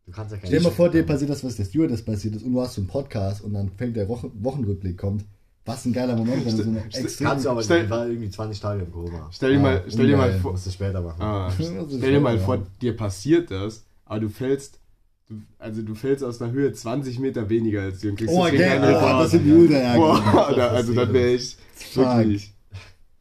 Du 0.07 0.13
kannst 0.13 0.31
ja 0.31 0.37
keine 0.37 0.47
Stell 0.47 0.59
dir 0.59 0.63
mal 0.63 0.71
vor, 0.71 0.89
dir 0.89 1.05
passiert 1.05 1.29
das, 1.29 1.43
was 1.43 1.57
der 1.57 1.65
Stewardess 1.65 2.01
passiert 2.01 2.37
ist 2.37 2.43
und 2.43 2.53
du 2.53 2.61
hast 2.61 2.75
so 2.75 2.81
einen 2.81 2.87
Podcast 2.87 3.43
und 3.43 3.53
dann 3.53 3.69
fängt 3.71 3.97
der 3.97 4.07
Wochen 4.07 4.31
Wochenrückblick 4.35 4.97
kommt. 4.97 5.25
Was 5.67 5.85
ein 5.85 5.93
geiler 5.93 6.15
Moment, 6.15 6.45
wenn 6.45 6.57
du 6.57 6.63
so 6.63 6.69
eine 6.69 6.83
extrem... 6.85 7.27
Kannst 7.27 7.45
du 7.45 7.49
aber 7.49 7.61
Stell- 7.61 7.89
war 7.89 8.07
irgendwie 8.07 8.29
20 8.29 8.59
Tage 8.59 8.81
im 8.83 8.91
Koma. 8.91 9.29
Stell 9.31 9.51
dir 9.53 9.59
Ah, 9.59 9.61
mal, 9.61 9.83
stell 9.87 10.07
dir 10.07 10.17
mal 10.17 10.33
vor, 10.39 10.51
Musst 10.53 10.65
du 10.65 10.71
später 10.71 11.01
machen. 11.01 11.21
ah, 11.21 11.51
stell 11.53 12.11
dir 12.11 12.19
mal 12.21 12.39
vor, 12.39 12.55
ja. 12.55 12.61
dir 12.81 12.95
passiert 12.97 13.51
das, 13.51 13.83
aber 14.05 14.21
du 14.21 14.29
fällst, 14.29 14.79
du, 15.27 15.35
also 15.59 15.81
du 15.83 15.93
fällst 15.93 16.23
aus 16.23 16.41
einer 16.41 16.51
Höhe 16.53 16.71
20 16.71 17.19
Meter 17.19 17.49
weniger 17.49 17.81
als 17.81 17.99
die 17.99 18.07
und 18.09 18.15
kriegst 18.17 18.33
Oh, 18.33 18.45
deswegen 18.45 18.63
okay, 18.63 18.71
einen 18.71 18.83
oh, 18.83 18.97
Rekord. 18.97 19.23
das 19.23 19.31
sind 19.31 19.43
die 19.45 19.51
Ultra 19.51 19.95
Boah, 19.97 20.23
Das 20.47 20.55
da, 20.55 20.67
also 20.69 20.93
dann 20.93 21.13
wäre 21.13 21.29
ich 21.33 21.57
Fuck. 21.73 22.03
wirklich, 22.05 22.53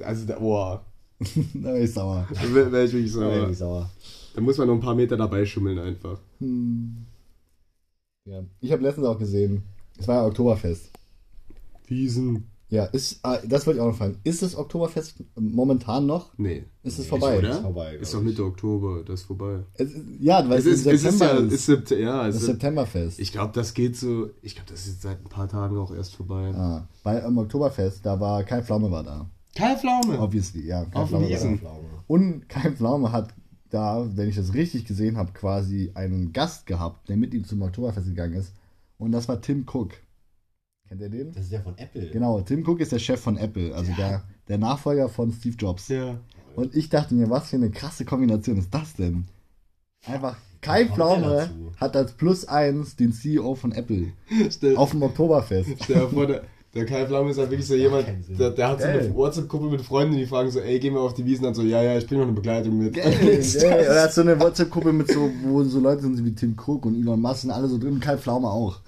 also 0.03 0.27
da, 0.27 0.39
boah, 0.39 0.85
Da 1.55 1.73
bin 1.73 1.83
ich 1.83 1.93
sauer. 1.93 2.29
da 2.33 2.55
wäre 2.55 2.71
wär 2.73 2.85
ich 2.85 2.93
wirklich 2.93 3.13
Da 3.13 3.19
bin 3.29 3.31
sauer. 3.41 3.51
ich 3.51 3.59
sauer. 3.59 3.91
Da 4.35 4.41
muss 4.41 4.59
man 4.59 4.69
noch 4.69 4.75
ein 4.75 4.81
paar 4.81 4.95
Meter 4.95 5.17
dabei 5.17 5.45
schummeln 5.47 5.79
einfach. 5.79 6.19
Hm. 6.41 6.95
Ja. 8.27 8.43
Ich 8.61 8.71
habe 8.73 8.83
letztens 8.83 9.07
auch 9.07 9.19
gesehen, 9.19 9.63
es 9.99 10.07
war 10.07 10.17
ja 10.17 10.27
Oktoberfest. 10.27 10.91
Wiesen. 11.89 12.51
Ja, 12.69 12.85
ist, 12.87 13.21
ah, 13.23 13.39
das 13.47 13.65
wollte 13.65 13.79
ich 13.79 13.83
auch 13.83 13.91
noch 13.91 13.97
fragen. 13.97 14.19
Ist 14.25 14.43
das 14.43 14.57
Oktoberfest 14.57 15.23
momentan 15.37 16.05
noch? 16.07 16.37
Nee. 16.37 16.65
Ist 16.83 16.95
es 16.99 17.05
Nee, 17.05 17.11
vorbei? 17.11 17.39
Oder? 17.39 17.63
vorbei, 17.63 17.95
ist 17.95 18.13
doch. 18.13 18.21
Mitte 18.23 18.45
Oktober, 18.45 19.05
das 19.05 19.21
ist 19.21 19.27
vorbei. 19.27 19.61
Es, 19.75 19.93
ist- 19.93 20.05
ja, 20.19 20.49
weil 20.49 20.59
Es 20.59 20.67
ist, 20.67 20.85
im 20.85 20.93
es 20.97 21.05
ist 21.05 21.21
ja, 21.21 21.29
September 21.29 21.55
ist 21.55 21.67
Sept 21.67 21.91
ja, 21.93 22.27
es 22.27 22.35
das 22.35 22.43
ist, 22.43 22.47
Septemberfest. 22.49 23.19
ich 23.21 23.31
glaube, 23.31 23.53
das 23.55 23.73
geht 23.73 23.97
so, 23.97 24.31
ich 24.43 24.57
glaube, 24.57 24.69
das 24.71 24.81
ist 24.81 24.87
jetzt 24.95 25.03
seit 25.03 25.21
ein 25.21 25.29
paar 25.29 25.47
Tagen 25.49 25.79
auch 25.79 25.95
erst 25.95 26.17
vorbei. 26.17 26.53
ah, 26.57 26.89
bei 27.05 27.23
am 27.25 27.39
Oktoberfest, 27.39 28.05
da 28.05 28.19
war 28.19 28.43
Kai 28.43 28.63
Pflaume 28.63 28.91
war 28.91 29.05
da. 29.05 29.31
Kai 29.55 29.77
Pflaume. 29.77 30.19
Obviously, 30.19 30.67
ja. 30.67 30.85
Kai 30.87 30.99
Auf 31.03 31.09
Pflaume 31.11 31.25
war 31.27 31.31
Wiesen. 31.31 31.61
da. 31.63 31.71
Und 32.09 32.49
Kai 32.49 32.73
Pflaume 32.73 33.13
hat 33.13 33.33
da, 33.71 34.09
wenn 34.17 34.29
ich 34.29 34.35
das 34.37 34.55
richtig 34.55 34.87
gesehen 34.87 35.17
habe, 35.19 35.31
quasi 35.33 35.93
einen 35.95 36.33
Gast 36.33 36.67
gehabt, 36.67 37.09
der 37.09 37.17
mit 37.17 37.33
ihm 37.33 37.45
zum 37.45 37.63
Oktoberfest 37.63 38.07
gegangen 38.09 38.35
ist. 38.35 38.53
Und 38.99 39.13
das 39.13 39.29
war 39.29 39.41
Tim 39.41 39.65
Cook. 39.73 39.93
Kennt 40.89 41.01
ihr 41.01 41.09
den? 41.09 41.33
Das 41.33 41.45
ist 41.45 41.53
ja 41.53 41.61
von 41.61 41.77
Apple. 41.79 42.11
Genau, 42.11 42.41
Tim 42.41 42.67
Cook 42.67 42.81
ist 42.81 42.93
der 42.93 42.99
Chef 42.99 43.21
von 43.21 43.37
Apple, 43.37 43.75
also 43.75 43.93
der, 43.95 44.23
der 44.49 44.59
Nachfolger 44.59 45.09
von 45.09 45.33
Steve 45.33 45.57
Jobs. 45.57 45.89
Ja. 45.89 46.21
Und 46.55 46.75
ich 46.75 46.89
dachte 46.89 47.15
mir, 47.15 47.29
was 47.29 47.51
für 47.51 47.57
eine 47.57 47.71
krasse 47.71 48.05
Kombination 48.05 48.57
ist 48.59 48.73
das 48.73 48.95
denn? 48.95 49.27
Einfach 50.07 50.37
Kai 50.61 50.87
Pflaume 50.87 51.51
hat 51.77 51.97
als 51.97 52.13
Plus 52.13 52.47
eins 52.47 52.97
den 52.97 53.13
CEO 53.13 53.55
von 53.55 53.73
Apple 53.73 54.13
Stell, 54.51 54.77
auf 54.77 54.91
dem 54.91 55.03
Oktoberfest. 55.03 55.71
stell 55.85 56.01
dir 56.01 56.09
vor, 56.09 56.27
der, 56.27 56.43
der 56.77 56.85
Kai 56.85 57.07
Flamme 57.07 57.31
ist 57.31 57.39
halt 57.39 57.51
wirklich 57.51 57.67
so 57.67 57.75
jemand, 57.75 58.07
der, 58.29 58.51
der 58.51 58.69
hat 58.69 58.81
so 58.81 58.87
eine 58.87 59.15
WhatsApp-Gruppe 59.15 59.71
mit 59.71 59.81
Freunden, 59.81 60.17
die 60.17 60.27
fragen 60.27 60.51
so, 60.51 60.61
ey, 60.61 60.79
gehen 60.79 60.95
wir 60.95 61.01
auf 61.01 61.15
die 61.15 61.25
Wiesen, 61.25 61.45
dann 61.45 61.55
so, 61.55 61.63
ja, 61.63 61.83
ja, 61.83 61.97
ich 61.97 62.07
bring 62.07 62.19
noch 62.19 62.27
eine 62.27 62.35
Begleitung 62.35 62.79
mit. 62.79 62.95
Geil, 62.95 63.13
geil. 63.61 63.87
Er 63.89 64.03
hat 64.03 64.13
so 64.13 64.21
eine 64.21 64.39
WhatsApp-Gruppe 64.39 64.93
mit 64.93 65.11
so, 65.11 65.31
wo 65.43 65.65
so 65.65 65.81
Leute 65.81 66.03
sind 66.03 66.23
wie 66.25 66.35
Tim 66.35 66.55
Cook 66.55 66.85
und 66.87 67.01
Elon 67.01 67.21
Musk 67.21 67.41
sind 67.41 67.51
alle 67.51 67.67
so 67.67 67.79
drin 67.79 67.95
und 67.95 68.01
Kai 68.01 68.19
Pflaume 68.19 68.49
auch. 68.49 68.81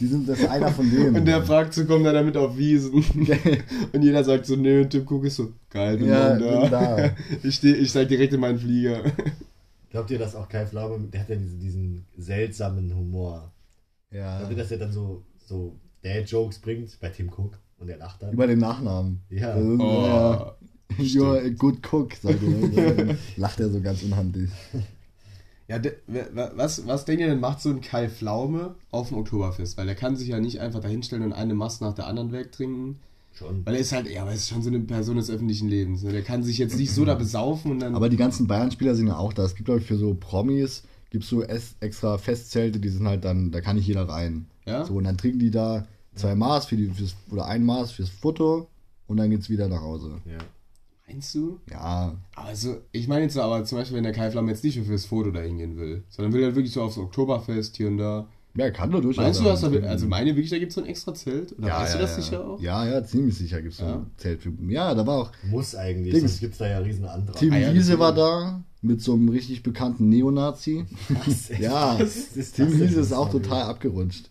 Die 0.00 0.06
sind 0.06 0.28
das 0.28 0.40
ist 0.40 0.50
einer 0.50 0.68
von 0.68 0.90
denen. 0.90 1.16
Und 1.16 1.24
der 1.24 1.42
fragt 1.42 1.74
so, 1.74 1.84
kommt 1.84 2.04
er 2.06 2.12
damit 2.12 2.36
auf 2.36 2.56
Wiesen? 2.56 3.04
Geil. 3.24 3.62
Und 3.92 4.02
jeder 4.02 4.22
sagt 4.24 4.46
so, 4.46 4.56
nö, 4.56 4.82
und 4.82 4.90
Tim 4.90 5.04
Cook 5.06 5.24
ist 5.24 5.36
so, 5.36 5.52
geil, 5.70 5.96
bin 5.98 6.08
Ja, 6.08 6.36
da. 6.36 6.60
bin 6.60 6.70
da. 6.70 7.10
Ich, 7.42 7.56
steh, 7.56 7.72
ich 7.72 7.90
steig 7.90 8.08
direkt 8.08 8.32
in 8.32 8.40
meinen 8.40 8.58
Flieger. 8.58 9.02
Glaubt 9.90 10.10
ihr, 10.10 10.18
dass 10.18 10.34
auch 10.34 10.48
Kai 10.48 10.66
Pflaume, 10.66 10.98
der 11.12 11.20
hat 11.20 11.28
ja 11.28 11.36
diesen, 11.36 11.60
diesen 11.60 12.06
seltsamen 12.16 12.94
Humor. 12.94 13.52
Ja. 14.10 14.38
Glaubt 14.38 14.52
ihr, 14.52 14.58
dass 14.58 14.70
er 14.70 14.78
dann 14.78 14.92
so, 14.92 15.22
so 15.46 15.76
Dad-Jokes 16.02 16.58
bringt 16.58 16.98
bei 17.00 17.08
Tim 17.08 17.28
Cook 17.28 17.58
und 17.78 17.86
der 17.86 17.96
lacht 17.98 18.22
dann? 18.22 18.32
Über 18.32 18.46
den 18.46 18.58
Nachnamen. 18.58 19.20
Ja. 19.30 19.52
Also, 19.52 19.78
Oh, 19.78 20.04
ja. 20.06 20.56
You're 20.98 21.46
a 21.46 21.48
good 21.48 21.78
cook, 21.90 22.12
sagt 22.14 22.40
er. 22.42 23.16
Lacht 23.38 23.60
er 23.60 23.70
so 23.70 23.80
ganz 23.80 24.02
unhandlich. 24.02 24.50
Ja, 25.68 25.78
de, 25.78 25.92
was, 26.54 26.86
was 26.86 27.04
denkt 27.06 27.22
ihr 27.22 27.28
denn, 27.28 27.40
macht 27.40 27.62
so 27.62 27.70
ein 27.70 27.80
Kai 27.80 28.08
Pflaume 28.10 28.74
auf 28.90 29.08
dem 29.08 29.16
Oktoberfest? 29.18 29.78
Weil 29.78 29.86
der 29.86 29.94
kann 29.94 30.16
sich 30.16 30.28
ja 30.28 30.38
nicht 30.38 30.60
einfach 30.60 30.80
dahinstellen 30.80 31.24
und 31.24 31.32
eine 31.32 31.54
Mast 31.54 31.80
nach 31.80 31.94
der 31.94 32.06
anderen 32.08 32.30
wegtrinken. 32.32 32.96
Schon. 33.32 33.64
Weil 33.64 33.76
er 33.76 33.80
ist 33.80 33.92
halt, 33.92 34.10
ja, 34.10 34.20
aber 34.20 34.32
er 34.32 34.36
ist 34.36 34.50
schon 34.50 34.60
so 34.60 34.68
eine 34.68 34.80
Person 34.80 35.16
des 35.16 35.30
öffentlichen 35.30 35.68
Lebens. 35.70 36.02
Ne? 36.02 36.12
Der 36.12 36.20
kann 36.22 36.42
sich 36.42 36.58
jetzt 36.58 36.76
nicht 36.76 36.92
so 36.92 37.06
da 37.06 37.14
besaufen 37.14 37.70
und 37.70 37.78
dann. 37.80 37.94
Aber 37.94 38.10
die 38.10 38.18
ganzen 38.18 38.46
Bayern-Spieler 38.46 38.94
sind 38.94 39.06
ja 39.06 39.16
auch 39.16 39.32
da. 39.32 39.44
Es 39.44 39.54
gibt, 39.54 39.64
glaube 39.66 39.80
ich, 39.80 39.86
für 39.86 39.96
so 39.96 40.14
Promis, 40.14 40.82
gibt 41.08 41.24
so 41.24 41.42
es- 41.42 41.74
extra 41.80 42.18
Festzelte, 42.18 42.78
die 42.78 42.90
sind 42.90 43.08
halt 43.08 43.24
dann, 43.24 43.50
da 43.50 43.62
kann 43.62 43.76
nicht 43.76 43.86
jeder 43.86 44.06
rein. 44.06 44.44
Ja? 44.66 44.84
So, 44.84 44.94
und 44.94 45.04
dann 45.04 45.16
trinken 45.16 45.38
die 45.38 45.50
da 45.50 45.86
zwei 46.14 46.34
Maß 46.34 46.66
für 46.66 46.76
die, 46.76 46.88
fürs, 46.88 47.14
oder 47.30 47.46
ein 47.46 47.64
Maß 47.64 47.92
fürs 47.92 48.08
Foto 48.10 48.68
und 49.06 49.16
dann 49.16 49.30
geht's 49.30 49.48
wieder 49.50 49.68
nach 49.68 49.80
Hause. 49.82 50.20
Ja. 50.24 50.38
Meinst 51.08 51.34
du? 51.34 51.58
Ja, 51.70 52.14
Also, 52.36 52.76
ich 52.92 53.08
meine 53.08 53.24
jetzt 53.24 53.34
so, 53.34 53.42
aber 53.42 53.64
zum 53.64 53.78
Beispiel, 53.78 53.96
wenn 53.96 54.04
der 54.04 54.12
Kai 54.12 54.30
Pflaume 54.30 54.50
jetzt 54.50 54.64
nicht 54.64 54.76
nur 54.76 54.86
fürs 54.86 55.04
Foto 55.04 55.30
da 55.30 55.40
hingehen 55.40 55.76
will, 55.76 56.04
sondern 56.08 56.32
will 56.32 56.42
er 56.42 56.54
wirklich 56.54 56.72
so 56.72 56.82
aufs 56.82 56.96
Oktoberfest 56.96 57.76
hier 57.76 57.88
und 57.88 57.98
da. 57.98 58.26
ja 58.56 58.70
kann 58.70 58.90
nur 58.90 59.02
durchaus. 59.02 59.22
Meinst 59.24 59.40
du, 59.40 59.44
dass 59.44 59.60
da, 59.60 59.88
also 59.88 60.06
meine 60.06 60.30
wirklich, 60.30 60.50
da 60.50 60.58
gibt 60.58 60.70
es 60.70 60.74
so 60.76 60.80
ein 60.82 60.86
extra 60.86 61.12
Zelt? 61.12 61.58
Oder 61.58 61.68
ja, 61.68 61.80
weißt 61.80 61.94
ja, 61.94 61.98
du 62.00 62.06
das 62.06 62.16
ja. 62.16 62.22
sicher 62.22 62.44
auch? 62.46 62.60
Ja, 62.60 62.86
ja, 62.86 63.04
ziemlich 63.04 63.36
sicher 63.36 63.60
gibt's 63.60 63.78
so 63.78 63.84
Ja. 63.84 63.94
ein 63.96 64.10
Zelt 64.16 64.40
für. 64.42 64.52
Ja, 64.68 64.94
da 64.94 65.06
war 65.06 65.18
auch 65.18 65.32
Muss 65.50 65.74
eigentlich, 65.74 66.12
Dings. 66.14 66.30
sonst 66.30 66.40
gibt 66.40 66.52
es 66.52 66.58
da 66.58 66.68
ja 66.68 66.78
riesen 66.78 67.04
Antrag. 67.04 67.36
Tim 67.36 67.52
Ah, 67.52 67.58
ja, 67.58 67.74
Wiese 67.74 67.98
war 67.98 68.14
da 68.14 68.62
mit 68.80 69.02
so 69.02 69.12
einem 69.14 69.28
richtig 69.28 69.62
bekannten 69.62 70.08
Neonazi. 70.08 70.86
Was? 71.26 71.50
Ja, 71.58 71.98
Was 72.00 72.16
ist 72.16 72.54
Tim 72.56 72.68
das 72.70 72.78
denn 72.78 72.88
Wiese 72.88 73.00
ist 73.00 73.12
auch 73.12 73.28
total 73.30 73.62
abgerutscht. 73.64 74.30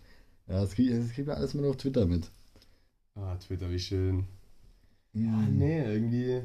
Ja, 0.52 0.60
das 0.60 0.74
kriegt, 0.74 0.92
das 0.92 1.10
kriegt 1.12 1.26
man 1.28 1.36
alles 1.38 1.54
mal 1.54 1.64
auf 1.64 1.76
Twitter 1.76 2.04
mit. 2.06 2.30
Ah, 3.14 3.34
Twitter, 3.36 3.70
wie 3.70 3.78
schön. 3.78 4.24
Ja, 5.14 5.28
Mhm. 5.30 5.58
nee, 5.58 5.82
irgendwie. 5.82 6.42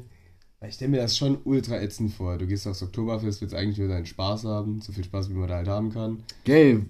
Ich 0.66 0.74
stelle 0.74 0.90
mir 0.90 0.96
das 0.98 1.16
schon 1.16 1.38
ultra 1.44 1.80
ätzend 1.80 2.12
vor. 2.12 2.36
Du 2.36 2.46
gehst 2.46 2.66
aufs 2.66 2.82
Oktoberfest, 2.82 3.40
willst 3.40 3.54
eigentlich 3.54 3.78
nur 3.78 3.88
deinen 3.88 4.06
Spaß 4.06 4.44
haben, 4.44 4.80
so 4.80 4.92
viel 4.92 5.04
Spaß, 5.04 5.30
wie 5.30 5.34
man 5.34 5.48
da 5.48 5.56
halt 5.56 5.68
haben 5.68 5.92
kann. 5.92 6.24
Gell, 6.44 6.86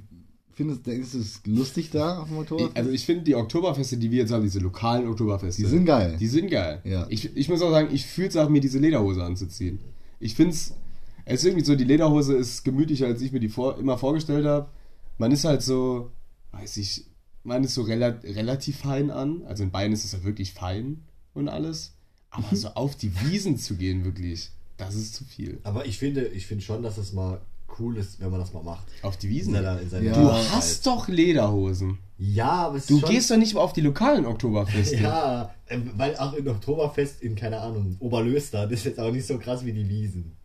findest 0.52 0.86
du, 0.86 0.92
ist 0.92 1.14
es 1.14 1.42
lustig 1.44 1.90
da 1.90 2.20
auf 2.20 2.28
dem 2.28 2.36
Motorrad? 2.36 2.74
also 2.76 2.90
ich 2.90 3.04
finde 3.04 3.24
die 3.24 3.34
Oktoberfeste, 3.34 3.98
die 3.98 4.10
wir 4.10 4.18
jetzt 4.20 4.32
haben, 4.32 4.42
diese 4.42 4.58
lokalen 4.60 5.06
Oktoberfeste, 5.06 5.60
Die 5.62 5.68
sind 5.68 5.84
geil. 5.84 6.16
Die 6.18 6.26
sind 6.28 6.50
geil. 6.50 6.80
Ja. 6.84 7.06
Ich, 7.10 7.36
ich 7.36 7.48
muss 7.48 7.60
auch 7.60 7.70
sagen, 7.70 7.88
ich 7.92 8.06
fühle 8.06 8.28
es 8.28 8.36
auch, 8.36 8.48
mir 8.48 8.60
diese 8.60 8.78
Lederhose 8.78 9.22
anzuziehen. 9.22 9.78
Ich 10.18 10.34
finde 10.34 10.52
es, 10.52 10.72
es 11.26 11.40
ist 11.40 11.44
irgendwie 11.44 11.64
so, 11.66 11.76
die 11.76 11.84
Lederhose 11.84 12.34
ist 12.36 12.64
gemütlicher, 12.64 13.06
als 13.06 13.20
ich 13.20 13.32
mir 13.32 13.40
die 13.40 13.50
vor, 13.50 13.78
immer 13.78 13.98
vorgestellt 13.98 14.46
habe. 14.46 14.68
Man 15.18 15.30
ist 15.30 15.44
halt 15.44 15.62
so, 15.62 16.10
weiß 16.53 16.76
ich, 16.78 17.07
man 17.44 17.64
ist 17.64 17.74
so 17.74 17.82
rela 17.82 18.09
relativ 18.22 18.78
fein 18.78 19.11
an. 19.11 19.42
Also 19.46 19.62
in 19.62 19.70
Bayern 19.70 19.92
ist 19.92 20.05
es 20.05 20.12
ja 20.12 20.22
wirklich 20.24 20.53
fein 20.53 21.05
und 21.34 21.49
alles. 21.49 21.94
Aber 22.30 22.55
so 22.55 22.68
auf 22.68 22.94
die 22.96 23.12
Wiesen 23.22 23.57
zu 23.57 23.76
gehen, 23.76 24.05
wirklich, 24.05 24.51
das 24.76 24.94
ist 24.94 25.14
zu 25.14 25.24
viel. 25.24 25.61
Aber 25.62 25.86
ich 25.86 25.99
finde, 25.99 26.26
ich 26.28 26.46
finde 26.46 26.62
schon, 26.64 26.82
dass 26.82 26.99
es 26.99 27.12
mal 27.12 27.40
cool 27.78 27.96
ist, 27.96 28.20
wenn 28.20 28.30
man 28.30 28.40
das 28.40 28.53
mal 28.53 28.62
macht. 28.62 28.86
Auf 29.03 29.16
die 29.16 29.28
In 29.28 29.32
Wiesen? 29.34 29.53
seiner, 29.55 29.80
in 29.80 29.88
seiner 29.88 30.05
Ja. 30.05 30.12
Du 30.14 30.30
hast 30.32 30.86
doch 30.86 31.09
Lederhosen. 31.09 31.99
Ja, 32.18 32.51
aber 32.66 32.76
es 32.76 32.82
ist 32.84 32.90
Du 32.90 32.99
schon, 33.01 33.11
gehst 33.11 33.30
doch 33.30 33.36
nicht 33.36 33.55
mal 33.55 33.61
auf 33.61 33.72
die 33.72 33.80
lokalen 33.80 34.26
Oktoberfeste. 34.26 34.96
Ja, 34.96 35.55
ähm, 35.68 35.90
weil 35.96 36.16
auch 36.16 36.32
in 36.34 36.49
Oktoberfest 36.49 37.22
in, 37.22 37.34
keine 37.36 37.61
Ahnung, 37.61 37.96
Oberlöster, 38.01 38.64
das 38.66 38.80
ist 38.80 38.84
jetzt 38.86 39.01
auch 39.01 39.12
nicht 39.12 39.26
so 39.26 39.38
krass 39.38 39.64
wie 39.64 39.72
die 39.72 39.88
Wiesen. 39.88 40.36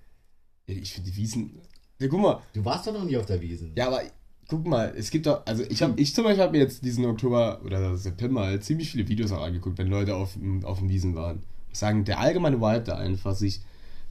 Ich 0.67 0.93
finde 0.93 1.09
die 1.11 1.17
Wiesen. 1.17 1.59
Ja, 1.99 2.07
guck 2.07 2.21
mal, 2.21 2.41
Du 2.53 2.63
warst 2.63 2.85
doch 2.87 2.93
noch 2.93 3.03
nie 3.03 3.17
auf 3.17 3.25
der 3.25 3.41
Wiesen. 3.41 3.73
Ja, 3.75 3.87
aber 3.87 4.03
guck 4.47 4.65
mal, 4.67 4.93
es 4.97 5.09
gibt 5.09 5.25
doch, 5.25 5.45
also 5.45 5.63
ich 5.69 5.81
habe, 5.81 5.99
ich 5.99 6.13
zum 6.13 6.23
Beispiel 6.25 6.43
habe 6.43 6.51
mir 6.53 6.59
jetzt 6.63 6.83
diesen 6.83 7.05
Oktober 7.05 7.61
oder 7.65 7.97
September 7.97 8.41
halt 8.45 8.63
ziemlich 8.63 8.91
viele 8.91 9.07
Videos 9.07 9.31
auch 9.31 9.41
angeguckt, 9.43 9.77
wenn 9.77 9.87
Leute 9.87 10.15
auf, 10.15 10.33
dem- 10.33 10.63
auf 10.65 10.79
dem 10.79 10.89
Wiesen 10.89 11.15
waren. 11.15 11.43
Ich 11.71 11.79
sagen, 11.79 12.05
der 12.05 12.19
allgemeine 12.19 12.59
Vibe 12.61 12.81
da 12.85 12.97
einfach, 12.97 13.35
sich 13.35 13.61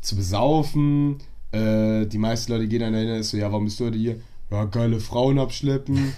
zu 0.01 0.17
besaufen, 0.17 1.19
äh, 1.53 2.07
die 2.07 2.19
meisten 2.19 2.53
Leute 2.53 2.67
gehen 2.67 2.81
dann 2.81 2.95
ist 2.95 3.31
so, 3.31 3.37
ja, 3.37 3.53
warum 3.53 3.65
bist 3.67 3.79
du 3.79 3.85
heute 3.87 3.99
hier? 3.99 4.17
Ja, 4.51 4.65
geile 4.65 5.01
Frauen 5.01 5.39
abschleppen. 5.39 6.13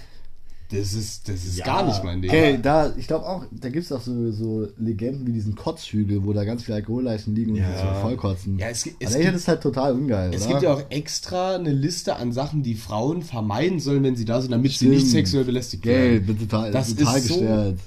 Das 0.71 0.93
ist, 0.93 1.29
das 1.29 1.45
ist 1.45 1.57
Ja, 1.59 1.65
gar 1.65 1.85
nicht 1.85 2.03
mein 2.03 2.21
Ding. 2.23 2.31
Okay, 2.31 2.57
da, 2.59 2.91
ich 2.97 3.05
glaube 3.05 3.27
auch, 3.27 3.45
da 3.51 3.69
gibt 3.69 3.85
es 3.85 3.91
auch 3.91 4.01
so, 4.01 4.31
so 4.31 4.67
Legenden 4.77 5.27
wie 5.27 5.31
diesen 5.31 5.53
Kotzhügel, 5.55 6.25
wo 6.25 6.33
da 6.33 6.43
ganz 6.43 6.63
viele 6.63 6.77
Alkoholleichen 6.77 7.35
liegen 7.35 7.51
und 7.51 7.57
Ja. 7.57 7.69
die 7.71 7.77
so 7.77 8.01
vollkotzen. 8.01 8.57
Ja, 8.57 8.69
es, 8.69 8.83
Aber 8.87 8.95
es, 8.99 9.11
ich 9.11 9.21
gibt, 9.21 9.27
das 9.33 9.41
ist 9.41 9.47
halt 9.47 9.61
total 9.61 9.93
ungeil, 9.93 10.33
es 10.33 10.41
oder? 10.43 10.49
gibt 10.51 10.63
ja 10.63 10.73
auch 10.73 10.83
extra 10.89 11.55
eine 11.55 11.71
Liste 11.71 12.15
an 12.15 12.31
Sachen, 12.31 12.63
die 12.63 12.73
Frauen 12.73 13.21
vermeiden 13.21 13.79
sollen, 13.79 14.01
wenn 14.03 14.15
sie 14.15 14.25
da 14.25 14.41
sind, 14.41 14.51
damit 14.51 14.71
sie 14.71 14.77
Stimmt. 14.77 14.93
nicht 14.95 15.11
sexuell 15.11 15.43
belästigt 15.43 15.83
Geld, 15.83 16.25
werden. 16.25 16.39
wird 16.39 16.49
total, 16.49 16.71
Das 16.71 16.95
total 16.95 17.17
ist 17.19 17.27
so- 17.27 17.33
gestört. 17.35 17.79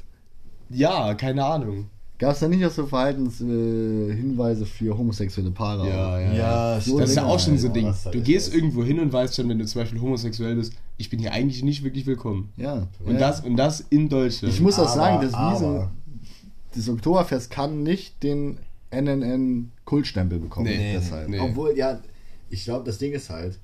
Ja, 0.71 1.15
keine 1.15 1.45
Ahnung. 1.45 1.87
Gab 2.19 2.33
es 2.33 2.41
da 2.41 2.49
nicht 2.49 2.65
auch 2.67 2.71
so 2.73 2.85
Verhaltenshinweise 2.87 4.65
äh, 4.65 4.67
für 4.67 4.99
homosexuelle 4.99 5.53
Paare? 5.53 5.89
Ja, 5.89 6.21
ja. 6.21 6.33
Ja, 6.33 6.81
So 6.81 6.99
Das 6.99 7.11
ist 7.11 7.17
ja 7.17 7.25
auch 7.25 7.39
schon 7.39 7.57
so 7.59 7.69
ein 7.69 7.73
Ding. 7.75 7.95
Du 8.11 8.21
gehst 8.21 8.53
irgendwo 8.53 8.83
hin 8.83 8.99
und 8.99 9.13
weißt 9.13 9.37
schon, 9.37 9.49
wenn 9.49 9.59
du 9.59 9.65
zum 9.67 9.83
Beispiel 9.83 10.01
homosexuell 10.01 10.57
bist, 10.57 10.73
ich 10.97 11.11
bin 11.11 11.21
hier 11.21 11.33
eigentlich 11.33 11.63
nicht 11.63 11.85
wirklich 11.85 12.07
willkommen. 12.07 12.53
Ja. 12.57 12.89
Und, 13.05 13.15
ja. 13.15 13.19
das, 13.21 13.41
und 13.43 13.57
das 13.57 13.81
in 13.91 14.09
Deutschland. 14.09 14.53
Ich 14.53 14.61
muss 14.61 14.75
auch 14.81 14.87
Aber- 14.87 14.95
sagen, 14.95 15.23
das 15.23 15.35
aber- 15.35 15.93
das 16.75 16.89
Oktoberfest 16.89 17.51
kann 17.51 17.83
nicht 17.85 18.21
den 18.23 18.59
NNN-Kultstempel 18.91 20.39
bekommen. 20.39 20.67
Nee, 20.67 20.95
deshalb. 20.95 21.29
nee. 21.29 21.39
Obwohl, 21.39 21.77
ja, 21.77 22.01
ich 22.51 22.65
glaube, 22.65 22.85
das 22.85 22.99
Ding 22.99 23.13
ist 23.13 23.31
halt, 23.31 23.59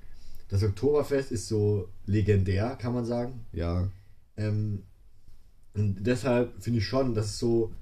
das 0.48 0.62
Oktoberfest 0.62 1.32
ist 1.32 1.48
so 1.48 1.88
legendär, 2.06 2.76
kann 2.80 2.94
man 2.94 3.04
sagen. 3.04 3.40
Ja. 3.52 3.88
Ähm, 4.36 4.82
und 5.74 5.96
deshalb 6.04 6.62
finde 6.62 6.78
ich 6.78 6.86
schon, 6.86 7.14
das 7.14 7.26
ist 7.26 7.38
so, 7.38 7.72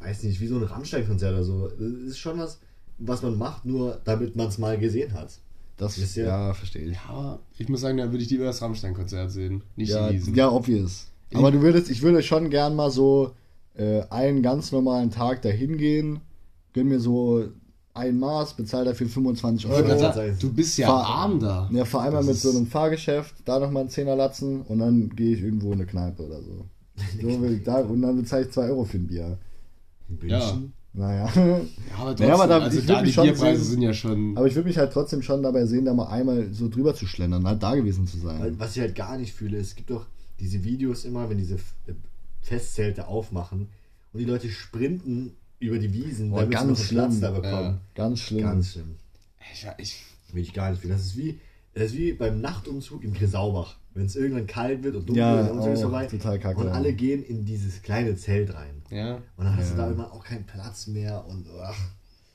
weiß 0.00 0.22
nicht, 0.24 0.40
wie 0.40 0.46
so 0.46 0.56
ein 0.56 0.62
Rammstein-Konzert 0.64 1.32
oder 1.34 1.44
so. 1.44 1.68
Das 1.68 1.80
ist 2.08 2.18
schon 2.18 2.38
was, 2.38 2.58
was 2.98 3.22
man 3.22 3.36
macht, 3.38 3.64
nur 3.64 4.00
damit 4.04 4.36
man 4.36 4.48
es 4.48 4.58
mal 4.58 4.78
gesehen 4.78 5.12
hat. 5.14 5.30
Das 5.76 5.98
Ist 5.98 6.16
ja, 6.16 6.24
ja- 6.26 6.54
verstehe 6.54 6.86
ich. 6.86 6.94
ja, 7.08 7.38
ich 7.58 7.68
muss 7.68 7.82
sagen, 7.82 7.98
da 7.98 8.10
würde 8.10 8.22
ich 8.24 8.30
lieber 8.30 8.44
das 8.44 8.62
Rammstein-Konzert 8.62 9.30
sehen. 9.30 9.62
Nicht 9.76 9.90
Ja, 9.90 10.08
die 10.08 10.16
Wiesen. 10.16 10.34
ja, 10.34 10.50
obvious. 10.50 11.06
Aber 11.34 11.50
du 11.50 11.60
würdest, 11.60 11.90
ich 11.90 12.02
würde 12.02 12.22
schon 12.22 12.48
gern 12.50 12.74
mal 12.76 12.90
so 12.90 13.32
äh, 13.74 14.02
einen 14.08 14.42
ganz 14.42 14.72
normalen 14.72 15.10
Tag 15.10 15.42
dahin 15.42 15.76
gehen, 15.76 16.20
gönn 16.72 16.88
mir 16.88 17.00
so 17.00 17.44
ein 17.92 18.18
Maß, 18.18 18.54
bezahl 18.54 18.84
dafür 18.86 19.06
25 19.08 19.64
Ich 19.66 19.70
wollte 19.70 19.90
Euro. 19.90 19.98
sagen, 20.12 20.36
du 20.40 20.50
bist 20.52 20.78
ja 20.78 20.86
Fahr- 20.86 21.04
arm 21.06 21.40
da. 21.40 21.68
Ja, 21.72 21.84
vor 21.84 22.00
allem 22.02 22.14
Das 22.14 22.26
mit 22.26 22.36
so 22.38 22.50
einem 22.50 22.66
Fahrgeschäft, 22.66 23.34
da 23.44 23.58
nochmal 23.58 23.80
einen 23.82 23.90
Zehner 23.90 24.16
latzen 24.16 24.62
und 24.62 24.78
dann 24.78 25.10
gehe 25.16 25.34
ich 25.34 25.42
irgendwo 25.42 25.68
in 25.68 25.74
eine 25.74 25.86
Kneipe 25.86 26.22
oder 26.26 26.40
so. 26.42 26.64
so 27.20 27.42
will 27.42 27.52
ich 27.54 27.64
da, 27.64 27.80
und 27.80 28.00
dann 28.00 28.16
bezahle 28.16 28.44
ich 28.46 28.50
2 28.52 28.68
Euro 28.68 28.84
für 28.84 28.96
ein 28.96 29.06
Bier. 29.06 29.36
München? 30.08 30.72
Naja. 30.92 31.26
Ja, 31.26 31.32
aber 31.34 31.60
trotzdem, 31.96 32.26
Naja, 32.26 32.34
aber 32.34 32.46
da- 32.46 32.58
also 32.60 32.78
ich 32.78 32.86
da 32.86 32.94
würd 32.94 33.00
die 33.02 33.06
mich 33.06 33.14
schon 33.14 33.24
Bierpreise 33.24 33.62
sehen- 33.62 33.70
sind 33.72 33.82
ja 33.82 33.92
schon... 33.92 34.36
Aber 34.36 34.46
ich 34.46 34.54
würde 34.54 34.68
mich 34.68 34.78
halt 34.78 34.92
trotzdem 34.92 35.20
schon 35.22 35.42
dabei 35.42 35.66
sehen, 35.66 35.84
da 35.84 35.92
mal 35.92 36.06
einmal 36.08 36.52
so 36.52 36.68
drüber 36.68 36.94
zu 36.94 37.06
schlendern, 37.06 37.46
halt 37.46 37.62
da 37.62 37.74
gewesen 37.74 38.06
zu 38.06 38.18
sein. 38.18 38.58
Was 38.58 38.76
ich 38.76 38.80
halt 38.82 38.94
gar 38.94 39.18
nicht 39.18 39.34
fühle, 39.34 39.58
es 39.58 39.74
gibt 39.74 39.90
doch 39.90 40.06
diese 40.40 40.64
Videos 40.64 41.04
immer, 41.04 41.28
wenn 41.28 41.36
diese 41.38 41.56
äh, 41.56 41.92
Festzelte 42.40 43.08
aufmachen 43.08 43.68
und 44.12 44.18
die 44.20 44.24
Leute 44.24 44.48
sprinten 44.48 45.32
über 45.58 45.78
die 45.78 45.92
Wiesen, 45.92 46.32
Oh, 46.32 46.36
damit 46.36 46.58
sie 46.58 46.64
noch 46.64 46.66
ganz 46.76 46.80
einen 46.80 46.88
Platz 46.88 47.12
schlimm. 47.12 47.20
da 47.20 47.30
bekommen. 47.30 47.80
Ganz 47.94 48.20
schlimm. 48.20 48.42
Ganz 48.42 48.72
schlimm. 48.72 48.94
Ich, 49.52 49.66
ich, 49.78 50.02
Will 50.32 50.42
ich 50.42 50.52
gar 50.54 50.70
nicht 50.70 50.80
fühlen. 50.80 50.92
Das 50.94 51.04
ist 51.04 51.16
wie, 51.16 51.38
das 51.74 51.84
ist 51.92 51.96
wie 51.96 52.12
beim 52.12 52.40
Nachtumzug 52.40 53.04
in 53.04 53.12
Grisaubach. 53.12 53.76
Wenn 53.96 54.06
es 54.06 54.14
irgendwann 54.14 54.46
kalt 54.46 54.82
wird 54.82 54.94
und 54.94 55.08
dunkel 55.08 55.16
Ja, 55.24 55.36
wird, 55.36 55.52
und 55.52 55.72
ist 55.72 55.78
oh, 55.78 55.82
vorbei. 55.82 56.06
total 56.06 56.38
kacke. 56.38 56.60
Und 56.60 56.68
alle 56.68 56.92
gehen 56.92 57.24
in 57.24 57.44
dieses 57.46 57.80
kleine 57.82 58.14
Zelt 58.16 58.52
rein. 58.54 58.82
ja. 58.90 59.14
Und 59.36 59.44
dann 59.46 59.56
hast 59.56 59.72
du 59.72 59.76
Ja. 59.78 59.86
da 59.86 59.90
immer 59.92 60.12
auch 60.12 60.22
keinen 60.22 60.44
Platz 60.44 60.86
mehr 60.86 61.24
und 61.26 61.46
ach, 61.62 61.78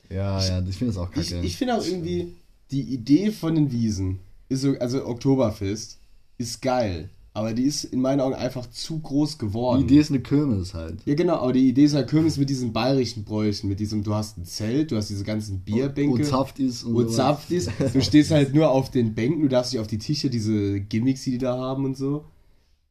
ja, 0.10 0.44
ja, 0.44 0.60
ich 0.68 0.78
finde 0.78 0.94
das 0.94 0.98
auch 1.02 1.16
Ich, 1.16 1.30
kacke. 1.30 1.46
ich 1.46 1.56
finde 1.58 1.76
auch 1.76 1.86
irgendwie, 1.86 2.36
die 2.72 2.82
Idee 2.82 3.32
von 3.32 3.56
den 3.56 3.72
Wiesen 3.72 4.20
ist 4.50 4.62
so, 4.62 4.76
also 4.80 5.06
Oktoberfest, 5.06 6.00
ist 6.38 6.62
geil. 6.62 7.10
Aber 7.34 7.54
die 7.54 7.64
ist 7.64 7.86
in 7.86 8.02
meinen 8.02 8.20
Augen 8.20 8.36
einfach 8.36 8.70
zu 8.70 9.00
groß 9.00 9.38
geworden. 9.38 9.80
Die 9.80 9.94
Idee 9.94 10.02
ist 10.02 10.10
eine 10.10 10.20
Kirmes 10.20 10.74
halt. 10.74 11.02
Ja, 11.06 11.16
genau, 11.16 11.36
aber 11.36 11.54
die 11.54 11.70
Idee 11.70 11.86
ist 11.86 11.94
halt 11.94 12.10
Kirmes 12.10 12.38
mit 12.38 12.50
diesen 12.50 12.74
bayerischen 12.74 13.24
Bräuchen, 13.24 13.70
mit 13.70 13.80
diesem, 13.80 14.04
du 14.04 14.14
hast 14.14 14.38
ein 14.38 14.44
Zelt, 14.44 14.92
du 14.92 14.98
hast 14.98 15.10
diese 15.10 15.24
ganzen 15.24 15.62
Bierbänke. 15.62 16.16
Und 16.16 16.26
Saft 16.26 16.60
ist 16.60 16.84
und 16.84 16.96
Und 16.96 17.52
ist. 17.52 17.72
Du 17.94 18.02
stehst 18.02 18.32
halt 18.32 18.54
nur 18.54 18.70
auf 18.70 18.92
den 18.92 19.16
Bänken, 19.16 19.44
du 19.44 19.48
darfst 19.48 19.72
nicht 19.72 19.80
auf 19.80 19.88
die 19.88 19.98
Tische, 19.98 20.30
diese 20.30 20.82
Gimmicks, 20.82 21.24
die 21.24 21.32
die 21.32 21.38
da 21.38 21.58
haben 21.58 21.86
und 21.86 21.96
so. 21.96 22.26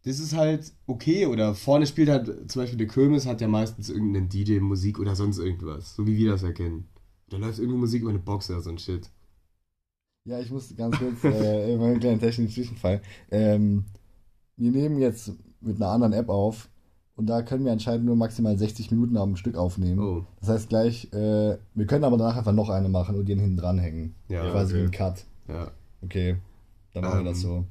Das 0.05 0.19
ist 0.19 0.35
halt 0.35 0.73
okay. 0.87 1.27
Oder 1.27 1.55
vorne 1.55 1.87
spielt 1.87 2.09
halt 2.09 2.51
zum 2.51 2.63
Beispiel 2.63 2.79
der 2.79 2.87
Kirmes, 2.87 3.27
hat 3.27 3.43
ja 3.43 3.49
meistens 3.49 3.91
irgendeinen 3.91 4.31
DJ, 4.31 4.61
Musik 4.61 4.99
oder 4.99 5.15
sonst 5.15 5.39
irgendwas. 5.39 5.95
So 5.95 6.07
wie 6.07 6.17
wir 6.17 6.31
das 6.31 6.43
erkennen. 6.43 6.89
Da 7.29 7.37
läuft 7.37 7.59
irgendwie 7.59 7.79
Musik 7.79 8.03
über 8.03 8.11
eine 8.11 8.19
Box 8.19 8.49
oder 8.51 8.63
so 8.63 8.71
ein 8.71 8.79
Shit. 8.79 9.11
Ja, 10.25 10.41
ich 10.41 10.51
muss 10.51 10.75
ganz 10.77 10.99
kurz, 10.99 11.25
äh, 11.25 11.75
immer 11.75 11.87
einen 11.87 12.01
kleinen 12.01 12.21
technischen 12.21 12.53
Zwischenfall. 12.53 13.03
Ähm, 13.31 13.85
wir 14.61 14.71
nehmen 14.71 14.99
jetzt 14.99 15.33
mit 15.61 15.77
einer 15.77 15.91
anderen 15.91 16.13
App 16.13 16.29
auf 16.29 16.69
und 17.17 17.27
da 17.27 17.43
können 17.43 17.65
wir 17.65 17.73
anscheinend 17.73 18.07
nur 18.07 18.17
maximal 18.17 18.57
60 18.57 18.91
Minuten 18.91 19.17
am 19.17 19.37
Stück 19.37 19.57
aufnehmen. 19.57 19.99
Oh. 19.99 20.25
Das 20.41 20.49
heißt 20.49 20.69
gleich, 20.69 21.13
äh, 21.13 21.59
wir 21.75 21.87
können 21.87 22.05
aber 22.05 22.17
danach 22.17 22.37
einfach 22.37 22.53
noch 22.53 22.69
eine 22.71 22.89
machen 22.89 23.17
und 23.17 23.29
den 23.29 23.39
hinten 23.39 23.57
dranhängen. 23.57 24.15
Ja, 24.29 24.49
Quasi 24.51 24.75
wie 24.75 24.79
okay. 24.79 24.87
ein 24.87 24.91
Cut. 24.93 25.25
Ja, 25.49 25.71
Okay, 26.03 26.37
dann 26.95 27.03
machen 27.05 27.15
wir 27.17 27.21
Ähm, 27.21 27.27
das 27.27 27.41
so. 27.43 27.49
genau. 27.49 27.65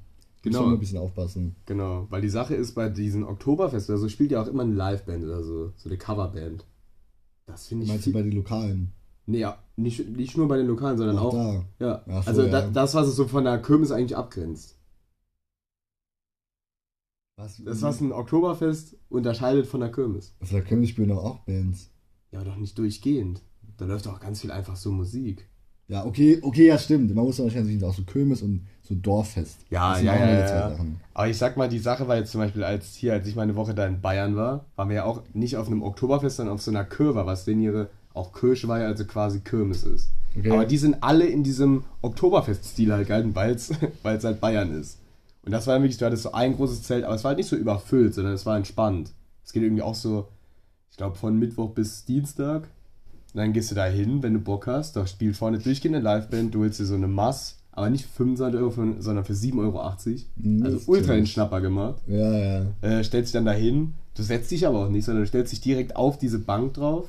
Müssen 0.44 0.54
wir 0.54 0.62
nur 0.62 0.74
ein 0.74 0.80
bisschen 0.80 1.00
aufpassen. 1.00 1.56
genau. 1.66 2.06
Weil 2.10 2.22
die 2.22 2.30
Sache 2.30 2.54
ist, 2.56 2.76
bei 2.76 2.90
diesen 2.90 3.24
Oktoberfest 3.24 3.90
oder 3.90 3.98
so 3.98 4.08
spielt 4.10 4.32
ja 4.32 4.42
auch 4.44 4.48
immer 4.48 4.64
eine 4.64 4.74
Liveband 4.76 5.24
oder 5.24 5.44
so. 5.44 5.72
So 5.78 5.90
eine 5.90 5.98
Coverband. 5.98 6.66
Das 7.48 7.66
finde 7.68 7.86
ich. 7.86 7.90
Meinst 7.90 8.06
du 8.06 8.12
viel- 8.12 8.14
bei 8.14 8.22
den 8.24 8.34
Lokalen? 8.34 8.92
Nee, 9.26 9.40
ja, 9.40 9.58
nicht, 9.76 10.08
nicht 10.10 10.38
nur 10.38 10.48
bei 10.48 10.58
den 10.58 10.66
Lokalen, 10.68 10.98
sondern 10.98 11.18
Auch 11.20 11.34
auch. 11.36 11.64
da. 11.80 11.86
Ja, 11.86 12.04
Ach 12.10 12.24
so, 12.24 12.30
also 12.30 12.42
ja. 12.44 12.50
Da, 12.50 12.68
das, 12.70 12.96
was 12.96 13.08
es 13.08 13.16
so 13.16 13.28
von 13.28 13.44
der 13.44 13.60
Kirmes 13.62 13.92
eigentlich 13.92 14.18
abgrenzt. 14.18 14.76
Was? 17.40 17.62
Das, 17.64 17.82
was 17.82 18.02
ein 18.02 18.12
Oktoberfest 18.12 18.98
unterscheidet 19.08 19.66
von 19.66 19.80
der 19.80 19.92
Kirmes. 19.92 20.36
Also 20.42 20.58
da 20.58 20.62
können 20.62 20.82
wir 20.82 20.90
spielen 20.90 21.08
doch 21.08 21.24
auch 21.24 21.40
Bands. 21.40 21.90
Ja, 22.32 22.40
aber 22.40 22.50
doch 22.50 22.58
nicht 22.58 22.78
durchgehend. 22.78 23.42
Da 23.78 23.86
läuft 23.86 24.08
auch 24.08 24.20
ganz 24.20 24.42
viel 24.42 24.52
einfach 24.52 24.76
so 24.76 24.92
Musik. 24.92 25.48
Ja, 25.88 26.06
okay, 26.06 26.40
okay, 26.42 26.68
ja, 26.68 26.78
stimmt. 26.78 27.16
Man 27.16 27.24
muss 27.24 27.38
dann 27.38 27.46
wahrscheinlich 27.46 27.82
auch 27.84 27.94
so 27.94 28.04
Kirmes 28.04 28.42
und 28.42 28.68
so 28.82 28.94
Dorffest. 28.94 29.62
Ja, 29.70 29.98
ja, 30.00 30.16
ja, 30.16 30.30
ja, 30.30 30.70
ja. 30.70 30.86
Aber 31.14 31.28
ich 31.30 31.38
sag 31.38 31.56
mal, 31.56 31.70
die 31.70 31.80
Sache 31.80 32.10
war 32.10 32.18
jetzt 32.18 32.32
zum 32.32 32.42
Beispiel, 32.42 32.64
als 32.64 32.94
hier, 32.96 33.14
als 33.14 33.26
ich 33.26 33.36
meine 33.36 33.56
Woche 33.56 33.74
da 33.74 33.88
in 33.88 34.02
Bayern 34.02 34.36
war, 34.36 34.66
waren 34.76 34.90
wir 34.90 34.98
ja 34.98 35.06
auch 35.06 35.24
nicht 35.34 35.56
auf 35.56 35.68
einem 35.68 35.82
Oktoberfest, 35.82 36.38
sondern 36.38 36.56
auf 36.56 36.62
so 36.62 36.72
einer 36.72 36.84
Curva, 36.84 37.26
was 37.26 37.46
denn 37.46 37.62
ihre 37.62 37.90
auch 38.14 38.34
Kirschweihe, 38.34 38.86
also 38.86 39.06
quasi 39.06 39.40
Kirmes 39.40 39.84
ist. 39.84 40.12
Okay. 40.38 40.52
Aber 40.52 40.66
die 40.66 40.78
sind 40.78 40.98
alle 41.02 41.26
in 41.26 41.44
diesem 41.44 41.86
Oktoberfest-Stil 42.02 42.92
halt 42.92 43.08
gehalten, 43.08 43.34
weil 43.34 43.56
es 43.56 43.72
halt 44.04 44.42
Bayern 44.42 44.78
ist. 44.78 45.00
Und 45.44 45.52
das 45.52 45.68
war 45.68 45.74
dann 45.76 45.84
wirklich, 45.84 45.98
du 45.98 46.06
hattest 46.06 46.24
so 46.24 46.32
ein 46.34 46.56
großes 46.56 46.84
Zelt, 46.84 47.04
aber 47.06 47.16
es 47.16 47.24
war 47.24 47.30
halt 47.30 47.38
nicht 47.38 47.50
so 47.50 47.56
überfüllt, 47.56 48.14
sondern 48.14 48.34
es 48.34 48.46
war 48.46 48.58
entspannt. 48.58 49.12
Es 49.44 49.54
geht 49.54 49.64
irgendwie 49.64 49.82
auch 49.82 49.96
so, 49.96 50.28
ich 50.92 50.98
glaube, 50.98 51.16
von 51.16 51.38
Mittwoch 51.40 51.72
bis 51.72 52.06
Dienstag. 52.06 52.64
Und 53.34 53.38
dann 53.38 53.54
gehst 53.54 53.72
du 53.72 53.76
da 53.76 53.86
hin, 53.86 54.22
wenn 54.24 54.34
du 54.34 54.40
Bock 54.40 54.68
hast. 54.68 54.96
Da 54.96 55.06
spielt 55.08 55.36
vorne 55.38 55.60
durchgehend 55.60 55.96
eine 55.96 56.04
Liveband, 56.04 56.54
du 56.54 56.60
holst 56.62 56.80
dir 56.80 56.86
so 56.86 56.96
eine 56.96 57.08
Mass, 57.08 57.58
aber 57.72 57.90
nicht 57.90 58.06
für 58.06 58.24
25 58.24 58.60
Euro, 58.60 58.72
für- 58.72 59.02
sondern 59.02 59.24
für 59.24 59.34
7,80 59.34 59.60
Euro. 59.60 60.66
Also 60.66 60.80
ultra 60.92 61.14
den. 61.14 61.26
Schnapper 61.28 61.62
gemacht. 61.62 62.02
Ja, 62.08 62.38
ja. 62.38 62.66
Äh, 62.82 63.04
stellst 63.04 63.30
dich 63.30 63.34
dann 63.34 63.46
dahin, 63.46 63.94
du 64.16 64.24
setzt 64.24 64.52
dich 64.52 64.68
aber 64.68 64.86
auch 64.86 64.90
nicht, 64.90 65.06
sondern 65.06 65.24
du 65.24 65.28
stellst 65.28 65.52
dich 65.54 65.62
direkt 65.62 65.96
auf 65.96 66.18
diese 66.18 66.40
Bank 66.40 66.74
drauf. 66.74 67.08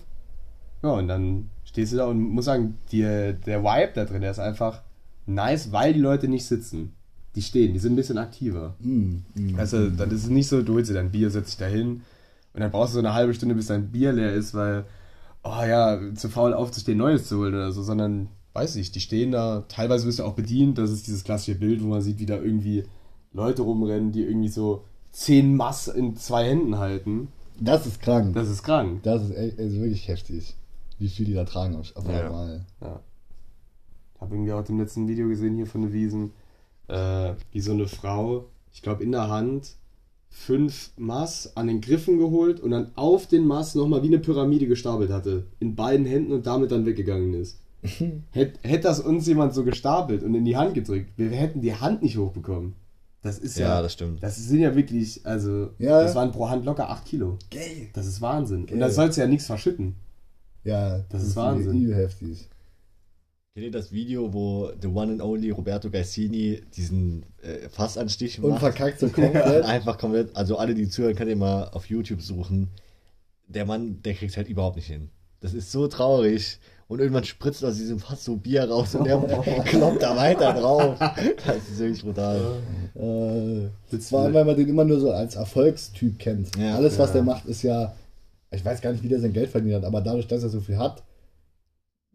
Ja, 0.82 0.90
und 0.92 1.08
dann 1.08 1.50
stehst 1.64 1.92
du 1.92 1.96
da 1.96 2.06
und 2.06 2.20
muss 2.20 2.44
sagen, 2.44 2.76
die, 2.92 3.00
der 3.02 3.62
Vibe 3.64 3.92
da 3.94 4.04
drin, 4.04 4.20
der 4.22 4.30
ist 4.30 4.38
einfach 4.38 4.82
nice, 5.26 5.72
weil 5.72 5.92
die 5.94 6.00
Leute 6.00 6.28
nicht 6.28 6.46
sitzen. 6.46 6.92
Die 7.36 7.42
stehen, 7.42 7.72
die 7.72 7.78
sind 7.78 7.92
ein 7.92 7.96
bisschen 7.96 8.18
aktiver. 8.18 8.74
Mm, 8.80 9.18
mm. 9.34 9.54
Also, 9.56 9.88
dann 9.88 10.10
ist 10.10 10.24
es 10.24 10.30
nicht 10.30 10.48
so, 10.48 10.62
du 10.62 10.74
holst 10.74 10.90
dir 10.90 10.94
dein 10.94 11.10
Bier, 11.12 11.30
setzt 11.30 11.50
dich 11.52 11.58
da 11.58 11.66
hin 11.66 12.02
und 12.54 12.60
dann 12.60 12.70
brauchst 12.72 12.92
du 12.92 12.94
so 12.94 12.98
eine 12.98 13.14
halbe 13.14 13.34
Stunde, 13.34 13.54
bis 13.54 13.66
dein 13.68 13.90
Bier 13.92 14.12
leer 14.12 14.34
ist, 14.34 14.52
weil, 14.54 14.84
oh 15.44 15.62
ja, 15.64 16.00
zu 16.14 16.28
faul 16.28 16.54
aufzustehen, 16.54 16.98
Neues 16.98 17.28
zu 17.28 17.38
holen 17.38 17.54
oder 17.54 17.70
so, 17.70 17.82
sondern, 17.84 18.28
weiß 18.52 18.74
ich, 18.76 18.90
die 18.90 18.98
stehen 19.00 19.30
da, 19.30 19.64
teilweise 19.68 20.06
wirst 20.08 20.18
du 20.18 20.24
auch 20.24 20.34
bedient, 20.34 20.76
das 20.78 20.90
ist 20.90 21.06
dieses 21.06 21.22
klassische 21.22 21.56
Bild, 21.58 21.82
wo 21.84 21.86
man 21.86 22.02
sieht, 22.02 22.18
wie 22.18 22.26
da 22.26 22.36
irgendwie 22.36 22.82
Leute 23.32 23.62
rumrennen, 23.62 24.10
die 24.10 24.24
irgendwie 24.24 24.48
so 24.48 24.82
zehn 25.12 25.54
Mass 25.54 25.86
in 25.86 26.16
zwei 26.16 26.48
Händen 26.48 26.78
halten. 26.78 27.28
Das 27.60 27.86
ist 27.86 28.00
krank. 28.00 28.34
Das, 28.34 28.44
Das 28.46 28.52
ist 28.54 28.62
krank. 28.64 29.04
ist 29.06 29.30
echt, 29.36 29.58
ist 29.58 29.74
wirklich 29.74 30.08
heftig. 30.08 30.56
Wie 30.98 31.08
viel 31.08 31.26
die 31.26 31.34
da 31.34 31.44
tragen 31.44 31.76
auf, 31.76 31.94
auf 31.94 32.08
Ja. 32.08 32.26
einmal. 32.26 32.66
Ja. 32.80 33.00
Habe 34.20 34.34
irgendwie 34.34 34.52
auch 34.52 34.68
im 34.68 34.78
letzten 34.78 35.06
Video 35.08 35.28
gesehen 35.28 35.54
hier 35.56 35.66
von 35.66 35.82
den 35.82 35.92
Wiesen, 35.92 36.32
äh, 36.90 37.34
wie 37.52 37.60
so 37.60 37.72
eine 37.72 37.86
Frau, 37.88 38.46
ich 38.72 38.82
glaube 38.82 39.02
in 39.04 39.12
der 39.12 39.28
Hand, 39.28 39.76
fünf 40.28 40.90
Maß 40.96 41.56
an 41.56 41.66
den 41.66 41.80
Griffen 41.80 42.18
geholt 42.18 42.60
und 42.60 42.70
dann 42.70 42.92
auf 42.94 43.26
den 43.26 43.44
Maß 43.46 43.74
nochmal 43.74 44.02
wie 44.02 44.06
eine 44.08 44.18
Pyramide 44.20 44.66
gestapelt 44.66 45.10
hatte. 45.10 45.46
In 45.58 45.74
beiden 45.74 46.06
Händen 46.06 46.32
und 46.32 46.46
damit 46.46 46.70
dann 46.70 46.86
weggegangen 46.86 47.34
ist. 47.34 47.58
Hätte 48.30 48.58
hätt 48.62 48.84
das 48.84 49.00
uns 49.00 49.26
jemand 49.26 49.54
so 49.54 49.64
gestapelt 49.64 50.22
und 50.22 50.34
in 50.34 50.44
die 50.44 50.56
Hand 50.56 50.74
gedrückt, 50.74 51.12
wir 51.16 51.30
hätten 51.30 51.62
die 51.62 51.74
Hand 51.74 52.02
nicht 52.02 52.18
hochbekommen. 52.18 52.74
Das 53.22 53.38
ist 53.38 53.58
ja. 53.58 53.68
Ja, 53.68 53.82
das 53.82 53.92
stimmt. 53.94 54.22
Das 54.22 54.36
sind 54.36 54.60
ja 54.60 54.74
wirklich, 54.74 55.24
also, 55.26 55.70
Ja. 55.78 56.02
das 56.02 56.14
waren 56.14 56.30
pro 56.30 56.48
Hand 56.48 56.64
locker 56.64 56.88
8 56.90 57.04
Kilo. 57.06 57.38
Geil. 57.50 57.88
Das 57.92 58.06
ist 58.06 58.20
Wahnsinn. 58.22 58.66
Geil. 58.66 58.74
Und 58.74 58.80
da 58.80 58.90
sollst 58.90 59.16
du 59.18 59.22
ja 59.22 59.26
nichts 59.28 59.46
verschütten. 59.46 59.94
Ja, 60.64 61.00
Das 61.08 61.22
ist 61.22 61.36
Wahnsinn. 61.36 61.82
übel 61.82 61.94
heftig. 61.96 62.48
Kennt 63.54 63.66
ihr 63.66 63.72
das 63.72 63.90
Video, 63.90 64.32
wo 64.32 64.70
the 64.80 64.86
one 64.86 65.10
and 65.12 65.20
only 65.20 65.50
Roberto 65.50 65.90
Gassini 65.90 66.62
diesen 66.76 67.24
äh, 67.42 67.68
Fassanstich 67.68 68.40
Und 68.40 68.50
macht? 68.50 68.60
verkackt 68.60 69.00
so 69.00 69.08
komplett. 69.10 69.64
Einfach 69.64 69.98
komplett, 69.98 70.36
also 70.36 70.56
alle, 70.56 70.72
die 70.74 70.88
zuhören, 70.88 71.16
könnt 71.16 71.30
ihr 71.30 71.36
mal 71.36 71.64
auf 71.72 71.86
YouTube 71.86 72.22
suchen. 72.22 72.68
Der 73.48 73.66
Mann, 73.66 74.00
der 74.04 74.14
kriegt 74.14 74.36
halt 74.36 74.48
überhaupt 74.48 74.76
nicht 74.76 74.86
hin. 74.86 75.08
Das 75.40 75.52
ist 75.52 75.72
so 75.72 75.88
traurig. 75.88 76.60
Und 76.86 77.00
irgendwann 77.00 77.24
spritzt 77.24 77.64
aus 77.64 77.76
diesem 77.76 77.98
Fass 77.98 78.24
so 78.24 78.36
Bier 78.36 78.68
raus 78.70 78.94
und 78.94 79.04
der 79.04 79.18
kloppt 79.64 80.02
da 80.02 80.16
weiter 80.16 80.52
drauf. 80.52 80.96
Das 80.98 81.56
ist 81.56 81.78
wirklich 81.80 82.02
brutal. 82.04 82.60
Äh, 82.94 83.98
vor 83.98 84.20
allem, 84.20 84.34
weil 84.34 84.44
man 84.44 84.56
den 84.56 84.68
immer 84.68 84.84
nur 84.84 85.00
so 85.00 85.10
als 85.10 85.34
Erfolgstyp 85.34 86.18
kennt. 86.20 86.56
Ja. 86.56 86.76
Alles, 86.76 86.98
was 87.00 87.08
Ja. 87.10 87.14
der 87.14 87.22
macht, 87.24 87.46
ist 87.46 87.62
ja. 87.62 87.94
Ich 88.52 88.64
weiß 88.64 88.80
gar 88.80 88.92
nicht, 88.92 89.02
wie 89.02 89.08
der 89.08 89.20
sein 89.20 89.32
Geld 89.32 89.50
verdient 89.50 89.74
hat, 89.76 89.84
aber 89.84 90.00
dadurch, 90.00 90.26
dass 90.28 90.42
er 90.44 90.48
so 90.48 90.60
viel 90.60 90.78
hat, 90.78 91.02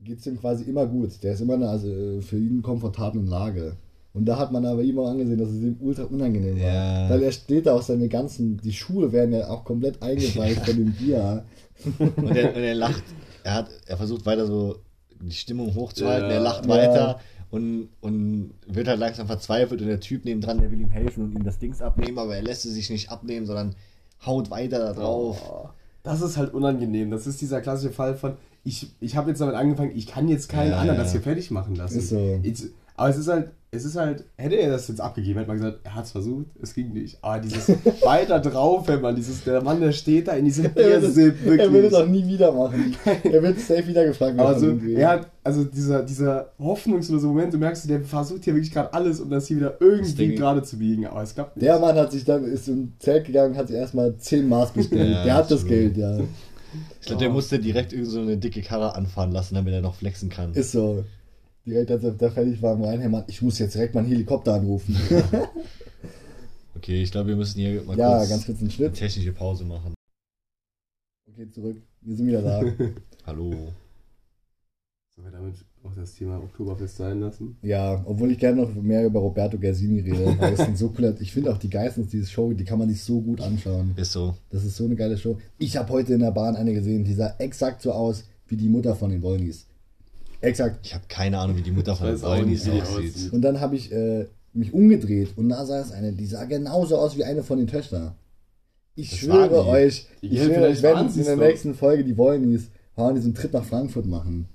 geht 0.03 0.19
es 0.19 0.27
ihm 0.27 0.39
quasi 0.39 0.63
immer 0.65 0.85
gut. 0.85 1.23
Der 1.23 1.33
ist 1.33 1.41
immer 1.41 1.55
in 1.55 1.63
einer, 1.63 1.71
also 1.71 1.87
äh, 1.87 2.21
für 2.21 2.37
ihn 2.37 2.61
komfortablen 2.61 3.27
Lage. 3.27 3.75
Und 4.13 4.25
da 4.25 4.37
hat 4.37 4.51
man 4.51 4.65
aber 4.65 4.81
auch 4.81 5.09
angesehen, 5.09 5.37
dass 5.37 5.49
es 5.49 5.61
ihm 5.61 5.75
ultra 5.81 6.03
unangenehm 6.03 6.57
war. 6.61 6.73
Ja. 6.73 7.09
Weil 7.09 7.23
er 7.23 7.31
steht 7.33 7.65
da 7.65 7.73
auch 7.75 7.81
seine 7.81 8.07
ganzen, 8.07 8.57
die 8.61 8.71
Schuhe 8.71 9.11
werden 9.11 9.33
ja 9.33 9.49
auch 9.49 9.65
komplett 9.65 10.01
eingeweicht 10.01 10.65
von 10.65 10.75
dem 10.77 10.93
Bier. 10.93 11.43
Und 11.99 12.35
er, 12.35 12.55
und 12.55 12.63
er 12.63 12.75
lacht, 12.75 13.03
er 13.43 13.53
hat, 13.53 13.69
er 13.85 13.97
versucht 13.97 14.25
weiter 14.25 14.45
so 14.47 14.77
die 15.21 15.31
Stimmung 15.31 15.75
hochzuhalten, 15.75 16.29
Ja. 16.29 16.35
er 16.35 16.39
lacht 16.41 16.63
Ja. 16.65 16.69
weiter 16.69 17.19
und, 17.51 17.89
und 17.99 18.51
wird 18.65 18.87
halt 18.87 18.99
langsam 18.99 19.27
verzweifelt 19.27 19.81
und 19.81 19.87
der 19.87 19.99
Typ 19.99 20.23
nebendran, 20.23 20.59
der 20.61 20.71
will 20.71 20.79
ihm 20.79 20.89
helfen 20.89 21.25
und 21.25 21.33
ihm 21.35 21.43
das 21.43 21.59
Dings 21.59 21.81
abnehmen, 21.81 22.17
aber 22.17 22.35
er 22.37 22.41
lässt 22.43 22.65
es 22.65 22.73
sich 22.73 22.89
nicht 22.89 23.11
abnehmen, 23.11 23.45
sondern 23.45 23.75
haut 24.25 24.49
weiter 24.51 24.79
da 24.79 24.93
drauf. 24.93 25.41
Oh, 25.49 25.69
das 26.03 26.21
ist 26.21 26.37
halt 26.37 26.53
unangenehm. 26.53 27.11
Das 27.11 27.27
ist 27.27 27.41
dieser 27.41 27.59
klassische 27.61 27.91
Fall 27.93 28.15
von, 28.15 28.33
ich, 28.66 28.91
ich 28.99 29.16
habe 29.16 29.30
jetzt 29.30 29.39
damit 29.39 29.55
angefangen, 29.55 29.91
ich 29.95 30.07
kann 30.07 30.28
jetzt 30.28 30.49
keinen 30.49 30.72
Ja, 30.72 30.80
anderen 30.80 30.99
das 30.99 31.11
hier 31.11 31.22
fertig 31.22 31.51
machen 31.51 31.76
lassen. 31.76 31.99
Ist 31.99 32.09
so. 32.09 32.39
Ich, 32.43 32.63
aber 32.95 33.09
es 33.09 33.18
ist 33.18 33.28
halt, 33.28 33.51
es 33.72 33.84
ist 33.86 33.97
halt, 33.97 34.24
hätte 34.38 34.55
er 34.55 34.72
das 34.72 34.88
jetzt 34.88 35.01
abgegeben, 35.01 35.38
hätte 35.38 35.49
man 35.49 35.57
gesagt, 35.57 35.80
er 35.84 35.95
hat 35.95 36.05
es 36.05 36.11
versucht, 36.11 36.45
es 36.61 36.74
ging 36.74 36.93
nicht. 36.93 37.18
Aber 37.22 37.39
dieses 37.39 37.68
weiter 38.03 38.39
drauf, 38.39 38.88
wenn 38.88 39.01
man 39.01 39.16
dieses, 39.16 39.43
der 39.43 39.61
Mann, 39.61 39.82
der 39.82 39.91
steht 39.91 40.30
da 40.30 40.34
in 40.34 40.45
diesem 40.45 40.74
Biersip, 40.74 41.36
er 41.45 41.72
will 41.72 41.84
es 41.86 41.93
auch 41.93 42.07
nie 42.07 42.26
wieder 42.26 42.51
machen. 42.53 42.95
Er 43.24 43.43
wird 43.43 43.59
safe 43.59 43.86
wieder 43.88 44.05
gefragt 44.05 44.39
Aber 44.39 44.49
werden 44.51 44.59
so, 44.59 44.66
irgendwie. 44.68 44.93
er 44.95 45.09
hat, 45.09 45.28
also 45.43 45.63
dieser, 45.66 46.03
dieser 46.03 46.51
hoffnungslose 46.57 47.28
Moment, 47.28 47.53
du 47.53 47.57
merkst, 47.57 47.88
der 47.89 48.01
versucht 48.01 48.45
hier 48.45 48.53
wirklich 48.55 48.72
gerade 48.72 48.93
alles, 48.93 49.20
um 49.20 49.30
das 49.30 49.45
hier 49.47 49.57
wieder 49.57 49.76
irgendwie 49.80 50.36
gerade 50.36 50.63
zu 50.63 50.78
biegen, 50.78 51.05
aber 51.05 51.22
es 51.22 51.36
klappt 51.36 51.57
nicht. 51.57 51.66
Der 51.68 51.78
Mann 51.80 51.95
hat 51.95 52.11
sich 52.11 52.24
dann, 52.24 52.45
ist 52.45 52.68
im 52.68 52.93
Zelt 52.99 53.26
gegangen, 53.26 53.57
hat 53.57 53.68
sich 53.68 53.76
erstmal 53.76 54.16
10 54.16 54.47
Maß 54.47 54.72
bestellt. 54.72 55.11
Ja, 55.11 55.24
der 55.24 55.34
hat 55.36 55.51
das. 55.51 55.66
Geld, 55.66 55.97
ja. 55.97 56.18
Ich 57.05 57.07
glaube, 57.09 57.19
der 57.23 57.29
musste 57.29 57.59
direkt 57.59 57.93
irgend 57.93 58.07
so 58.07 58.19
eine 58.19 58.35
dicke 58.35 58.63
Karre 58.63 58.95
anfahren 58.95 59.31
lassen, 59.31 59.53
damit 59.53 59.71
er 59.75 59.81
noch 59.81 59.93
flexen 59.93 60.29
kann. 60.29 60.55
Ist 60.55 60.71
so. 60.71 61.05
Direkt 61.63 61.91
als 61.91 62.03
er 62.03 62.13
da 62.13 62.31
fertig 62.31 62.63
war, 62.63 62.81
rein, 62.81 62.99
hey 62.99 63.09
Mann, 63.09 63.25
ich 63.27 63.43
muss 63.43 63.59
jetzt 63.59 63.75
direkt 63.75 63.93
mal 63.93 64.01
einen 64.01 64.09
Helikopter 64.09 64.55
anrufen. 64.55 64.97
Okay, 66.75 67.01
ich 67.01 67.11
glaube, 67.11 67.29
wir 67.29 67.35
müssen 67.35 67.57
hier 67.59 67.81
mal 67.83 67.97
ja, 67.97 68.17
kurz 68.17 68.29
ganz 68.29 68.45
kurz 68.45 68.57
einen 68.59 68.67
eine 68.67 68.71
Schnitt. 68.71 68.93
technische 68.93 69.31
Pause 69.31 69.63
machen. 69.63 69.95
Okay, 71.27 71.49
zurück. 71.49 71.81
Wir 72.01 72.15
sind 72.15 72.27
wieder 72.27 72.43
da. 72.43 72.61
Hallo. 73.25 73.73
Sollen 75.15 75.25
wir 75.25 75.31
damit 75.31 75.55
auch 75.83 75.94
das 76.05 76.15
Thema 76.15 76.37
Oktoberfest 76.37 76.97
sein 76.97 77.19
lassen? 77.19 77.57
ja, 77.61 78.01
obwohl 78.05 78.31
ich 78.31 78.39
gerne 78.39 78.61
noch 78.61 78.73
mehr 78.75 79.05
über 79.05 79.19
Roberto 79.19 79.57
Gazzini 79.57 79.99
rede, 80.01 80.35
weil 80.39 80.53
es 80.53 80.59
sind 80.59 80.77
so 80.77 80.93
cool. 80.97 81.15
Ich 81.19 81.31
finde 81.31 81.51
auch 81.51 81.57
die 81.57 81.69
Geistens, 81.69 82.07
diese 82.09 82.27
Show, 82.29 82.53
die 82.53 82.63
kann 82.63 82.79
man 82.79 82.89
sich 82.89 83.03
so 83.03 83.21
gut 83.21 83.41
anschauen. 83.41 83.93
Ist 83.95 84.11
so. 84.11 84.35
Das 84.49 84.63
ist 84.63 84.75
so 84.77 84.85
eine 84.85 84.95
geile 84.95 85.17
Show. 85.17 85.37
Ich 85.57 85.77
habe 85.77 85.89
heute 85.91 86.13
in 86.13 86.19
der 86.19 86.31
Bahn 86.31 86.55
eine 86.55 86.73
gesehen, 86.73 87.03
die 87.03 87.13
sah 87.13 87.33
exakt 87.39 87.81
so 87.81 87.91
aus 87.91 88.23
wie 88.47 88.57
die 88.57 88.69
Mutter 88.69 88.95
von 88.95 89.09
den 89.09 89.21
Wollnies. 89.21 89.65
Exakt. 90.41 90.85
Ich 90.85 90.93
habe 90.93 91.05
keine 91.07 91.39
Ahnung, 91.39 91.57
wie 91.57 91.61
die 91.61 91.71
Mutter 91.71 91.95
von 91.95 92.07
wie 92.07 92.11
die 92.11 92.21
aussieht. 92.21 92.81
aussieht. 92.83 93.33
Und 93.33 93.41
dann 93.41 93.59
habe 93.59 93.75
ich 93.75 93.91
äh, 93.91 94.27
mich 94.53 94.73
umgedreht 94.73 95.29
und 95.35 95.49
da 95.49 95.65
saß 95.65 95.91
eine, 95.91 96.13
die 96.13 96.25
sah 96.25 96.45
genauso 96.45 96.97
aus 96.97 97.17
wie 97.17 97.23
eine 97.23 97.43
von 97.43 97.57
den 97.57 97.67
Töchtern. 97.67 98.13
Ich 98.95 99.09
Das 99.09 99.19
schwöre 99.19 99.65
euch, 99.65 100.07
ich 100.21 100.41
schwöre, 100.41 100.81
wenn 100.81 101.07
in 101.09 101.23
der 101.23 101.35
doch. 101.35 101.43
nächsten 101.43 101.73
Folge 101.73 102.03
die 102.03 102.15
Wollnies 102.15 102.69
fahren 102.95 103.15
diesen 103.15 103.33
Trip 103.33 103.51
nach 103.51 103.65
Frankfurt 103.65 104.05
machen, 104.05 104.47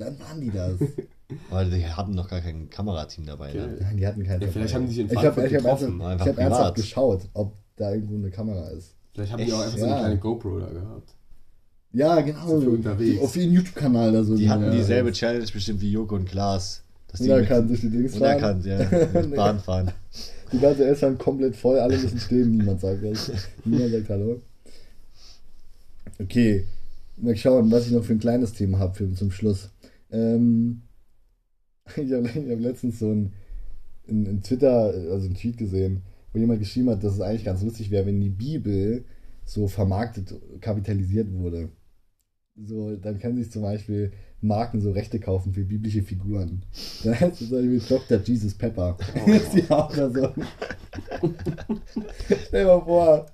dann 0.00 0.18
waren 0.20 0.40
die 0.40 0.50
das. 0.50 0.72
Aber 1.50 1.64
die 1.64 1.86
hatten 1.86 2.12
noch 2.14 2.28
gar 2.28 2.40
kein 2.40 2.68
Kamerateam 2.70 3.24
dabei. 3.26 3.52
Ne? 3.52 3.64
Okay. 3.64 3.76
Nein, 3.84 3.96
die 3.98 4.06
hatten 4.06 4.24
keinen. 4.24 4.40
Ja, 4.42 4.48
vielleicht 4.48 4.74
haben 4.74 4.86
die 4.86 4.94
sich 4.94 4.98
in 5.00 5.06
ich 5.06 5.16
habe 5.16 5.32
Frankfurt 5.32 5.46
ich 5.46 5.54
hab 5.56 5.62
getroffen. 5.62 6.00
ernsthaft, 6.00 6.10
Einfach 6.12 6.26
ich 6.26 6.32
hab 6.32 6.38
ernsthaft 6.38 6.74
geschaut, 6.76 7.20
ob 7.34 7.54
da 7.76 7.92
irgendwo 7.94 8.14
eine 8.16 8.30
Kamera 8.30 8.68
ist. 8.70 8.94
Vielleicht 9.14 9.32
haben 9.32 9.44
die 9.44 9.52
auch 9.52 9.58
Echt? 9.58 9.66
einfach 9.66 9.78
so 9.78 9.86
Ja. 9.86 9.92
eine 9.92 10.00
kleine 10.00 10.18
GoPro 10.18 10.58
da 10.58 10.66
gehabt. 10.70 11.14
Ja, 11.92 12.20
genau. 12.20 12.60
So 12.60 12.70
unterwegs. 12.70 13.18
Die- 13.18 13.20
Auf 13.24 13.36
ihren 13.36 13.52
YouTube-Kanal 13.52 14.12
da 14.12 14.24
so. 14.24 14.36
Die 14.36 14.48
hatten 14.50 14.70
dieselbe 14.72 15.12
Challenge 15.12 15.46
bestimmt 15.52 15.80
wie 15.80 15.90
Joko 15.92 16.16
und 16.16 16.28
Klaas. 16.28 16.82
Dass 17.08 17.20
Unerkannt 17.20 17.62
mit- 17.62 17.70
durch 17.70 17.80
die 17.80 17.90
Dings 17.98 18.16
fahren. 18.16 18.36
Unerkannt, 18.36 18.66
ja. 18.66 19.20
Mit 19.20 19.34
Bahn 19.36 19.58
fahren. 19.60 19.90
Die 20.52 20.58
ganze 20.58 20.84
S-Bahn 20.84 21.16
komplett 21.18 21.54
voll, 21.56 21.78
alle 21.78 21.96
müssen 21.98 22.18
stehen, 22.20 22.50
niemand 22.56 22.80
sagt 22.80 23.02
was. 23.02 23.30
Niemand 23.64 23.92
sagt 23.92 24.08
Hallo. 24.08 24.40
Okay, 26.20 26.64
mal 27.16 27.36
schauen, 27.36 27.70
was 27.70 27.86
ich 27.86 27.92
noch 27.92 28.04
für 28.04 28.12
ein 28.12 28.18
kleines 28.20 28.52
Thema 28.52 28.78
habe 28.78 28.94
für 28.94 29.12
zum 29.14 29.30
Schluss. 29.30 29.70
Ähm, 30.12 30.82
ich 31.96 32.12
habe 32.12 32.28
hab 32.28 32.60
letztens 32.60 32.98
so 32.98 33.10
ein, 33.10 33.32
in, 34.06 34.26
in 34.26 34.42
Twitter, 34.42 34.92
also 35.10 35.26
einen 35.26 35.34
Tweet 35.34 35.56
gesehen, 35.56 36.02
wo 36.32 36.38
jemand 36.38 36.60
geschrieben 36.60 36.90
hat, 36.90 37.02
dass 37.04 37.14
es 37.14 37.20
eigentlich 37.20 37.44
ganz 37.44 37.62
lustig 37.62 37.90
wäre, 37.90 38.06
wenn 38.06 38.20
die 38.20 38.30
Bibel 38.30 39.04
so 39.44 39.68
vermarktet, 39.68 40.34
kapitalisiert 40.60 41.32
wurde. 41.32 41.70
So, 42.66 42.96
dann 42.96 43.18
können 43.18 43.36
sich 43.36 43.50
zum 43.50 43.62
Beispiel 43.62 44.12
Marken 44.42 44.80
so 44.80 44.90
Rechte 44.90 45.18
kaufen 45.18 45.52
für 45.52 45.64
biblische 45.64 46.02
Figuren. 46.02 46.62
Dann 47.04 47.18
heißt 47.18 47.40
es 47.40 47.48
zum 47.48 47.56
Beispiel 47.56 47.80
Dr. 47.80 48.18
Jesus 48.18 48.54
Pepper. 48.54 48.96
Das 49.26 49.42
ist 49.42 49.54
die 49.54 49.68
Hauptperson. 49.68 50.32
Stell 52.46 52.64
dir 52.64 52.66
mal 52.66 52.84
vor, 52.84 53.26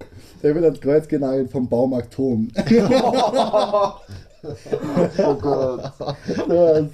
der 0.42 0.54
wird 0.54 0.64
ans 0.64 0.80
Kreuz 0.80 1.08
genagelt 1.08 1.50
vom 1.50 1.68
Baumarkt 1.68 2.12
Tom. 2.12 2.48
Oh 5.18 5.34
Gott. 5.34 5.92
Sowas. 6.36 6.86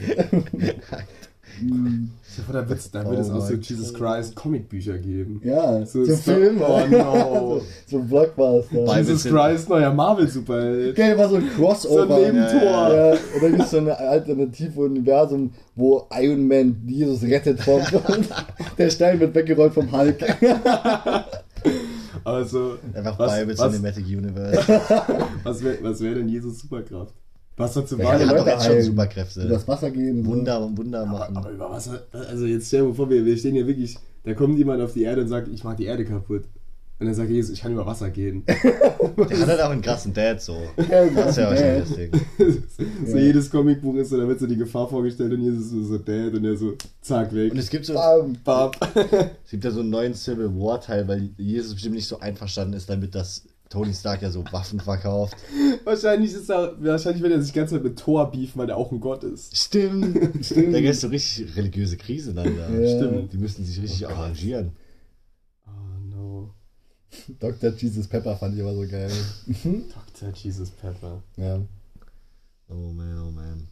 Da 2.51 2.69
wird 2.69 2.79
es 2.79 2.91
da 2.91 3.09
wird 3.09 3.21
es 3.21 3.31
Oh 3.31 3.35
auch 3.35 3.41
so 3.47 3.55
Jesus 3.55 3.93
Gott. 3.93 4.17
Christ 4.17 4.35
Comicbücher 4.35 4.99
geben. 4.99 5.41
ja, 5.45 5.85
So 5.85 6.05
so, 6.05 6.17
Sto- 6.17 6.33
Film. 6.33 6.61
Oh 6.63 6.81
no. 6.91 7.61
so, 7.61 7.63
so 7.87 7.99
ein 7.99 8.09
Blockbuster. 8.09 8.85
Bei- 8.87 8.99
Jesus 8.99 9.25
Christ, 9.25 9.69
neuer 9.69 9.93
Marvel-Superheld. 9.93 10.97
Geil, 10.97 11.17
war 11.19 11.29
so 11.29 11.37
ein 11.37 11.49
Crossover. 11.55 12.07
So 12.17 12.25
ein 12.25 12.35
Nebentor. 12.35 12.63
Ja, 12.63 13.11
und 13.13 13.43
dann 13.43 13.51
gibt 13.53 13.63
es 13.65 13.71
so 13.71 13.77
ein 13.79 13.89
alternatives 13.91 14.77
Universum, 14.77 15.53
wo 15.77 16.07
Iron 16.21 16.49
Man 16.49 16.83
Jesus 16.87 17.23
rettet 17.23 17.61
vom. 17.61 17.81
der 18.79 18.91
Stein 18.91 19.21
wird 19.21 19.35
weggerollt 19.35 19.75
vom 19.75 19.91
Hulk. 19.93 20.19
Also, 22.25 22.77
Einfach 22.95 23.19
was, 23.19 23.39
Bible 23.39 23.59
was, 23.59 23.73
Cinematic 23.73 24.07
Universe. 24.07 24.81
was 25.45 25.63
wäre 25.65 25.79
was 25.83 26.01
wär 26.01 26.15
denn 26.15 26.29
Jesus 26.29 26.61
Superkraft? 26.61 27.15
Was 27.57 27.75
dazu 27.75 27.99
ja 27.99 28.13
hat 28.13 28.21
Leute 28.23 28.35
doch 28.37 28.47
jetzt 28.47 28.65
schon. 28.67 28.83
Superkräfte. 28.83 29.43
Übers 29.47 29.69
Wasser 29.69 29.91
gehen. 29.91 30.25
so. 30.25 30.31
Wunder 30.31 30.65
und 30.65 30.77
Wunder 30.79 31.01
aber, 31.03 31.11
machen. 31.19 31.37
aber 31.37 31.51
über 31.51 31.71
Wasser, 31.71 32.03
also 32.13 32.47
jetzt 32.47 32.69
stell 32.69 32.87
dir 32.87 32.95
vor, 32.95 33.11
wir, 33.11 33.25
wir 33.25 33.37
stehen 33.37 33.55
hier 33.55 33.67
wirklich, 33.67 33.97
da 34.25 34.35
kommt 34.35 34.57
jemand 34.59 34.81
auf 34.83 34.93
die 34.95 35.03
Erde 35.03 35.23
und 35.23 35.29
sagt, 35.29 35.49
ich 35.49 35.63
mach 35.65 35.75
die 35.77 35.85
Erde 35.85 36.05
kaputt. 36.05 36.45
Und 36.99 37.07
dann 37.07 37.17
sagt 37.17 37.31
Jesus, 37.31 37.51
ich 37.55 37.61
kann 37.63 37.73
über 37.73 37.85
Wasser 37.85 38.11
gehen. 38.11 38.45
Der 38.47 39.39
hat 39.41 39.49
halt 39.49 39.61
auch 39.61 39.71
einen 39.71 39.83
krassen 39.83 40.15
Dad 40.15 40.41
so. 40.41 40.53
Ja, 40.89 41.05
Das 41.07 41.31
ist 41.31 41.37
ja 41.39 41.51
wahrscheinlich 41.51 41.89
Dad. 41.89 42.15
das 42.39 42.77
Ding. 42.77 43.03
so 43.07 43.17
Ja. 43.17 43.23
jedes 43.25 43.51
Comicbuch 43.51 43.97
ist 43.97 44.11
so, 44.11 44.19
da 44.19 44.29
wird 44.29 44.39
so 44.39 44.47
die 44.47 44.57
Gefahr 44.57 44.89
vorgestellt 44.89 45.33
und 45.33 45.43
Jesus 45.43 45.73
ist 45.73 45.89
so 45.89 45.99
Dad 45.99 46.33
und 46.35 46.45
er 46.45 46.57
so, 46.57 46.75
zack, 47.01 47.35
weg. 47.35 47.51
Und 47.51 47.59
es 47.59 47.69
gibt 47.71 47.87
so, 47.87 47.95
Bam. 47.95 48.37
Bab. 48.45 48.77
es 49.45 49.51
gibt 49.51 49.65
ja 49.65 49.73
so 49.73 49.81
einen 49.81 49.91
neuen 49.91 50.15
Civil 50.15 50.49
War 50.55 50.81
Teil, 50.81 51.09
weil 51.09 51.31
Jesus 51.39 51.75
bestimmt 51.75 51.97
nicht 51.97 52.07
so 52.07 52.21
einverstanden 52.21 52.75
ist 52.75 52.89
damit, 52.89 53.17
dass 53.17 53.43
Tony 53.73 53.95
Stark 53.95 54.21
ja 54.21 54.31
so 54.31 54.45
Waffen 54.53 54.81
verkauft. 54.81 55.35
wahrscheinlich 55.85 56.35
ist 56.35 56.51
er, 56.51 56.77
wahrscheinlich 56.85 57.23
wird 57.23 57.33
er 57.33 57.41
sich 57.41 57.53
die 57.53 57.59
ganze 57.59 57.77
Zeit 57.77 57.85
mit 57.85 57.99
Thor 57.99 58.31
beefen, 58.31 58.59
weil 58.59 58.69
er 58.69 58.77
auch 58.77 58.93
ein 58.93 59.01
Gott 59.01 59.25
ist. 59.25 59.57
Stimmt. 59.57 60.19
Stimmt. 60.45 60.75
Da 60.75 60.79
es 60.79 61.01
so 61.01 61.09
richtig 61.09 61.57
religiöse 61.57 61.97
Krise 61.97 62.35
dann 62.35 62.55
da. 62.55 62.69
Ja. 62.69 62.99
Stimmt. 62.99 63.33
Die 63.33 63.39
müssen 63.39 63.65
sich 63.65 63.81
richtig 63.81 64.07
arrangieren. 64.07 64.73
Oh 65.67 65.71
no. 66.15 66.51
Dr. 67.41 67.71
Jesus 67.71 68.07
Pepper 68.09 68.37
fand 68.37 68.55
ich 68.57 68.61
aber 68.61 68.75
so 68.75 68.87
geil. 68.87 69.11
Dr. 69.47 70.35
Jesus 70.35 70.69
Pepper. 70.69 71.23
Ja. 71.39 71.59
Oh 72.69 72.75
man, 72.75 73.27
oh 73.27 73.31
man. 73.31 73.69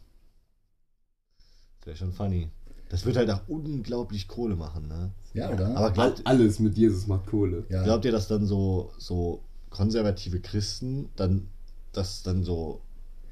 Das 1.79 1.85
wäre 1.87 1.97
schon 1.97 2.11
funny. 2.11 2.49
Das 2.89 3.05
wird 3.05 3.17
halt 3.17 3.29
auch 3.29 3.41
unglaublich 3.47 4.27
Kohle 4.27 4.55
machen, 4.55 4.87
ne? 4.87 5.11
Ja, 5.35 5.51
oder? 5.51 5.77
Aber 5.77 5.91
glaubt, 5.91 6.21
Alles 6.25 6.57
mit 6.59 6.75
Jesus 6.75 7.05
macht 7.05 7.27
Kohle. 7.27 7.65
ja. 7.69 7.83
glaubt 7.83 8.03
ihr, 8.03 8.11
dass 8.11 8.27
dann 8.27 8.47
so, 8.47 8.91
so 8.97 9.43
konservative 9.71 10.39
Christen 10.39 11.09
dann 11.15 11.47
das 11.93 12.21
dann 12.23 12.43
so 12.43 12.81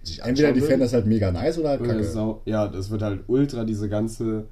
sich 0.04 0.22
Entweder 0.24 0.54
die 0.54 0.62
fänden 0.62 0.80
das 0.80 0.94
halt 0.94 1.06
mega 1.06 1.32
nice 1.32 1.58
oder 1.60 1.70
halt 1.70 1.82
Oder 1.82 1.92
kacke. 1.92 2.04
Sau- 2.06 2.42
ja, 2.46 2.68
das 2.68 2.90
wird 2.90 3.02
halt 3.04 3.24
ultra 3.28 3.64
diese 3.66 3.88
ganze, 3.90 4.46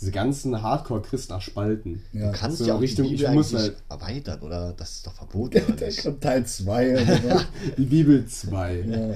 diese 0.00 0.10
ganzen 0.10 0.60
Hardcore-Christen 0.62 1.32
erspalten. 1.34 2.02
Ja. 2.12 2.32
Du 2.32 2.38
kannst 2.38 2.58
So 2.58 2.66
ja 2.66 2.74
auch 2.74 2.80
Richtung, 2.80 3.06
die 3.06 3.14
ich 3.14 3.20
Bibel 3.20 3.34
muss 3.34 3.54
eigentlich 3.54 3.74
halt- 3.88 4.02
erweitern, 4.02 4.40
oder? 4.40 4.72
Das 4.76 4.92
ist 4.96 5.06
doch 5.06 5.12
verboten, 5.12 5.62
oder 5.72 5.86
nicht? 5.86 6.02
kommt 6.02 6.22
Teil 6.22 6.44
2. 6.46 6.88
Ja. 7.28 7.40
Die 7.76 7.84
Bibel 7.84 8.26
2. 8.26 8.80
ja. 8.80 9.14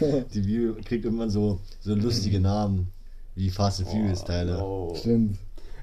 Die 0.34 0.40
Bibel 0.40 0.74
kriegt 0.84 1.04
irgendwann 1.04 1.30
so, 1.30 1.60
so 1.80 1.94
lustige 1.94 2.40
Namen, 2.40 2.88
wie 3.34 3.50
Fast 3.50 3.80
and 3.80 3.88
Furious 3.88 4.24
Teile. 4.24 4.54
no. 4.58 4.94
Stimmt. 4.96 5.38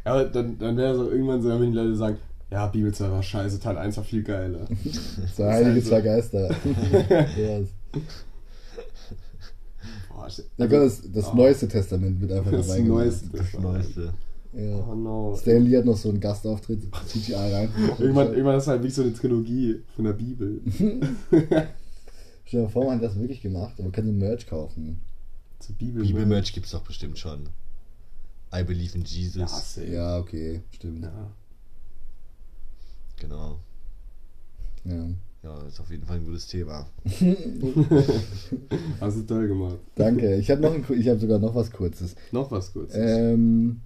Ja, 0.05 0.13
aber 0.13 0.25
dann, 0.25 0.57
dann 0.57 0.77
wäre 0.77 0.95
so 0.95 1.09
irgendwann 1.11 1.41
so, 1.41 1.49
wenn 1.49 1.71
die 1.71 1.77
Leute 1.77 1.95
sagen, 1.95 2.17
ja, 2.51 2.67
Bibel 2.67 2.93
2 2.93 3.09
war 3.09 3.23
scheiße, 3.23 3.59
Teil 3.59 3.77
1 3.77 3.97
war 3.97 4.03
viel 4.03 4.23
geiler. 4.23 4.67
Zwei 5.35 5.51
heilige, 5.53 5.73
halt 5.75 5.85
zwei 5.85 6.01
Geister. 6.01 6.53
Sowas. 6.63 7.69
Boah, 10.09 10.27
ich- 10.27 10.43
Da 10.57 10.67
kommt 10.67 10.81
das, 10.83 11.01
das 11.11 11.27
Oh. 11.27 11.35
neueste 11.35 11.67
Testament 11.67 12.19
wird 12.21 12.31
einfach 12.33 12.51
das 12.51 12.67
dabei. 12.67 12.81
Neueste. 12.81 13.29
Das 13.37 13.53
Neueste. 13.59 14.13
Ja. 14.53 14.85
Oh 14.89 14.95
no. 14.95 15.37
Stan 15.39 15.63
Lee 15.63 15.77
hat 15.77 15.85
noch 15.85 15.95
so 15.95 16.09
einen 16.09 16.19
Gastauftritt, 16.19 16.83
CGI 17.07 17.33
rein. 17.35 17.69
Irgendwann, 17.97 18.27
irgendwann 18.33 18.57
ist 18.57 18.67
halt 18.67 18.79
wirklich 18.81 18.95
so 18.95 19.01
eine 19.03 19.13
Trilogie 19.13 19.79
von 19.95 20.03
der 20.05 20.13
Bibel. 20.13 20.59
Stell 22.45 22.63
dir 22.63 22.69
vor, 22.69 22.83
man 22.85 22.95
hat 22.97 23.03
das 23.03 23.17
wirklich 23.17 23.41
gemacht, 23.41 23.73
aber 23.75 23.83
man 23.83 23.91
kann 23.93 24.05
so 24.05 24.11
Merch 24.11 24.45
kaufen. 24.45 24.99
Zur 25.59 25.75
Bibel. 25.75 26.03
Bibelmerch 26.03 26.51
gibt's 26.51 26.71
doch 26.71 26.83
bestimmt 26.83 27.17
schon. 27.17 27.47
I 28.53 28.63
believe 28.63 28.93
in 28.97 29.05
Ja, 29.05 29.07
Jesus. 29.07 29.73
safe. 29.75 29.87
Ja, 29.89 30.17
okay, 30.17 30.61
stimmt. 30.71 31.03
Ja. 31.03 31.31
Genau. 33.21 33.59
Ja. 34.83 35.05
Ja, 35.43 35.61
ist 35.67 35.79
auf 35.79 35.89
jeden 35.89 36.05
Fall 36.05 36.17
ein 36.17 36.25
gutes 36.25 36.47
Thema. 36.47 36.87
Hast 38.99 39.17
du 39.17 39.23
toll 39.23 39.47
gemacht. 39.47 39.79
Danke. 39.95 40.35
Ich 40.35 40.51
habe 40.51 40.61
noch 40.61 40.73
ein, 40.73 40.85
ich 40.89 41.07
habe 41.07 41.19
sogar 41.19 41.39
noch 41.39 41.55
was 41.55 41.71
Kurzes. 41.71 42.15
Noch 42.31 42.51
was 42.51 42.73
kurz. 42.73 42.93
Ähm, 42.93 43.81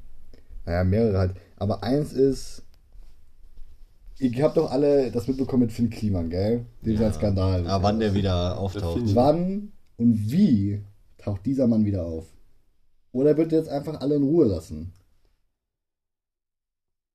naja, 0.65 0.83
mehrere 0.83 1.17
halt. 1.17 1.35
Aber 1.57 1.83
eins 1.83 2.11
ist, 2.11 2.63
ihr 4.19 4.43
habt 4.43 4.57
doch 4.57 4.71
alle 4.71 5.11
das 5.11 5.27
mitbekommen 5.27 5.63
mit 5.63 5.71
Finn 5.71 5.89
Kliman, 5.89 6.29
gell? 6.29 6.65
Dem 6.85 6.97
sein 6.97 7.13
Skandal. 7.13 7.67
Aber 7.67 7.83
wann 7.83 7.99
der 7.99 8.13
wieder 8.13 8.57
auftaucht. 8.57 9.15
Wann 9.15 9.71
und 9.97 10.31
wie 10.31 10.81
taucht 11.17 11.45
dieser 11.45 11.67
Mann 11.67 11.85
wieder 11.85 12.05
auf? 12.05 12.25
Oder 13.11 13.37
wird 13.37 13.53
er 13.53 13.59
jetzt 13.59 13.69
einfach 13.69 14.01
alle 14.01 14.15
in 14.15 14.23
Ruhe 14.23 14.45
lassen? 14.45 14.91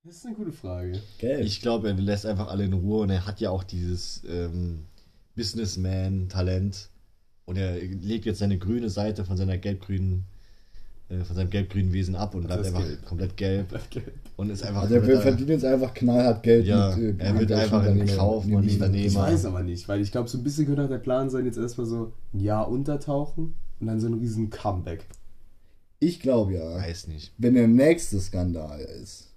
Das 0.03 0.17
ist 0.17 0.27
eine 0.27 0.35
gute 0.35 0.53
Frage. 0.53 0.99
Gell? 1.19 1.45
Ich 1.45 1.61
glaube, 1.61 1.89
er 1.89 1.95
lässt 1.95 2.25
einfach 2.25 2.49
alle 2.49 2.65
in 2.65 2.73
Ruhe 2.73 3.03
und 3.03 3.11
er 3.11 3.27
hat 3.27 3.41
ja 3.41 3.51
auch 3.51 3.63
dieses 3.63 4.23
ähm, 4.27 4.87
Businessman-Talent. 5.37 6.89
Und 7.45 7.57
er 7.57 7.77
legt 7.79 8.25
jetzt 8.25 8.39
seine 8.39 8.57
grüne 8.59 8.89
Seite 8.89 9.25
von 9.25 9.37
seiner 9.37 9.59
gelb-grünen, 9.59 10.25
äh, 11.11 11.19
von 11.25 11.37
seinem 11.37 11.51
gelb-grünen 11.51 11.93
Wesen 11.93 12.15
ab 12.15 12.35
und 12.35 12.47
bleibt 12.47 12.65
einfach 12.65 12.83
gelb. 12.87 13.05
komplett 13.05 13.37
gelb 13.37 13.81
und 14.37 14.51
ist 14.51 14.63
einfach. 14.63 14.83
also 14.83 14.95
er 14.95 15.21
verdient 15.21 15.51
jetzt 15.51 15.65
einfach 15.65 15.93
knallhart 15.93 16.43
Geld 16.45 16.65
Ja, 16.67 16.97
mit, 16.97 17.21
äh, 17.21 17.25
er 17.25 17.39
wird 17.39 17.53
einfach 17.53 17.83
in 17.85 17.93
Unternehmer- 18.01 18.17
Kauf 18.17 18.45
und 18.47 18.55
Unternehmer. 18.55 18.75
Unternehmer. 18.87 19.07
Ich 19.09 19.17
weiß 19.35 19.45
aber 19.47 19.63
nicht, 19.65 19.89
weil 19.89 20.01
ich 20.01 20.13
glaube, 20.13 20.29
so 20.29 20.39
ein 20.39 20.45
bisschen 20.45 20.67
könnte 20.67 20.85
auch 20.85 20.89
der 20.89 20.99
Plan 20.99 21.29
sein, 21.29 21.45
jetzt 21.45 21.59
erstmal 21.59 21.87
so 21.87 22.13
ein 22.33 22.41
Jahr 22.41 22.69
untertauchen 22.71 23.55
und 23.81 23.87
dann 23.87 24.01
so 24.01 24.07
ein 24.07 24.15
riesen 24.15 24.49
Comeback. 24.49 25.05
Ich 25.99 26.21
glaube 26.21 26.55
ja, 26.55 26.77
weiß 26.77 27.09
nicht. 27.09 27.33
wenn 27.37 27.55
der 27.55 27.69
nächste 27.69 28.19
Skandal 28.21 28.81
ist, 28.81 29.30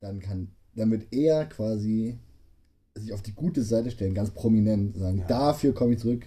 dann 0.00 0.20
kann, 0.20 0.48
dann 0.76 0.90
wird 0.90 1.06
er 1.12 1.44
quasi 1.46 2.18
sich 2.94 3.12
auf 3.12 3.22
die 3.22 3.34
gute 3.34 3.62
Seite 3.62 3.90
stellen, 3.90 4.14
ganz 4.14 4.30
prominent 4.30 4.96
sagen, 4.96 5.18
Ja. 5.18 5.26
dafür 5.26 5.72
komme 5.72 5.94
ich 5.94 6.00
zurück, 6.00 6.26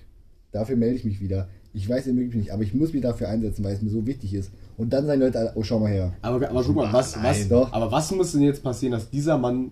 dafür 0.51 0.75
melde 0.77 0.95
ich 0.95 1.05
mich 1.05 1.21
wieder. 1.21 1.49
Ich 1.73 1.87
weiß 1.87 2.05
ja 2.05 2.15
wirklich 2.15 2.35
nicht, 2.35 2.51
aber 2.51 2.63
ich 2.63 2.73
muss 2.73 2.91
mich 2.91 3.01
dafür 3.01 3.29
einsetzen, 3.29 3.63
weil 3.63 3.73
es 3.73 3.81
mir 3.81 3.89
so 3.89 4.05
wichtig 4.05 4.33
ist. 4.33 4.51
Und 4.77 4.91
dann 4.91 5.05
sagen 5.05 5.21
Leute, 5.21 5.53
oh 5.55 5.63
schau 5.63 5.79
mal 5.79 5.89
her. 5.91 6.13
Aber, 6.21 6.49
aber 6.49 6.63
guck 6.63 6.75
mal, 6.75 6.91
was, 6.91 7.15
was, 7.15 7.39
nein. 7.39 7.49
Doch. 7.49 7.71
aber 7.71 7.91
was 7.91 8.11
muss 8.11 8.33
denn 8.33 8.41
jetzt 8.41 8.61
passieren, 8.61 8.91
dass 8.91 9.09
dieser 9.09 9.37
Mann 9.37 9.71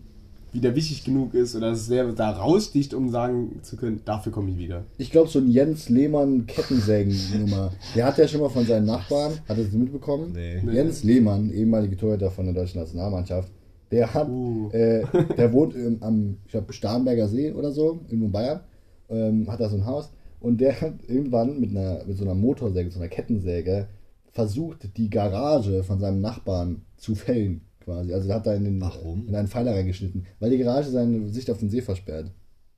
wieder 0.52 0.74
wichtig 0.76 1.04
genug 1.04 1.34
ist 1.34 1.56
oder 1.56 1.72
dass 1.72 1.90
der 1.90 2.12
da 2.14 2.32
raussticht, 2.32 2.94
um 2.94 3.10
sagen 3.10 3.60
zu 3.62 3.76
können, 3.76 4.02
dafür 4.06 4.32
komme 4.32 4.50
ich 4.50 4.58
wieder. 4.58 4.86
Ich 4.98 5.12
glaube, 5.12 5.30
so 5.30 5.40
ein 5.40 5.52
Jens 5.52 5.90
Lehmann 5.90 6.48
Kettensägen-Nummer. 6.48 7.72
Der 7.96 8.06
hat 8.06 8.18
ja 8.18 8.28
schon 8.28 8.42
mal 8.42 8.50
von 8.50 8.66
seinen 8.66 8.86
Nachbarn, 8.86 9.34
hat 9.48 9.58
er 9.58 9.64
das 9.66 9.74
mitbekommen? 9.74 10.32
Nee. 10.34 10.60
Jens 10.74 11.04
Lehmann, 11.04 11.52
ehemalige 11.52 11.98
Torhüter 11.98 12.32
von 12.32 12.46
der 12.46 12.56
deutschen 12.56 12.80
Nationalmannschaft, 12.80 13.52
der 13.92 14.14
hat, 14.14 14.30
Uh. 14.30 14.70
äh, 14.72 15.04
der 15.38 15.52
wohnt 15.54 15.76
ähm, 15.76 15.98
am, 16.02 16.38
ich 16.46 16.52
glaube, 16.52 16.74
Starnberger 16.74 17.28
See 17.28 17.52
oder 17.52 17.72
so, 17.72 18.02
irgendwo 18.08 18.26
in 18.26 18.32
Bayern, 18.32 18.60
ähm, 19.10 19.52
hat 19.52 19.60
da 19.60 19.70
so 19.70 19.76
ein 19.78 19.86
Haus 19.86 20.12
und 20.40 20.62
der 20.62 20.80
hat 20.80 20.94
irgendwann 21.08 21.60
mit 21.60 21.72
einer, 21.72 22.04
mit 22.06 22.18
so 22.18 22.24
einer 22.24 22.36
Motorsäge, 22.36 22.92
so 22.92 23.00
einer 23.00 23.10
Kettensäge, 23.10 23.88
versucht, 24.32 24.96
die 24.98 25.10
Garage 25.10 25.84
von 25.84 26.00
seinem 26.00 26.22
Nachbarn 26.22 26.84
zu 26.98 27.16
fällen, 27.16 27.62
quasi. 27.84 28.14
Also 28.14 28.30
er 28.30 28.36
hat 28.36 28.46
da 28.48 28.54
in, 28.54 28.64
den, 28.64 28.80
Warum? 28.80 29.28
in 29.28 29.36
einen 29.36 29.48
Pfeiler 29.48 29.74
reingeschnitten, 29.74 30.26
weil 30.40 30.52
die 30.52 30.60
Garage 30.60 30.90
seine 30.92 31.28
Sicht 31.30 31.50
auf 31.50 31.58
den 31.60 31.70
See 31.70 31.82
versperrt. 31.82 32.32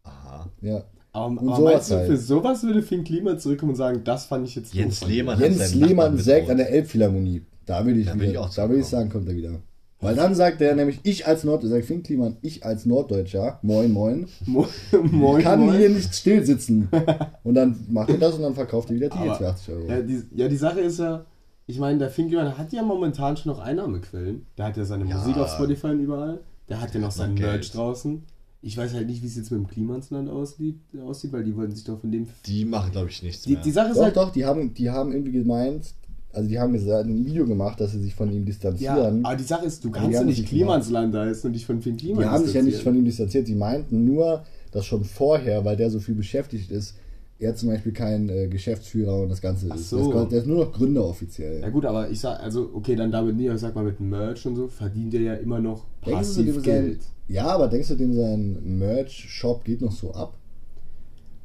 Aha. 0.03 0.49
Ja. 0.62 0.84
Aber, 1.12 1.28
Und 1.28 1.39
aber 1.49 1.55
sowas 1.57 1.74
meinst 1.74 1.91
du, 1.91 1.95
halt. 1.95 2.07
für 2.07 2.18
sowas 2.18 2.64
würde 2.64 2.82
Finn 2.82 3.03
Klima 3.03 3.38
zurückkommen 3.38 3.72
und 3.72 3.76
sagen, 3.76 4.01
das 4.05 4.26
fand 4.26 4.47
ich 4.47 4.55
jetzt 4.55 4.74
Jens 4.74 5.01
doof? 5.01 5.09
Lehmann 5.09 5.36
hat 5.36 5.43
Jens 5.43 5.76
Lehmann 5.76 6.18
sägt 6.18 6.49
an 6.49 6.57
der 6.57 6.70
Elbphilharmonie. 6.72 7.41
Da 7.66 7.86
will 7.86 7.99
ich, 7.99 8.07
Da 8.07 8.16
wieder, 8.16 8.32
ich 8.32 8.38
auch 8.38 8.53
da 8.53 8.70
will 8.70 8.80
ich 8.80 8.86
sagen, 8.86 9.09
kommt 9.09 9.28
er 9.28 9.36
wieder. 9.36 9.59
Weil 10.02 10.16
dann 10.16 10.34
sagt 10.36 10.62
er 10.62 10.76
nämlich, 10.76 10.99
ich 11.04 11.28
als 11.28 11.43
Nord, 11.43 11.64
sagt 11.64 11.86
Finn 11.86 12.02
Kliman, 12.04 12.38
ich 12.41 12.66
als 12.66 12.86
Norddeutscher, 12.86 13.60
moin 13.62 13.91
moin, 13.91 14.28
Mo- 14.45 14.68
Moin, 15.12 15.43
kann 15.43 15.60
moin. 15.60 15.78
hier 15.78 15.89
nicht 15.89 16.14
still 16.16 16.43
sitzen. 16.45 16.89
und 17.43 17.54
dann 17.54 17.76
macht 17.89 18.10
er 18.10 18.18
das 18.18 18.36
und 18.36 18.41
dann 18.41 18.56
verkauft 18.56 18.89
er 18.89 18.95
wieder 18.95 19.10
Tickets 19.10 19.38
für 19.38 19.43
Aber, 19.45 19.54
80 19.54 19.74
Euro. 19.76 19.88
ja, 19.89 20.02
die, 20.02 20.24
ja, 20.36 20.47
die 20.47 20.58
Sache 20.58 20.80
ist 20.82 20.99
ja, 20.99 21.26
ich 21.68 21.78
meine, 21.80 21.99
der 21.99 22.10
Finn 22.10 22.28
Kliman 22.28 22.58
hat 22.58 22.74
ja 22.74 22.82
momentan 22.84 23.38
schon 23.38 23.52
noch 23.52 23.60
Einnahmequellen. 23.60 24.45
Der 24.58 24.66
hat 24.66 24.78
ja 24.78 24.86
seine 24.86 25.06
Ja. 25.08 25.18
Musik 25.18 25.38
auf 25.38 25.49
Spotify 25.52 25.88
und 25.88 25.99
überall. 25.99 26.39
Der 26.68 26.82
hat 26.82 26.93
ja 26.93 26.99
noch 26.99 27.12
sein 27.12 27.34
Merch 27.36 27.72
draußen. 27.72 28.24
Ich 28.64 28.78
weiß 28.78 28.93
halt 28.93 29.08
nicht, 29.08 29.22
wie 29.24 29.28
es 29.28 29.36
jetzt 29.36 29.52
mit 29.52 29.60
dem 29.60 29.68
Klimansland 29.68 30.30
aussieht, 30.30 30.78
aussieht, 31.04 31.32
weil 31.34 31.43
die 31.43 31.56
wollten 31.56 31.76
sich 31.76 31.84
doch 31.84 31.99
von 31.99 32.12
dem. 32.12 32.28
Die 32.45 32.64
machen, 32.66 32.91
glaube 32.91 33.10
ich, 33.10 33.24
nichts 33.24 33.43
Die, 33.43 33.54
mehr. 33.54 33.62
die 33.62 33.72
Sache 33.72 33.89
ist 33.89 33.97
doch, 33.97 34.04
halt. 34.04 34.18
doch, 34.18 34.32
die 34.32 34.45
haben, 34.45 34.74
die 34.74 34.89
haben 34.91 35.12
irgendwie 35.12 35.32
gemeint, 35.32 35.93
also 36.34 36.47
die 36.49 36.59
haben 36.59 36.73
gesagt, 36.73 37.07
ein 37.07 37.25
Video 37.25 37.45
gemacht, 37.45 37.79
dass 37.79 37.91
sie 37.91 37.99
sich 37.99 38.15
von 38.15 38.29
ihm 38.32 38.39
Ja, 38.39 38.45
distanzieren. 38.45 39.25
aber 39.25 39.36
die 39.36 39.43
Sache 39.43 39.65
ist, 39.65 39.84
du 39.84 39.91
kannst 39.91 40.13
ja 40.13 40.23
nicht 40.23 40.47
Klimansland 40.47 41.13
heißen 41.15 41.47
und 41.47 41.53
dich 41.53 41.65
von 41.65 41.82
Finn 41.82 41.97
Kliman 41.97 42.23
die 42.23 42.29
haben 42.29 42.45
sich 42.45 42.53
ja 42.53 42.61
nicht 42.61 42.82
von 42.82 42.95
ihm 42.95 43.05
distanziert, 43.05 43.47
sie 43.47 43.55
meinten 43.55 44.05
nur, 44.05 44.43
dass 44.71 44.86
schon 44.86 45.03
vorher, 45.03 45.65
weil 45.65 45.75
der 45.75 45.89
so 45.89 45.99
viel 45.99 46.15
beschäftigt 46.15 46.71
ist, 46.71 46.95
er 47.39 47.55
zum 47.55 47.69
Beispiel 47.69 47.91
kein 47.91 48.29
äh, 48.29 48.47
Geschäftsführer 48.47 49.21
und 49.23 49.29
das 49.29 49.41
Ganze 49.41 49.65
Ach 49.71 49.75
ist. 49.75 49.89
so. 49.89 50.13
Das, 50.13 50.29
der 50.29 50.39
ist 50.39 50.47
nur 50.47 50.65
noch 50.65 50.71
Gründer 50.71 51.03
offiziell. 51.03 51.59
Ja 51.61 51.69
gut, 51.69 51.86
aber 51.86 52.07
ich 52.09 52.19
sag, 52.19 52.39
also 52.39 52.69
okay, 52.73 52.95
dann 52.95 53.11
damit 53.11 53.36
nie, 53.36 53.47
aber 53.47 53.55
ich 53.55 53.61
sag 53.61 53.73
mal 53.73 53.84
mit 53.84 53.99
Merch 53.99 54.45
und 54.45 54.55
so, 54.55 54.67
verdient 54.67 55.13
er 55.15 55.21
ja 55.21 55.34
immer 55.34 55.59
noch 55.59 55.86
Denkst 56.05 56.36
du, 56.36 56.43
dem 56.43 56.53
passiv 56.53 56.53
sein, 56.55 56.63
Geld. 56.63 56.99
ja, 57.27 57.47
aber 57.47 57.67
denkst 57.67 57.88
du, 57.89 57.95
dem 57.95 58.13
sein 58.13 58.77
Merch-Shop 58.77 59.63
geht 59.65 59.82
noch 59.82 59.91
so 59.91 60.13
ab? 60.13 60.38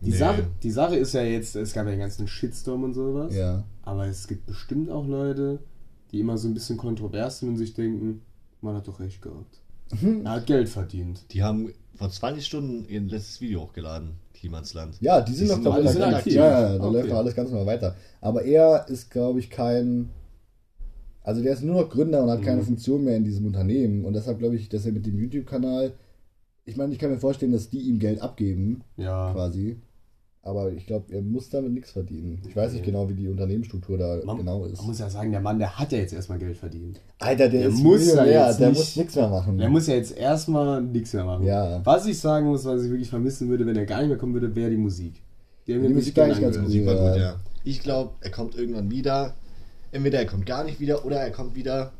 Die, 0.03 0.11
Nee. 0.11 0.16
Sache, 0.16 0.47
die 0.62 0.70
Sache 0.70 0.97
ist 0.97 1.14
ja 1.14 1.22
jetzt, 1.22 1.57
es 1.57 1.72
gab 1.72 1.86
ja 1.86 1.92
den 1.92 2.01
ganzen 2.01 2.28
Shitstorm 2.28 2.84
und 2.84 2.94
sowas. 2.94 3.34
Ja. 3.34 3.64
Aber 3.82 4.07
es 4.07 4.26
gibt 4.28 4.47
bestimmt 4.47 4.90
auch 4.90 5.07
Leute, 5.07 5.59
die 6.12 6.20
immer 6.20 6.36
so 6.38 6.49
ein 6.49 6.55
bisschen 6.55 6.76
kontrovers 6.76 7.38
sind 7.40 7.49
und 7.51 7.57
sich 7.57 7.72
denken, 7.74 8.20
man 8.61 8.74
hat 8.76 8.86
doch 8.88 9.01
recht 9.01 9.22
gehabt. 9.22 9.61
Mhm. 10.01 10.22
Er 10.26 10.32
hat 10.32 10.47
Geld 10.47 10.68
verdient. 10.68 11.24
Die 11.32 11.42
haben 11.42 11.72
vor 11.94 12.11
20 12.11 12.44
Stunden 12.44 12.86
ihr 12.88 13.01
letztes 13.01 13.40
Video 13.40 13.62
hochgeladen, 13.62 14.11
Klimansland. 14.34 14.97
Ja, 15.01 15.20
die 15.22 15.32
sind 15.32 15.47
Die 15.47 15.49
noch 15.51 15.55
sind 15.57 15.64
da 15.64 15.70
alle 15.70 15.84
weiter 15.84 15.92
sind 15.92 16.03
aktiv. 16.03 16.18
aktiv. 16.18 16.34
Ja, 16.34 16.61
ja, 16.61 16.78
da 16.78 16.84
Okay. 16.84 16.92
läuft 16.97 17.11
doch 17.11 17.16
alles 17.16 17.34
ganz 17.34 17.51
normal 17.51 17.66
weiter. 17.66 17.97
Aber 18.20 18.42
er 18.44 18.86
ist, 18.88 19.11
glaube 19.11 19.38
ich, 19.38 19.49
kein. 19.51 20.11
Also 21.22 21.42
der 21.42 21.55
ist 21.55 21.62
nur 21.62 21.80
noch 21.82 21.88
Gründer 21.90 22.22
und 22.22 22.30
hat 22.30 22.42
keine 22.42 22.61
Mhm. 22.61 22.66
Funktion 22.66 23.03
mehr 23.05 23.16
in 23.16 23.24
diesem 23.24 23.47
Unternehmen. 23.47 24.05
Und 24.05 24.12
deshalb 24.12 24.38
glaube 24.38 24.57
ich, 24.57 24.68
dass 24.68 24.84
er 24.86 24.92
mit 24.92 25.07
dem 25.07 25.18
YouTube-Kanal. 25.18 25.94
Ich 26.64 26.76
meine, 26.76 26.92
ich 26.92 26.99
kann 26.99 27.11
mir 27.11 27.18
vorstellen, 27.18 27.53
dass 27.53 27.70
die 27.70 27.80
ihm 27.80 27.99
Geld 27.99 28.20
abgeben, 28.20 28.82
Ja. 28.97 29.32
quasi. 29.32 29.76
Aber 30.47 30.70
ich 30.70 30.86
glaube, 30.86 31.12
er 31.12 31.22
muss 31.22 31.49
damit 31.51 31.72
nichts 31.72 31.90
verdienen. 31.90 32.40
Ich 32.49 32.55
weiß 32.55 32.72
nicht 32.72 32.84
genau, 32.84 33.09
wie 33.09 33.14
die 33.14 33.26
Unternehmensstruktur 33.28 33.99
da 33.99 34.20
Man, 34.24 34.36
genau 34.36 34.64
ist. 34.64 34.78
man 34.78 34.86
muss 34.86 34.99
ja 35.01 35.11
sagen, 35.11 35.32
der 35.32 35.40
Mann, 35.40 35.59
der 35.59 35.76
hat 35.76 35.90
ja 35.90 35.99
jetzt 35.99 36.12
erstmal 36.12 36.38
Geld 36.38 36.57
verdient. 36.57 37.01
Alter, 37.18 37.49
der, 37.49 37.62
Der 37.62 37.68
ist 37.70 37.82
muss 37.82 37.99
Millionär, 38.07 38.47
jetzt 38.49 38.61
der 38.61 38.68
nicht- 38.68 38.78
muss 38.78 38.97
nichts 38.97 39.16
mehr 39.16 39.28
machen. 39.28 39.59
Der 39.59 39.68
muss 39.68 39.86
ja 39.88 39.94
jetzt 39.97 40.16
erstmal 40.16 40.82
nichts 40.82 41.12
mehr 41.14 41.24
machen. 41.24 41.44
Ja. 41.44 41.80
Was 41.84 42.07
ich 42.07 42.20
sagen 42.20 42.47
muss, 42.47 42.64
was 42.64 42.84
ich 42.84 42.90
wirklich 42.90 43.11
vermissen 43.11 43.49
würde, 43.49 43.66
wenn 43.66 43.74
er 43.76 43.86
gar 43.86 43.99
nicht 43.99 44.09
mehr 44.09 44.18
kommen 44.18 44.34
würde, 44.34 44.55
wäre 44.55 44.70
die 44.70 44.76
Musik. 44.76 45.14
Die 45.66 45.72
Die 45.72 45.78
mir 45.80 45.88
Musik 45.90 46.16
war 46.16 46.26
eigentlich 46.26 46.40
ganz. 46.40 46.59
Musik 46.59 46.86
war 46.86 46.94
gut, 47.11 47.20
ja. 47.20 47.40
Ich 47.64 47.80
glaube, 47.80 48.12
er 48.20 48.30
kommt 48.30 48.55
irgendwann 48.55 48.88
wieder. 48.88 49.34
Entweder 49.90 50.20
er 50.20 50.26
kommt 50.26 50.47
gar 50.47 50.62
nicht 50.62 50.78
wieder 50.78 51.05
oder 51.05 51.16
er 51.16 51.30
kommt 51.32 51.57
wieder 51.57 51.92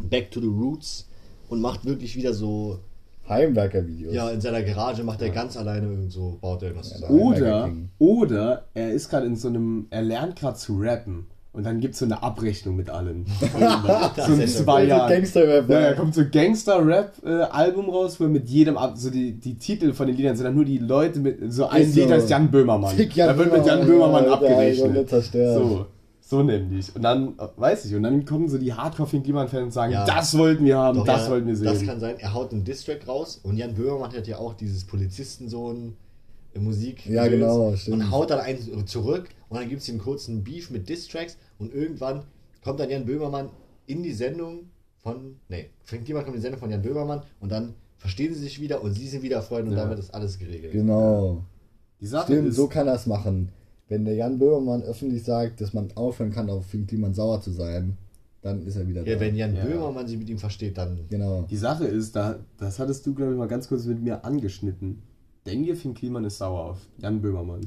back 0.00 0.30
to 0.30 0.40
the 0.40 0.46
roots 0.46 1.08
und 1.48 1.60
macht 1.60 1.84
wirklich 1.84 2.14
wieder 2.14 2.32
so. 2.32 2.78
Heimwerker-Videos. 3.28 4.14
Ja, 4.14 4.30
in 4.30 4.40
seiner 4.40 4.62
Garage 4.62 5.02
macht 5.02 5.22
er 5.22 5.30
ganz 5.30 5.56
alleine 5.56 5.86
irgend 5.86 6.12
so, 6.12 6.38
baut 6.40 6.62
er 6.62 6.68
irgendwas 6.68 7.00
Ja, 7.00 7.08
Oder, 7.08 7.70
oder 7.98 8.64
er 8.74 8.92
ist 8.92 9.08
gerade 9.10 9.26
in 9.26 9.36
so 9.36 9.48
einem, 9.48 9.86
er 9.90 10.02
lernt 10.02 10.36
gerade 10.36 10.56
zu 10.56 10.78
rappen. 10.80 11.26
Und 11.56 11.64
dann 11.64 11.80
gibt 11.80 11.94
es 11.94 12.00
so 12.00 12.04
eine 12.04 12.22
Abrechnung 12.22 12.76
mit 12.76 12.90
allen. 12.90 13.24
so 14.26 14.34
in 14.34 14.46
zwei 14.46 14.84
Jahren. 14.84 15.10
Gangster-Rap. 15.10 15.70
Ja, 15.70 15.80
da 15.80 15.92
kommt 15.94 16.14
so 16.14 16.20
ein 16.20 16.30
Gangster-Rap-Album 16.30 17.88
raus, 17.88 18.20
wo 18.20 18.24
er 18.24 18.30
mit 18.30 18.46
jedem, 18.50 18.76
Ab 18.76 18.98
so 18.98 19.08
die, 19.08 19.32
die 19.32 19.56
Titel 19.56 19.94
von 19.94 20.06
den 20.06 20.18
Liedern 20.18 20.36
sind 20.36 20.44
dann 20.44 20.54
nur 20.54 20.66
die 20.66 20.76
Leute 20.76 21.18
mit, 21.18 21.38
so 21.50 21.66
ein. 21.66 21.90
Lied 21.90 22.10
heißt 22.10 22.28
Jan 22.28 22.50
Böhmermann. 22.50 22.94
Jan 22.98 23.28
da 23.28 23.38
wird 23.38 23.52
mit 23.54 23.64
Jan 23.64 23.86
Böhmermann, 23.86 24.26
abgerechnet. 24.26 25.08
So, 25.08 25.86
so 26.28 26.42
nämlich. 26.42 26.94
Und 26.96 27.02
dann, 27.02 27.34
weiß 27.56 27.84
ich, 27.84 27.94
und 27.94 28.02
dann 28.02 28.24
kommen 28.24 28.48
so 28.48 28.58
die 28.58 28.72
hardcore 28.74 29.08
fink 29.08 29.26
fans 29.26 29.52
und 29.54 29.70
sagen, 29.72 29.92
Ja. 29.92 30.04
das 30.04 30.36
wollten 30.36 30.64
wir 30.64 30.76
haben, 30.76 30.98
Doch, 30.98 31.04
das 31.06 31.26
ja, 31.26 31.30
wollten 31.30 31.46
wir 31.46 31.54
sehen. 31.56 31.66
Das 31.66 31.84
kann 31.84 32.00
sein. 32.00 32.16
Er 32.18 32.34
haut 32.34 32.50
einen 32.52 32.64
Distrack 32.64 33.06
raus 33.06 33.38
und 33.44 33.56
Jan 33.56 33.74
Böhmermann 33.74 34.12
hat 34.12 34.26
ja 34.26 34.38
auch 34.38 34.54
dieses 34.54 34.84
Polizistensohn 34.84 35.94
äh, 36.54 36.58
Musik 36.58 37.06
Ja, 37.06 37.28
genau, 37.28 37.76
stimmt. 37.76 37.94
und 38.02 38.10
haut 38.10 38.30
dann 38.30 38.40
einen 38.40 38.86
zurück 38.88 39.28
und 39.48 39.60
dann 39.60 39.68
gibt 39.68 39.82
es 39.82 39.88
einen 39.88 39.98
kurzen 39.98 40.42
Beef 40.42 40.70
mit 40.70 40.88
Distracks 40.88 41.36
und 41.60 41.72
irgendwann 41.72 42.24
kommt 42.64 42.80
dann 42.80 42.90
Jan 42.90 43.04
Böhmermann 43.04 43.50
in 43.86 44.02
die 44.02 44.12
Sendung 44.12 44.70
von, 44.98 45.36
nee, 45.48 45.70
Frank 45.84 46.06
Diemann 46.06 46.24
kommt 46.24 46.34
in 46.34 46.40
die 46.40 46.42
Sendung 46.42 46.58
von 46.58 46.70
Jan 46.72 46.82
Böhmermann 46.82 47.22
und 47.38 47.52
dann 47.52 47.74
verstehen 47.98 48.34
sie 48.34 48.40
sich 48.40 48.60
wieder 48.60 48.82
und 48.82 48.94
sie 48.94 49.06
sind 49.06 49.22
wieder 49.22 49.42
Freunde 49.42 49.70
und 49.70 49.76
Ja. 49.76 49.84
damit 49.84 50.00
ist 50.00 50.12
alles 50.12 50.38
geregelt. 50.40 50.72
Genau. 50.72 51.44
die 52.00 52.06
Sache 52.08 52.32
Stimmt, 52.32 52.48
ist, 52.48 52.56
so 52.56 52.66
kann 52.66 52.88
er 52.88 52.94
es 52.94 53.06
machen. 53.06 53.50
Wenn 53.88 54.04
der 54.04 54.14
Jan 54.14 54.38
Böhmermann 54.38 54.82
öffentlich 54.82 55.22
sagt, 55.22 55.60
dass 55.60 55.72
man 55.72 55.88
aufhören 55.94 56.32
kann, 56.32 56.50
auf 56.50 56.66
Finn 56.66 56.86
Kliman 56.86 57.14
sauer 57.14 57.40
zu 57.40 57.52
sein, 57.52 57.96
dann 58.42 58.66
ist 58.66 58.76
er 58.76 58.88
wieder 58.88 59.06
Ja, 59.06 59.14
da. 59.14 59.20
wenn 59.20 59.36
Jan 59.36 59.54
Ja. 59.54 59.64
Böhmermann 59.64 60.06
sich 60.08 60.18
mit 60.18 60.28
ihm 60.28 60.38
versteht, 60.38 60.76
dann 60.78 60.98
Genau. 61.08 61.46
die 61.48 61.56
Sache 61.56 61.84
ist, 61.86 62.16
da, 62.16 62.36
das 62.58 62.78
hattest 62.78 63.06
du, 63.06 63.14
glaube 63.14 63.32
ich, 63.32 63.38
mal 63.38 63.46
ganz 63.48 63.68
kurz 63.68 63.84
mit 63.86 64.02
mir 64.02 64.24
angeschnitten. 64.24 65.02
Denkt 65.46 65.66
ihr, 65.68 65.76
Finn 65.76 65.94
Kliman 65.94 66.24
ist 66.24 66.38
sauer 66.38 66.64
auf 66.70 66.78
Jan 66.98 67.20
Böhmermann? 67.22 67.60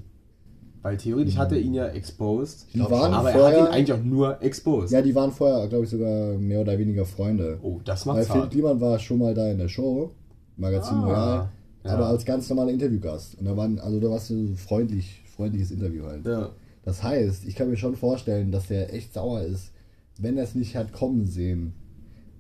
Weil 0.82 0.96
theoretisch 0.98 1.36
hat 1.38 1.52
er 1.52 1.60
ihn 1.60 1.74
ja 1.74 1.88
exposed, 1.88 2.68
Die 2.74 2.78
glaub 2.78 2.92
waren 2.92 3.14
aber 3.14 3.32
er 3.32 3.36
hat 3.36 3.52
ihn 3.54 3.58
vorher, 3.58 3.72
eigentlich 3.74 3.94
auch 3.94 4.04
nur 4.04 4.42
exposed. 4.42 4.92
ja, 4.92 5.02
die 5.02 5.14
waren 5.16 5.32
vorher, 5.32 5.68
glaube 5.68 5.84
ich, 5.86 5.90
sogar 5.90 6.38
mehr 6.38 6.62
oder 6.62 6.78
weniger 6.78 7.06
Freunde. 7.06 7.60
Oh, 7.62 7.80
das 7.84 8.06
Weil 8.08 8.16
macht's 8.16 8.28
Finn 8.32 8.42
hart. 8.42 8.52
Kliman 8.52 8.80
war 8.80 8.98
schon 9.00 9.20
mal 9.20 9.34
da 9.34 9.50
in 9.52 9.58
der 9.58 9.68
Show, 9.68 10.12
Magazin 10.56 10.98
Ah, 10.98 11.06
Royal, 11.06 11.50
ja. 11.84 11.92
aber 11.92 12.08
als 12.08 12.24
ganz 12.26 12.50
normaler 12.50 12.72
Interviewgast. 12.72 13.38
Und 13.40 13.46
da 13.46 13.56
waren, 13.58 13.78
also 13.80 14.00
da 14.00 14.10
warst 14.10 14.30
du 14.30 14.48
so 14.48 14.56
freundlich, 14.56 15.19
freundliches 15.40 15.72
Interview 15.72 16.04
halt. 16.06 16.26
Ja. 16.26 16.50
Das 16.84 17.02
heißt, 17.02 17.46
ich 17.48 17.56
kann 17.56 17.70
mir 17.70 17.78
schon 17.78 17.96
vorstellen, 17.96 18.52
dass 18.52 18.68
der 18.68 18.94
echt 18.94 19.14
sauer 19.14 19.42
ist, 19.42 19.72
wenn 20.20 20.38
er 20.38 20.44
es 20.44 20.54
nicht 20.54 20.76
hat 20.76 20.92
kommen 20.92 21.26
sehen. 21.26 21.72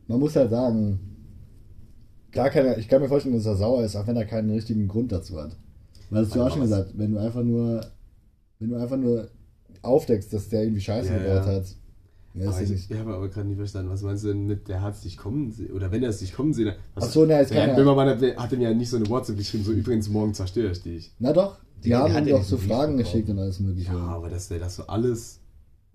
Man 0.07 0.19
muss 0.19 0.35
halt 0.35 0.49
sagen, 0.49 0.99
klar 2.31 2.49
kann 2.49 2.65
er, 2.65 2.77
ich 2.77 2.89
kann 2.89 3.01
mir 3.01 3.07
vorstellen, 3.07 3.35
dass 3.35 3.45
er 3.45 3.55
sauer 3.55 3.83
ist, 3.83 3.95
auch 3.95 4.05
wenn 4.07 4.17
er 4.17 4.25
keinen 4.25 4.49
richtigen 4.49 4.87
Grund 4.89 5.11
dazu 5.13 5.37
hat. 5.41 5.55
Weil 6.09 6.21
das 6.23 6.29
hast 6.31 6.35
du 6.35 6.41
auch 6.43 6.51
schon 6.51 6.61
gesagt, 6.61 6.91
wenn 6.97 7.13
du 7.13 7.19
einfach 7.19 7.43
nur, 7.43 7.81
wenn 8.59 8.69
du 8.69 8.75
einfach 8.75 8.97
nur 8.97 9.29
aufdeckst, 9.81 10.33
dass 10.33 10.49
der 10.49 10.63
irgendwie 10.63 10.81
Scheiße 10.81 11.09
Ja, 11.13 11.19
gebaut 11.19 11.45
ja. 11.47 11.53
hat. 11.53 11.65
Ja, 12.35 12.47
Aber 12.49 12.57
ja 12.57 12.63
ich, 12.63 12.69
nicht. 12.69 12.91
ich 12.91 12.97
habe 12.99 13.13
aber 13.13 13.29
gerade 13.29 13.47
nicht 13.47 13.57
verstanden, 13.57 13.91
was 13.91 14.01
meinst 14.01 14.23
du 14.23 14.27
denn 14.29 14.45
mit, 14.45 14.67
der 14.67 14.81
hat 14.81 14.95
es 14.95 15.01
dich 15.01 15.15
kommen 15.17 15.51
sehen? 15.51 15.71
Oder 15.71 15.91
wenn 15.91 16.03
er 16.03 16.09
es 16.09 16.19
dich 16.19 16.33
kommen 16.33 16.53
sehen? 16.53 16.73
was- 16.95 17.05
Ach 17.05 17.09
so, 17.11 17.25
na, 17.25 17.39
jetzt 17.39 17.51
der 17.53 17.67
kann 17.67 17.75
Böhmermann 17.75 18.09
hat, 18.09 18.21
hat 18.37 18.51
ihm 18.51 18.61
ja 18.61 18.73
nicht 18.73 18.89
so 18.89 18.97
eine 18.97 19.07
WhatsApp 19.09 19.37
geschrieben, 19.37 19.63
so 19.63 19.71
übrigens 19.71 20.09
morgen 20.09 20.33
zerstöre 20.33 20.71
ich 20.71 20.81
dich. 20.81 21.13
Na 21.19 21.31
doch, 21.33 21.57
die 21.83 21.89
Ja, 21.89 21.99
der 22.05 22.07
haben 22.09 22.13
hat 22.21 22.23
ihm 22.23 22.29
ja 22.29 22.37
doch 22.37 22.43
so 22.43 22.57
Fragen 22.57 22.97
geschickt 22.97 23.29
und 23.29 23.39
alles 23.39 23.59
mögliche. 23.59 23.91
Ja, 23.91 23.99
aber 23.99 24.29
dass 24.29 24.47
der 24.47 24.59
das 24.59 24.75
so 24.75 24.87
alles. 24.87 25.39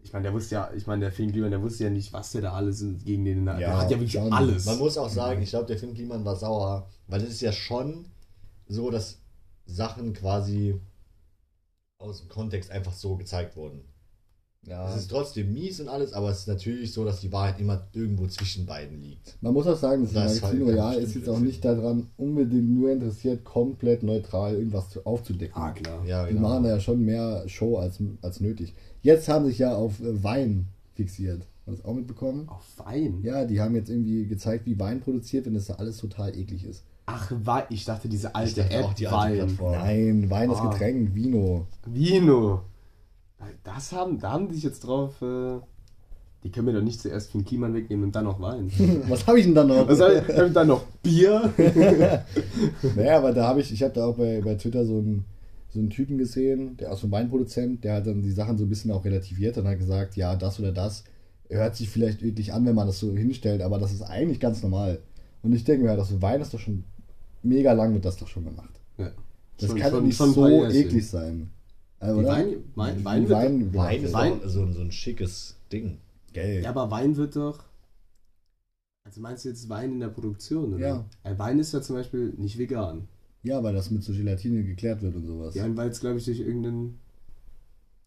Ich 0.02 0.12
meine, 0.12 0.24
der 0.24 0.34
wusste 0.34 0.54
ja, 0.56 0.70
ich 0.76 0.86
meine, 0.86 1.00
der 1.00 1.12
Finn 1.12 1.32
Kliman, 1.32 1.50
der 1.50 1.62
wusste 1.62 1.84
ja 1.84 1.90
nicht, 1.90 2.12
was 2.12 2.32
der 2.32 2.42
da 2.42 2.52
alles 2.52 2.84
gegen 3.04 3.24
den. 3.24 3.46
der 3.46 3.58
Ja, 3.58 3.78
hat 3.78 3.90
ja 3.90 3.96
wirklich 3.96 4.12
schon. 4.12 4.32
alles. 4.32 4.66
Man 4.66 4.78
muss 4.78 4.98
auch 4.98 5.08
sagen, 5.08 5.40
ich 5.42 5.50
glaube, 5.50 5.66
der 5.66 5.78
Finn 5.78 5.94
Kliman 5.94 6.24
war 6.24 6.36
sauer, 6.36 6.88
weil 7.06 7.22
es 7.22 7.30
ist 7.30 7.40
ja 7.40 7.52
schon 7.52 8.04
so, 8.68 8.90
dass 8.90 9.18
Sachen 9.66 10.12
quasi 10.12 10.78
aus 11.98 12.20
dem 12.20 12.28
Kontext 12.28 12.70
einfach 12.70 12.92
so 12.92 13.16
gezeigt 13.16 13.56
wurden. 13.56 13.80
Ja. 14.66 14.88
Es 14.88 14.96
ist 15.02 15.10
trotzdem 15.10 15.52
mies 15.52 15.80
und 15.80 15.88
alles, 15.88 16.12
aber 16.12 16.30
es 16.30 16.40
ist 16.40 16.48
natürlich 16.48 16.92
so, 16.92 17.04
dass 17.04 17.20
die 17.20 17.32
Wahrheit 17.32 17.60
immer 17.60 17.86
irgendwo 17.92 18.26
zwischen 18.26 18.66
beiden 18.66 19.02
liegt. 19.02 19.36
Man 19.40 19.52
muss 19.52 19.66
auch 19.66 19.76
sagen, 19.76 20.02
das, 20.02 20.12
Das 20.12 20.40
Magazin 20.40 20.66
halt 20.66 20.76
Royal 20.76 20.94
ist 20.96 21.14
jetzt 21.14 21.28
auch 21.28 21.38
nicht 21.38 21.64
daran 21.64 22.08
unbedingt 22.16 22.70
nur 22.70 22.90
interessiert, 22.92 23.44
komplett 23.44 24.02
neutral 24.02 24.54
irgendwas 24.54 24.90
zu, 24.90 25.04
aufzudecken. 25.04 25.54
ah, 25.60 25.70
klar. 25.72 26.04
Ja, 26.06 26.26
Die 26.26 26.34
genau. 26.34 26.48
machen 26.48 26.64
da 26.64 26.70
ja 26.70 26.80
schon 26.80 27.04
mehr 27.04 27.44
Show 27.48 27.76
als, 27.78 27.98
als 28.22 28.40
nötig. 28.40 28.74
Jetzt 29.02 29.28
haben 29.28 29.46
sich 29.46 29.58
ja 29.58 29.74
auf 29.74 30.00
äh, 30.00 30.22
Wein 30.24 30.66
fixiert. 30.94 31.42
Hast 31.66 31.78
du 31.78 31.82
das 31.82 31.84
auch 31.84 31.94
mitbekommen? 31.94 32.48
Auf 32.48 32.64
Wein. 32.78 33.20
Ja, 33.22 33.44
die 33.44 33.60
haben 33.60 33.74
jetzt 33.74 33.88
irgendwie 33.90 34.26
gezeigt, 34.26 34.66
wie 34.66 34.78
Wein 34.78 35.00
produziert, 35.00 35.46
wenn 35.46 35.54
das 35.54 35.66
da 35.66 35.74
alles 35.74 35.96
total 35.98 36.36
eklig 36.36 36.64
ist. 36.64 36.84
Ach, 37.06 37.30
Wein. 37.42 37.64
Ich 37.70 37.84
dachte, 37.84 38.08
diese 38.08 38.28
Ich 38.28 38.34
alte 38.34 38.60
dachte 38.62 38.74
App 38.76 38.84
auch 38.84 38.94
die 38.94 39.06
alte 39.08 39.16
Wein. 39.40 39.46
Plattform. 39.46 39.72
Nein, 39.72 40.30
Wein 40.30 40.50
ist 40.50 40.58
Ah. 40.58 40.70
Getränk, 40.70 41.14
Vino. 41.14 41.66
Vino. 41.86 42.62
Das 43.64 43.92
haben, 43.92 44.18
da 44.18 44.32
haben 44.32 44.48
die 44.48 44.54
sich 44.54 44.64
jetzt 44.64 44.80
drauf. 44.80 45.20
Äh, 45.22 45.60
die 46.42 46.50
können 46.50 46.66
mir 46.66 46.74
doch 46.74 46.82
nicht 46.82 47.00
zuerst 47.00 47.30
Finn 47.30 47.44
Kliman 47.44 47.72
wegnehmen 47.72 48.04
und 48.04 48.14
dann 48.14 48.24
noch 48.24 48.40
Wein. 48.40 48.70
Was 49.08 49.26
habe 49.26 49.38
ich 49.38 49.46
denn 49.46 49.54
da 49.54 49.64
noch? 49.64 49.88
Was 49.88 50.00
hab 50.00 50.10
ich, 50.12 50.36
hab 50.36 50.46
ich 50.46 50.52
dann 50.52 50.68
noch 50.68 50.84
Bier? 51.02 51.52
Naja, 52.96 53.16
aber 53.16 53.32
da 53.32 53.48
habe 53.48 53.60
ich, 53.60 53.72
ich 53.72 53.82
habe 53.82 53.94
da 53.94 54.06
auch 54.06 54.16
bei, 54.16 54.42
bei 54.42 54.54
Twitter 54.54 54.84
so 54.84 54.98
einen, 54.98 55.24
so 55.70 55.78
einen 55.78 55.88
Typen 55.90 56.18
gesehen, 56.18 56.76
der 56.76 56.92
aus 56.92 57.00
so 57.00 57.06
einem 57.06 57.12
Weinproduzent, 57.12 57.82
der 57.82 57.94
hat 57.94 58.06
dann 58.06 58.22
die 58.22 58.30
Sachen 58.30 58.58
so 58.58 58.64
ein 58.64 58.68
bisschen 58.68 58.90
auch 58.90 59.04
relativiert 59.04 59.56
und 59.56 59.66
hat 59.66 59.78
gesagt, 59.78 60.16
ja, 60.16 60.36
das 60.36 60.60
oder 60.60 60.72
das 60.72 61.04
hört 61.48 61.76
sich 61.76 61.88
vielleicht 61.88 62.22
wirklich 62.22 62.52
an, 62.52 62.66
wenn 62.66 62.74
man 62.74 62.86
das 62.86 63.00
so 63.00 63.10
hinstellt, 63.12 63.62
aber 63.62 63.78
das 63.78 63.92
ist 63.92 64.02
eigentlich 64.02 64.40
ganz 64.40 64.62
normal. 64.62 65.00
Und 65.42 65.54
ich 65.54 65.64
denke 65.64 65.84
mir, 65.84 65.90
ja, 65.90 65.96
das 65.96 66.20
Wein 66.20 66.40
ist 66.40 66.52
doch 66.52 66.58
schon 66.60 66.84
mega 67.42 67.72
lang 67.72 67.94
wird 67.94 68.04
das 68.04 68.16
doch 68.16 68.28
schon 68.28 68.44
gemacht. 68.44 68.80
Ja. 68.98 69.10
Das 69.58 69.70
Schon- 69.70 69.78
kann 69.78 69.92
doch 69.92 70.02
nicht 70.02 70.16
so 70.16 70.46
eklig 70.66 71.08
sein. 71.08 71.50
Äh, 72.04 72.12
oder? 72.12 72.28
Wein, 72.28 72.54
Wein, 72.74 73.04
Wein, 73.04 73.22
Die 73.24 73.28
wird 73.28 73.38
Wein, 73.38 73.74
Wein 73.74 74.02
ist 74.04 74.12
Wein- 74.12 74.40
so, 74.44 74.62
ein- 74.62 74.72
so 74.72 74.80
ein 74.80 74.92
schickes 74.92 75.56
Ding. 75.72 75.98
Gell. 76.32 76.62
Ja, 76.62 76.70
aber 76.70 76.90
Wein 76.90 77.16
wird 77.16 77.36
doch. 77.36 77.64
Also 79.06 79.20
meinst 79.20 79.44
du 79.44 79.50
jetzt 79.50 79.68
Wein 79.68 79.92
in 79.92 80.00
der 80.00 80.08
Produktion, 80.08 80.74
oder? 80.74 80.86
Ja. 80.86 81.04
Ein 81.22 81.38
Wein 81.38 81.58
ist 81.58 81.72
ja 81.72 81.80
zum 81.82 81.96
Beispiel 81.96 82.32
nicht 82.36 82.58
vegan. 82.58 83.06
Ja, 83.42 83.62
weil 83.62 83.74
das 83.74 83.90
mit 83.90 84.02
so 84.02 84.12
Gelatine 84.12 84.64
geklärt 84.64 85.02
wird 85.02 85.14
und 85.14 85.26
sowas. 85.26 85.54
Ja, 85.54 85.64
weil 85.76 85.90
es, 85.90 86.00
glaube 86.00 86.16
ich, 86.18 86.24
durch 86.24 86.40
irgendeinen 86.40 86.98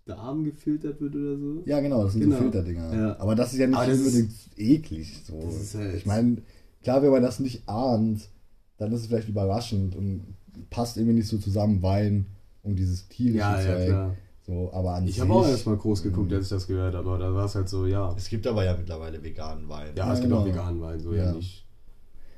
Darm 0.05 0.43
gefiltert 0.43 0.99
wird 0.99 1.15
oder 1.15 1.37
so. 1.37 1.63
Ja, 1.65 1.79
genau, 1.81 2.03
das 2.03 2.13
sind 2.13 2.21
Genau. 2.23 2.37
so 2.37 2.41
Filterdinger. 2.43 2.93
Ja. 2.95 3.19
Aber 3.19 3.35
das 3.35 3.53
ist 3.53 3.59
ja 3.59 3.67
nicht 3.67 3.77
das 3.79 3.99
ist- 3.99 4.05
unbedingt 4.07 4.33
eklig. 4.57 5.21
So. 5.25 5.39
Das 5.41 5.55
ist 5.61 5.75
halt- 5.75 5.95
ich 5.95 6.05
meine, 6.05 6.37
klar, 6.81 7.03
wenn 7.03 7.11
man 7.11 7.21
das 7.21 7.39
nicht 7.39 7.67
ahnt, 7.69 8.29
dann 8.77 8.91
ist 8.91 9.01
es 9.01 9.07
vielleicht 9.07 9.29
überraschend 9.29 9.95
und 9.95 10.21
passt 10.69 10.97
irgendwie 10.97 11.15
nicht 11.17 11.27
so 11.27 11.37
zusammen, 11.37 11.81
Wein 11.83 12.25
und 12.67 12.75
dieses 12.77 13.07
tierische 13.07 13.37
Ja, 13.37 13.59
ja, 13.61 13.75
Zeug. 13.75 13.85
klar. 13.85 14.15
So, 14.45 14.71
aber 14.71 14.93
an 14.93 15.07
Ich 15.07 15.19
habe 15.19 15.33
auch 15.33 15.47
erst 15.47 15.65
mal 15.65 15.75
groß 15.75 16.03
geguckt, 16.03 16.29
Mhm. 16.31 16.37
als 16.37 16.45
ich 16.45 16.49
das 16.51 16.67
gehört 16.67 16.95
habe, 16.95 17.09
aber 17.09 17.17
da 17.19 17.33
war 17.33 17.45
es 17.45 17.55
halt 17.55 17.67
so, 17.67 17.85
ja. 17.85 18.13
Es 18.15 18.29
gibt 18.29 18.47
aber 18.47 18.63
ja 18.63 18.75
mittlerweile 18.77 19.21
veganen 19.21 19.67
Wein. 19.67 19.89
Ja, 19.95 20.07
Ja, 20.07 20.13
es 20.13 20.21
gibt 20.21 20.31
auch 20.31 20.43
genau. 20.45 20.53
veganen 20.55 20.81
Wein, 20.81 20.99
so 20.99 21.13
ja, 21.13 21.25
Ja. 21.25 21.31
nicht. 21.33 21.65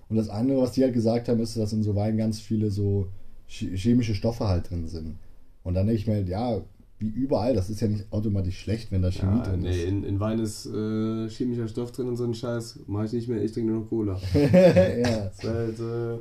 Und 0.08 0.16
das 0.16 0.30
andere, 0.30 0.62
was 0.62 0.72
die 0.72 0.84
halt 0.84 0.94
gesagt 0.94 1.28
haben, 1.30 1.40
ist, 1.40 1.56
dass 1.56 1.72
in 1.74 1.84
so 1.84 1.96
Wein 1.96 2.18
ganz 2.18 2.40
viele 2.40 2.72
so 2.72 3.08
ch- 3.48 3.76
chemische 3.76 4.16
Stoffe 4.16 4.48
halt 4.48 4.70
drin 4.72 4.88
sind. 4.88 5.18
Und 5.64 5.76
dann 5.76 5.86
denke 5.86 6.02
ich 6.02 6.08
mir, 6.08 6.16
halt, 6.16 6.30
ja, 6.30 6.62
wie 6.98 7.08
überall, 7.10 7.54
das 7.54 7.70
ist 7.70 7.80
ja 7.80 7.88
nicht 7.88 8.12
automatisch 8.12 8.60
schlecht, 8.60 8.92
wenn 8.92 9.04
da 9.04 9.12
Chemie 9.12 9.38
Ja, 9.38 9.44
drin 9.44 9.62
nee, 9.62 9.84
in, 9.84 10.04
in 10.04 10.20
Wein 10.20 10.40
ist 10.40 10.66
äh, 10.66 11.30
chemischer 11.30 11.68
Stoff 11.68 11.92
drin 11.92 12.08
und 12.08 12.18
so 12.18 12.24
ein 12.24 12.34
Scheiß. 12.34 12.80
Mach 12.88 13.04
ich 13.06 13.14
nicht 13.14 13.28
mehr, 13.30 13.42
ich 13.44 13.52
trinke 13.52 13.72
nur 13.72 13.82
noch 13.82 13.88
Cola. 13.90 14.16
ist. 14.16 14.34
ja. 14.34 15.26
Das 15.26 15.38
ist 15.38 15.44
halt, 15.44 15.80
äh, 15.80 16.20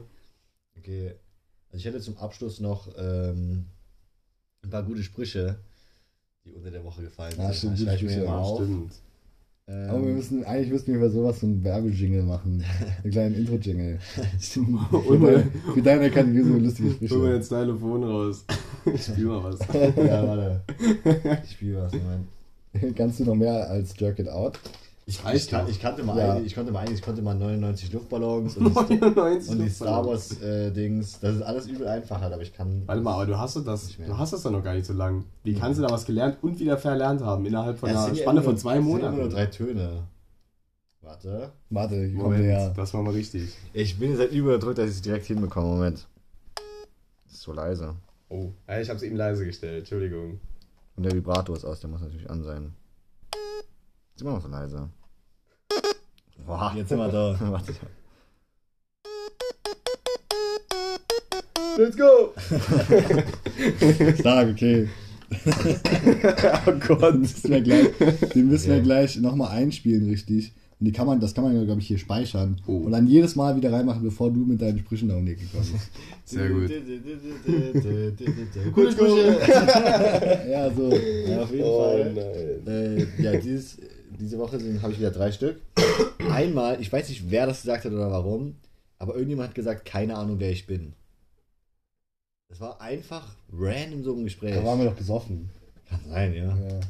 Okay. 0.78 1.14
Also 1.70 1.78
ich 1.78 1.84
hätte 1.86 2.00
zum 2.00 2.16
Abschluss 2.18 2.60
noch 2.60 2.88
ähm, 2.98 3.66
ein 4.64 4.70
paar 4.70 4.82
gute 4.82 5.02
Sprüche, 5.02 5.56
die 6.44 6.52
unter 6.52 6.70
der 6.70 6.84
Woche 6.84 7.02
gefallen 7.02 7.34
Ja, 7.38 7.52
sind. 7.52 7.76
stimmt, 7.76 7.80
ich 7.80 8.02
mir 8.02 8.10
Sprüche, 8.10 8.20
immer 8.24 8.38
auf. 8.38 8.58
stimmt. 8.62 8.92
Ähm, 9.68 9.90
Aber 9.90 10.06
wir 10.06 10.14
müssen, 10.14 10.44
eigentlich 10.44 10.70
müssten 10.72 10.92
wir 10.94 11.00
für 11.00 11.10
sowas 11.10 11.40
so 11.40 11.46
einen 11.46 11.62
Werbejingle 11.62 12.22
machen. 12.22 12.64
Einen 13.04 13.12
kleinen 13.12 13.34
Intro-Jingle. 13.34 13.98
für, 14.40 15.18
deine, 15.18 15.50
für 15.74 15.82
deine 15.82 16.10
Kategorie 16.10 16.42
so 16.42 16.54
lustige 16.58 16.88
Hol 16.88 16.98
mir 17.00 17.06
Sprüche. 17.08 17.34
jetzt 17.34 17.52
dein 17.52 17.66
Telefon 17.66 18.04
raus. 18.04 18.44
Ich 18.94 19.04
spiel 19.04 19.26
mal 19.26 19.44
was. 19.44 19.58
ja, 19.74 20.26
warte. 20.26 20.62
Ich 21.44 21.50
spiele 21.52 21.82
was, 21.82 21.92
Moment. 21.92 22.96
Kannst 22.96 23.20
du 23.20 23.24
noch 23.24 23.34
mehr 23.34 23.68
als 23.68 23.92
Jerk 23.98 24.18
It 24.18 24.28
Out? 24.30 24.58
Ich, 25.10 25.24
ich, 25.32 25.48
kann, 25.48 25.66
ich 25.70 25.80
kannte 25.80 26.02
mal 26.04 26.18
Ja. 26.18 26.34
ein, 26.34 26.44
ich 26.44 26.54
konnte 26.54 26.70
mal 26.70 26.86
ich 26.92 27.00
konnte 27.00 27.22
mal 27.22 27.34
99 27.34 27.90
Luftballons 27.94 28.58
und, 28.58 28.66
die- 28.90 28.96
99 28.98 29.52
und 29.52 29.58
die. 29.64 29.70
Star 29.70 30.04
Wars 30.04 30.38
äh, 30.42 30.70
Dings. 30.70 31.18
Das 31.20 31.36
ist 31.36 31.40
alles 31.40 31.66
übel 31.66 31.88
einfach 31.88 32.20
halt, 32.20 32.30
aber 32.34 32.42
ich 32.42 32.52
kann. 32.52 32.82
Warte 32.86 33.00
mal, 33.00 33.14
aber 33.14 33.24
du 33.24 33.38
hast 33.38 33.56
das, 33.66 33.96
du 33.96 34.18
hast 34.18 34.34
das 34.34 34.42
doch 34.42 34.50
noch 34.50 34.62
gar 34.62 34.74
nicht 34.74 34.84
so 34.84 34.92
lang. 34.92 35.24
Wie 35.44 35.54
kannst 35.54 35.78
du 35.78 35.82
da 35.82 35.88
was 35.90 36.04
gelernt 36.04 36.36
und 36.42 36.60
wieder 36.60 36.76
verlernt 36.76 37.22
haben 37.22 37.46
innerhalb 37.46 37.78
von 37.78 37.88
Ja, 37.88 38.04
einer 38.04 38.14
ja 38.14 38.20
Spanne 38.22 38.42
von 38.42 38.58
zwei 38.58 38.74
sind 38.74 38.86
immer 38.86 38.98
nur 38.98 39.10
Monaten? 39.12 39.30
drei 39.30 39.46
Töne. 39.46 40.02
Warte. 41.00 41.52
Warte, 41.70 42.02
kommt 42.10 42.14
Moment, 42.24 42.42
her. 42.44 42.74
das 42.76 42.92
war 42.92 43.02
mal 43.02 43.14
richtig. 43.14 43.50
Ich 43.72 43.98
bin 43.98 44.14
seit 44.14 44.32
überdrückt, 44.32 44.76
dass 44.76 44.90
ich 44.90 44.96
es 44.96 45.00
direkt 45.02 45.24
hinbekomme. 45.24 45.68
Moment. 45.68 46.06
Das 47.24 47.32
ist 47.34 47.42
so 47.42 47.54
leise. 47.54 47.94
Oh, 48.28 48.50
ja, 48.68 48.78
ich 48.78 48.90
habe 48.90 48.98
es 48.98 49.02
eben 49.02 49.16
leise 49.16 49.46
gestellt, 49.46 49.78
Entschuldigung. 49.78 50.38
Und 50.96 51.04
der 51.04 51.12
Vibrator 51.12 51.56
ist 51.56 51.64
aus, 51.64 51.80
der 51.80 51.88
muss 51.88 52.02
natürlich 52.02 52.28
an 52.28 52.42
sein. 52.42 52.74
Ist 54.14 54.20
immer 54.20 54.32
noch 54.32 54.42
so 54.42 54.48
leise. 54.48 54.90
Boah, 56.46 56.72
jetzt 56.76 56.88
sind 56.88 56.98
wir 56.98 57.08
da. 57.08 57.36
Warte. 57.50 57.72
Let's 61.76 61.96
go! 61.96 62.32
Sag, 64.22 64.48
okay. 64.48 64.88
oh 66.66 66.72
Gott. 66.88 67.14
Den 67.14 67.20
müssen 67.20 67.50
wir 67.50 67.60
gleich, 67.60 67.86
den 68.34 68.48
müssen 68.48 68.68
wir 68.70 68.76
Ja. 68.78 68.82
gleich 68.82 69.16
nochmal 69.18 69.50
einspielen, 69.56 70.08
richtig. 70.08 70.52
Und 70.80 70.86
die 70.86 70.92
kann 70.92 71.06
man, 71.06 71.20
das 71.20 71.34
kann 71.34 71.44
man 71.44 71.54
ja, 71.56 71.64
glaube 71.64 71.80
ich, 71.80 71.86
hier 71.88 71.98
speichern. 71.98 72.56
Oh. 72.66 72.78
Und 72.78 72.92
dann 72.92 73.06
jedes 73.06 73.36
Mal 73.36 73.56
wieder 73.56 73.72
reinmachen, 73.72 74.02
bevor 74.02 74.30
du 74.32 74.40
mit 74.44 74.60
deinen 74.62 74.78
Sprüchen 74.78 75.08
da 75.08 75.16
um 75.16 75.26
die 75.26 75.32
Ecke 75.32 75.44
kommst. 75.52 75.72
Sehr 76.24 76.48
gut. 76.48 76.70
Gute 78.72 78.92
Sprüche. 78.92 79.38
ja, 80.50 80.70
so. 80.72 80.92
Ja, 80.92 81.42
auf 81.42 81.50
jeden 81.52 81.64
Oh 81.64 81.82
Fall. 81.82 82.12
nein. 82.14 83.06
Äh, 83.18 83.22
ja, 83.22 83.36
dieses, 83.36 83.76
diese 84.18 84.38
Woche 84.38 84.58
habe 84.82 84.92
ich 84.92 84.98
wieder 84.98 85.10
drei 85.10 85.32
Stück. 85.32 85.60
Einmal, 86.30 86.80
ich 86.80 86.92
weiß 86.92 87.08
nicht, 87.08 87.30
wer 87.30 87.46
das 87.46 87.62
gesagt 87.62 87.84
hat 87.84 87.92
oder 87.92 88.10
warum, 88.10 88.56
aber 88.98 89.14
irgendjemand 89.14 89.50
hat 89.50 89.54
gesagt, 89.54 89.84
keine 89.84 90.16
Ahnung, 90.16 90.38
wer 90.38 90.50
ich 90.50 90.66
bin. 90.66 90.92
Das 92.48 92.60
war 92.60 92.80
einfach 92.80 93.34
random 93.52 94.02
so 94.02 94.14
im 94.14 94.24
Gespräch. 94.24 94.54
Da 94.54 94.64
waren 94.64 94.78
wir 94.78 94.86
doch 94.86 94.96
besoffen. 94.96 95.50
Kann 95.88 96.00
sein, 96.08 96.34
ja. 96.34 96.44
Ja. 96.44 96.80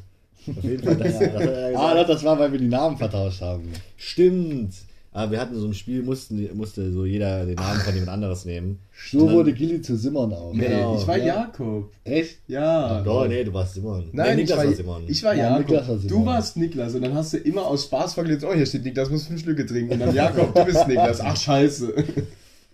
Auf 0.55 0.63
jeden 0.63 0.83
Fall, 0.83 0.95
das, 0.95 1.19
das 1.19 1.33
hat 1.33 1.41
er 1.41 1.79
Ah, 1.79 1.93
doch, 1.95 2.07
das 2.07 2.23
war, 2.23 2.39
weil 2.39 2.51
wir 2.51 2.59
die 2.59 2.67
Namen 2.67 2.97
vertauscht 2.97 3.41
haben. 3.41 3.71
Stimmt. 3.97 4.73
Aber 5.11 5.31
wir 5.31 5.41
hatten 5.41 5.59
so 5.59 5.65
ein 5.65 5.73
Spiel, 5.73 6.03
mussten, 6.03 6.55
musste 6.55 6.91
so 6.91 7.03
jeder 7.03 7.43
den 7.45 7.55
Namen 7.55 7.79
von 7.79 7.93
jemand 7.93 8.11
anderes 8.11 8.45
nehmen. 8.45 8.77
So 9.11 9.25
dann- 9.25 9.35
wurde 9.35 9.53
Gilly 9.53 9.81
zu 9.81 9.97
Simon 9.97 10.31
auch. 10.33 10.53
Nee, 10.53 10.67
Genau, 10.67 10.99
ich 10.99 11.07
war 11.07 11.17
ja. 11.17 11.25
Jakob. 11.25 11.91
Echt? 12.03 12.37
Ja. 12.47 13.03
Oh, 13.07 13.25
nee, 13.27 13.43
du 13.43 13.51
warst 13.51 13.73
Simon. 13.73 14.09
Nein, 14.11 14.35
nee, 14.35 14.43
ich 14.43 14.49
Niklas 14.49 14.57
war, 14.59 14.65
war 14.67 14.73
Simon. 14.75 15.03
ich 15.07 15.23
war 15.23 15.33
Ja, 15.33 15.43
Jakob. 15.49 15.59
Niklas 15.67 15.87
war 15.87 15.97
Simon. 15.97 16.19
du 16.19 16.25
warst 16.27 16.57
Niklas 16.57 16.93
und 16.95 17.01
dann 17.01 17.13
hast 17.15 17.33
du 17.33 17.37
immer 17.37 17.65
aus 17.65 17.85
Spaß 17.85 18.13
verkleidet, 18.13 18.43
oh, 18.43 18.53
hier 18.53 18.65
steht 18.67 18.83
Niklas, 18.83 19.09
muss 19.09 19.25
fünf 19.25 19.41
Schlücke 19.41 19.65
trinken. 19.65 19.93
Und 19.93 19.99
dann 19.99 20.13
Jakob, 20.13 20.53
du 20.53 20.63
bist 20.65 20.87
Niklas. 20.87 21.21
Ach, 21.21 21.35
scheiße. 21.35 21.91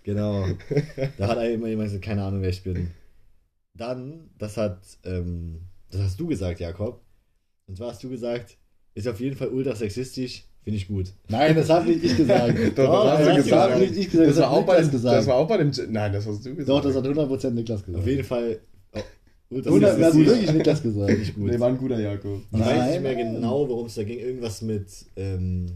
Genau. 0.04 0.46
Da 1.18 1.28
hat 1.28 1.38
immer 1.48 1.68
jemand 1.68 1.88
gesagt, 1.88 2.04
keine 2.04 2.22
Ahnung, 2.22 2.42
wer 2.42 2.50
ich 2.50 2.62
bin. 2.62 2.90
Dann, 3.74 4.30
das 4.38 4.56
hat, 4.56 4.78
ähm, 5.04 5.62
das 5.90 6.00
hast 6.02 6.20
du 6.20 6.26
gesagt, 6.26 6.60
Jakob. 6.60 7.00
Und 7.66 7.76
zwar 7.76 7.88
hast 7.88 8.04
du 8.04 8.08
gesagt, 8.10 8.56
ist 8.94 9.08
auf 9.08 9.20
jeden 9.20 9.36
Fall 9.36 9.48
ultra 9.48 9.74
sexistisch, 9.74 10.44
finde 10.66 10.78
ich 10.78 10.88
gut. 10.88 11.12
Nein, 11.28 11.54
das 11.54 11.70
habe 11.70 11.88
nicht 11.88 12.02
ich 12.02 12.16
gesagt. 12.16 12.58
Doch, 12.76 13.04
das 13.04 13.18
hast 13.18 13.20
du 13.20 13.34
das 13.34 13.44
gesagt. 13.44 13.72
habe 13.72 13.80
nicht 13.82 13.96
ich 13.96 14.10
gesagt. 14.10 14.28
Das 14.30 14.36
Das, 14.36 14.44
war, 14.44 14.50
auch 14.50 14.66
bei 14.66 14.82
gesagt. 14.82 15.16
das 15.16 15.26
war 15.28 15.34
auch 15.36 15.46
bei 15.46 15.56
dem. 15.58 15.70
Nein, 15.90 16.12
das 16.12 16.26
hast 16.26 16.44
du 16.44 16.56
gesagt. 16.56 16.68
Doch, 16.68 16.82
das 16.82 16.96
hat 16.96 17.06
100% 17.06 17.50
Niklas 17.50 17.84
gesagt. 17.84 18.02
Auf 18.02 18.06
jeden 18.08 18.24
Fall 18.24 18.58
oh, 18.92 19.00
ultra 19.50 19.70
100, 19.70 20.00
das 20.00 20.06
hat 20.06 20.14
wirklich 20.16 20.52
Niklas 20.52 20.82
gesagt. 20.82 21.08
finde 21.08 21.22
ich 21.22 21.34
gut. 21.36 21.50
Nee, 21.52 21.60
war 21.60 21.68
ein 21.68 21.78
guter 21.78 22.00
Jakob. 22.00 22.40
ich 22.50 22.58
weiß 22.58 22.66
nicht 22.66 22.76
Nein. 22.76 23.02
mehr 23.04 23.14
genau, 23.14 23.68
worum 23.68 23.86
es 23.86 23.94
da 23.94 24.02
ging. 24.02 24.18
Irgendwas 24.18 24.60
mit, 24.62 24.88
ähm, 25.14 25.66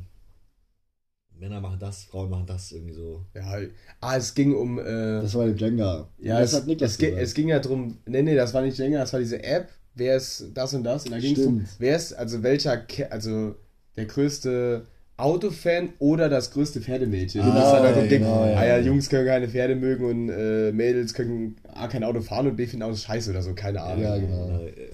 Männer 1.39 1.61
machen 1.61 1.79
das, 1.79 2.03
Frauen 2.03 2.29
machen 2.29 2.47
das, 2.47 2.73
irgendwie 2.73 2.95
so. 2.95 3.25
Ja, 3.37 3.59
ah, 4.01 4.17
es 4.17 4.35
ging 4.35 4.57
um. 4.57 4.81
Äh, 4.81 4.83
Das 5.23 5.37
war 5.37 5.47
der 5.47 5.55
Jenga. 5.55 6.09
ja, 6.19 6.41
das 6.41 6.53
es, 6.53 6.59
hat 6.59 6.67
Niklas 6.67 6.91
es, 6.91 6.99
ging, 6.99 7.11
gesagt. 7.11 7.25
es 7.25 7.35
ging 7.35 7.49
ja 7.49 7.61
drum. 7.61 7.99
Nee, 8.07 8.23
nee, 8.23 8.35
das 8.35 8.53
war 8.55 8.63
nicht 8.63 8.77
länger, 8.77 8.99
das 8.99 9.13
war 9.13 9.21
diese 9.21 9.41
App. 9.45 9.69
Wer 9.95 10.17
ist 10.17 10.51
das 10.53 10.75
und 10.75 10.83
das? 10.83 11.05
Und 11.05 11.13
da 11.13 11.21
ging 11.21 11.37
es 11.37 11.47
um, 11.47 11.65
wer 11.79 11.95
ist, 11.95 12.13
also 12.13 12.43
welcher, 12.43 12.85
also 13.11 13.55
der 14.01 14.07
größte 14.07 14.87
Autofan 15.17 15.91
oder 15.99 16.29
das 16.29 16.51
größte 16.51 16.81
Pferdemädchen. 16.81 17.43
Genau, 17.43 17.55
das 17.55 17.69
ist 17.69 17.97
halt 17.97 18.09
ging, 18.09 18.23
genau, 18.23 18.47
ja. 18.47 18.57
ah 18.57 18.67
ja, 18.67 18.79
Jungs 18.79 19.09
können 19.09 19.27
keine 19.27 19.49
Pferde 19.49 19.77
mögen 19.77 20.05
und 20.05 20.31
äh, 20.31 20.73
Mädels 20.73 21.13
können 21.15 21.57
A, 21.75 21.89
kein 21.89 22.05
Auto 22.05 22.21
fahren 22.23 22.47
und 22.47 22.57
B 22.57 22.67
finden 22.67 22.85
Autos 22.85 23.03
scheiße 23.05 23.31
oder 23.31 23.43
so, 23.43 23.55
keine 23.55 23.83
Ahnung. 23.83 24.03
Ja, 24.03 24.17
genau. 24.17 24.49
Äh, 24.61 24.91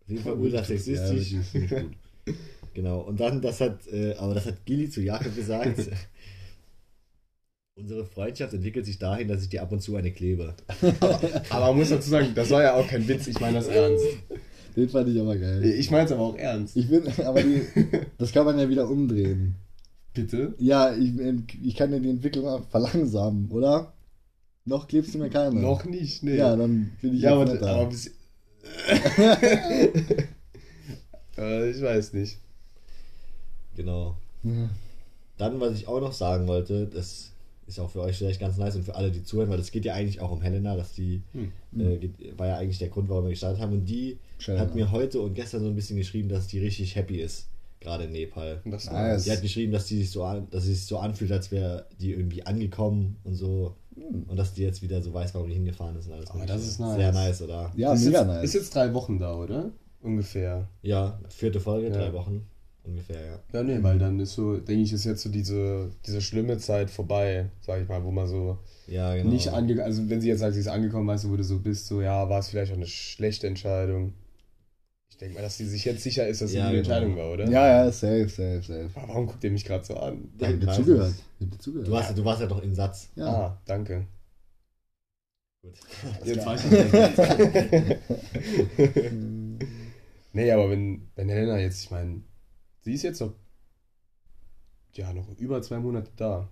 Auf 0.00 0.08
jeden 0.08 0.22
Fall 0.22 0.32
ultra 0.34 0.58
Ja, 0.58 0.64
sexistisch. 0.64 1.34
gut. 1.52 1.92
Genau, 2.74 3.02
und 3.02 3.20
dann, 3.20 3.40
das 3.40 3.60
hat, 3.60 3.86
äh, 3.86 4.14
aber 4.16 4.34
das 4.34 4.46
hat 4.46 4.66
Gilly 4.66 4.90
zu 4.90 5.00
Jakob 5.00 5.36
gesagt. 5.36 5.78
Unsere 7.76 8.04
Freundschaft 8.04 8.52
entwickelt 8.52 8.84
sich 8.84 8.98
dahin, 8.98 9.28
dass 9.28 9.42
ich 9.42 9.48
dir 9.48 9.62
ab 9.62 9.70
und 9.70 9.80
zu 9.80 9.94
eine 9.94 10.10
klebe. 10.10 10.54
Aber 11.50 11.66
man 11.68 11.76
muss 11.76 11.90
dazu 11.90 12.10
sagen, 12.10 12.32
das 12.34 12.50
war 12.50 12.62
ja 12.62 12.74
auch 12.74 12.88
kein 12.88 13.06
Witz, 13.06 13.28
ich 13.28 13.38
meine 13.38 13.58
das 13.58 13.68
ernst. 13.68 14.06
Den 14.76 14.88
fand 14.88 15.08
ich 15.08 15.20
aber 15.20 15.36
geil. 15.36 15.64
Ich 15.64 15.90
meine 15.90 16.06
es 16.06 16.12
aber 16.12 16.22
auch 16.22 16.36
ernst. 16.36 16.76
Ich 16.76 16.88
bin, 16.88 17.02
aber 17.24 17.42
die, 17.42 17.62
das 18.18 18.32
kann 18.32 18.44
man 18.44 18.58
ja 18.58 18.68
wieder 18.68 18.88
umdrehen. 18.88 19.54
Bitte? 20.14 20.54
Ja, 20.58 20.94
ich, 20.94 21.12
ich 21.62 21.76
kann 21.76 21.92
ja 21.92 21.98
die 21.98 22.10
Entwicklung 22.10 22.46
auch 22.46 22.62
verlangsamen, 22.68 23.50
oder? 23.50 23.92
Noch 24.64 24.88
klebst 24.88 25.14
du 25.14 25.18
mir 25.18 25.28
keine. 25.30 25.60
Noch 25.60 25.84
nicht, 25.84 26.22
nee. 26.22 26.36
Ja, 26.36 26.56
dann 26.56 26.92
bin 27.02 27.14
ich 27.14 27.22
ja, 27.22 27.34
aber, 27.34 27.44
netter. 27.44 27.66
aber 27.68 27.86
bis, 27.86 28.06
äh, 31.36 31.70
ich 31.70 31.82
weiß 31.82 32.12
nicht. 32.14 32.38
Genau. 33.76 34.16
Ja. 34.42 34.70
Dann, 35.36 35.60
was 35.60 35.74
ich 35.74 35.88
auch 35.88 36.00
noch 36.00 36.12
sagen 36.12 36.46
wollte, 36.46 36.86
das 36.86 37.32
ist 37.66 37.78
auch 37.80 37.90
für 37.90 38.00
euch 38.02 38.16
vielleicht 38.16 38.40
ganz 38.40 38.56
nice 38.56 38.76
und 38.76 38.84
für 38.84 38.94
alle, 38.94 39.10
die 39.10 39.24
zuhören, 39.24 39.50
weil 39.50 39.58
es 39.58 39.70
geht 39.72 39.84
ja 39.84 39.94
eigentlich 39.94 40.20
auch 40.20 40.30
um 40.30 40.42
Helena, 40.42 40.76
dass 40.76 40.92
die, 40.92 41.22
Hm. 41.32 41.52
äh, 41.78 41.96
geht, 41.96 42.38
war 42.38 42.46
ja 42.46 42.56
eigentlich 42.58 42.78
der 42.78 42.88
Grund, 42.88 43.08
warum 43.08 43.24
wir 43.24 43.30
gestartet 43.30 43.60
haben. 43.60 43.72
Und 43.72 43.86
die 43.86 44.18
Schön, 44.38 44.58
hat 44.58 44.74
mir 44.74 44.90
heute 44.90 45.20
und 45.20 45.34
gestern 45.34 45.60
so 45.62 45.68
ein 45.68 45.74
bisschen 45.74 45.96
geschrieben, 45.96 46.28
dass 46.28 46.46
die 46.48 46.58
richtig 46.58 46.96
happy 46.96 47.20
ist, 47.20 47.48
gerade 47.80 48.04
in 48.04 48.12
Nepal. 48.12 48.60
Das 48.64 48.90
Nice. 48.90 49.24
Sie 49.24 49.32
hat 49.32 49.42
geschrieben, 49.42 49.72
dass 49.72 49.86
die 49.86 49.98
sich 49.98 50.10
so 50.10 50.24
an, 50.24 50.48
dass 50.50 50.64
sie 50.64 50.74
sich 50.74 50.84
so 50.86 50.98
anfühlt, 50.98 51.32
als 51.32 51.50
wäre 51.50 51.86
die 52.00 52.12
irgendwie 52.12 52.44
angekommen 52.44 53.16
und 53.24 53.34
so. 53.34 53.76
Und 54.26 54.36
dass 54.36 54.52
die 54.54 54.62
jetzt 54.62 54.82
wieder 54.82 55.00
so 55.00 55.12
weiß, 55.14 55.34
warum 55.34 55.48
die 55.48 55.54
hingefahren 55.54 55.96
ist 55.96 56.08
und 56.08 56.14
alles. 56.14 56.28
Aber 56.30 56.40
Mögliche. 56.40 56.58
das 56.58 56.66
ist 56.68 56.80
nice. 56.80 56.96
Sehr 56.96 57.12
nice, 57.12 57.42
oder? 57.42 57.72
Ja, 57.76 57.92
ist, 57.94 58.04
mega 58.04 58.18
jetzt, 58.18 58.26
nice. 58.26 58.44
ist 58.44 58.54
jetzt 58.54 58.74
drei 58.74 58.92
Wochen 58.92 59.18
da, 59.20 59.34
oder? 59.36 59.70
Ungefähr. 60.02 60.68
Ja, 60.82 61.18
vierte 61.28 61.60
Folge, 61.60 61.88
Ja. 61.88 61.92
drei 61.94 62.12
Wochen 62.12 62.44
ungefähr, 62.82 63.24
ja. 63.24 63.38
Ja, 63.52 63.62
nee, 63.62 63.82
weil 63.82 63.98
dann 63.98 64.18
ist 64.20 64.34
so, 64.34 64.58
denke 64.58 64.82
ich, 64.82 64.92
ist 64.92 65.04
jetzt 65.04 65.22
so 65.22 65.30
diese, 65.30 65.90
diese 66.04 66.20
schlimme 66.20 66.58
Zeit 66.58 66.90
vorbei, 66.90 67.48
sag 67.62 67.80
ich 67.80 67.88
mal, 67.88 68.04
wo 68.04 68.10
man 68.10 68.26
so 68.28 68.58
Ja, 68.88 69.14
genau. 69.14 69.30
nicht 69.30 69.48
angekommen, 69.48 69.86
also 69.86 70.08
wenn 70.10 70.20
sie 70.20 70.28
jetzt 70.28 70.40
sagt, 70.40 70.52
sie 70.54 70.60
ist 70.60 70.68
angekommen, 70.68 71.06
weißt 71.06 71.24
du, 71.24 71.30
wo 71.30 71.36
du 71.36 71.44
so 71.44 71.60
bist, 71.60 71.86
so, 71.86 72.02
ja, 72.02 72.28
war 72.28 72.40
es 72.40 72.48
vielleicht 72.48 72.72
auch 72.72 72.76
eine 72.76 72.86
schlechte 72.86 73.46
Entscheidung. 73.46 74.12
Ich 75.14 75.18
denke 75.18 75.34
mal, 75.36 75.42
dass 75.42 75.56
sie 75.56 75.66
sich 75.66 75.84
jetzt 75.84 76.02
sicher 76.02 76.26
ist, 76.26 76.40
dass 76.42 76.50
es 76.50 76.56
Ja, 76.56 76.66
eine 76.66 76.78
gute 76.78 76.88
genau. 76.88 76.96
Entscheidung 76.96 77.16
war, 77.24 77.32
oder? 77.32 77.48
ja, 77.48 77.84
ja, 77.84 77.92
safe, 77.92 78.28
safe, 78.28 78.62
safe. 78.62 78.90
Aber 78.96 79.08
warum 79.08 79.26
guckt 79.26 79.44
ihr 79.44 79.52
mich 79.52 79.64
gerade 79.64 79.84
so 79.84 79.96
an? 79.96 80.28
Ich 80.36 80.44
hab 80.44 80.58
dir 80.58 80.66
zugehört. 80.72 81.14
Ich 81.38 81.46
hab 81.46 81.52
dir 81.52 81.58
zugehört. 81.58 81.86
Du 81.88 81.92
warst, 81.92 82.18
du 82.18 82.24
warst 82.24 82.40
ja 82.40 82.46
doch 82.48 82.60
im 82.60 82.74
Satz. 82.74 83.10
ja. 83.14 83.26
Ah, 83.26 83.62
danke. 83.64 84.08
Gut. 85.62 85.74
Jetzt 86.24 86.44
weiß 86.44 86.64
ich 86.64 86.70
Nee, 90.32 90.50
aber 90.50 90.68
wenn, 90.68 91.08
wenn 91.14 91.28
Helena 91.28 91.58
jetzt, 91.60 91.84
ich 91.84 91.90
meine, 91.92 92.22
sie 92.82 92.94
ist 92.94 93.04
jetzt 93.04 93.20
noch, 93.20 93.34
ja, 94.94 95.12
noch 95.12 95.28
über 95.38 95.62
zwei 95.62 95.78
Monate 95.78 96.10
da. 96.16 96.48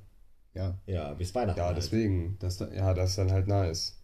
ja. 0.54 0.78
Ja, 0.86 1.14
bis 1.14 1.34
Weihnachten. 1.34 1.58
Ja, 1.58 1.66
halt. 1.66 1.76
deswegen, 1.78 2.36
das, 2.38 2.58
da- 2.58 2.72
ja, 2.72 2.94
das 2.94 3.10
ist 3.10 3.18
dann 3.18 3.32
halt 3.32 3.48
nice. 3.48 3.98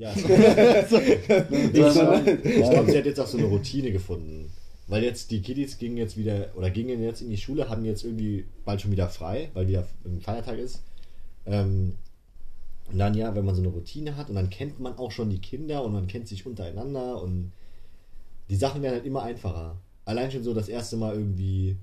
Ja, 0.00 0.12
Das 0.14 0.92
ich 0.92 2.70
glaube, 2.70 2.90
sie 2.90 2.98
hat 2.98 3.04
jetzt 3.04 3.20
auch 3.20 3.26
so 3.26 3.36
eine 3.36 3.46
Routine 3.46 3.92
gefunden. 3.92 4.50
Weil 4.86 5.04
jetzt 5.04 5.30
die 5.30 5.42
Kiddies 5.42 5.78
gingen 5.78 5.98
jetzt 5.98 6.16
wieder, 6.16 6.48
oder 6.56 6.70
gingen 6.70 7.02
jetzt 7.02 7.20
in 7.20 7.28
die 7.28 7.36
Schule, 7.36 7.68
haben 7.68 7.84
jetzt 7.84 8.02
irgendwie 8.02 8.46
bald 8.64 8.80
schon 8.80 8.90
wieder 8.90 9.08
frei, 9.08 9.50
weil 9.52 9.68
wieder 9.68 9.86
ein 10.06 10.20
Feiertag 10.22 10.58
ist. 10.58 10.82
Ähm, 11.44 11.96
und 12.90 12.98
dann 12.98 13.14
ja, 13.14 13.34
wenn 13.34 13.44
man 13.44 13.54
so 13.54 13.60
eine 13.60 13.70
Routine 13.70 14.16
hat 14.16 14.30
und 14.30 14.36
dann 14.36 14.50
kennt 14.50 14.80
man 14.80 14.96
auch 14.96 15.12
schon 15.12 15.28
die 15.30 15.38
Kinder 15.38 15.84
und 15.84 15.92
man 15.92 16.08
kennt 16.08 16.26
sich 16.26 16.46
untereinander 16.46 17.22
und 17.22 17.52
die 18.48 18.56
Sachen 18.56 18.82
werden 18.82 18.94
halt 18.94 19.06
immer 19.06 19.22
einfacher. 19.22 19.76
Allein 20.06 20.32
schon 20.32 20.42
so 20.42 20.54
das 20.54 20.68
erste 20.68 20.96
Mal 20.96 21.14
irgendwie 21.14 21.76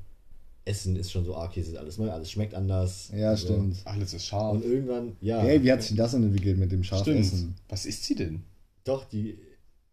Essen 0.67 0.95
ist 0.95 1.11
schon 1.11 1.25
so, 1.25 1.35
ah, 1.35 1.45
okay, 1.45 1.61
es 1.61 1.69
ist 1.69 1.77
alles 1.77 1.97
neu, 1.97 2.11
alles 2.11 2.29
schmeckt 2.29 2.53
anders. 2.53 3.11
Ja, 3.15 3.35
so. 3.35 3.47
stimmt. 3.47 3.77
Alles 3.85 4.13
ist 4.13 4.25
scharf. 4.25 4.55
Und 4.55 4.65
irgendwann, 4.65 5.15
ja. 5.21 5.41
Hey, 5.41 5.63
wie 5.63 5.71
hat 5.71 5.81
sich 5.81 5.95
das 5.95 6.11
denn 6.11 6.23
entwickelt 6.23 6.57
mit 6.57 6.71
dem 6.71 6.83
Scharfessen? 6.83 7.23
Stimmt. 7.23 7.61
Was 7.69 7.85
isst 7.85 8.03
sie 8.03 8.15
denn? 8.15 8.43
Doch, 8.83 9.05
die. 9.05 9.39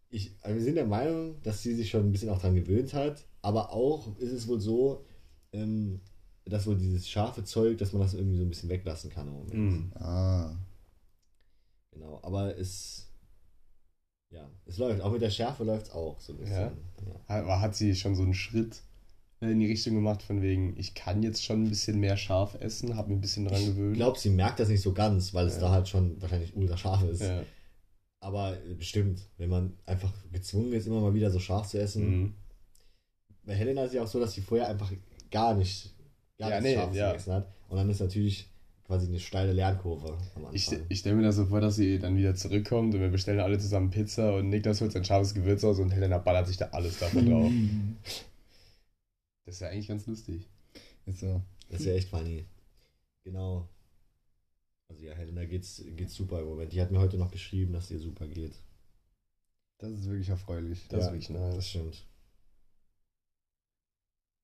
Ich, 0.09 0.31
also 0.41 0.55
wir 0.55 0.63
sind 0.63 0.75
der 0.75 0.85
Meinung, 0.85 1.41
dass 1.41 1.61
sie 1.61 1.73
sich 1.75 1.89
schon 1.89 2.05
ein 2.05 2.11
bisschen 2.11 2.29
auch 2.29 2.39
dran 2.39 2.55
gewöhnt 2.55 2.93
hat. 2.93 3.25
Aber 3.41 3.71
auch 3.73 4.17
ist 4.17 4.31
es 4.31 4.47
wohl 4.47 4.61
so, 4.61 5.03
ähm, 5.51 5.99
dass 6.45 6.67
wohl 6.67 6.77
dieses 6.77 7.09
scharfe 7.09 7.43
Zeug, 7.43 7.77
dass 7.77 7.91
man 7.91 8.01
das 8.01 8.13
irgendwie 8.13 8.37
so 8.37 8.43
ein 8.43 8.49
bisschen 8.49 8.69
weglassen 8.69 9.09
kann 9.09 9.27
im 9.27 9.33
Moment. 9.33 9.53
Hm. 9.53 9.91
Ah. 9.95 10.55
Genau, 11.91 12.19
aber 12.23 12.57
es. 12.57 13.07
Ja, 14.29 14.49
es 14.65 14.77
läuft. 14.77 15.01
Auch 15.01 15.11
mit 15.11 15.21
der 15.21 15.29
Schärfe 15.29 15.63
läuft 15.63 15.87
es 15.87 15.91
auch 15.91 16.19
so 16.19 16.33
ein 16.33 16.39
bisschen. 16.39 16.55
Ja? 16.55 16.71
Ja. 17.27 17.39
Aber 17.41 17.61
hat 17.61 17.75
sie 17.75 17.95
schon 17.95 18.15
so 18.15 18.23
einen 18.23 18.33
Schritt 18.33 18.81
in 19.41 19.59
die 19.59 19.67
Richtung 19.67 19.93
gemacht, 19.95 20.23
von 20.23 20.41
wegen, 20.41 20.75
ich 20.77 20.93
kann 20.95 21.21
jetzt 21.21 21.43
schon 21.43 21.63
ein 21.63 21.69
bisschen 21.69 21.99
mehr 21.99 22.17
scharf 22.17 22.55
essen, 22.59 22.95
habe 22.95 23.09
mir 23.09 23.15
ein 23.17 23.21
bisschen 23.21 23.45
dran 23.45 23.59
Ich 23.59 23.67
gewöhnt. 23.67 23.95
glaube, 23.95 24.17
sie 24.17 24.29
merkt 24.29 24.59
das 24.59 24.69
nicht 24.69 24.81
so 24.81 24.93
ganz, 24.93 25.33
weil 25.33 25.45
es 25.47 25.55
Ja. 25.55 25.61
da 25.61 25.71
halt 25.71 25.87
schon 25.87 26.19
wahrscheinlich 26.21 26.55
ultra 26.55 26.77
scharf 26.77 27.03
ist. 27.03 27.21
ja. 27.21 27.43
Aber 28.21 28.53
äh, 28.65 28.73
bestimmt, 28.73 29.21
wenn 29.37 29.49
man 29.49 29.73
einfach 29.85 30.11
gezwungen 30.31 30.73
ist, 30.73 30.87
immer 30.87 31.01
mal 31.01 31.13
wieder 31.13 31.29
so 31.29 31.39
scharf 31.39 31.67
zu 31.67 31.79
essen. 31.79 32.09
Mhm. 32.21 32.33
Bei 33.45 33.53
Helena 33.53 33.83
ist 33.83 33.93
ja 33.93 34.01
auch 34.01 34.07
so, 34.07 34.19
dass 34.19 34.33
sie 34.33 34.41
vorher 34.41 34.67
einfach 34.67 34.91
gar 35.29 35.53
nicht, 35.53 35.93
gar 36.39 36.49
Ja, 36.49 36.61
nee, 36.61 36.73
Scharfes 36.73 36.97
ja. 36.97 37.11
gegessen 37.11 37.33
hat. 37.33 37.47
Und 37.69 37.77
dann 37.77 37.89
ist 37.89 37.99
natürlich 37.99 38.49
quasi 38.87 39.07
eine 39.07 39.19
steile 39.19 39.51
Lernkurve 39.51 40.17
am 40.35 40.47
Ich, 40.53 40.67
Anfang. 40.69 40.85
ich 40.89 40.99
stelle 40.99 41.15
mir 41.17 41.23
das 41.23 41.35
so 41.35 41.45
vor, 41.45 41.59
dass 41.61 41.75
sie 41.75 41.99
dann 41.99 42.15
wieder 42.17 42.33
zurückkommt 42.35 42.93
und 42.95 43.01
wir 43.01 43.09
bestellen 43.09 43.39
alle 43.39 43.59
zusammen 43.59 43.89
Pizza 43.91 44.33
und 44.35 44.49
Niklas 44.49 44.79
holt 44.81 44.91
sein 44.91 45.03
scharfes 45.05 45.33
Gewürz 45.35 45.63
aus 45.63 45.77
und 45.79 45.91
Helena 45.91 46.17
ballert 46.19 46.47
sich 46.47 46.57
da 46.57 46.69
alles 46.71 46.97
davon 46.99 47.29
drauf. 47.29 47.51
Das 49.45 49.55
ist 49.55 49.61
ja 49.61 49.69
eigentlich 49.69 49.87
ganz 49.87 50.05
lustig. 50.07 50.47
Ist 51.05 51.19
so. 51.19 51.41
Das 51.69 51.79
ist 51.81 51.85
ja 51.85 51.93
echt 51.93 52.09
funny. 52.09 52.45
Genau. 53.23 53.67
Also 54.87 55.03
ja, 55.03 55.13
Helena 55.13 55.45
geht's, 55.45 55.83
geht's 55.95 56.15
super 56.15 56.39
im 56.41 56.47
Moment. 56.47 56.71
Die 56.73 56.81
hat 56.81 56.91
mir 56.91 56.99
heute 56.99 57.17
noch 57.17 57.31
geschrieben, 57.31 57.73
dass 57.73 57.89
ihr 57.91 57.99
super 57.99 58.27
geht. 58.27 58.53
Das 59.77 59.91
ist 59.91 60.05
wirklich 60.05 60.29
erfreulich. 60.29 60.87
Das 60.89 60.99
Ja, 61.05 61.07
ist 61.07 61.13
wirklich 61.13 61.27
Das 61.27 61.55
nice. 61.55 61.69
stimmt. 61.69 62.05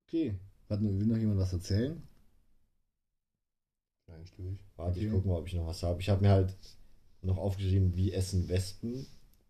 Okay. 0.07 0.35
Warte, 0.67 0.83
will 0.83 1.05
noch 1.07 1.17
jemand 1.17 1.39
was 1.39 1.53
erzählen? 1.53 2.01
Eigentlich 4.07 4.31
durch. 4.33 4.57
Warte, 4.75 4.99
ich 4.99 5.05
Okay. 5.05 5.15
guck 5.15 5.25
mal, 5.25 5.37
ob 5.39 5.47
ich 5.47 5.53
noch 5.53 5.67
was 5.67 5.83
habe. 5.83 6.01
Ich 6.01 6.09
habe 6.09 6.21
mir 6.21 6.29
halt 6.31 6.55
noch 7.21 7.37
aufgeschrieben, 7.37 7.95
wie 7.95 8.11
essen 8.11 8.49
Wespen, 8.49 9.05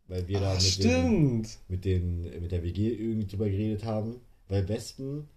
weil 0.07 0.27
wir 0.27 0.39
da 0.39 0.51
Ah, 0.53 0.59
mit, 0.61 0.83
den, 0.83 1.47
mit, 1.67 1.85
den, 1.85 2.41
mit 2.41 2.51
der 2.51 2.63
WG 2.63 2.89
irgendwie 2.93 3.27
drüber 3.27 3.49
geredet 3.49 3.85
haben. 3.85 4.21
Weil 4.49 4.67
Wespen 4.67 5.27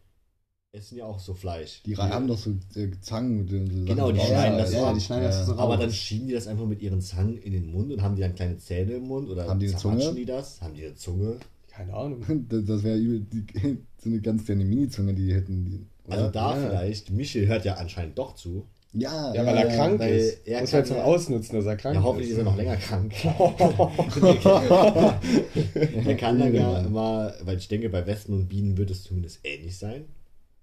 essen 0.74 0.98
ja 0.98 1.04
auch 1.04 1.18
so 1.18 1.34
Fleisch. 1.34 1.82
Die 1.86 1.96
haben 1.96 2.26
doch 2.26 2.38
so 2.38 2.50
äh, 2.76 2.90
Zangen 3.00 3.38
mit 3.38 3.52
den 3.52 3.70
so 3.70 3.84
Genau, 3.84 4.12
die 4.12 4.20
schneiden 4.20 4.58
das 4.58 4.72
so 4.72 4.84
ab. 4.84 4.94
die 4.94 5.00
schneiden 5.00 5.24
das 5.24 5.46
so 5.46 5.52
raus. 5.52 5.60
Aber 5.60 5.76
dann 5.76 5.92
schieben 5.92 6.26
die 6.28 6.34
das 6.34 6.46
einfach 6.46 6.66
mit 6.66 6.82
ihren 6.82 7.00
Zangen 7.00 7.38
in 7.38 7.52
den 7.52 7.70
Mund 7.70 7.92
und 7.92 8.02
haben 8.02 8.16
die 8.16 8.22
dann 8.22 8.34
kleine 8.34 8.58
Zähne 8.58 8.92
im 8.94 9.04
Mund 9.06 9.28
oder 9.28 9.46
Haben 9.48 9.60
die 9.60 9.68
eine 9.68 9.76
Zunge? 9.76 10.14
die 10.14 10.24
das? 10.24 10.60
Haben 10.60 10.74
die 10.74 10.84
eine 10.84 10.94
Zunge? 10.96 11.36
Keine 11.70 11.94
Ahnung. 11.94 12.22
Das, 12.48 12.64
das 12.64 12.82
wäre 12.82 12.98
übel- 12.98 13.24
die- 13.32 13.78
so 14.02 14.10
eine 14.10 14.20
ganz 14.20 14.44
kleine 14.44 14.64
Mini-Zunge, 14.64 15.14
die 15.14 15.32
hätten. 15.32 15.64
Die, 15.64 15.86
Also 16.12 16.28
da 16.30 16.56
Ja. 16.60 16.68
vielleicht, 16.68 17.10
Michel 17.10 17.46
hört 17.46 17.64
ja 17.64 17.74
anscheinend 17.74 18.18
doch 18.18 18.34
zu. 18.34 18.66
Ja, 18.96 19.34
Ja, 19.34 19.44
weil 19.44 19.56
er 19.56 19.66
krank 19.74 19.98
weil 19.98 20.14
ist. 20.14 20.46
er 20.46 20.60
Muss 20.60 20.70
kann 20.70 20.80
man 20.80 20.86
zum 20.86 20.96
ja- 20.98 21.02
Ausnutzen, 21.04 21.56
dass 21.56 21.64
er 21.66 21.76
krank 21.76 21.96
Ja, 21.96 22.02
hoffentlich 22.04 22.28
ist. 22.30 22.34
ist 22.34 22.38
er 22.38 22.44
noch 22.44 22.56
länger 22.56 22.76
krank. 22.76 23.12
er 26.06 26.14
kann 26.16 26.38
dann 26.38 26.54
ja 26.54 26.78
immer, 26.80 27.32
weil 27.42 27.56
ich 27.58 27.66
denke, 27.68 27.88
bei 27.88 28.06
Wespen 28.06 28.34
und 28.34 28.48
Bienen 28.48 28.76
wird 28.76 28.90
es 28.92 29.02
zumindest 29.02 29.40
ähnlich 29.44 29.76
sein. 29.78 30.04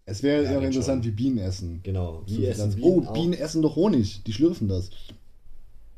Es 0.05 0.23
wäre 0.23 0.43
Ja, 0.43 0.57
auch 0.57 0.61
interessant, 0.63 1.03
schon. 1.05 1.11
wie 1.11 1.15
Bienen 1.15 1.37
essen. 1.37 1.79
Genau. 1.83 2.23
So 2.25 2.37
Wie 2.37 2.45
essen 2.45 2.59
ganz- 2.61 2.75
Bienen 2.75 2.87
oh, 2.87 3.03
auch? 3.07 3.13
Bienen 3.13 3.33
essen 3.33 3.61
doch 3.61 3.75
Honig. 3.75 4.23
Die 4.23 4.33
schlürfen 4.33 4.67
das. 4.67 4.89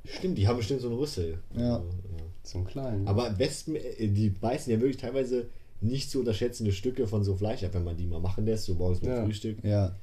Stimmt, 0.05 0.37
die 0.37 0.47
haben 0.47 0.57
bestimmt 0.57 0.81
so 0.81 0.89
eine 0.89 0.97
Rüssel. 0.99 1.39
Ja. 1.55 1.77
Also, 1.77 1.87
ja. 1.87 2.23
Zum 2.43 2.65
Kleinen. 2.65 3.07
Aber 3.07 3.39
Wespen, 3.39 3.75
äh, 3.77 4.07
die 4.09 4.29
beißen 4.29 4.71
ja 4.71 4.79
wirklich 4.81 4.97
teilweise 4.97 5.47
nicht 5.79 6.09
zu 6.11 6.19
unterschätzende 6.19 6.73
Stücke 6.73 7.07
von 7.07 7.23
so 7.23 7.35
Fleisch 7.35 7.63
ab, 7.63 7.73
wenn 7.73 7.85
man 7.85 7.95
die 7.97 8.05
mal 8.05 8.19
machen 8.19 8.45
lässt, 8.45 8.65
so 8.65 8.75
morgens 8.75 8.99
beim 8.99 9.11
Ja. 9.11 9.23
Frühstück. 9.23 9.63
Ja, 9.63 9.95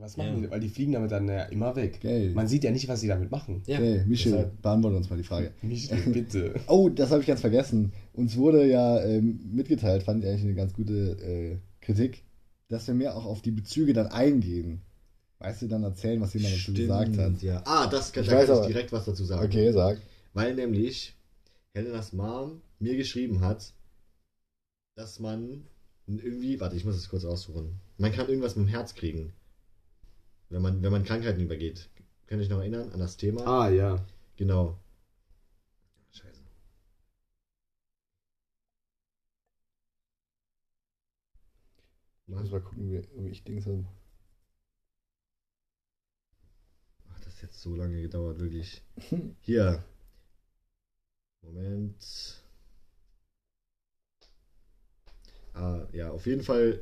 Was 0.00 0.16
machen 0.16 0.34
Ja. 0.34 0.40
die? 0.40 0.50
Weil 0.50 0.60
die 0.60 0.68
fliegen 0.68 0.92
damit 0.92 1.12
dann 1.12 1.28
ja 1.28 1.44
immer 1.44 1.74
weg. 1.76 2.00
geil. 2.00 2.32
Man 2.34 2.48
sieht 2.48 2.64
ja 2.64 2.70
nicht, 2.72 2.88
was 2.88 3.00
sie 3.00 3.06
damit 3.08 3.30
machen. 3.30 3.62
Ja, 3.66 3.78
hey, 3.78 4.02
Michel, 4.06 4.32
deshalb- 4.32 4.60
beantworte 4.60 4.96
uns 4.96 5.08
mal 5.08 5.16
die 5.16 5.22
Frage. 5.22 5.52
Michel, 5.62 5.98
bitte. 6.12 6.54
Oh, 6.66 6.88
das 6.88 7.10
habe 7.12 7.20
ich 7.20 7.26
ganz 7.28 7.40
vergessen. 7.40 7.92
Uns 8.12 8.36
wurde 8.36 8.66
ja 8.68 9.00
ähm, 9.04 9.38
mitgeteilt, 9.52 10.02
fand 10.02 10.22
ich 10.24 10.28
eigentlich 10.28 10.42
eine 10.42 10.54
ganz 10.54 10.72
gute 10.74 11.12
äh, 11.22 11.56
Kritik, 11.80 12.24
dass 12.74 12.88
wir 12.88 12.94
mehr 12.94 13.16
auch 13.16 13.24
auf 13.24 13.40
die 13.40 13.52
Bezüge 13.52 13.92
dann 13.92 14.08
eingehen. 14.08 14.82
Weißt 15.38 15.62
du, 15.62 15.68
dann 15.68 15.84
erzählen, 15.84 16.20
was 16.20 16.34
jemand 16.34 16.54
dazu 16.54 16.72
gesagt 16.72 17.16
hat. 17.16 17.42
Ja. 17.42 17.62
Ah, 17.66 17.86
das 17.86 18.12
kann, 18.12 18.24
Ich 18.24 18.30
da 18.30 18.36
weiß 18.36 18.48
kann 18.48 18.60
ich 18.62 18.66
direkt 18.66 18.92
was 18.92 19.04
dazu 19.04 19.24
sagen. 19.24 19.44
Okay, 19.44 19.72
sag. 19.72 20.00
Weil 20.32 20.54
nämlich 20.54 21.14
Helenas 21.72 22.12
Mom 22.12 22.60
mir 22.80 22.96
geschrieben 22.96 23.40
hat, 23.42 23.72
dass 24.96 25.20
man 25.20 25.66
irgendwie, 26.06 26.58
warte, 26.60 26.76
ich 26.76 26.84
muss 26.84 26.96
es 26.96 27.08
kurz 27.08 27.24
aussuchen. 27.24 27.80
Man 27.96 28.12
kann 28.12 28.28
irgendwas 28.28 28.56
mit 28.56 28.66
dem 28.66 28.70
Herz 28.70 28.94
kriegen. 28.94 29.32
Wenn 30.48 30.62
man, 30.62 30.82
wenn 30.82 30.92
man 30.92 31.04
Krankheiten 31.04 31.40
übergeht. 31.40 31.88
Kann 32.26 32.40
ich 32.40 32.48
noch 32.48 32.58
erinnern 32.58 32.90
an 32.92 32.98
das 32.98 33.16
Thema? 33.16 33.46
Ah, 33.46 33.68
ja. 33.68 34.04
Genau. 34.36 34.78
Muss 42.26 42.50
mal 42.50 42.60
gucken, 42.60 42.90
wie, 42.90 43.02
wie 43.24 43.28
ich 43.30 43.44
Dings 43.44 43.66
habe. 43.66 43.84
Ach, 47.12 47.20
das 47.20 47.34
hat 47.36 47.42
jetzt 47.42 47.60
so 47.60 47.74
lange 47.74 48.00
gedauert, 48.00 48.38
wirklich. 48.38 48.82
Hier. 49.42 49.84
Moment. 51.42 52.42
Ah, 55.52 55.86
ja, 55.92 56.10
auf 56.10 56.26
jeden 56.26 56.42
Fall 56.42 56.80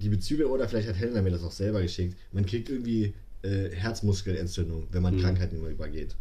die 0.00 0.08
Bezüge, 0.08 0.50
oder 0.50 0.68
vielleicht 0.68 0.88
hat 0.88 0.96
Helena 0.96 1.22
mir 1.22 1.30
das 1.30 1.42
auch 1.44 1.52
selber 1.52 1.80
geschickt. 1.80 2.16
Man 2.32 2.44
kriegt 2.44 2.68
irgendwie 2.68 3.14
äh, 3.42 3.70
Herzmuskelentzündung, 3.70 4.88
wenn 4.90 5.02
man 5.02 5.14
Mhm. 5.16 5.20
Krankheiten 5.20 5.56
immer 5.56 5.68
übergeht. 5.68 6.16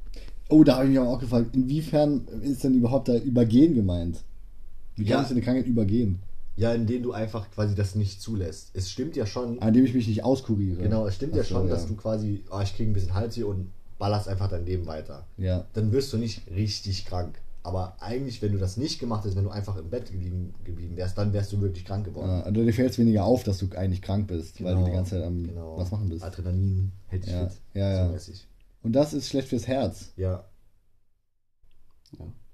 Oh, 0.50 0.64
da 0.64 0.76
habe 0.76 0.86
ich 0.86 0.90
mich 0.92 1.00
aber 1.00 1.10
auch 1.10 1.20
gefragt, 1.20 1.56
inwiefern 1.56 2.26
ist 2.44 2.64
denn 2.64 2.76
überhaupt 2.76 3.10
da 3.10 3.18
Übergehen 3.18 3.74
gemeint? 3.74 4.24
Wie 4.96 5.04
Ja. 5.04 5.16
kannst 5.18 5.32
du 5.32 5.36
eine 5.36 5.44
Krankheit 5.44 5.66
übergehen? 5.66 6.20
Ja, 6.56 6.74
indem 6.74 7.02
du 7.04 7.14
einfach 7.14 7.50
quasi 7.52 7.74
das 7.74 7.96
nicht 7.96 8.22
zulässt. 8.22 8.70
Es 8.74 8.92
stimmt 8.92 9.16
ja 9.16 9.26
schon, 9.26 9.60
An 9.60 9.74
dem 9.74 9.86
ich 9.86 9.94
mich 9.94 10.08
nicht 10.08 10.24
auskuriere. 10.24 10.82
genau, 10.84 11.08
es 11.08 11.16
stimmt 11.16 11.34
Ach 11.34 11.38
ja 11.38 11.44
so, 11.44 11.56
schon, 11.56 11.68
ja. 11.68 11.74
dass 11.74 11.88
du 11.88 11.96
quasi, 11.96 12.44
oh, 12.52 12.60
ich 12.62 12.76
kriege 12.76 12.92
ein 12.92 12.94
bisschen 12.94 13.14
Hals 13.16 13.34
hier 13.36 13.48
und 13.48 13.72
ballerst 13.98 14.28
einfach 14.28 14.50
dein 14.50 14.66
Leben 14.66 14.86
weiter. 14.86 15.26
Ja. 15.38 15.66
Dann 15.74 15.92
wirst 15.92 16.14
du 16.14 16.18
nicht 16.18 16.50
richtig 16.52 17.06
krank. 17.06 17.40
Aber 17.66 17.96
eigentlich, 18.02 18.42
wenn 18.42 18.52
du 18.52 18.58
das 18.58 18.76
nicht 18.76 19.00
gemacht 19.00 19.22
hättest, 19.24 19.38
wenn 19.38 19.46
du 19.46 19.50
einfach 19.50 19.78
im 19.78 19.90
Bett 19.90 20.12
geblieben, 20.12 20.54
geblieben 20.66 20.98
wärst, 20.98 21.18
dann 21.18 21.32
wärst 21.32 21.54
du 21.54 21.62
wirklich 21.62 21.86
krank 21.86 22.04
geworden. 22.06 22.30
Ja, 22.30 22.42
also 22.42 22.62
dir 22.64 22.74
fällt 22.74 22.92
es 22.92 23.00
weniger 23.00 23.24
auf, 23.24 23.44
dass 23.46 23.58
du 23.60 23.70
eigentlich 23.76 24.02
krank 24.02 24.28
bist, 24.28 24.62
weil 24.62 24.76
du 24.76 24.84
die 24.84 24.92
ganze 24.92 25.12
Zeit 25.12 25.24
am 25.24 25.44
genau. 25.44 25.78
was 25.78 25.90
machen 25.90 26.10
bist. 26.10 26.24
Adrenalin 26.24 26.92
hält 27.08 27.26
dich 27.26 27.32
Ja, 27.32 27.48
fit. 27.48 27.62
ja, 27.74 28.12
ja. 28.12 28.20
So. 28.20 28.34
Und 28.84 28.92
das 28.92 29.14
ist 29.14 29.30
schlecht 29.30 29.48
fürs 29.48 29.66
Herz. 29.66 30.12
Ja. 30.18 30.44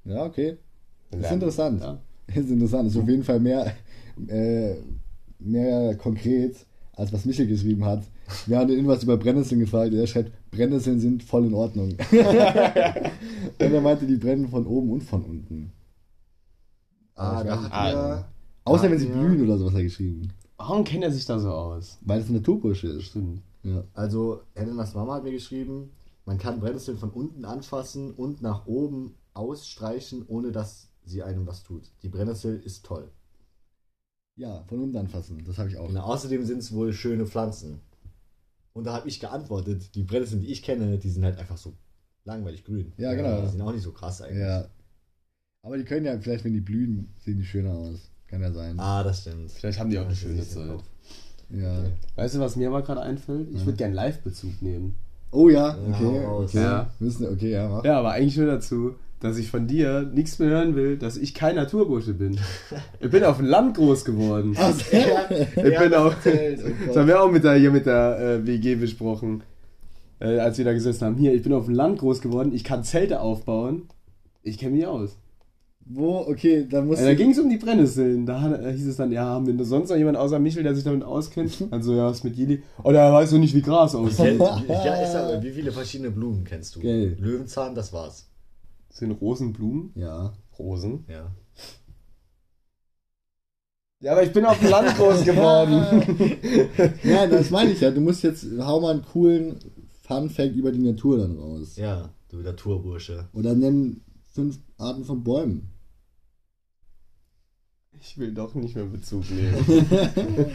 Ja, 0.05 0.23
okay. 0.25 0.57
Das 1.11 1.21
ist 1.25 1.31
interessant. 1.31 1.81
Ja. 1.81 1.99
Das 2.27 2.37
ist 2.37 2.51
interessant. 2.51 2.87
Das 2.87 2.95
ist 2.95 3.01
auf 3.01 3.09
jeden 3.09 3.23
Fall 3.23 3.39
mehr, 3.39 3.73
äh, 4.27 4.75
mehr 5.39 5.95
konkret, 5.95 6.55
als 6.93 7.13
was 7.13 7.25
Michel 7.25 7.47
geschrieben 7.47 7.85
hat. 7.85 8.03
Wir 8.45 8.59
haben 8.59 8.69
ihn 8.69 8.87
was 8.87 9.03
über 9.03 9.17
Brennnesseln 9.17 9.61
gefragt. 9.61 9.93
Er 9.93 10.07
schreibt, 10.07 10.31
Brennnesseln 10.51 10.99
sind 10.99 11.23
voll 11.23 11.45
in 11.45 11.53
Ordnung. 11.53 11.89
und 12.11 13.73
er 13.73 13.81
meinte, 13.81 14.05
die 14.05 14.17
brennen 14.17 14.47
von 14.47 14.65
oben 14.67 14.91
und 14.91 15.03
von 15.03 15.23
unten. 15.23 15.71
Ah, 17.15 17.43
da 17.43 17.61
hat 17.63 17.93
er. 17.93 18.29
Außer 18.65 18.85
Ja, 18.85 18.91
wenn 18.91 18.99
sie 18.99 19.07
ja. 19.07 19.13
blühen 19.13 19.43
oder 19.43 19.57
so, 19.57 19.65
was 19.65 19.73
er 19.73 19.83
geschrieben. 19.83 20.33
Warum 20.57 20.83
kennt 20.83 21.03
er 21.03 21.11
sich 21.11 21.25
da 21.25 21.39
so 21.39 21.49
aus? 21.49 21.97
Weil 22.01 22.21
es 22.21 22.29
ein 22.29 22.33
Naturbursche 22.33 22.87
ist. 22.87 23.03
Stimmt. 23.05 23.41
Ja. 23.63 23.83
Also, 23.93 24.41
Helenas 24.53 24.93
Mama 24.93 25.15
hat 25.15 25.23
mir 25.23 25.31
geschrieben, 25.31 25.91
man 26.25 26.37
kann 26.37 26.59
Brennnesseln 26.59 26.97
von 26.97 27.09
unten 27.09 27.45
anfassen 27.45 28.11
und 28.11 28.41
nach 28.41 28.67
oben 28.67 29.15
ausstreichen, 29.33 30.25
ohne 30.27 30.51
dass 30.51 30.89
sie 31.05 31.23
einem 31.23 31.47
was 31.47 31.63
tut. 31.63 31.91
Die 32.03 32.09
Brennnessel 32.09 32.61
ist 32.63 32.85
toll. 32.85 33.09
Ja, 34.39 34.63
von 34.67 34.79
unten 34.79 34.97
anfassen. 34.97 35.43
Das 35.45 35.57
habe 35.57 35.69
ich 35.69 35.77
auch. 35.77 35.87
Genau, 35.87 36.03
außerdem 36.03 36.45
sind 36.45 36.59
es 36.59 36.73
wohl 36.73 36.93
schöne 36.93 37.25
Pflanzen. 37.25 37.79
Und 38.73 38.85
da 38.85 38.93
habe 38.93 39.07
ich 39.09 39.19
geantwortet, 39.19 39.93
die 39.95 40.03
Brennnesseln, 40.03 40.41
die 40.41 40.47
ich 40.51 40.63
kenne, 40.63 40.97
die 40.97 41.09
sind 41.09 41.23
halt 41.25 41.37
einfach 41.37 41.57
so 41.57 41.73
langweilig 42.23 42.63
grün. 42.63 42.93
Ja, 42.97 43.13
genau. 43.13 43.41
Die 43.41 43.47
sind 43.49 43.61
auch 43.61 43.73
nicht 43.73 43.83
so 43.83 43.91
krass 43.91 44.21
eigentlich. 44.21 44.39
Ja. 44.39 44.69
Aber 45.61 45.77
die 45.77 45.83
können 45.83 46.05
ja, 46.05 46.17
vielleicht, 46.17 46.45
wenn 46.45 46.53
die 46.53 46.61
blühen, 46.61 47.13
sehen 47.17 47.37
die 47.37 47.45
schöner 47.45 47.73
aus. 47.73 48.11
Kann 48.27 48.41
ja 48.41 48.51
sein. 48.51 48.79
Ah, 48.79 49.03
das 49.03 49.21
stimmt. 49.21 49.51
Vielleicht 49.51 49.79
haben 49.79 49.89
die 49.89 49.99
auch 49.99 50.05
eine 50.05 50.15
schöne 50.15 50.47
Zeit. 50.47 50.79
Ja. 51.49 51.83
Weißt 52.15 52.35
du, 52.35 52.39
was 52.39 52.55
mir 52.55 52.69
aber 52.69 52.83
gerade 52.83 53.01
einfällt? 53.01 53.49
Ich 53.51 53.65
würde 53.65 53.77
gerne 53.77 53.95
Live-Bezug 53.95 54.61
nehmen. 54.61 54.95
Oh 55.31 55.49
ja, 55.49 55.75
Ja, 55.75 55.95
okay. 55.95 56.25
raus. 56.25 56.49
okay. 56.51 56.63
Ja. 56.63 56.93
Müssen, 56.99 57.27
okay, 57.27 57.51
ja, 57.51 57.67
mach. 57.67 57.83
Ja, 57.83 57.99
aber 57.99 58.11
eigentlich 58.11 58.37
nur 58.37 58.47
dazu, 58.47 58.95
dass 59.19 59.37
ich 59.37 59.49
von 59.51 59.67
dir 59.67 60.09
nichts 60.13 60.39
mehr 60.39 60.49
hören 60.49 60.75
will, 60.75 60.97
dass 60.97 61.17
ich 61.17 61.33
kein 61.33 61.55
Naturbursche 61.55 62.13
bin. 62.13 62.39
Ich 62.99 63.09
bin 63.09 63.23
auf 63.23 63.37
dem 63.37 63.45
Land 63.47 63.75
groß 63.75 64.05
geworden. 64.05 64.55
Ach, 64.57 64.73
Ich 64.91 65.77
bin 65.77 65.93
auch, 65.93 66.13
das 66.23 66.95
haben 66.95 67.07
wir 67.07 67.21
auch 67.21 67.31
mit 67.31 67.43
der, 67.43 67.55
hier 67.55 67.71
mit 67.71 67.85
der 67.85 68.19
äh, 68.19 68.47
WG 68.47 68.75
besprochen, 68.75 69.43
äh, 70.19 70.39
als 70.39 70.57
wir 70.57 70.65
da 70.65 70.73
gesessen 70.73 71.05
haben. 71.05 71.15
Hier, 71.17 71.33
ich 71.33 71.43
bin 71.43 71.53
auf 71.53 71.65
dem 71.65 71.73
Land 71.75 71.99
groß 71.99 72.21
geworden, 72.21 72.53
ich 72.53 72.63
kann 72.63 72.83
Zelte 72.83 73.19
aufbauen. 73.19 73.83
Ich 74.41 74.57
kenne 74.57 74.75
mich 74.77 74.87
aus. 74.87 75.17
Wo, 75.91 76.19
okay, 76.19 76.67
dann 76.69 76.85
muss 76.87 76.99
Äh, 76.99 77.05
da 77.05 77.13
ging 77.15 77.31
es 77.31 77.39
um 77.39 77.49
die 77.49 77.57
Brennnesseln. 77.57 78.25
Da 78.25 78.55
äh, 78.55 78.71
hieß 78.73 78.87
es 78.87 78.97
dann, 78.97 79.11
ja, 79.11 79.25
haben 79.25 79.47
wir 79.47 79.65
sonst 79.65 79.89
noch 79.89 79.97
jemand 79.97 80.17
außer 80.17 80.37
Michel, 80.37 80.61
der 80.63 80.75
sich 80.75 80.83
damit 80.83 81.03
auskennt? 81.03 81.65
Also, 81.71 81.95
ja, 81.95 82.05
was 82.05 82.23
mit 82.23 82.35
Jili? 82.35 82.61
Oh, 82.83 82.91
der 82.91 83.11
weiß 83.11 83.31
doch 83.31 83.39
nicht, 83.39 83.55
wie 83.55 83.61
Gras 83.61 83.95
aussieht. 83.95 84.39
ja, 84.69 84.95
ist 85.01 85.15
aber, 85.15 85.41
wie 85.41 85.51
viele 85.51 85.71
verschiedene 85.71 86.11
Blumen 86.11 86.43
kennst 86.43 86.75
du? 86.75 86.79
Geil. 86.81 87.17
Löwenzahn, 87.19 87.73
das 87.73 87.91
war's. 87.91 88.27
Sind 88.89 89.11
Rosenblumen? 89.11 89.91
Ja. 89.95 90.33
Rosen? 90.57 91.05
Ja. 91.07 91.31
Ja, 94.01 94.13
aber 94.13 94.23
ich 94.23 94.31
bin 94.31 94.45
auf 94.45 94.59
dem 94.59 94.69
Land 94.69 94.95
groß 94.97 95.25
geworden. 95.25 96.93
Ja, 97.03 97.27
das 97.27 97.49
meine 97.49 97.71
ich 97.71 97.81
ja. 97.81 97.91
Du 97.91 98.01
musst 98.01 98.23
jetzt, 98.23 98.45
hau 98.59 98.79
mal 98.79 98.91
einen 98.91 99.03
coolen 99.03 99.59
Fun-Fact 100.03 100.55
über 100.55 100.71
die 100.71 100.79
Natur 100.79 101.17
dann 101.17 101.37
raus. 101.37 101.75
Ja, 101.75 102.09
du 102.29 102.37
Naturbursche. 102.37 103.27
Oder 103.33 103.55
nenn 103.55 104.01
fünf 104.31 104.57
Arten 104.77 105.03
von 105.03 105.23
Bäumen. 105.23 105.69
Ich 108.01 108.17
will 108.17 108.33
doch 108.33 108.55
nicht 108.55 108.75
mehr 108.75 108.85
Bezug 108.85 109.23
nehmen. 109.29 109.65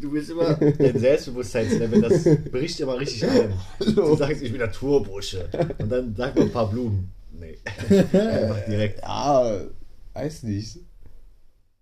Du, 0.00 0.10
bist 0.12 0.30
immer, 0.30 0.54
dein 0.54 0.98
Selbstbewusstseinslevel, 0.98 2.02
das 2.02 2.24
bricht 2.50 2.80
immer 2.80 2.98
richtig 2.98 3.24
ein. 3.24 3.52
Du 3.94 4.14
sagst, 4.16 4.42
ich 4.42 4.50
bin 4.52 4.60
Naturbursche. 4.60 5.48
Und 5.78 5.90
dann 5.90 6.14
sag 6.16 6.36
mal 6.36 6.42
ein 6.44 6.52
paar 6.52 6.70
Blumen. 6.70 7.10
Nee. 7.38 7.58
Einfach 7.88 8.64
direkt. 8.66 9.02
ja, 9.02 9.60
weiß 10.14 10.44
nicht. 10.44 10.78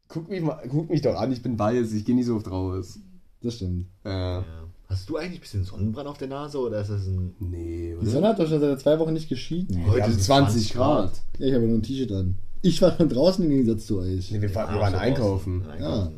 Guck 0.09 0.29
mich, 0.29 0.41
mal, 0.43 0.61
guck 0.69 0.91
mich 0.91 1.03
doch 1.03 1.15
an, 1.17 1.33
ich 1.33 1.43
bin 1.43 1.59
weiß, 1.59 1.93
ich 1.93 2.05
gehe 2.05 2.15
nicht 2.15 2.27
so 2.27 2.37
oft 2.37 2.51
raus. 2.51 2.99
Das 3.43 3.55
stimmt. 3.57 3.87
Äh, 4.05 4.09
Ja. 4.11 4.45
Hast 4.87 5.09
du 5.09 5.17
eigentlich 5.17 5.39
ein 5.39 5.41
bisschen 5.41 5.65
Sonnenbrand 5.65 6.07
auf 6.09 6.19
der 6.19 6.29
Nase 6.29 6.59
oder 6.59 6.81
ist 6.81 6.91
das 6.91 7.07
ein. 7.07 7.35
nee, 7.41 7.97
Die 8.01 8.07
Sonne 8.07 8.29
hat 8.29 8.39
doch 8.39 8.47
schon 8.49 8.61
seit 8.61 8.81
zwei 8.81 8.99
Wochen 8.99 9.15
nicht 9.15 9.29
geschieden. 9.31 9.83
Heute 9.87 9.97
Wir 9.97 10.03
haben 10.05 10.13
sind 10.13 10.23
20 10.23 10.75
Grad. 10.75 11.13
Ja, 11.39 11.47
ich 11.47 11.55
habe 11.55 11.65
nur 11.67 11.79
ein 11.79 11.83
T-Shirt 11.83 12.13
an. 12.13 12.37
Ich 12.65 12.81
war 12.81 12.97
schon 12.97 13.09
draußen 13.11 13.45
im 13.45 13.51
Gegensatz 13.51 13.87
zu 13.87 13.99
euch. 13.99 14.31
Nee, 14.31 14.41
wir, 14.41 14.55
war, 14.55 14.69
wir 14.69 14.77
Ja, 14.77 14.81
waren 14.81 14.93
so 14.95 14.99
einkaufen. 14.99 15.63
Einkaufen. 15.71 16.13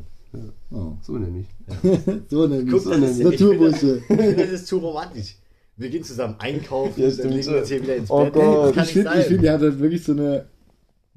Oh. 0.71 0.91
So 1.01 1.17
nämlich. 1.17 1.45
So 2.29 2.47
nämlich. 2.47 2.71
Guck, 2.73 2.85
das 2.91 3.11
ist, 3.11 3.19
ich 3.19 3.25
Naturbursche. 3.25 3.77
finde, 3.79 3.99
ich 3.99 4.05
finde, 4.29 4.35
das 4.35 4.49
ist 4.51 4.67
zu 4.67 4.77
romantisch. 4.77 5.35
Wir 5.75 5.89
gehen 5.89 6.03
zusammen 6.03 6.35
einkaufen, 6.39 7.01
Ja, 7.01 7.09
dann 7.09 7.29
legen 7.31 7.47
wir 7.51 7.59
uns 7.59 7.67
hier 7.67 7.83
wieder 7.83 7.95
ins 7.97 8.09
Oh 8.09 8.23
Bett. 8.23 8.33
Gott. 8.33 8.77
Ich 8.77 8.83
finde, 8.93 9.11
find, 9.23 9.43
ihr 9.43 9.51
habt 9.53 9.61
halt 9.61 9.79
wirklich 9.79 10.03
so 10.03 10.13
eine, 10.13 10.45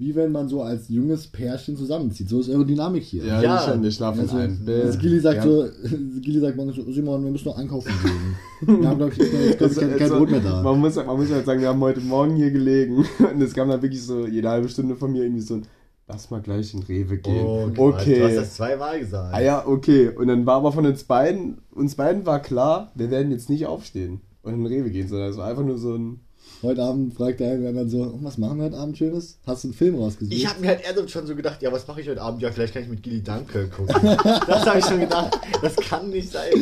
wie 0.00 0.14
wenn 0.14 0.32
man 0.32 0.48
so 0.48 0.62
als 0.62 0.88
junges 0.88 1.26
Pärchen 1.26 1.76
zusammenzieht. 1.76 2.26
So 2.30 2.40
ist 2.40 2.48
eure 2.48 2.64
Dynamik 2.64 3.02
hier. 3.02 3.22
Ja, 3.22 3.42
Ja. 3.42 3.54
das 3.56 3.66
schon, 3.66 3.82
wir 3.82 3.90
schlafen 3.90 4.20
Also, 4.20 4.36
in 4.38 4.42
einem 4.44 4.64
Bett. 4.64 4.84
also 4.86 4.98
Gilly 4.98 5.20
sagt 5.20 5.36
Ja. 5.36 5.42
so, 5.44 5.66
Gilly 6.22 6.40
sagt 6.40 6.56
manchmal 6.56 6.86
so, 6.86 6.90
Simon, 6.92 7.22
wir 7.22 7.30
müssen 7.30 7.44
noch 7.48 7.58
einkaufen 7.58 7.92
gehen. 8.02 8.78
Wir 8.80 8.88
haben, 8.88 8.96
glaube 8.96 9.12
ich, 9.12 9.18
jetzt, 9.18 9.58
glaub 9.58 9.74
kein, 9.74 9.90
kein 9.90 10.00
Also, 10.02 10.16
Brot 10.16 10.30
mehr 10.30 10.40
da. 10.40 10.62
Man 10.62 10.80
muss, 10.80 10.96
man 10.96 11.16
muss 11.16 11.30
halt 11.30 11.44
sagen, 11.44 11.60
wir 11.60 11.68
haben 11.68 11.80
heute 11.80 12.00
Morgen 12.00 12.34
hier 12.36 12.50
gelegen 12.50 12.96
und 13.18 13.42
es 13.42 13.52
kam 13.52 13.68
dann 13.68 13.82
wirklich 13.82 14.02
so 14.02 14.26
jede 14.26 14.48
halbe 14.48 14.70
Stunde 14.70 14.96
von 14.96 15.12
mir 15.12 15.22
irgendwie 15.24 15.42
so 15.42 15.54
ein, 15.56 15.62
lass 16.08 16.30
mal 16.30 16.40
gleich 16.40 16.72
in 16.72 16.82
Rewe 16.82 17.18
gehen. 17.18 17.44
Oh, 17.44 17.70
okay. 17.76 18.20
Du 18.20 18.24
hast 18.24 18.36
das 18.36 18.54
zweimal 18.54 18.98
gesagt. 19.00 19.34
Ah 19.34 19.40
ja, 19.42 19.66
okay. 19.66 20.08
Und 20.08 20.28
dann 20.28 20.46
war 20.46 20.56
aber 20.56 20.72
von 20.72 20.86
uns 20.86 21.04
beiden, 21.04 21.58
uns 21.72 21.94
beiden 21.94 22.24
war 22.24 22.40
klar, 22.40 22.90
wir 22.94 23.10
werden 23.10 23.30
jetzt 23.32 23.50
nicht 23.50 23.66
aufstehen 23.66 24.20
und 24.42 24.54
in 24.54 24.64
Rewe 24.66 24.90
gehen, 24.90 25.08
sondern 25.08 25.30
es 25.30 25.36
war 25.36 25.46
einfach 25.46 25.62
nur 25.64 25.76
so 25.76 25.94
ein. 25.94 26.20
Heute 26.62 26.82
Abend 26.82 27.14
fragt 27.14 27.40
der 27.40 27.52
eine 27.52 27.72
dann 27.72 27.88
so, 27.88 28.02
"Und 28.02 28.22
was 28.22 28.36
machen 28.36 28.58
wir 28.58 28.64
heute 28.66 28.76
Abend 28.76 28.98
Schönes? 28.98 29.38
Hast 29.46 29.64
du 29.64 29.68
einen 29.68 29.74
Film 29.74 29.94
rausgesucht? 29.94 30.36
Ich 30.36 30.46
habe 30.46 30.60
mir 30.60 30.68
halt 30.68 30.82
eher 30.84 31.08
schon 31.08 31.26
so 31.26 31.34
gedacht, 31.34 31.62
ja, 31.62 31.72
was 31.72 31.86
mache 31.86 32.02
ich 32.02 32.08
heute 32.08 32.20
Abend? 32.20 32.42
Ja, 32.42 32.52
vielleicht 32.52 32.74
kann 32.74 32.82
ich 32.82 32.88
mit 32.88 33.02
Gilly 33.02 33.22
Danke 33.22 33.68
gucken. 33.68 33.94
das 34.46 34.66
habe 34.66 34.78
ich 34.78 34.84
schon 34.84 35.00
gedacht. 35.00 35.38
Das 35.62 35.74
kann 35.76 36.10
nicht 36.10 36.30
sein. 36.30 36.52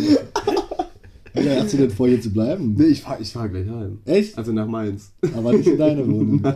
Wie 1.35 1.43
lange 1.43 1.63
hast 1.63 1.73
du 1.73 1.77
denn 1.77 1.91
vor, 1.91 2.09
hier 2.09 2.21
zu 2.21 2.31
bleiben? 2.31 2.75
Nee, 2.77 2.87
ich 2.87 3.03
fahr, 3.03 3.19
ich 3.21 3.33
fahr 3.33 3.49
gleich 3.49 3.69
heim. 3.69 3.99
Echt? 4.05 4.37
Also 4.37 4.53
nach 4.53 4.67
Mainz. 4.67 5.13
Aber 5.37 5.53
nicht 5.53 5.67
in 5.67 5.79
deiner 5.79 6.07
Wohnung. 6.07 6.43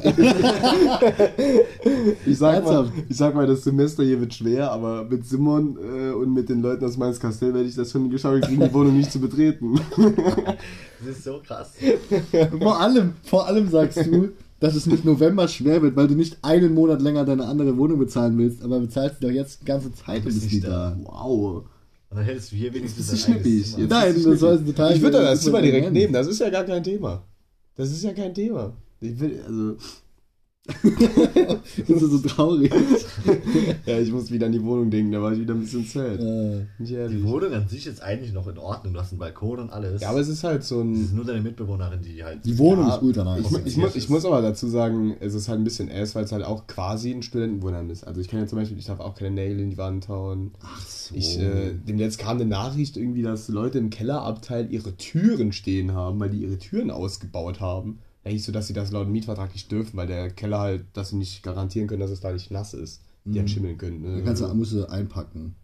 Ich 2.27 2.39
sag, 2.39 2.65
mal, 2.65 2.91
ich 3.09 3.17
sag 3.17 3.35
mal, 3.35 3.47
das 3.47 3.65
Semester 3.65 4.03
hier 4.03 4.21
wird 4.21 4.33
schwer, 4.35 4.71
aber 4.71 5.05
mit 5.05 5.27
Simon 5.27 5.77
äh, 5.77 6.11
und 6.13 6.33
mit 6.33 6.49
den 6.49 6.63
Leuten 6.63 6.85
aus 6.85 6.97
Mainz 6.97 7.19
Kastell 7.19 7.53
werde 7.55 7.69
ich 7.69 7.75
das 7.75 7.91
schon 7.91 8.09
geschafft 8.11 8.43
kriegen, 8.43 8.63
die 8.63 8.73
Wohnung 8.73 8.97
nicht 8.97 9.13
zu 9.13 9.21
betreten. 9.21 9.81
Das 11.05 11.17
ist 11.17 11.25
so 11.25 11.41
krass. 11.45 11.73
vor 12.61 12.81
allem, 12.81 13.15
vor 13.25 13.49
allem 13.49 13.69
sagst 13.69 14.07
du, 14.07 14.29
dass 14.61 14.77
es 14.77 14.87
mit 14.87 15.05
November 15.05 15.49
schwer 15.49 15.83
wird, 15.83 15.97
weil 15.97 16.07
du 16.07 16.15
nicht 16.15 16.39
einen 16.43 16.75
Monat 16.75 17.03
länger 17.03 17.25
deine 17.25 17.47
andere 17.47 17.77
Wohnung 17.77 17.99
bezahlen 17.99 18.39
willst, 18.39 18.63
aber 18.63 18.79
bezahlst 18.79 19.17
sie 19.19 19.27
doch 19.27 19.33
jetzt 19.33 19.63
die 19.63 19.65
ganze 19.65 19.93
Zeit 19.93 20.19
und 20.19 20.27
bist 20.27 20.45
nicht 20.45 20.53
nicht 20.53 20.67
da. 20.69 20.97
Wow. 21.03 21.65
Dann 22.15 22.25
hättest 22.25 22.53
du 22.53 22.57
hier 22.57 22.73
wenigstens 22.75 23.07
Das 23.07 23.15
ist. 23.19 23.25
Zimmer. 23.25 23.39
Jetzt 23.79 23.91
Nein, 23.91 24.15
ist 24.15 24.27
das 24.27 24.41
soll 24.41 24.57
schnippig. 24.59 24.75
total- 24.77 24.97
Ich 24.97 25.01
würde 25.03 25.19
das 25.19 25.31
das 25.31 25.43
Zimmer 25.45 25.63
direkt 25.63 25.93
nehmen, 25.93 26.13
das 26.13 26.27
ist 26.27 26.39
ja 26.41 26.51
gar 26.51 26.65
kein 26.65 26.83
Thema. 26.83 27.23
Das 27.77 27.91
ist 27.91 28.03
ja 28.05 28.13
kein 28.13 28.35
Thema. 28.35 28.77
Ich 29.01 29.19
will, 29.19 29.41
also, 29.47 29.77
Das 31.89 32.03
ist 32.03 32.11
so 32.11 32.19
traurig. 32.29 32.73
ja, 33.87 33.99
ich 33.99 34.13
muss 34.13 34.31
wieder 34.31 34.47
an 34.47 34.53
die 34.53 34.63
Wohnung 34.63 34.91
denken, 34.91 35.13
da 35.13 35.21
war 35.23 35.33
ich 35.33 35.41
wieder 35.41 35.55
ein 35.55 35.61
bisschen 35.61 35.85
sad. 35.85 36.21
Nicht 36.79 36.93
ehrlich. 36.93 37.19
Die 37.19 37.25
Wohnung 37.25 37.53
an 37.53 37.69
sich 37.69 37.87
ist 37.87 38.03
eigentlich 38.03 38.33
noch 38.33 38.47
in 38.47 38.59
Ordnung. 38.59 38.95
Du 38.95 39.01
hast 39.01 39.11
einen 39.13 39.19
Balkon 39.19 39.59
und 39.59 39.71
alles. 39.73 40.03
Ja, 40.03 40.11
aber 40.11 40.21
es 40.21 40.29
ist 40.29 40.45
halt 40.45 40.63
so 40.65 40.81
es 40.81 40.87
ein. 40.87 41.05
ist 41.05 41.15
nur 41.15 41.25
deine 41.25 41.41
Mitbewohnerin, 41.41 42.01
die 42.03 42.23
halt. 42.23 42.45
die 42.45 42.57
Wohnung 42.59 42.87
Ja, 42.87 42.97
ist 42.97 43.03
ultra 43.03 43.25
nice. 43.25 43.45
Ich, 43.51 43.67
ich, 43.67 43.77
mu- 43.77 43.89
ich 43.93 44.09
muss 44.09 44.25
aber 44.25 44.41
dazu 44.43 44.69
sagen, 44.69 45.17
es 45.21 45.35
ist 45.35 45.49
halt 45.49 45.61
ein 45.61 45.65
bisschen 45.65 45.91
ass, 45.91 46.15
weil 46.15 46.25
es 46.25 46.33
halt 46.33 46.45
auch 46.45 46.67
quasi 46.67 47.11
ein 47.13 47.23
Studentenwohnheim 47.23 47.91
ist. 47.91 48.05
Also 48.07 48.21
ich 48.21 48.29
kann 48.29 48.41
ja 48.41 48.47
zum 48.47 48.59
Beispiel, 48.59 48.79
ich 48.79 48.87
darf 48.87 49.01
auch 49.01 49.15
keine 49.15 49.33
Nägel 49.33 49.61
in 49.61 49.71
die 49.71 49.79
Wand 49.79 50.09
hauen. 50.09 50.53
Ach 50.63 50.87
so. 50.87 51.15
Ich, 51.15 51.39
äh, 51.41 51.73
dem 51.75 51.99
jetzt 51.99 52.19
kam 52.19 52.37
eine 52.37 52.47
Nachricht 52.47 52.97
irgendwie, 52.97 53.23
dass 53.23 53.49
Leute 53.49 53.79
im 53.79 53.91
Kellerabteil 53.91 54.73
ihre 54.73 54.97
Türen 54.97 55.53
stehen 55.53 55.93
haben, 55.93 56.21
weil 56.21 56.31
die 56.31 56.39
ihre 56.43 56.59
Türen 56.59 56.91
ausgebaut 56.91 57.61
haben. 57.61 57.99
Eigentlich 58.25 58.45
so, 58.45 58.53
dass 58.53 58.67
sie 58.69 58.73
das 58.73 58.91
laut 58.93 59.09
Mietvertrag 59.09 59.53
nicht 59.53 59.71
dürfen, 59.73 59.97
weil 59.97 60.07
der 60.07 60.31
Keller 60.31 60.61
halt, 60.61 60.85
dass 60.93 61.11
sie 61.11 61.17
nicht 61.17 61.43
garantieren 61.43 61.89
können, 61.89 62.01
dass 62.01 62.11
es 62.11 62.21
da 62.21 62.33
nicht 62.33 62.51
nass 62.51 62.73
ist. 62.75 63.03
Die 63.25 63.39
halt 63.39 63.51
schimmeln 63.51 63.79
können. 63.79 64.03
Ne? 64.03 64.17
Da 64.19 64.25
kannst 64.25 64.43
du, 64.43 64.49
musst 64.55 64.73
du 64.73 64.85
einpacken. 64.89 65.55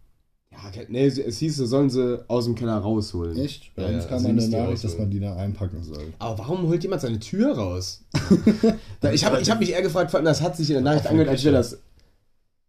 ja, 0.51 0.71
nee, 0.87 1.05
es 1.07 1.37
hieß, 1.39 1.57
sie 1.57 1.67
sollen 1.67 1.89
sie 1.89 2.23
aus 2.29 2.45
dem 2.45 2.55
Keller 2.55 2.77
rausholen. 2.77 3.37
Echt? 3.37 3.75
Bei 3.75 3.83
Ja, 3.83 3.87
uns 3.95 4.03
ja, 4.03 4.09
kam 4.09 4.17
also 4.17 4.27
eine 4.29 4.47
Nachricht, 4.47 4.83
dass 4.83 4.97
man 4.97 5.09
die 5.09 5.19
da 5.19 5.35
einpacken 5.35 5.83
soll. 5.83 6.13
Aber 6.19 6.37
warum 6.39 6.67
holt 6.67 6.81
jemand 6.83 7.01
seine 7.01 7.19
Tür 7.19 7.53
raus? 7.57 8.03
Ich 9.13 9.23
habe 9.25 9.39
ich 9.41 9.49
hab 9.49 9.59
mich 9.59 9.71
eher 9.71 9.81
gefragt, 9.81 10.13
das 10.13 10.41
hat 10.41 10.57
sich 10.57 10.69
in 10.69 10.73
der 10.75 10.83
Nachricht 10.83 11.07
angehört, 11.07 11.29
als 11.29 11.43
wäre 11.43 11.55
das. 11.55 11.79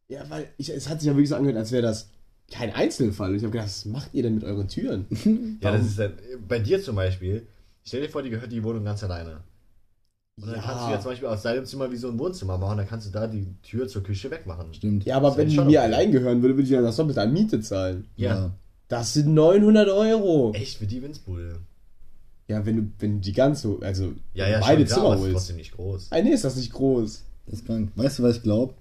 Ja, 0.08 0.24
weil 0.28 0.48
ich, 0.58 0.70
es 0.70 0.88
hat 0.88 1.00
sich 1.00 1.06
ja 1.08 1.14
wirklich 1.14 1.28
so 1.28 1.36
angehört, 1.36 1.58
als 1.58 1.70
wäre 1.72 1.82
das 1.82 2.08
kein 2.50 2.72
Einzelfall. 2.74 3.30
Und 3.30 3.36
ich 3.36 3.42
habe 3.42 3.52
gedacht, 3.52 3.68
was 3.68 3.84
macht 3.84 4.10
ihr 4.12 4.22
denn 4.24 4.34
mit 4.34 4.44
euren 4.44 4.66
Türen? 4.68 5.06
Ja, 5.60 5.70
das 5.72 5.86
ist 5.86 5.98
dann, 5.98 6.12
bei 6.48 6.58
dir 6.58 6.82
zum 6.82 6.96
Beispiel, 6.96 7.46
stell 7.84 8.02
dir 8.02 8.08
vor, 8.08 8.22
die 8.22 8.30
gehört 8.30 8.50
die 8.50 8.62
Wohnung 8.64 8.84
ganz 8.84 9.02
alleine. 9.04 9.40
Und 10.40 10.46
dann 10.48 10.56
Ja. 10.56 10.62
kannst 10.62 10.86
du 10.86 10.90
ja 10.92 11.00
zum 11.00 11.10
Beispiel 11.10 11.28
aus 11.28 11.42
deinem 11.42 11.66
Zimmer 11.66 11.92
wie 11.92 11.96
so 11.96 12.08
ein 12.08 12.18
Wohnzimmer 12.18 12.56
machen, 12.58 12.78
dann 12.78 12.88
kannst 12.88 13.06
du 13.06 13.10
da 13.10 13.26
die 13.26 13.46
Tür 13.62 13.88
zur 13.88 14.02
Küche 14.02 14.30
wegmachen. 14.30 14.72
Stimmt. 14.72 15.04
Ja, 15.04 15.16
aber 15.16 15.36
wenn 15.36 15.48
die 15.48 15.54
schon 15.54 15.66
mir 15.66 15.80
okay. 15.80 15.92
allein 15.92 16.12
gehören 16.12 16.40
würde, 16.42 16.54
würde 16.54 16.64
ich 16.64 16.70
ja 16.70 16.80
das 16.82 16.96
Doppelte 16.96 17.20
an 17.20 17.32
Miete 17.32 17.60
zahlen. 17.60 18.06
Ja. 18.16 18.50
Das 18.88 19.12
sind 19.12 19.34
900 19.34 19.88
Euro. 19.88 20.52
Echt, 20.54 20.78
für 20.78 20.86
die 20.86 21.02
Winzbude. 21.02 21.56
Ja, 22.48 22.64
wenn 22.66 22.76
du, 22.76 22.82
wenn 22.98 23.14
du 23.16 23.20
die 23.20 23.32
ganze, 23.32 23.76
also 23.82 24.12
Ja, 24.34 24.48
ja, 24.48 24.60
beide 24.60 24.80
schon 24.80 24.86
klar, 24.86 24.96
Zimmer 24.96 25.06
aber 25.06 25.14
es 25.14 25.20
ist 25.20 25.24
holst. 25.26 25.34
trotzdem 25.36 25.56
nicht 25.56 25.72
groß. 25.76 26.06
Ah, 26.10 26.20
nee, 26.22 26.30
ist 26.32 26.44
das 26.44 26.56
nicht 26.56 26.72
groß. 26.72 27.22
Das 27.46 27.54
ist 27.60 27.66
krank. 27.66 27.90
Weißt 27.94 28.18
du, 28.18 28.22
was 28.24 28.36
ich 28.36 28.42
glaube? 28.42 28.74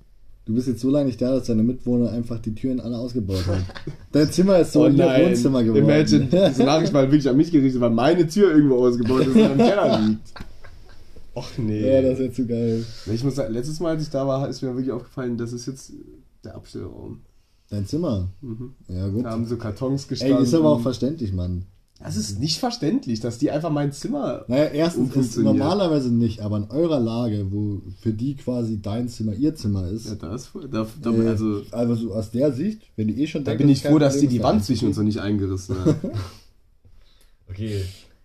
Du 0.45 0.55
bist 0.55 0.67
jetzt 0.67 0.81
so 0.81 0.89
lange 0.89 1.05
nicht 1.05 1.21
da, 1.21 1.35
dass 1.35 1.45
deine 1.45 1.61
Mitwohner 1.61 2.11
einfach 2.11 2.39
die 2.39 2.55
Türen 2.55 2.79
alle 2.79 2.97
ausgebaut 2.97 3.45
haben. 3.45 3.63
Dein 4.11 4.31
Zimmer 4.31 4.57
ist 4.57 4.71
so 4.71 4.85
oh 4.85 4.89
nein, 4.89 5.27
Wohnzimmer 5.27 5.63
geworden. 5.63 5.83
Imagine, 5.83 6.25
diese 6.49 6.63
Nachricht 6.63 6.91
war 6.93 7.03
wirklich 7.03 7.29
an 7.29 7.37
mich 7.37 7.51
gerichtet, 7.51 7.79
weil 7.81 7.91
meine 7.91 8.25
Tür 8.27 8.51
irgendwo 8.51 8.83
ausgebaut 8.87 9.27
ist 9.27 9.35
und 9.35 9.37
im 9.51 9.57
Keller 9.57 9.99
liegt. 10.07 10.33
Och 11.39 11.57
nee. 11.57 11.87
ja, 11.87 12.01
das 12.01 12.19
ist 12.19 12.25
jetzt 12.25 12.35
zu 12.35 12.47
geil. 12.47 12.85
ich 13.13 13.23
muss 13.23 13.35
sagen, 13.35 13.53
letztes 13.53 13.79
Mal, 13.79 13.89
als 13.95 14.03
ich 14.03 14.09
da 14.09 14.27
war, 14.27 14.49
ist 14.49 14.61
mir 14.61 14.69
wirklich 14.75 14.91
aufgefallen, 14.91 15.37
das 15.37 15.53
ist 15.53 15.65
jetzt 15.67 15.93
der 16.43 16.55
Abstellraum. 16.55 17.21
Dein 17.69 17.85
Zimmer? 17.85 18.29
Mhm. 18.41 18.73
Ja, 18.87 19.07
gut. 19.07 19.25
Da 19.25 19.31
haben 19.31 19.45
so 19.45 19.55
Kartons 19.57 20.07
gestanden. 20.07 20.37
Ey, 20.37 20.43
ist 20.43 20.53
aber 20.53 20.69
auch 20.69 20.81
verständlich, 20.81 21.31
Mann. 21.33 21.65
Das 22.01 22.15
ist 22.15 22.39
nicht 22.39 22.59
verständlich, 22.59 23.19
dass 23.19 23.37
die 23.37 23.51
einfach 23.51 23.69
mein 23.69 23.91
Zimmer. 23.91 24.45
Naja, 24.47 24.65
erstens 24.65 25.15
ist 25.15 25.37
normalerweise 25.37 26.09
nicht, 26.09 26.39
aber 26.41 26.57
in 26.57 26.69
eurer 26.69 26.99
Lage, 26.99 27.47
wo 27.51 27.81
für 28.01 28.13
die 28.13 28.35
quasi 28.35 28.81
dein 28.81 29.09
Zimmer 29.09 29.33
ihr 29.33 29.53
Zimmer 29.55 29.87
ist, 29.89 30.07
Ja, 30.07 30.15
da 30.15 30.33
ist 30.33 30.47
voll- 30.47 30.69
da, 30.69 30.87
da, 31.01 31.11
äh, 31.11 31.27
also, 31.27 31.61
also 31.71 31.95
so 31.95 32.13
aus 32.13 32.31
der 32.31 32.53
Sicht, 32.53 32.81
wenn 32.95 33.09
die 33.09 33.21
eh 33.21 33.27
schon 33.27 33.43
da 33.43 33.51
denken, 33.51 33.63
bin 33.63 33.73
ich 33.73 33.83
froh, 33.83 33.99
dass 33.99 34.17
die 34.17 34.27
die 34.27 34.41
Wand 34.41 34.63
zwischen 34.63 34.87
uns 34.87 34.97
noch 34.97 35.03
nicht 35.03 35.19
eingerissen 35.19 35.75
hat. 35.83 35.95
Okay, 37.49 37.83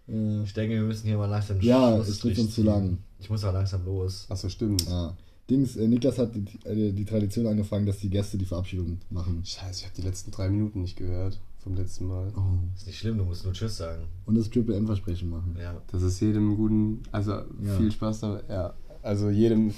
Äh, 0.08 0.42
ich 0.44 0.52
denke, 0.54 0.74
wir 0.76 0.82
müssen 0.82 1.06
hier 1.06 1.16
mal 1.18 1.26
langsam 1.26 1.60
Ja, 1.60 1.96
es 1.98 2.22
wird 2.24 2.38
uns 2.38 2.54
zu 2.54 2.62
lang. 2.62 2.98
Ich 3.18 3.30
muss 3.30 3.44
aber 3.44 3.54
langsam 3.58 3.84
los. 3.84 4.26
Achso, 4.28 4.48
stimmt. 4.48 4.86
ja. 4.88 5.16
Dings, 5.50 5.76
äh, 5.76 5.86
Niklas 5.86 6.18
hat 6.18 6.34
die, 6.34 6.44
äh, 6.68 6.92
die 6.92 7.04
Tradition 7.04 7.46
angefangen, 7.46 7.84
dass 7.86 7.98
die 7.98 8.08
Gäste 8.08 8.38
die 8.38 8.46
Verabschiedung 8.46 8.98
machen. 9.10 9.42
Scheiße, 9.44 9.80
ich 9.80 9.84
habe 9.84 9.94
die 9.96 10.02
letzten 10.02 10.30
drei 10.30 10.48
Minuten 10.48 10.80
nicht 10.82 10.96
gehört 10.96 11.38
vom 11.58 11.74
letzten 11.74 12.06
Mal. 12.06 12.32
Oh. 12.36 12.40
Ist 12.76 12.86
nicht 12.86 12.98
schlimm, 12.98 13.18
du 13.18 13.24
musst 13.24 13.44
nur 13.44 13.52
Tschüss 13.52 13.76
sagen. 13.76 14.04
Und 14.26 14.36
das 14.36 14.48
Triple 14.50 14.74
N-Versprechen 14.76 15.28
machen. 15.30 15.56
Ja. 15.60 15.80
Das 15.90 16.02
ist 16.02 16.20
jedem 16.20 16.56
guten, 16.56 17.02
also 17.12 17.32
Ja. 17.32 17.76
viel 17.78 17.90
Spaß 17.92 18.20
dabei. 18.20 18.40
Ja, 18.48 18.74
also 19.02 19.28
jedem 19.30 19.72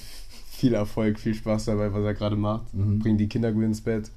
viel 0.49 0.75
Erfolg, 0.75 1.19
viel 1.19 1.35
Spaß 1.35 1.65
dabei, 1.67 1.93
was 1.93 2.05
er 2.05 2.15
gerade 2.15 2.37
macht. 2.37 2.73
Mhm. 2.73 3.01
Bringt 3.01 3.21
die 3.21 3.29
Kinder 3.29 3.53
gut 3.53 3.65
ins 3.65 3.81
Bett. 3.81 4.11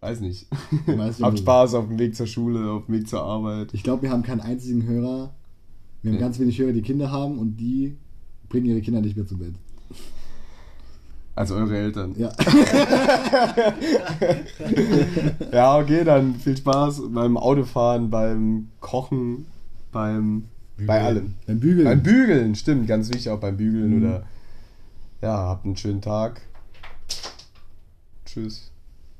Weiß 0.00 0.20
nicht. 0.20 0.46
Weiß 0.86 1.20
Habt. 1.22 1.38
Spaß 1.40 1.74
auf 1.74 1.88
dem 1.88 1.98
Weg 1.98 2.14
zur 2.14 2.26
Schule, 2.26 2.70
auf 2.70 2.86
dem 2.86 2.94
Weg 2.94 3.08
zur 3.08 3.22
Arbeit. 3.22 3.74
Ich 3.74 3.82
glaube, 3.82 4.02
wir 4.02 4.10
haben 4.10 4.22
keinen 4.22 4.40
einzigen 4.40 4.84
Hörer. 4.86 5.34
Wir 6.02 6.12
haben 6.12 6.18
Ja. 6.18 6.20
ganz 6.20 6.38
wenig 6.38 6.58
Hörer, 6.58 6.72
die 6.72 6.82
Kinder 6.82 7.10
haben 7.10 7.38
und 7.38 7.56
die 7.56 7.96
bringen 8.48 8.66
ihre 8.66 8.80
Kinder 8.80 9.00
nicht 9.00 9.16
mehr 9.16 9.26
zu 9.26 9.36
Bett. 9.36 9.54
Also 11.34 11.54
eure 11.56 11.76
Eltern. 11.76 12.14
Ja. 12.16 12.32
Ja, 15.52 15.78
okay, 15.78 16.04
dann 16.04 16.34
viel 16.36 16.56
Spaß 16.56 17.02
beim 17.10 17.36
Autofahren, 17.36 18.10
beim 18.10 18.68
Kochen, 18.80 19.46
beim 19.92 20.44
bei 20.86 21.00
allem. 21.02 21.34
Beim 21.46 21.58
Bügeln. 21.60 21.84
Beim 21.84 22.02
Bügeln, 22.02 22.54
stimmt, 22.54 22.86
ganz 22.86 23.08
wichtig 23.08 23.30
auch 23.30 23.40
beim 23.40 23.56
Bügeln 23.56 23.96
Mhm. 23.96 24.02
oder 24.02 24.22
ja, 25.22 25.36
habt 25.36 25.64
einen 25.64 25.76
schönen 25.76 26.00
Tag. 26.00 26.40
Tschüss. 28.24 28.70